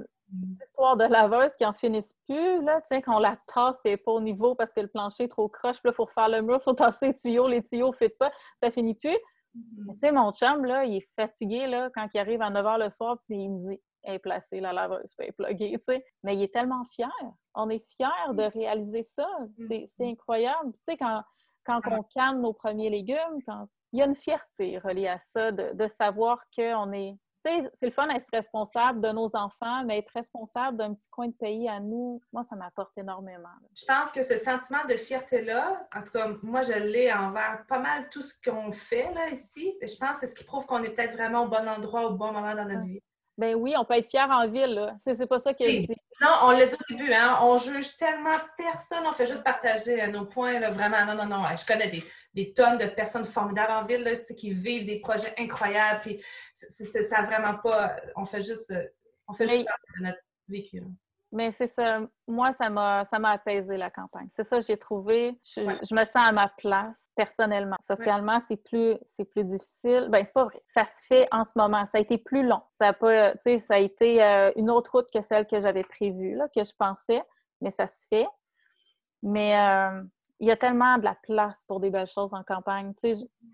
histoires 0.62 0.96
de 0.96 1.04
laveuse 1.04 1.54
qui 1.56 1.64
en 1.64 1.72
finissent 1.72 2.16
plus, 2.28 2.62
là, 2.62 2.80
tu 2.80 2.88
sais, 2.88 3.02
qu'on 3.02 3.18
la 3.18 3.34
tasse 3.52 3.78
et 3.84 3.96
pas 3.96 4.12
au 4.12 4.20
niveau 4.20 4.54
parce 4.54 4.72
que 4.72 4.80
le 4.80 4.88
plancher 4.88 5.24
est 5.24 5.28
trop 5.28 5.48
croche, 5.48 5.76
puis 5.80 5.88
là, 5.88 5.92
pour 5.92 6.10
faire 6.12 6.28
le 6.28 6.42
mur, 6.42 6.58
il 6.60 6.64
faut 6.64 6.72
tasser 6.72 7.08
les 7.08 7.14
tuyaux, 7.14 7.48
les 7.48 7.62
tuyaux 7.62 7.90
ne 7.90 7.96
fit 7.96 8.14
pas, 8.18 8.30
ça 8.58 8.70
finit 8.70 8.94
plus. 8.94 9.16
Mm-hmm. 9.56 9.92
Tu 9.92 9.98
sais, 10.00 10.12
mon 10.12 10.32
chum, 10.32 10.64
là, 10.64 10.84
il 10.84 10.96
est 10.96 11.08
fatigué, 11.16 11.66
là, 11.66 11.90
quand 11.94 12.08
il 12.14 12.18
arrive 12.18 12.42
à 12.42 12.50
9 12.50 12.64
h 12.64 12.84
le 12.84 12.90
soir, 12.90 13.18
puis 13.26 13.36
il 13.36 13.50
me 13.50 13.70
dit, 13.70 13.80
est 14.04 14.18
placée, 14.18 14.60
la 14.60 14.72
laveuse, 14.72 15.14
puis 15.16 15.28
elle 15.38 15.56
tu 15.56 15.78
sais. 15.84 16.04
Mais 16.22 16.36
il 16.36 16.42
est 16.42 16.52
tellement 16.52 16.84
fier. 16.84 17.10
On 17.54 17.70
est 17.70 17.84
fier 17.96 18.34
de 18.34 18.42
réaliser 18.42 19.04
ça. 19.04 19.28
C'est 19.68 19.86
mm-hmm. 19.86 20.10
incroyable. 20.12 20.72
Tu 20.72 20.92
sais, 20.92 20.96
quand, 20.96 21.22
quand 21.64 21.80
on 21.86 22.02
canne 22.02 22.40
nos 22.40 22.52
premiers 22.52 22.90
légumes, 22.90 23.38
quand 23.46 23.68
il 23.92 24.00
y 24.00 24.02
a 24.02 24.06
une 24.06 24.16
fierté 24.16 24.78
reliée 24.78 25.08
à 25.08 25.18
ça, 25.18 25.52
de, 25.52 25.72
de 25.74 25.88
savoir 25.88 26.40
qu'on 26.56 26.92
est 26.92 27.16
c'est 27.44 27.86
le 27.86 27.90
fun 27.90 28.06
d'être 28.06 28.26
responsable 28.32 29.00
de 29.00 29.10
nos 29.10 29.34
enfants, 29.34 29.84
mais 29.84 29.98
être 29.98 30.12
responsable 30.12 30.76
d'un 30.76 30.94
petit 30.94 31.08
coin 31.08 31.28
de 31.28 31.32
pays 31.32 31.68
à 31.68 31.80
nous, 31.80 32.20
moi, 32.32 32.44
ça 32.44 32.56
m'apporte 32.56 32.96
énormément. 32.96 33.48
Je 33.74 33.84
pense 33.84 34.12
que 34.12 34.22
ce 34.22 34.38
sentiment 34.38 34.84
de 34.88 34.94
fierté-là, 34.94 35.86
en 35.94 36.02
tout 36.02 36.12
cas, 36.12 36.28
moi, 36.42 36.62
je 36.62 36.72
l'ai 36.72 37.12
envers 37.12 37.64
pas 37.68 37.78
mal 37.78 38.08
tout 38.10 38.22
ce 38.22 38.34
qu'on 38.44 38.72
fait 38.72 39.12
là, 39.14 39.30
ici. 39.30 39.74
Je 39.80 39.96
pense 39.96 40.14
que 40.14 40.20
c'est 40.20 40.26
ce 40.28 40.34
qui 40.34 40.44
prouve 40.44 40.66
qu'on 40.66 40.82
est 40.82 40.90
peut-être 40.90 41.12
vraiment 41.12 41.44
au 41.44 41.48
bon 41.48 41.68
endroit, 41.68 42.06
au 42.06 42.14
bon 42.14 42.32
moment 42.32 42.54
dans 42.54 42.64
notre 42.64 42.84
vie. 42.84 43.02
Ben 43.38 43.54
oui, 43.54 43.74
on 43.78 43.84
peut 43.84 43.94
être 43.94 44.10
fier 44.10 44.28
en 44.30 44.46
ville, 44.46 44.94
C'est 44.98 45.26
pas 45.26 45.38
ça 45.38 45.54
que 45.54 45.64
je 45.64 45.78
dis. 45.80 45.96
Non, 46.20 46.28
on 46.42 46.50
l'a 46.50 46.66
dit 46.66 46.76
au 46.76 46.94
début, 46.94 47.12
hein? 47.12 47.38
On 47.42 47.56
juge 47.56 47.96
tellement 47.96 48.36
personne, 48.56 49.04
on 49.06 49.12
fait 49.14 49.26
juste 49.26 49.42
partager 49.42 50.06
nos 50.08 50.26
points, 50.26 50.60
là, 50.60 50.70
vraiment. 50.70 51.04
Non, 51.06 51.14
non, 51.14 51.26
non. 51.26 51.44
Je 51.56 51.66
connais 51.66 51.88
des, 51.88 52.04
des 52.34 52.52
tonnes 52.54 52.78
de 52.78 52.86
personnes 52.86 53.26
formidables 53.26 53.72
en 53.72 53.84
ville 53.84 54.02
là, 54.02 54.16
qui 54.16 54.52
vivent 54.52 54.86
des 54.86 55.00
projets 55.00 55.34
incroyables. 55.38 56.00
Puis 56.00 56.22
c'est 56.52 57.02
ça 57.02 57.22
vraiment 57.22 57.58
pas. 57.58 57.96
On 58.16 58.24
fait 58.24 58.42
juste, 58.42 58.72
on 59.28 59.32
fait 59.32 59.46
juste 59.46 59.66
de 59.98 60.04
notre 60.04 60.20
vécu. 60.48 60.82
Mais 61.32 61.50
c'est 61.52 61.68
ça. 61.68 62.00
Moi, 62.28 62.52
ça 62.52 62.68
m'a, 62.68 63.06
apaisé 63.10 63.78
la 63.78 63.90
campagne. 63.90 64.28
C'est 64.36 64.44
ça, 64.44 64.60
j'ai 64.60 64.76
trouvé. 64.76 65.38
Je, 65.56 65.94
me 65.94 66.04
sens 66.04 66.16
à 66.16 66.30
ma 66.30 66.48
place 66.58 67.10
personnellement. 67.16 67.76
Socialement, 67.80 68.38
c'est 68.46 68.62
plus, 68.62 68.98
c'est 69.06 69.24
plus 69.24 69.44
difficile. 69.44 70.08
Ben, 70.10 70.26
c'est 70.26 70.34
pas 70.34 70.44
vrai. 70.44 70.62
Ça 70.68 70.84
se 70.84 71.06
fait 71.06 71.28
en 71.32 71.46
ce 71.46 71.52
moment. 71.56 71.86
Ça 71.86 71.98
a 71.98 72.00
été 72.02 72.18
plus 72.18 72.46
long. 72.46 72.60
Ça 72.74 72.88
a 72.88 72.92
pas, 72.92 73.32
tu 73.32 73.38
sais, 73.44 73.58
ça 73.60 73.74
a 73.74 73.78
été 73.78 74.22
euh, 74.22 74.52
une 74.56 74.70
autre 74.70 74.92
route 74.92 75.10
que 75.10 75.22
celle 75.22 75.46
que 75.46 75.58
j'avais 75.58 75.84
prévue, 75.84 76.34
là, 76.34 76.48
que 76.54 76.62
je 76.62 76.72
pensais. 76.78 77.22
Mais 77.62 77.70
ça 77.70 77.88
se 77.88 78.06
fait. 78.08 78.28
Mais 79.22 79.58
euh, 79.58 80.02
il 80.42 80.48
y 80.48 80.50
a 80.50 80.56
tellement 80.56 80.98
de 80.98 81.04
la 81.04 81.14
place 81.14 81.64
pour 81.68 81.78
des 81.78 81.88
belles 81.88 82.08
choses 82.08 82.34
en 82.34 82.42
campagne. 82.42 82.92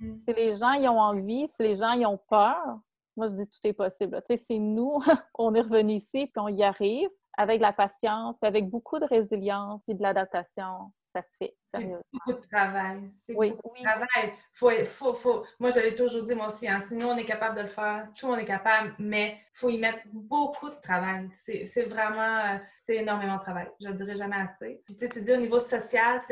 Mm. 0.00 0.14
Si 0.16 0.32
les 0.32 0.54
gens 0.54 0.72
y 0.72 0.88
ont 0.88 0.98
envie, 0.98 1.46
si 1.50 1.62
les 1.62 1.74
gens 1.74 1.92
y 1.92 2.06
ont 2.06 2.18
peur, 2.30 2.80
moi 3.14 3.28
je 3.28 3.34
dis 3.34 3.46
tout 3.46 3.58
est 3.64 3.74
possible. 3.74 4.20
C'est 4.26 4.58
nous, 4.58 4.98
on 5.34 5.54
est 5.54 5.60
revenu 5.60 5.92
ici 5.96 6.26
puis 6.26 6.40
on 6.40 6.48
y 6.48 6.64
arrive 6.64 7.10
avec 7.36 7.58
de 7.58 7.62
la 7.62 7.74
patience, 7.74 8.38
puis 8.38 8.48
avec 8.48 8.70
beaucoup 8.70 8.98
de 8.98 9.04
résilience 9.04 9.86
et 9.88 9.94
de 9.94 10.02
l'adaptation. 10.02 10.90
Ça 11.18 11.22
se 11.22 11.36
fait, 11.36 11.56
sérieusement. 11.74 12.00
Beaucoup 12.12 12.40
de 12.40 12.46
travail. 12.46 13.10
C'est 13.26 13.34
oui, 13.34 13.50
beaucoup 13.50 13.76
de 13.76 13.82
travail. 13.82 14.34
Faut, 14.52 14.70
faut, 14.86 15.14
faut... 15.14 15.44
Moi, 15.58 15.70
je 15.70 15.80
l'ai 15.80 15.96
toujours 15.96 16.22
dit, 16.22 16.34
moi 16.34 16.46
aussi, 16.46 16.68
hein, 16.68 16.80
si 16.86 16.94
nous, 16.94 17.08
on 17.08 17.16
est 17.16 17.24
capable 17.24 17.56
de 17.56 17.62
le 17.62 17.68
faire, 17.68 18.08
tout 18.16 18.26
le 18.26 18.32
monde 18.32 18.40
est 18.40 18.46
capable, 18.46 18.94
mais 19.00 19.40
il 19.54 19.58
faut 19.58 19.68
y 19.68 19.78
mettre 19.78 19.98
beaucoup 20.12 20.70
de 20.70 20.80
travail. 20.80 21.28
C'est 21.44 21.82
vraiment, 21.84 22.38
euh, 22.38 22.58
c'est 22.84 22.96
énormément 22.96 23.36
de 23.36 23.42
travail. 23.42 23.68
Je 23.80 23.88
ne 23.88 23.92
le 23.92 23.98
dirai 23.98 24.14
jamais 24.14 24.36
assez. 24.36 24.80
Puis, 24.84 24.94
tu 25.08 25.20
dis 25.22 25.32
au 25.32 25.38
niveau 25.38 25.58
social, 25.58 26.22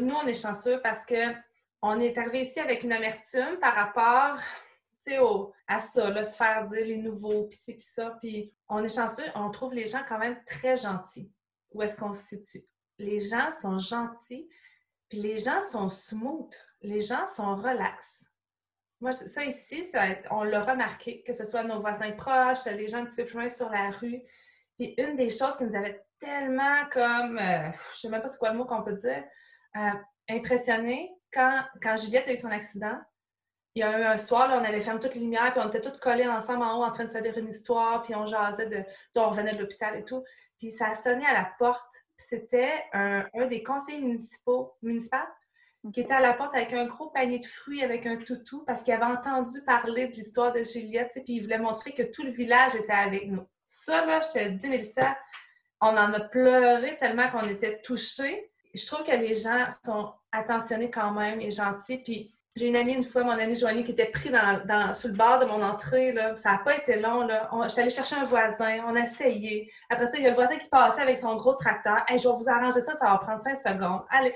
nous, 0.00 0.14
on 0.14 0.26
est 0.26 0.32
chanceux 0.32 0.80
parce 0.80 1.04
que 1.04 1.34
on 1.82 2.00
est 2.00 2.16
arrivé 2.16 2.42
ici 2.42 2.60
avec 2.60 2.82
une 2.82 2.92
amertume 2.92 3.58
par 3.60 3.74
rapport 3.74 4.38
au, 5.20 5.52
à 5.66 5.80
ça, 5.80 6.24
se 6.24 6.36
faire 6.36 6.66
dire 6.66 6.86
les 6.86 6.96
nouveaux, 6.96 7.44
puis 7.44 7.58
c'est 7.62 7.80
ça. 7.80 8.16
Puis 8.20 8.54
on 8.68 8.82
est 8.84 8.94
chanceux, 8.94 9.24
on 9.34 9.50
trouve 9.50 9.74
les 9.74 9.86
gens 9.86 10.02
quand 10.08 10.18
même 10.18 10.42
très 10.46 10.76
gentils. 10.76 11.30
Où 11.72 11.82
est-ce 11.82 11.96
qu'on 11.96 12.12
se 12.12 12.22
situe? 12.22 12.64
Les 13.00 13.18
gens 13.18 13.50
sont 13.62 13.78
gentils, 13.78 14.48
puis 15.08 15.20
les 15.20 15.38
gens 15.38 15.62
sont 15.62 15.88
smooth. 15.88 16.54
Les 16.82 17.00
gens 17.00 17.26
sont 17.26 17.56
relax. 17.56 18.30
Moi, 19.00 19.12
ça 19.12 19.42
ici, 19.44 19.84
ça, 19.86 20.02
on 20.30 20.44
l'a 20.44 20.62
remarqué, 20.62 21.22
que 21.22 21.32
ce 21.32 21.46
soit 21.46 21.62
nos 21.62 21.80
voisins 21.80 22.12
proches, 22.12 22.66
les 22.66 22.88
gens 22.88 22.98
un 22.98 23.06
petit 23.06 23.16
peu 23.16 23.24
plus 23.24 23.38
loin 23.38 23.48
sur 23.48 23.70
la 23.70 23.90
rue. 23.90 24.20
Puis 24.78 24.94
une 24.98 25.16
des 25.16 25.30
choses 25.30 25.56
qui 25.56 25.64
nous 25.64 25.74
avait 25.74 26.04
tellement 26.18 26.84
comme, 26.92 27.38
euh, 27.38 27.70
je 27.94 28.00
sais 28.00 28.08
même 28.10 28.20
pas 28.20 28.28
c'est 28.28 28.38
quoi 28.38 28.50
le 28.50 28.58
mot 28.58 28.66
qu'on 28.66 28.82
peut 28.82 28.96
dire, 28.96 29.24
euh, 29.76 29.90
impressionné 30.28 31.10
quand, 31.32 31.64
quand 31.82 31.96
Juliette 31.96 32.28
a 32.28 32.32
eu 32.32 32.36
son 32.36 32.50
accident. 32.50 32.98
Il 33.74 33.80
y 33.80 33.82
a 33.82 33.98
eu 33.98 34.02
un 34.02 34.18
soir, 34.18 34.50
on 34.52 34.64
avait 34.64 34.82
fermé 34.82 35.00
toutes 35.00 35.14
les 35.14 35.20
lumières, 35.20 35.52
puis 35.52 35.62
on 35.64 35.68
était 35.68 35.80
toutes 35.80 36.00
collées 36.00 36.28
ensemble 36.28 36.64
en 36.64 36.78
haut 36.78 36.84
en 36.84 36.92
train 36.92 37.04
de 37.04 37.10
se 37.10 37.18
dire 37.18 37.38
une 37.38 37.48
histoire, 37.48 38.02
puis 38.02 38.14
on 38.14 38.26
jasait 38.26 38.66
de. 38.66 38.84
On 39.16 39.30
revenait 39.30 39.54
de 39.54 39.60
l'hôpital 39.60 39.96
et 39.96 40.04
tout. 40.04 40.22
Puis 40.58 40.72
ça 40.72 40.88
a 40.88 40.94
sonné 40.94 41.24
à 41.24 41.32
la 41.32 41.50
porte. 41.58 41.89
C'était 42.28 42.84
un, 42.92 43.26
un, 43.34 43.46
des 43.46 43.62
conseillers 43.62 44.00
municipaux, 44.00 44.74
municipaux 44.82 45.16
qui 45.94 46.00
était 46.00 46.12
à 46.12 46.20
la 46.20 46.34
porte 46.34 46.54
avec 46.54 46.72
un 46.72 46.86
gros 46.86 47.08
panier 47.08 47.38
de 47.38 47.46
fruits 47.46 47.82
avec 47.82 48.04
un 48.06 48.16
toutou 48.16 48.62
parce 48.66 48.82
qu'il 48.82 48.92
avait 48.92 49.04
entendu 49.04 49.62
parler 49.62 50.08
de 50.08 50.12
l'histoire 50.12 50.52
de 50.52 50.62
Juliette, 50.62 51.12
puis 51.14 51.36
il 51.36 51.42
voulait 51.42 51.58
montrer 51.58 51.92
que 51.92 52.02
tout 52.02 52.22
le 52.22 52.30
village 52.30 52.74
était 52.74 52.92
avec 52.92 53.28
nous. 53.28 53.46
Ça, 53.68 54.04
là, 54.04 54.20
je 54.20 54.38
te 54.38 54.48
dis, 54.48 54.68
Mélissa, 54.68 55.16
on 55.80 55.88
en 55.88 56.12
a 56.12 56.20
pleuré 56.20 56.98
tellement 56.98 57.30
qu'on 57.30 57.48
était 57.48 57.80
touchés. 57.80 58.50
Je 58.74 58.86
trouve 58.86 59.04
que 59.04 59.12
les 59.12 59.34
gens 59.34 59.68
sont 59.84 60.12
attentionnés 60.32 60.90
quand 60.90 61.12
même 61.12 61.40
et 61.40 61.50
gentils. 61.50 61.98
Puis 61.98 62.34
j'ai 62.56 62.66
une 62.66 62.76
amie 62.76 62.94
une 62.94 63.04
fois, 63.04 63.22
mon 63.22 63.30
amie 63.30 63.54
Joanie, 63.54 63.84
qui 63.84 63.92
était 63.92 64.06
prise 64.06 64.32
dans, 64.32 64.94
sur 64.94 65.08
le 65.08 65.14
bord 65.14 65.38
de 65.38 65.44
mon 65.46 65.62
entrée. 65.62 66.12
Là. 66.12 66.36
Ça 66.36 66.52
n'a 66.52 66.58
pas 66.58 66.76
été 66.76 66.96
long. 66.96 67.26
Là. 67.26 67.48
J'étais 67.68 67.82
allée 67.82 67.90
chercher 67.90 68.16
un 68.16 68.24
voisin, 68.24 68.84
on 68.86 68.96
a 68.96 69.00
essayé. 69.00 69.70
Après 69.88 70.06
ça, 70.06 70.18
il 70.18 70.24
y 70.24 70.26
a 70.26 70.30
le 70.30 70.34
voisin 70.34 70.56
qui 70.56 70.68
passait 70.68 71.02
avec 71.02 71.18
son 71.18 71.36
gros 71.36 71.54
tracteur. 71.54 71.98
Hey, 72.08 72.18
je 72.18 72.28
vais 72.28 72.34
vous 72.34 72.48
arranger 72.48 72.80
ça, 72.80 72.94
ça 72.94 73.06
va 73.06 73.18
prendre 73.18 73.40
cinq 73.40 73.56
secondes. 73.56 74.02
Allez, 74.10 74.34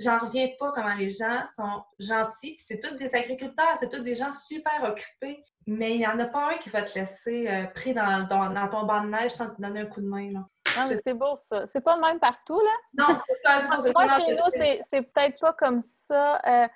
j'en 0.00 0.18
reviens 0.18 0.48
pas 0.58 0.72
comment 0.74 0.94
les 0.94 1.10
gens 1.10 1.44
sont 1.54 1.84
gentils. 2.00 2.56
C'est 2.58 2.80
tous 2.80 2.96
des 2.96 3.14
agriculteurs, 3.14 3.76
c'est 3.78 3.90
tous 3.90 4.02
des 4.02 4.16
gens 4.16 4.32
super 4.32 4.82
occupés. 4.82 5.44
Mais 5.66 5.92
il 5.92 5.98
n'y 5.98 6.06
en 6.06 6.18
a 6.18 6.26
pas 6.26 6.50
un 6.50 6.58
qui 6.58 6.68
va 6.68 6.82
te 6.82 6.98
laisser 6.98 7.48
euh, 7.48 7.64
pris 7.68 7.94
dans, 7.94 8.26
dans, 8.26 8.68
ton 8.68 8.84
banc 8.84 9.02
de 9.02 9.08
neige 9.08 9.30
sans 9.30 9.48
te 9.48 9.62
donner 9.62 9.80
un 9.80 9.86
coup 9.86 10.00
de 10.00 10.08
main. 10.08 10.32
Là. 10.32 10.40
Non, 10.76 10.88
mais 10.88 10.96
c'est 11.02 11.14
beau, 11.14 11.36
ça. 11.36 11.66
C'est 11.66 11.82
pas 11.82 11.96
même 11.96 12.18
partout, 12.18 12.60
là? 12.60 13.06
Non, 13.06 13.16
c'est 13.26 13.42
pas 13.42 13.62
Moi, 13.94 14.18
chez 14.18 14.32
nous, 14.32 14.80
c'est 14.88 15.12
peut-être 15.12 15.38
pas 15.40 15.52
comme 15.52 15.80
ça. 15.80 16.40
Euh, 16.46 16.68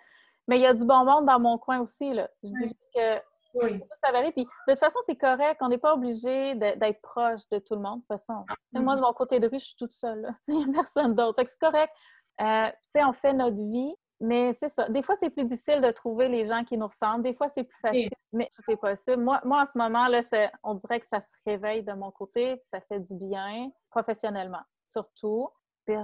mais 0.49 0.57
il 0.57 0.63
y 0.63 0.67
a 0.67 0.75
du 0.75 0.85
bon 0.85 1.05
monde 1.05 1.27
dans 1.27 1.39
mon 1.39 1.59
coin 1.59 1.79
aussi. 1.81 2.13
Là. 2.13 2.29
Je 2.43 2.49
dis 2.49 2.65
juste 2.65 2.79
que 2.95 3.21
oui. 3.55 3.81
ça 4.03 4.11
varie. 4.13 4.33
Puis, 4.33 4.45
de 4.45 4.73
toute 4.73 4.81
façon, 4.81 4.99
c'est 5.05 5.17
correct. 5.17 5.59
On 5.61 5.69
n'est 5.69 5.79
pas 5.79 5.95
obligé 5.95 6.55
d'être 6.55 7.01
proche 7.03 7.49
de 7.51 7.59
tout 7.59 7.75
le 7.75 7.81
monde. 7.81 8.01
De 8.01 8.01
toute 8.01 8.09
façon, 8.09 8.45
moi, 8.73 8.97
de 8.97 9.01
mon 9.01 9.13
côté 9.13 9.39
de 9.39 9.47
rue, 9.47 9.59
je 9.59 9.67
suis 9.67 9.77
toute 9.77 9.93
seule. 9.93 10.35
Il 10.49 10.57
n'y 10.57 10.65
a 10.65 10.83
personne 10.83 11.15
d'autre. 11.15 11.43
c'est 11.47 11.59
correct. 11.59 11.93
Euh, 12.41 12.69
tu 12.69 12.77
sais, 12.89 13.05
on 13.05 13.13
fait 13.13 13.33
notre 13.33 13.57
vie, 13.57 13.95
mais 14.21 14.53
c'est 14.53 14.69
ça. 14.69 14.89
Des 14.89 15.03
fois, 15.03 15.17
c'est 15.17 15.31
plus 15.31 15.45
difficile 15.45 15.81
de 15.81 15.91
trouver 15.91 16.29
les 16.29 16.47
gens 16.47 16.65
qui 16.65 16.79
nous 16.79 16.87
ressemblent. 16.87 17.23
Des 17.23 17.35
fois, 17.35 17.49
c'est 17.49 17.65
plus 17.65 17.81
facile, 17.81 18.11
mais 18.33 18.49
tout 18.55 18.63
est 18.71 18.77
possible. 18.77 19.23
Moi, 19.23 19.41
moi 19.45 19.63
en 19.63 19.67
ce 19.67 19.77
moment, 19.77 20.07
là, 20.07 20.23
on 20.63 20.75
dirait 20.75 21.01
que 21.01 21.07
ça 21.07 21.21
se 21.21 21.35
réveille 21.47 21.83
de 21.83 21.93
mon 21.93 22.11
côté, 22.11 22.57
puis 22.57 22.67
ça 22.71 22.81
fait 22.81 23.01
du 23.01 23.15
bien 23.15 23.71
professionnellement, 23.91 24.63
surtout. 24.87 25.49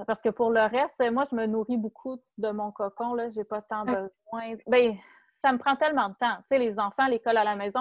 Parce 0.07 0.23
que 0.23 0.29
pour 0.29 0.51
le 0.51 0.63
reste, 0.63 1.03
moi, 1.13 1.25
je 1.31 1.37
me 1.37 1.47
nourris 1.47 1.77
beaucoup 1.77 2.19
de 2.39 2.51
mon 2.51 2.71
cocon. 2.71 3.17
Je 3.19 3.39
n'ai 3.39 3.45
pas 3.45 3.63
tant 3.63 3.85
besoin. 3.85 4.57
Bien, 4.67 4.97
ça 5.43 5.53
me 5.53 5.59
prend 5.59 5.77
tellement 5.77 6.09
de 6.09 6.15
temps. 6.15 6.37
Tu 6.39 6.49
sais, 6.49 6.59
les 6.59 6.79
enfants, 6.79 7.07
l'école 7.07 7.37
à 7.37 7.45
la 7.45 7.57
maison, 7.57 7.81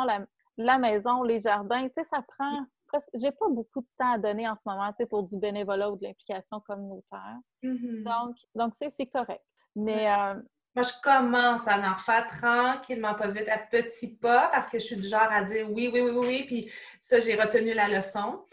la, 0.58 0.78
maison, 0.78 1.24
les 1.24 1.40
jardins, 1.40 1.88
tu 1.88 1.94
sais, 1.96 2.04
ça 2.04 2.22
prend 2.22 2.66
presque. 2.88 3.10
J'ai 3.14 3.32
pas 3.32 3.48
beaucoup 3.50 3.82
de 3.82 3.88
temps 3.98 4.14
à 4.14 4.18
donner 4.18 4.48
en 4.48 4.56
ce 4.56 4.64
moment, 4.66 4.90
tu 4.90 5.04
sais, 5.04 5.08
pour 5.08 5.24
du 5.24 5.38
bénévolat 5.38 5.90
ou 5.90 5.98
de 5.98 6.04
l'implication 6.04 6.60
communautaire. 6.60 7.38
Mm-hmm. 7.64 8.04
Donc, 8.04 8.36
donc 8.56 8.74
c'est 8.76 9.06
correct. 9.08 9.44
Mais. 9.76 10.12
Euh, 10.12 10.36
moi, 10.76 10.84
je 10.84 11.02
commence 11.04 11.68
à 11.68 11.78
en 11.78 11.94
refaire 11.94 12.28
tranquillement, 12.28 13.14
pas 13.14 13.28
vite, 13.28 13.48
à 13.48 13.60
petits 13.60 14.16
pas, 14.16 14.50
parce 14.52 14.70
que 14.70 14.80
je 14.80 14.86
suis 14.86 14.96
du 14.96 15.08
genre 15.08 15.32
à 15.32 15.44
dire 15.44 15.70
oui, 15.72 15.92
oui, 15.94 16.02
oui, 16.02 16.10
oui, 16.10 16.26
oui. 16.28 16.44
Puis 16.48 16.72
ça, 17.00 17.20
j'ai 17.20 17.36
retenu 17.36 17.74
la 17.76 17.88
leçon. 17.88 18.44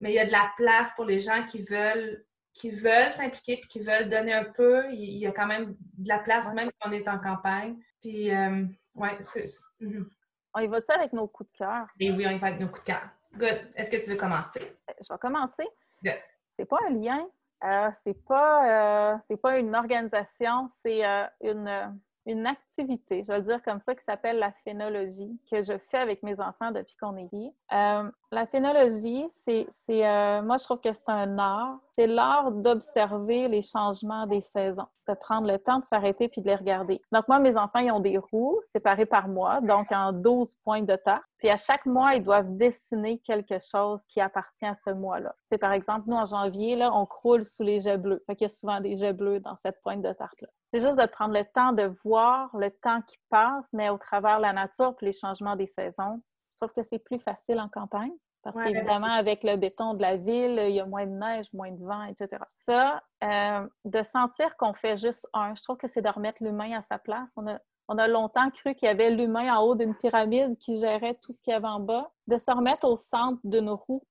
Mais 0.00 0.12
il 0.12 0.14
y 0.14 0.18
a 0.18 0.26
de 0.26 0.32
la 0.32 0.50
place 0.56 0.92
pour 0.94 1.06
les 1.06 1.18
gens 1.18 1.44
qui 1.46 1.62
veulent 1.62 2.24
qui 2.60 2.70
veulent 2.70 3.10
s'impliquer 3.10 3.56
puis 3.56 3.68
qui 3.68 3.80
veulent 3.80 4.10
donner 4.10 4.34
un 4.34 4.44
peu. 4.44 4.84
Il 4.92 5.16
y 5.16 5.26
a 5.26 5.32
quand 5.32 5.46
même 5.46 5.76
de 5.96 6.08
la 6.08 6.18
place, 6.18 6.52
même 6.52 6.70
quand 6.78 6.90
on 6.90 6.92
est 6.92 7.08
en 7.08 7.18
campagne. 7.18 7.78
Puis, 8.02 8.30
euh, 8.30 8.64
ouais, 8.94 9.16
c'est. 9.22 9.46
Mhm. 9.80 10.10
On 10.52 10.60
y 10.60 10.66
va-tu 10.66 10.92
avec 10.92 11.12
nos 11.12 11.26
coups 11.26 11.50
de 11.52 11.58
cœur? 11.58 11.86
Et 11.98 12.10
oui, 12.10 12.26
on 12.26 12.30
y 12.30 12.38
va 12.38 12.48
avec 12.48 12.60
nos 12.60 12.68
coups 12.68 12.82
de 12.82 12.86
cœur. 12.86 13.08
Good. 13.34 13.72
Est-ce 13.74 13.90
que 13.90 13.96
tu 13.96 14.10
veux 14.10 14.16
commencer? 14.16 14.60
Euh, 14.60 14.92
je 15.00 15.12
vais 15.12 15.18
commencer. 15.18 15.66
Good. 16.04 16.18
C'est 16.50 16.66
pas 16.66 16.78
un 16.88 16.90
lien, 16.90 17.26
euh, 17.64 17.90
c'est 18.02 18.26
pas, 18.26 19.14
euh, 19.14 19.36
pas 19.36 19.58
une 19.58 19.74
organisation, 19.74 20.68
c'est 20.82 21.02
une 21.40 22.00
une 22.26 22.46
activité, 22.46 22.69
je 22.88 23.24
vais 23.24 23.38
le 23.38 23.42
dire 23.42 23.62
comme 23.62 23.80
ça, 23.80 23.94
qui 23.94 24.04
s'appelle 24.04 24.38
la 24.38 24.52
phénologie, 24.64 25.38
que 25.50 25.62
je 25.62 25.76
fais 25.90 25.98
avec 25.98 26.22
mes 26.22 26.40
enfants 26.40 26.70
depuis 26.70 26.96
qu'on 26.96 27.16
est 27.16 27.28
ici. 27.32 27.52
Euh, 27.72 28.10
la 28.32 28.46
phénologie, 28.46 29.26
c'est, 29.30 29.66
euh, 29.88 30.42
moi, 30.42 30.56
je 30.56 30.64
trouve 30.64 30.80
que 30.80 30.92
c'est 30.92 31.08
un 31.08 31.38
art. 31.38 31.78
C'est 31.96 32.06
l'art 32.06 32.50
d'observer 32.50 33.48
les 33.48 33.62
changements 33.62 34.26
des 34.26 34.40
saisons, 34.40 34.86
de 35.08 35.14
prendre 35.14 35.46
le 35.46 35.58
temps 35.58 35.80
de 35.80 35.84
s'arrêter 35.84 36.28
puis 36.28 36.40
de 36.40 36.46
les 36.46 36.54
regarder. 36.54 37.00
Donc, 37.12 37.28
moi, 37.28 37.38
mes 37.38 37.56
enfants, 37.56 37.80
ils 37.80 37.90
ont 37.90 38.00
des 38.00 38.18
roues 38.18 38.58
séparées 38.66 39.06
par 39.06 39.28
mois, 39.28 39.60
donc 39.60 39.92
en 39.92 40.12
12 40.12 40.54
points 40.64 40.82
de 40.82 40.96
temps. 40.96 41.20
Puis 41.38 41.48
à 41.48 41.56
chaque 41.56 41.86
mois, 41.86 42.14
ils 42.14 42.22
doivent 42.22 42.56
dessiner 42.56 43.18
quelque 43.18 43.58
chose 43.58 44.04
qui 44.06 44.20
appartient 44.20 44.66
à 44.66 44.74
ce 44.74 44.90
mois-là. 44.90 45.34
C'est 45.50 45.58
par 45.58 45.72
exemple, 45.72 46.02
nous, 46.06 46.16
en 46.16 46.26
janvier, 46.26 46.76
là, 46.76 46.90
on 46.94 47.06
croule 47.06 47.44
sous 47.44 47.62
les 47.62 47.80
jets 47.80 47.98
bleus. 47.98 48.22
Fait 48.26 48.36
qu'il 48.36 48.44
y 48.44 48.50
a 48.50 48.54
souvent 48.54 48.80
des 48.80 48.96
jets 48.96 49.14
bleus 49.14 49.40
dans 49.40 49.56
cette 49.56 49.80
pointe 49.82 50.02
de 50.02 50.12
tarte-là. 50.12 50.48
C'est 50.72 50.80
juste 50.80 50.96
de 50.96 51.06
prendre 51.06 51.34
le 51.34 51.44
temps 51.44 51.72
de 51.72 51.92
voir 52.04 52.54
le 52.56 52.69
temps 52.70 53.02
qui 53.02 53.18
passe, 53.28 53.68
mais 53.72 53.88
au 53.88 53.98
travers 53.98 54.40
la 54.40 54.52
nature 54.52 54.96
puis 54.96 55.06
les 55.06 55.12
changements 55.12 55.56
des 55.56 55.66
saisons. 55.66 56.22
Je 56.50 56.56
trouve 56.56 56.72
que 56.72 56.82
c'est 56.82 56.98
plus 56.98 57.18
facile 57.18 57.60
en 57.60 57.68
campagne. 57.68 58.12
Parce 58.42 58.56
qu'évidemment, 58.62 59.12
avec 59.12 59.44
le 59.44 59.56
béton 59.56 59.92
de 59.92 60.00
la 60.00 60.16
ville, 60.16 60.58
il 60.68 60.74
y 60.74 60.80
a 60.80 60.86
moins 60.86 61.06
de 61.06 61.12
neige, 61.12 61.52
moins 61.52 61.70
de 61.70 61.84
vent, 61.84 62.04
etc. 62.04 62.42
Ça, 62.66 63.02
euh, 63.22 63.68
de 63.84 64.02
sentir 64.02 64.56
qu'on 64.56 64.72
fait 64.72 64.96
juste 64.96 65.28
un, 65.34 65.54
je 65.54 65.62
trouve 65.62 65.76
que 65.76 65.88
c'est 65.88 66.00
de 66.00 66.08
remettre 66.08 66.42
l'humain 66.42 66.78
à 66.78 66.82
sa 66.82 66.98
place. 66.98 67.30
On 67.36 67.46
a, 67.46 67.58
on 67.88 67.98
a 67.98 68.08
longtemps 68.08 68.50
cru 68.50 68.74
qu'il 68.74 68.86
y 68.86 68.90
avait 68.90 69.10
l'humain 69.10 69.54
en 69.54 69.62
haut 69.62 69.74
d'une 69.74 69.94
pyramide 69.94 70.56
qui 70.56 70.78
gérait 70.78 71.18
tout 71.20 71.32
ce 71.32 71.42
qu'il 71.42 71.52
y 71.52 71.54
avait 71.54 71.68
en 71.68 71.80
bas. 71.80 72.10
De 72.28 72.38
se 72.38 72.50
remettre 72.50 72.88
au 72.88 72.96
centre 72.96 73.40
de 73.44 73.60
nos 73.60 73.76
roues, 73.76 74.06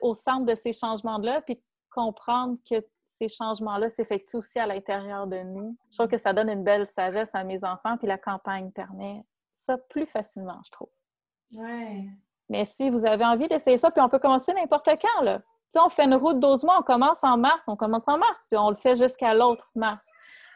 au 0.00 0.14
centre 0.14 0.46
de 0.46 0.54
ces 0.54 0.72
changements-là, 0.72 1.42
puis 1.42 1.62
comprendre 1.90 2.56
que 2.68 2.82
ces 3.18 3.28
changements-là 3.28 3.90
s'effectuent 3.90 4.36
aussi 4.36 4.58
à 4.58 4.66
l'intérieur 4.66 5.26
de 5.26 5.38
nous. 5.38 5.76
Je 5.90 5.96
trouve 5.96 6.08
que 6.08 6.18
ça 6.18 6.32
donne 6.32 6.48
une 6.48 6.62
belle 6.62 6.86
sagesse 6.86 7.34
à 7.34 7.44
mes 7.44 7.62
enfants, 7.64 7.96
puis 7.96 8.06
la 8.06 8.18
campagne 8.18 8.70
permet 8.70 9.24
ça 9.54 9.76
plus 9.90 10.06
facilement, 10.06 10.60
je 10.64 10.70
trouve. 10.70 10.90
Ouais. 11.52 12.04
Mais 12.48 12.64
si 12.64 12.90
vous 12.90 13.04
avez 13.04 13.24
envie 13.24 13.48
d'essayer 13.48 13.76
ça, 13.76 13.90
puis 13.90 14.00
on 14.00 14.08
peut 14.08 14.18
commencer 14.18 14.52
n'importe 14.54 14.88
quand, 15.00 15.22
là. 15.22 15.40
sais, 15.70 15.80
on 15.80 15.88
fait 15.88 16.04
une 16.04 16.14
route 16.14 16.38
12 16.38 16.64
mois, 16.64 16.78
on 16.78 16.82
commence 16.82 17.22
en 17.24 17.36
mars, 17.36 17.64
on 17.66 17.76
commence 17.76 18.06
en 18.08 18.18
mars, 18.18 18.46
puis 18.50 18.58
on 18.58 18.70
le 18.70 18.76
fait 18.76 18.96
jusqu'à 18.96 19.34
l'autre 19.34 19.68
mars. 19.74 20.06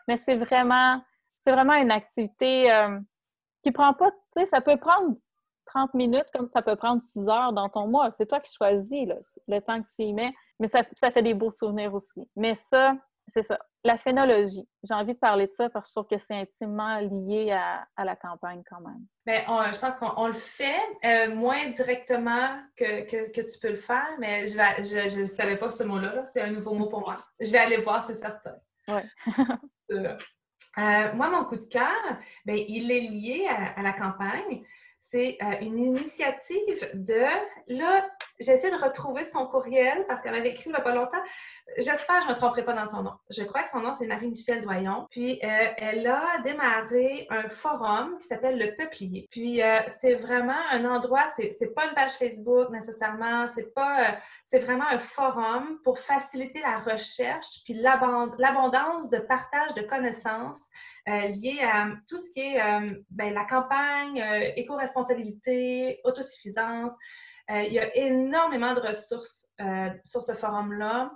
Mais 0.08 0.16
c'est 0.16 0.36
vraiment 0.36 1.00
c'est 1.42 1.52
vraiment 1.52 1.74
une 1.74 1.90
activité 1.90 2.72
euh, 2.72 2.98
qui 3.62 3.72
prend 3.72 3.92
pas, 3.94 4.10
tu 4.10 4.18
sais, 4.32 4.46
ça 4.46 4.60
peut 4.60 4.76
prendre 4.76 5.16
30 5.66 5.94
minutes 5.94 6.26
comme 6.34 6.46
ça 6.46 6.62
peut 6.62 6.76
prendre 6.76 7.02
6 7.02 7.28
heures 7.28 7.52
dans 7.52 7.68
ton 7.68 7.86
mois. 7.88 8.10
C'est 8.12 8.26
toi 8.26 8.40
qui 8.40 8.52
choisis 8.52 9.08
le 9.48 9.60
temps 9.60 9.82
que 9.82 9.88
tu 9.88 10.02
y 10.02 10.12
mets, 10.12 10.32
mais 10.62 10.68
ça, 10.68 11.10
fait 11.10 11.22
des 11.22 11.34
beaux 11.34 11.50
souvenirs 11.50 11.92
aussi. 11.92 12.28
Mais 12.36 12.54
ça, 12.54 12.94
c'est 13.26 13.42
ça. 13.42 13.58
La 13.82 13.98
phénologie. 13.98 14.68
J'ai 14.84 14.94
envie 14.94 15.14
de 15.14 15.18
parler 15.18 15.48
de 15.48 15.52
ça 15.52 15.68
parce 15.68 15.86
que 15.86 15.88
je 15.88 15.94
trouve 15.94 16.18
que 16.18 16.24
c'est 16.24 16.34
intimement 16.34 17.00
lié 17.00 17.50
à, 17.50 18.04
la 18.04 18.14
campagne 18.14 18.62
quand 18.68 18.80
même. 18.80 19.04
Bien, 19.26 19.72
je 19.72 19.78
pense 19.78 19.96
qu'on 19.96 20.28
le 20.28 20.32
fait 20.34 20.80
euh, 21.04 21.34
moins 21.34 21.70
directement 21.70 22.60
que, 22.76 23.02
que, 23.26 23.40
tu 23.40 23.58
peux 23.60 23.70
le 23.70 23.76
faire, 23.76 24.08
mais 24.20 24.46
je 24.46 25.20
ne 25.20 25.26
savais 25.26 25.56
pas 25.56 25.72
ce 25.72 25.82
mot-là. 25.82 26.26
c'est 26.32 26.42
un 26.42 26.50
nouveau 26.50 26.74
mot 26.74 26.86
pour 26.86 27.00
moi. 27.00 27.18
Je 27.40 27.50
vais 27.50 27.58
aller 27.58 27.78
voir, 27.78 28.06
c'est 28.06 28.14
certain. 28.14 28.54
Oui. 28.86 29.02
Euh, 30.78 31.12
moi, 31.12 31.28
mon 31.28 31.44
coup 31.44 31.56
de 31.56 31.66
cœur, 31.66 32.18
ben, 32.46 32.56
il 32.56 32.90
est 32.90 33.00
lié 33.00 33.46
à, 33.46 33.82
la 33.82 33.92
campagne. 33.92 34.64
C'est 35.00 35.36
euh, 35.42 35.60
une 35.60 35.78
initiative 35.78 36.88
de, 36.94 37.26
là, 37.68 38.08
j'essaie 38.43 38.70
de 38.70 38.76
retrouver 38.76 39.24
son 39.24 39.47
courriel 39.47 40.05
parce 40.07 40.22
qu'elle 40.22 40.32
m'avait 40.32 40.51
écrit 40.51 40.64
il 40.66 40.72
n'y 40.72 40.78
a 40.78 40.80
pas 40.80 40.95
longtemps. 40.95 41.22
J'espère 41.78 42.18
que 42.18 42.24
je 42.24 42.28
ne 42.28 42.34
me 42.34 42.36
tromperai 42.38 42.64
pas 42.64 42.74
dans 42.74 42.86
son 42.86 43.03
nom. 43.03 43.12
Je 43.30 43.45
crois 43.45 43.62
que 43.62 43.70
son 43.70 43.80
nom, 43.80 43.95
c'est 43.95 44.07
Marie-Michel 44.07 44.62
Doyon. 44.62 45.07
Puis, 45.11 45.40
euh, 45.43 45.66
elle 45.76 46.07
a 46.07 46.38
démarré 46.45 47.26
un 47.30 47.49
forum 47.49 48.18
qui 48.20 48.26
s'appelle 48.26 48.59
Le 48.59 48.76
Peuplier. 48.76 49.28
Puis, 49.30 49.62
euh, 49.62 49.78
c'est 50.01 50.14
vraiment 50.14 50.61
un 50.70 50.84
endroit, 50.84 51.28
c'est, 51.36 51.74
pas 51.74 51.86
une 51.86 51.95
page 51.95 52.12
Facebook 52.12 52.68
nécessairement, 52.70 53.45
euh, 53.45 54.09
c'est 54.45 54.59
vraiment 54.59 54.86
un 54.90 54.99
forum 54.99 55.78
pour 55.82 55.99
faciliter 55.99 56.61
la 56.61 56.78
recherche 56.78 57.62
puis 57.64 57.74
l'abondance 57.74 59.09
de 59.09 59.18
partage 59.18 59.72
de 59.74 59.82
connaissances 59.82 60.61
liées 61.07 61.61
à 61.62 61.88
tout 62.09 62.18
ce 62.18 62.30
qui 62.30 62.40
est 62.40 62.61
ben, 63.11 63.32
la 63.34 63.45
campagne, 63.45 64.22
éco-responsabilité, 64.57 66.01
autosuffisance. 66.05 66.93
Il 67.66 67.72
y 67.72 67.78
a 67.78 67.96
énormément 67.96 68.74
de 68.74 68.80
ressources 68.80 69.48
sur 70.05 70.22
ce 70.22 70.32
forum-là. 70.32 71.11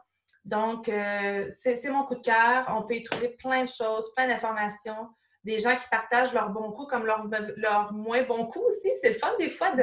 Donc, 0.46 0.88
euh, 0.88 1.50
c'est 1.60 1.90
mon 1.90 2.04
coup 2.04 2.14
de 2.14 2.20
cœur. 2.20 2.66
On 2.68 2.82
peut 2.82 2.94
y 2.94 3.02
trouver 3.02 3.30
plein 3.30 3.64
de 3.64 3.68
choses, 3.68 4.12
plein 4.14 4.28
d'informations, 4.28 5.08
des 5.42 5.58
gens 5.58 5.76
qui 5.76 5.88
partagent 5.90 6.32
leurs 6.32 6.50
bons 6.50 6.70
coups 6.70 6.88
comme 6.88 7.04
leurs 7.04 7.26
leur 7.56 7.92
moins 7.92 8.22
bons 8.22 8.46
coups 8.46 8.64
aussi. 8.66 8.92
C'est 9.02 9.10
le 9.10 9.18
fun 9.18 9.34
des 9.40 9.50
fois 9.50 9.72
de, 9.72 9.82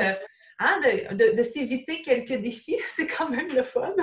hein, 0.60 0.80
de, 1.12 1.36
de, 1.36 1.44
s'éviter 1.44 2.02
quelques 2.02 2.42
défis. 2.42 2.80
c'est 2.96 3.08
quand 3.08 3.30
même 3.30 3.50
le 3.54 3.64
fun. 3.64 3.94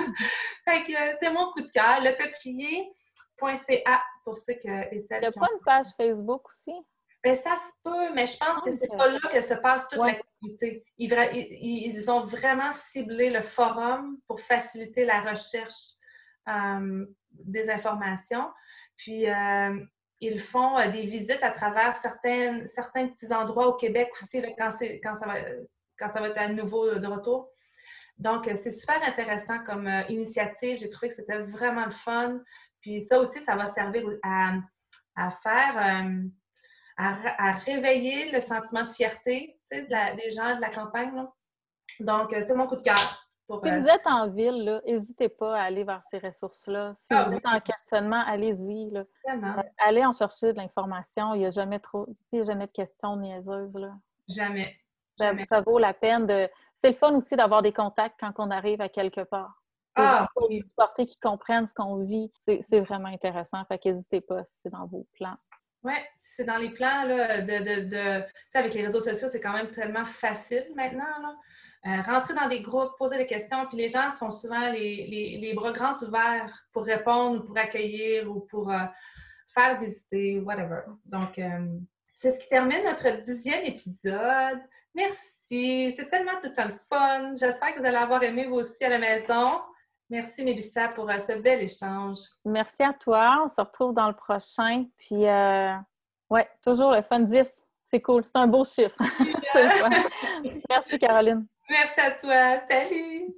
fait 0.65 0.83
que 0.83 0.91
euh, 0.91 1.15
c'est 1.19 1.31
mon 1.31 1.51
coup 1.51 1.61
de 1.61 1.71
cœur. 1.71 1.99
Le 1.99 2.15
peuplier.ca 2.15 4.01
pour 4.23 4.37
ceux 4.37 4.53
que, 4.53 4.67
et 4.67 5.03
Il 5.09 5.19
n'y 5.19 5.25
a 5.25 5.31
pas 5.31 5.49
une 5.51 5.63
page 5.65 5.87
Facebook 5.97 6.47
aussi? 6.47 6.73
Bien, 7.23 7.35
ça 7.35 7.55
se 7.55 7.71
peut, 7.83 8.13
mais 8.15 8.25
je 8.25 8.35
pense 8.35 8.61
que 8.63 8.71
c'est 8.71 8.97
pas 8.97 9.07
là 9.07 9.19
que 9.31 9.41
se 9.41 9.53
passe 9.53 9.87
toute 9.87 9.99
l'activité. 9.99 10.83
Ils, 10.97 11.13
ils, 11.61 12.09
ont 12.09 12.25
vraiment 12.25 12.71
ciblé 12.71 13.29
le 13.29 13.41
forum 13.41 14.17
pour 14.27 14.39
faciliter 14.39 15.05
la 15.05 15.21
recherche 15.21 15.93
euh, 16.49 17.05
des 17.31 17.69
informations. 17.69 18.49
Puis, 18.97 19.29
euh, 19.29 19.85
ils 20.19 20.39
font 20.39 20.79
euh, 20.79 20.89
des 20.89 21.03
visites 21.03 21.43
à 21.43 21.51
travers 21.51 21.95
certains, 21.95 22.65
certains 22.67 23.07
petits 23.09 23.31
endroits 23.31 23.67
au 23.67 23.73
Québec 23.73 24.09
aussi, 24.19 24.41
quand, 24.57 24.71
quand, 25.03 25.17
ça 25.17 25.27
va, 25.27 25.35
quand 25.99 26.09
ça 26.09 26.21
va 26.21 26.29
être 26.29 26.39
à 26.39 26.47
nouveau 26.47 26.95
de 26.95 27.07
retour. 27.07 27.51
Donc, 28.17 28.49
c'est 28.63 28.71
super 28.71 29.01
intéressant 29.03 29.59
comme 29.63 29.87
initiative. 30.09 30.79
J'ai 30.79 30.89
trouvé 30.89 31.09
que 31.09 31.15
c'était 31.15 31.39
vraiment 31.39 31.85
le 31.85 31.91
fun. 31.91 32.39
Puis 32.81 33.01
ça 33.01 33.19
aussi, 33.19 33.41
ça 33.41 33.55
va 33.55 33.67
servir 33.67 34.03
à, 34.23 34.53
à 35.15 35.31
faire, 35.31 36.03
à, 36.97 37.53
réveiller 37.65 38.31
le 38.31 38.41
sentiment 38.41 38.83
de 38.83 38.89
fierté 38.89 39.59
des 39.71 40.29
gens 40.29 40.55
de 40.55 40.61
la 40.61 40.69
campagne. 40.69 41.25
Donc, 41.99 42.29
c'est 42.31 42.53
mon 42.53 42.67
coup 42.67 42.77
de 42.77 42.81
cœur 42.81 43.21
si 43.63 43.71
vous 43.71 43.87
êtes 43.87 44.07
en 44.07 44.27
ville, 44.27 44.81
n'hésitez 44.85 45.29
pas 45.29 45.59
à 45.59 45.63
aller 45.63 45.83
vers 45.83 46.01
ces 46.09 46.19
ressources-là. 46.19 46.93
Si 46.97 47.13
ah 47.13 47.23
vous 47.23 47.33
êtes 47.33 47.45
en 47.45 47.59
questionnement, 47.59 48.23
allez-y. 48.25 48.95
Euh, 48.95 49.03
allez 49.79 50.05
en 50.05 50.11
chercher 50.11 50.53
de 50.53 50.57
l'information. 50.57 51.33
Il 51.33 51.39
n'y 51.39 51.45
a 51.45 51.49
jamais 51.49 51.79
trop, 51.79 52.07
jamais 52.31 52.67
de 52.67 52.71
questions 52.71 53.15
niaiseuses. 53.17 53.75
Là. 53.75 53.93
Jamais. 54.27 54.77
Ça, 55.45 55.61
vaut 55.61 55.77
la 55.77 55.93
peine 55.93 56.25
de. 56.25 56.49
C'est 56.75 56.89
le 56.89 56.95
fun 56.95 57.13
aussi 57.15 57.35
d'avoir 57.35 57.61
des 57.61 57.73
contacts 57.73 58.19
quand 58.19 58.33
on 58.37 58.49
arrive 58.49 58.81
à 58.81 58.89
quelque 58.89 59.21
part. 59.21 59.61
Des 59.97 60.03
ah, 60.03 60.27
gens 60.33 60.47
qui 60.47 60.63
supporter, 60.63 61.05
qui 61.05 61.19
comprennent 61.19 61.67
ce 61.67 61.73
qu'on 61.73 61.97
vit. 61.97 62.31
C'est 62.39 62.79
vraiment 62.79 63.09
intéressant. 63.09 63.63
Fait 63.65 63.77
qu'hésitez 63.77 64.21
pas 64.21 64.43
si 64.45 64.61
c'est 64.61 64.71
dans 64.71 64.87
vos 64.87 65.05
plans. 65.13 65.35
Oui, 65.83 65.93
c'est 66.15 66.43
dans 66.43 66.57
les 66.57 66.69
plans 66.69 67.03
là, 67.03 67.41
de. 67.41 67.57
de, 67.57 67.89
de... 67.89 68.23
avec 68.53 68.73
les 68.73 68.83
réseaux 68.83 68.99
sociaux, 68.99 69.27
c'est 69.27 69.41
quand 69.41 69.53
même 69.53 69.71
tellement 69.71 70.05
facile 70.05 70.67
maintenant. 70.75 71.19
Là. 71.21 71.35
Euh, 71.87 72.01
rentrer 72.03 72.35
dans 72.35 72.47
des 72.47 72.61
groupes, 72.61 72.91
poser 72.99 73.17
des 73.17 73.25
questions, 73.25 73.65
puis 73.65 73.75
les 73.75 73.87
gens 73.87 74.11
sont 74.11 74.29
souvent 74.29 74.69
les, 74.69 75.39
les, 75.41 75.53
bras 75.55 75.71
grands 75.71 75.99
ouverts 76.03 76.63
pour 76.71 76.85
répondre, 76.85 77.43
pour 77.43 77.57
accueillir 77.57 78.29
ou 78.29 78.41
pour, 78.41 78.71
euh, 78.71 78.77
faire 79.53 79.79
visiter, 79.79 80.39
whatever. 80.39 80.81
Donc, 81.05 81.39
euh, 81.39 81.79
c'est 82.13 82.31
ce 82.31 82.39
qui 82.39 82.49
termine 82.49 82.83
notre 82.83 83.23
dixième 83.23 83.65
épisode. 83.65 84.59
Merci, 84.93 85.93
c'est 85.97 86.09
tellement 86.09 86.39
tout 86.41 86.53
un 86.57 86.71
fun. 86.89 87.35
J'espère 87.35 87.73
que 87.73 87.79
vous 87.79 87.85
allez 87.85 87.97
avoir 87.97 88.21
aimé 88.23 88.45
vous 88.45 88.57
aussi 88.57 88.83
à 88.83 88.89
la 88.89 88.99
maison. 88.99 89.61
Merci, 90.11 90.43
Mélissa, 90.43 90.89
pour 90.89 91.09
euh, 91.09 91.19
ce 91.19 91.41
bel 91.41 91.61
échange. 91.61 92.17
Merci 92.43 92.83
à 92.83 92.91
toi. 92.91 93.43
On 93.45 93.47
se 93.47 93.61
retrouve 93.61 93.93
dans 93.93 94.09
le 94.09 94.13
prochain. 94.13 94.83
Puis, 94.97 95.25
euh, 95.25 95.73
ouais, 96.29 96.49
toujours 96.61 96.91
le 96.91 97.01
fun 97.01 97.21
10. 97.21 97.65
C'est 97.85 98.01
cool. 98.01 98.25
C'est 98.25 98.35
un 98.35 98.47
beau 98.47 98.65
chiffre. 98.65 98.97
Merci, 100.69 100.99
Caroline. 100.99 101.47
Merci 101.69 102.01
à 102.01 102.11
toi. 102.11 102.61
Salut. 102.69 103.33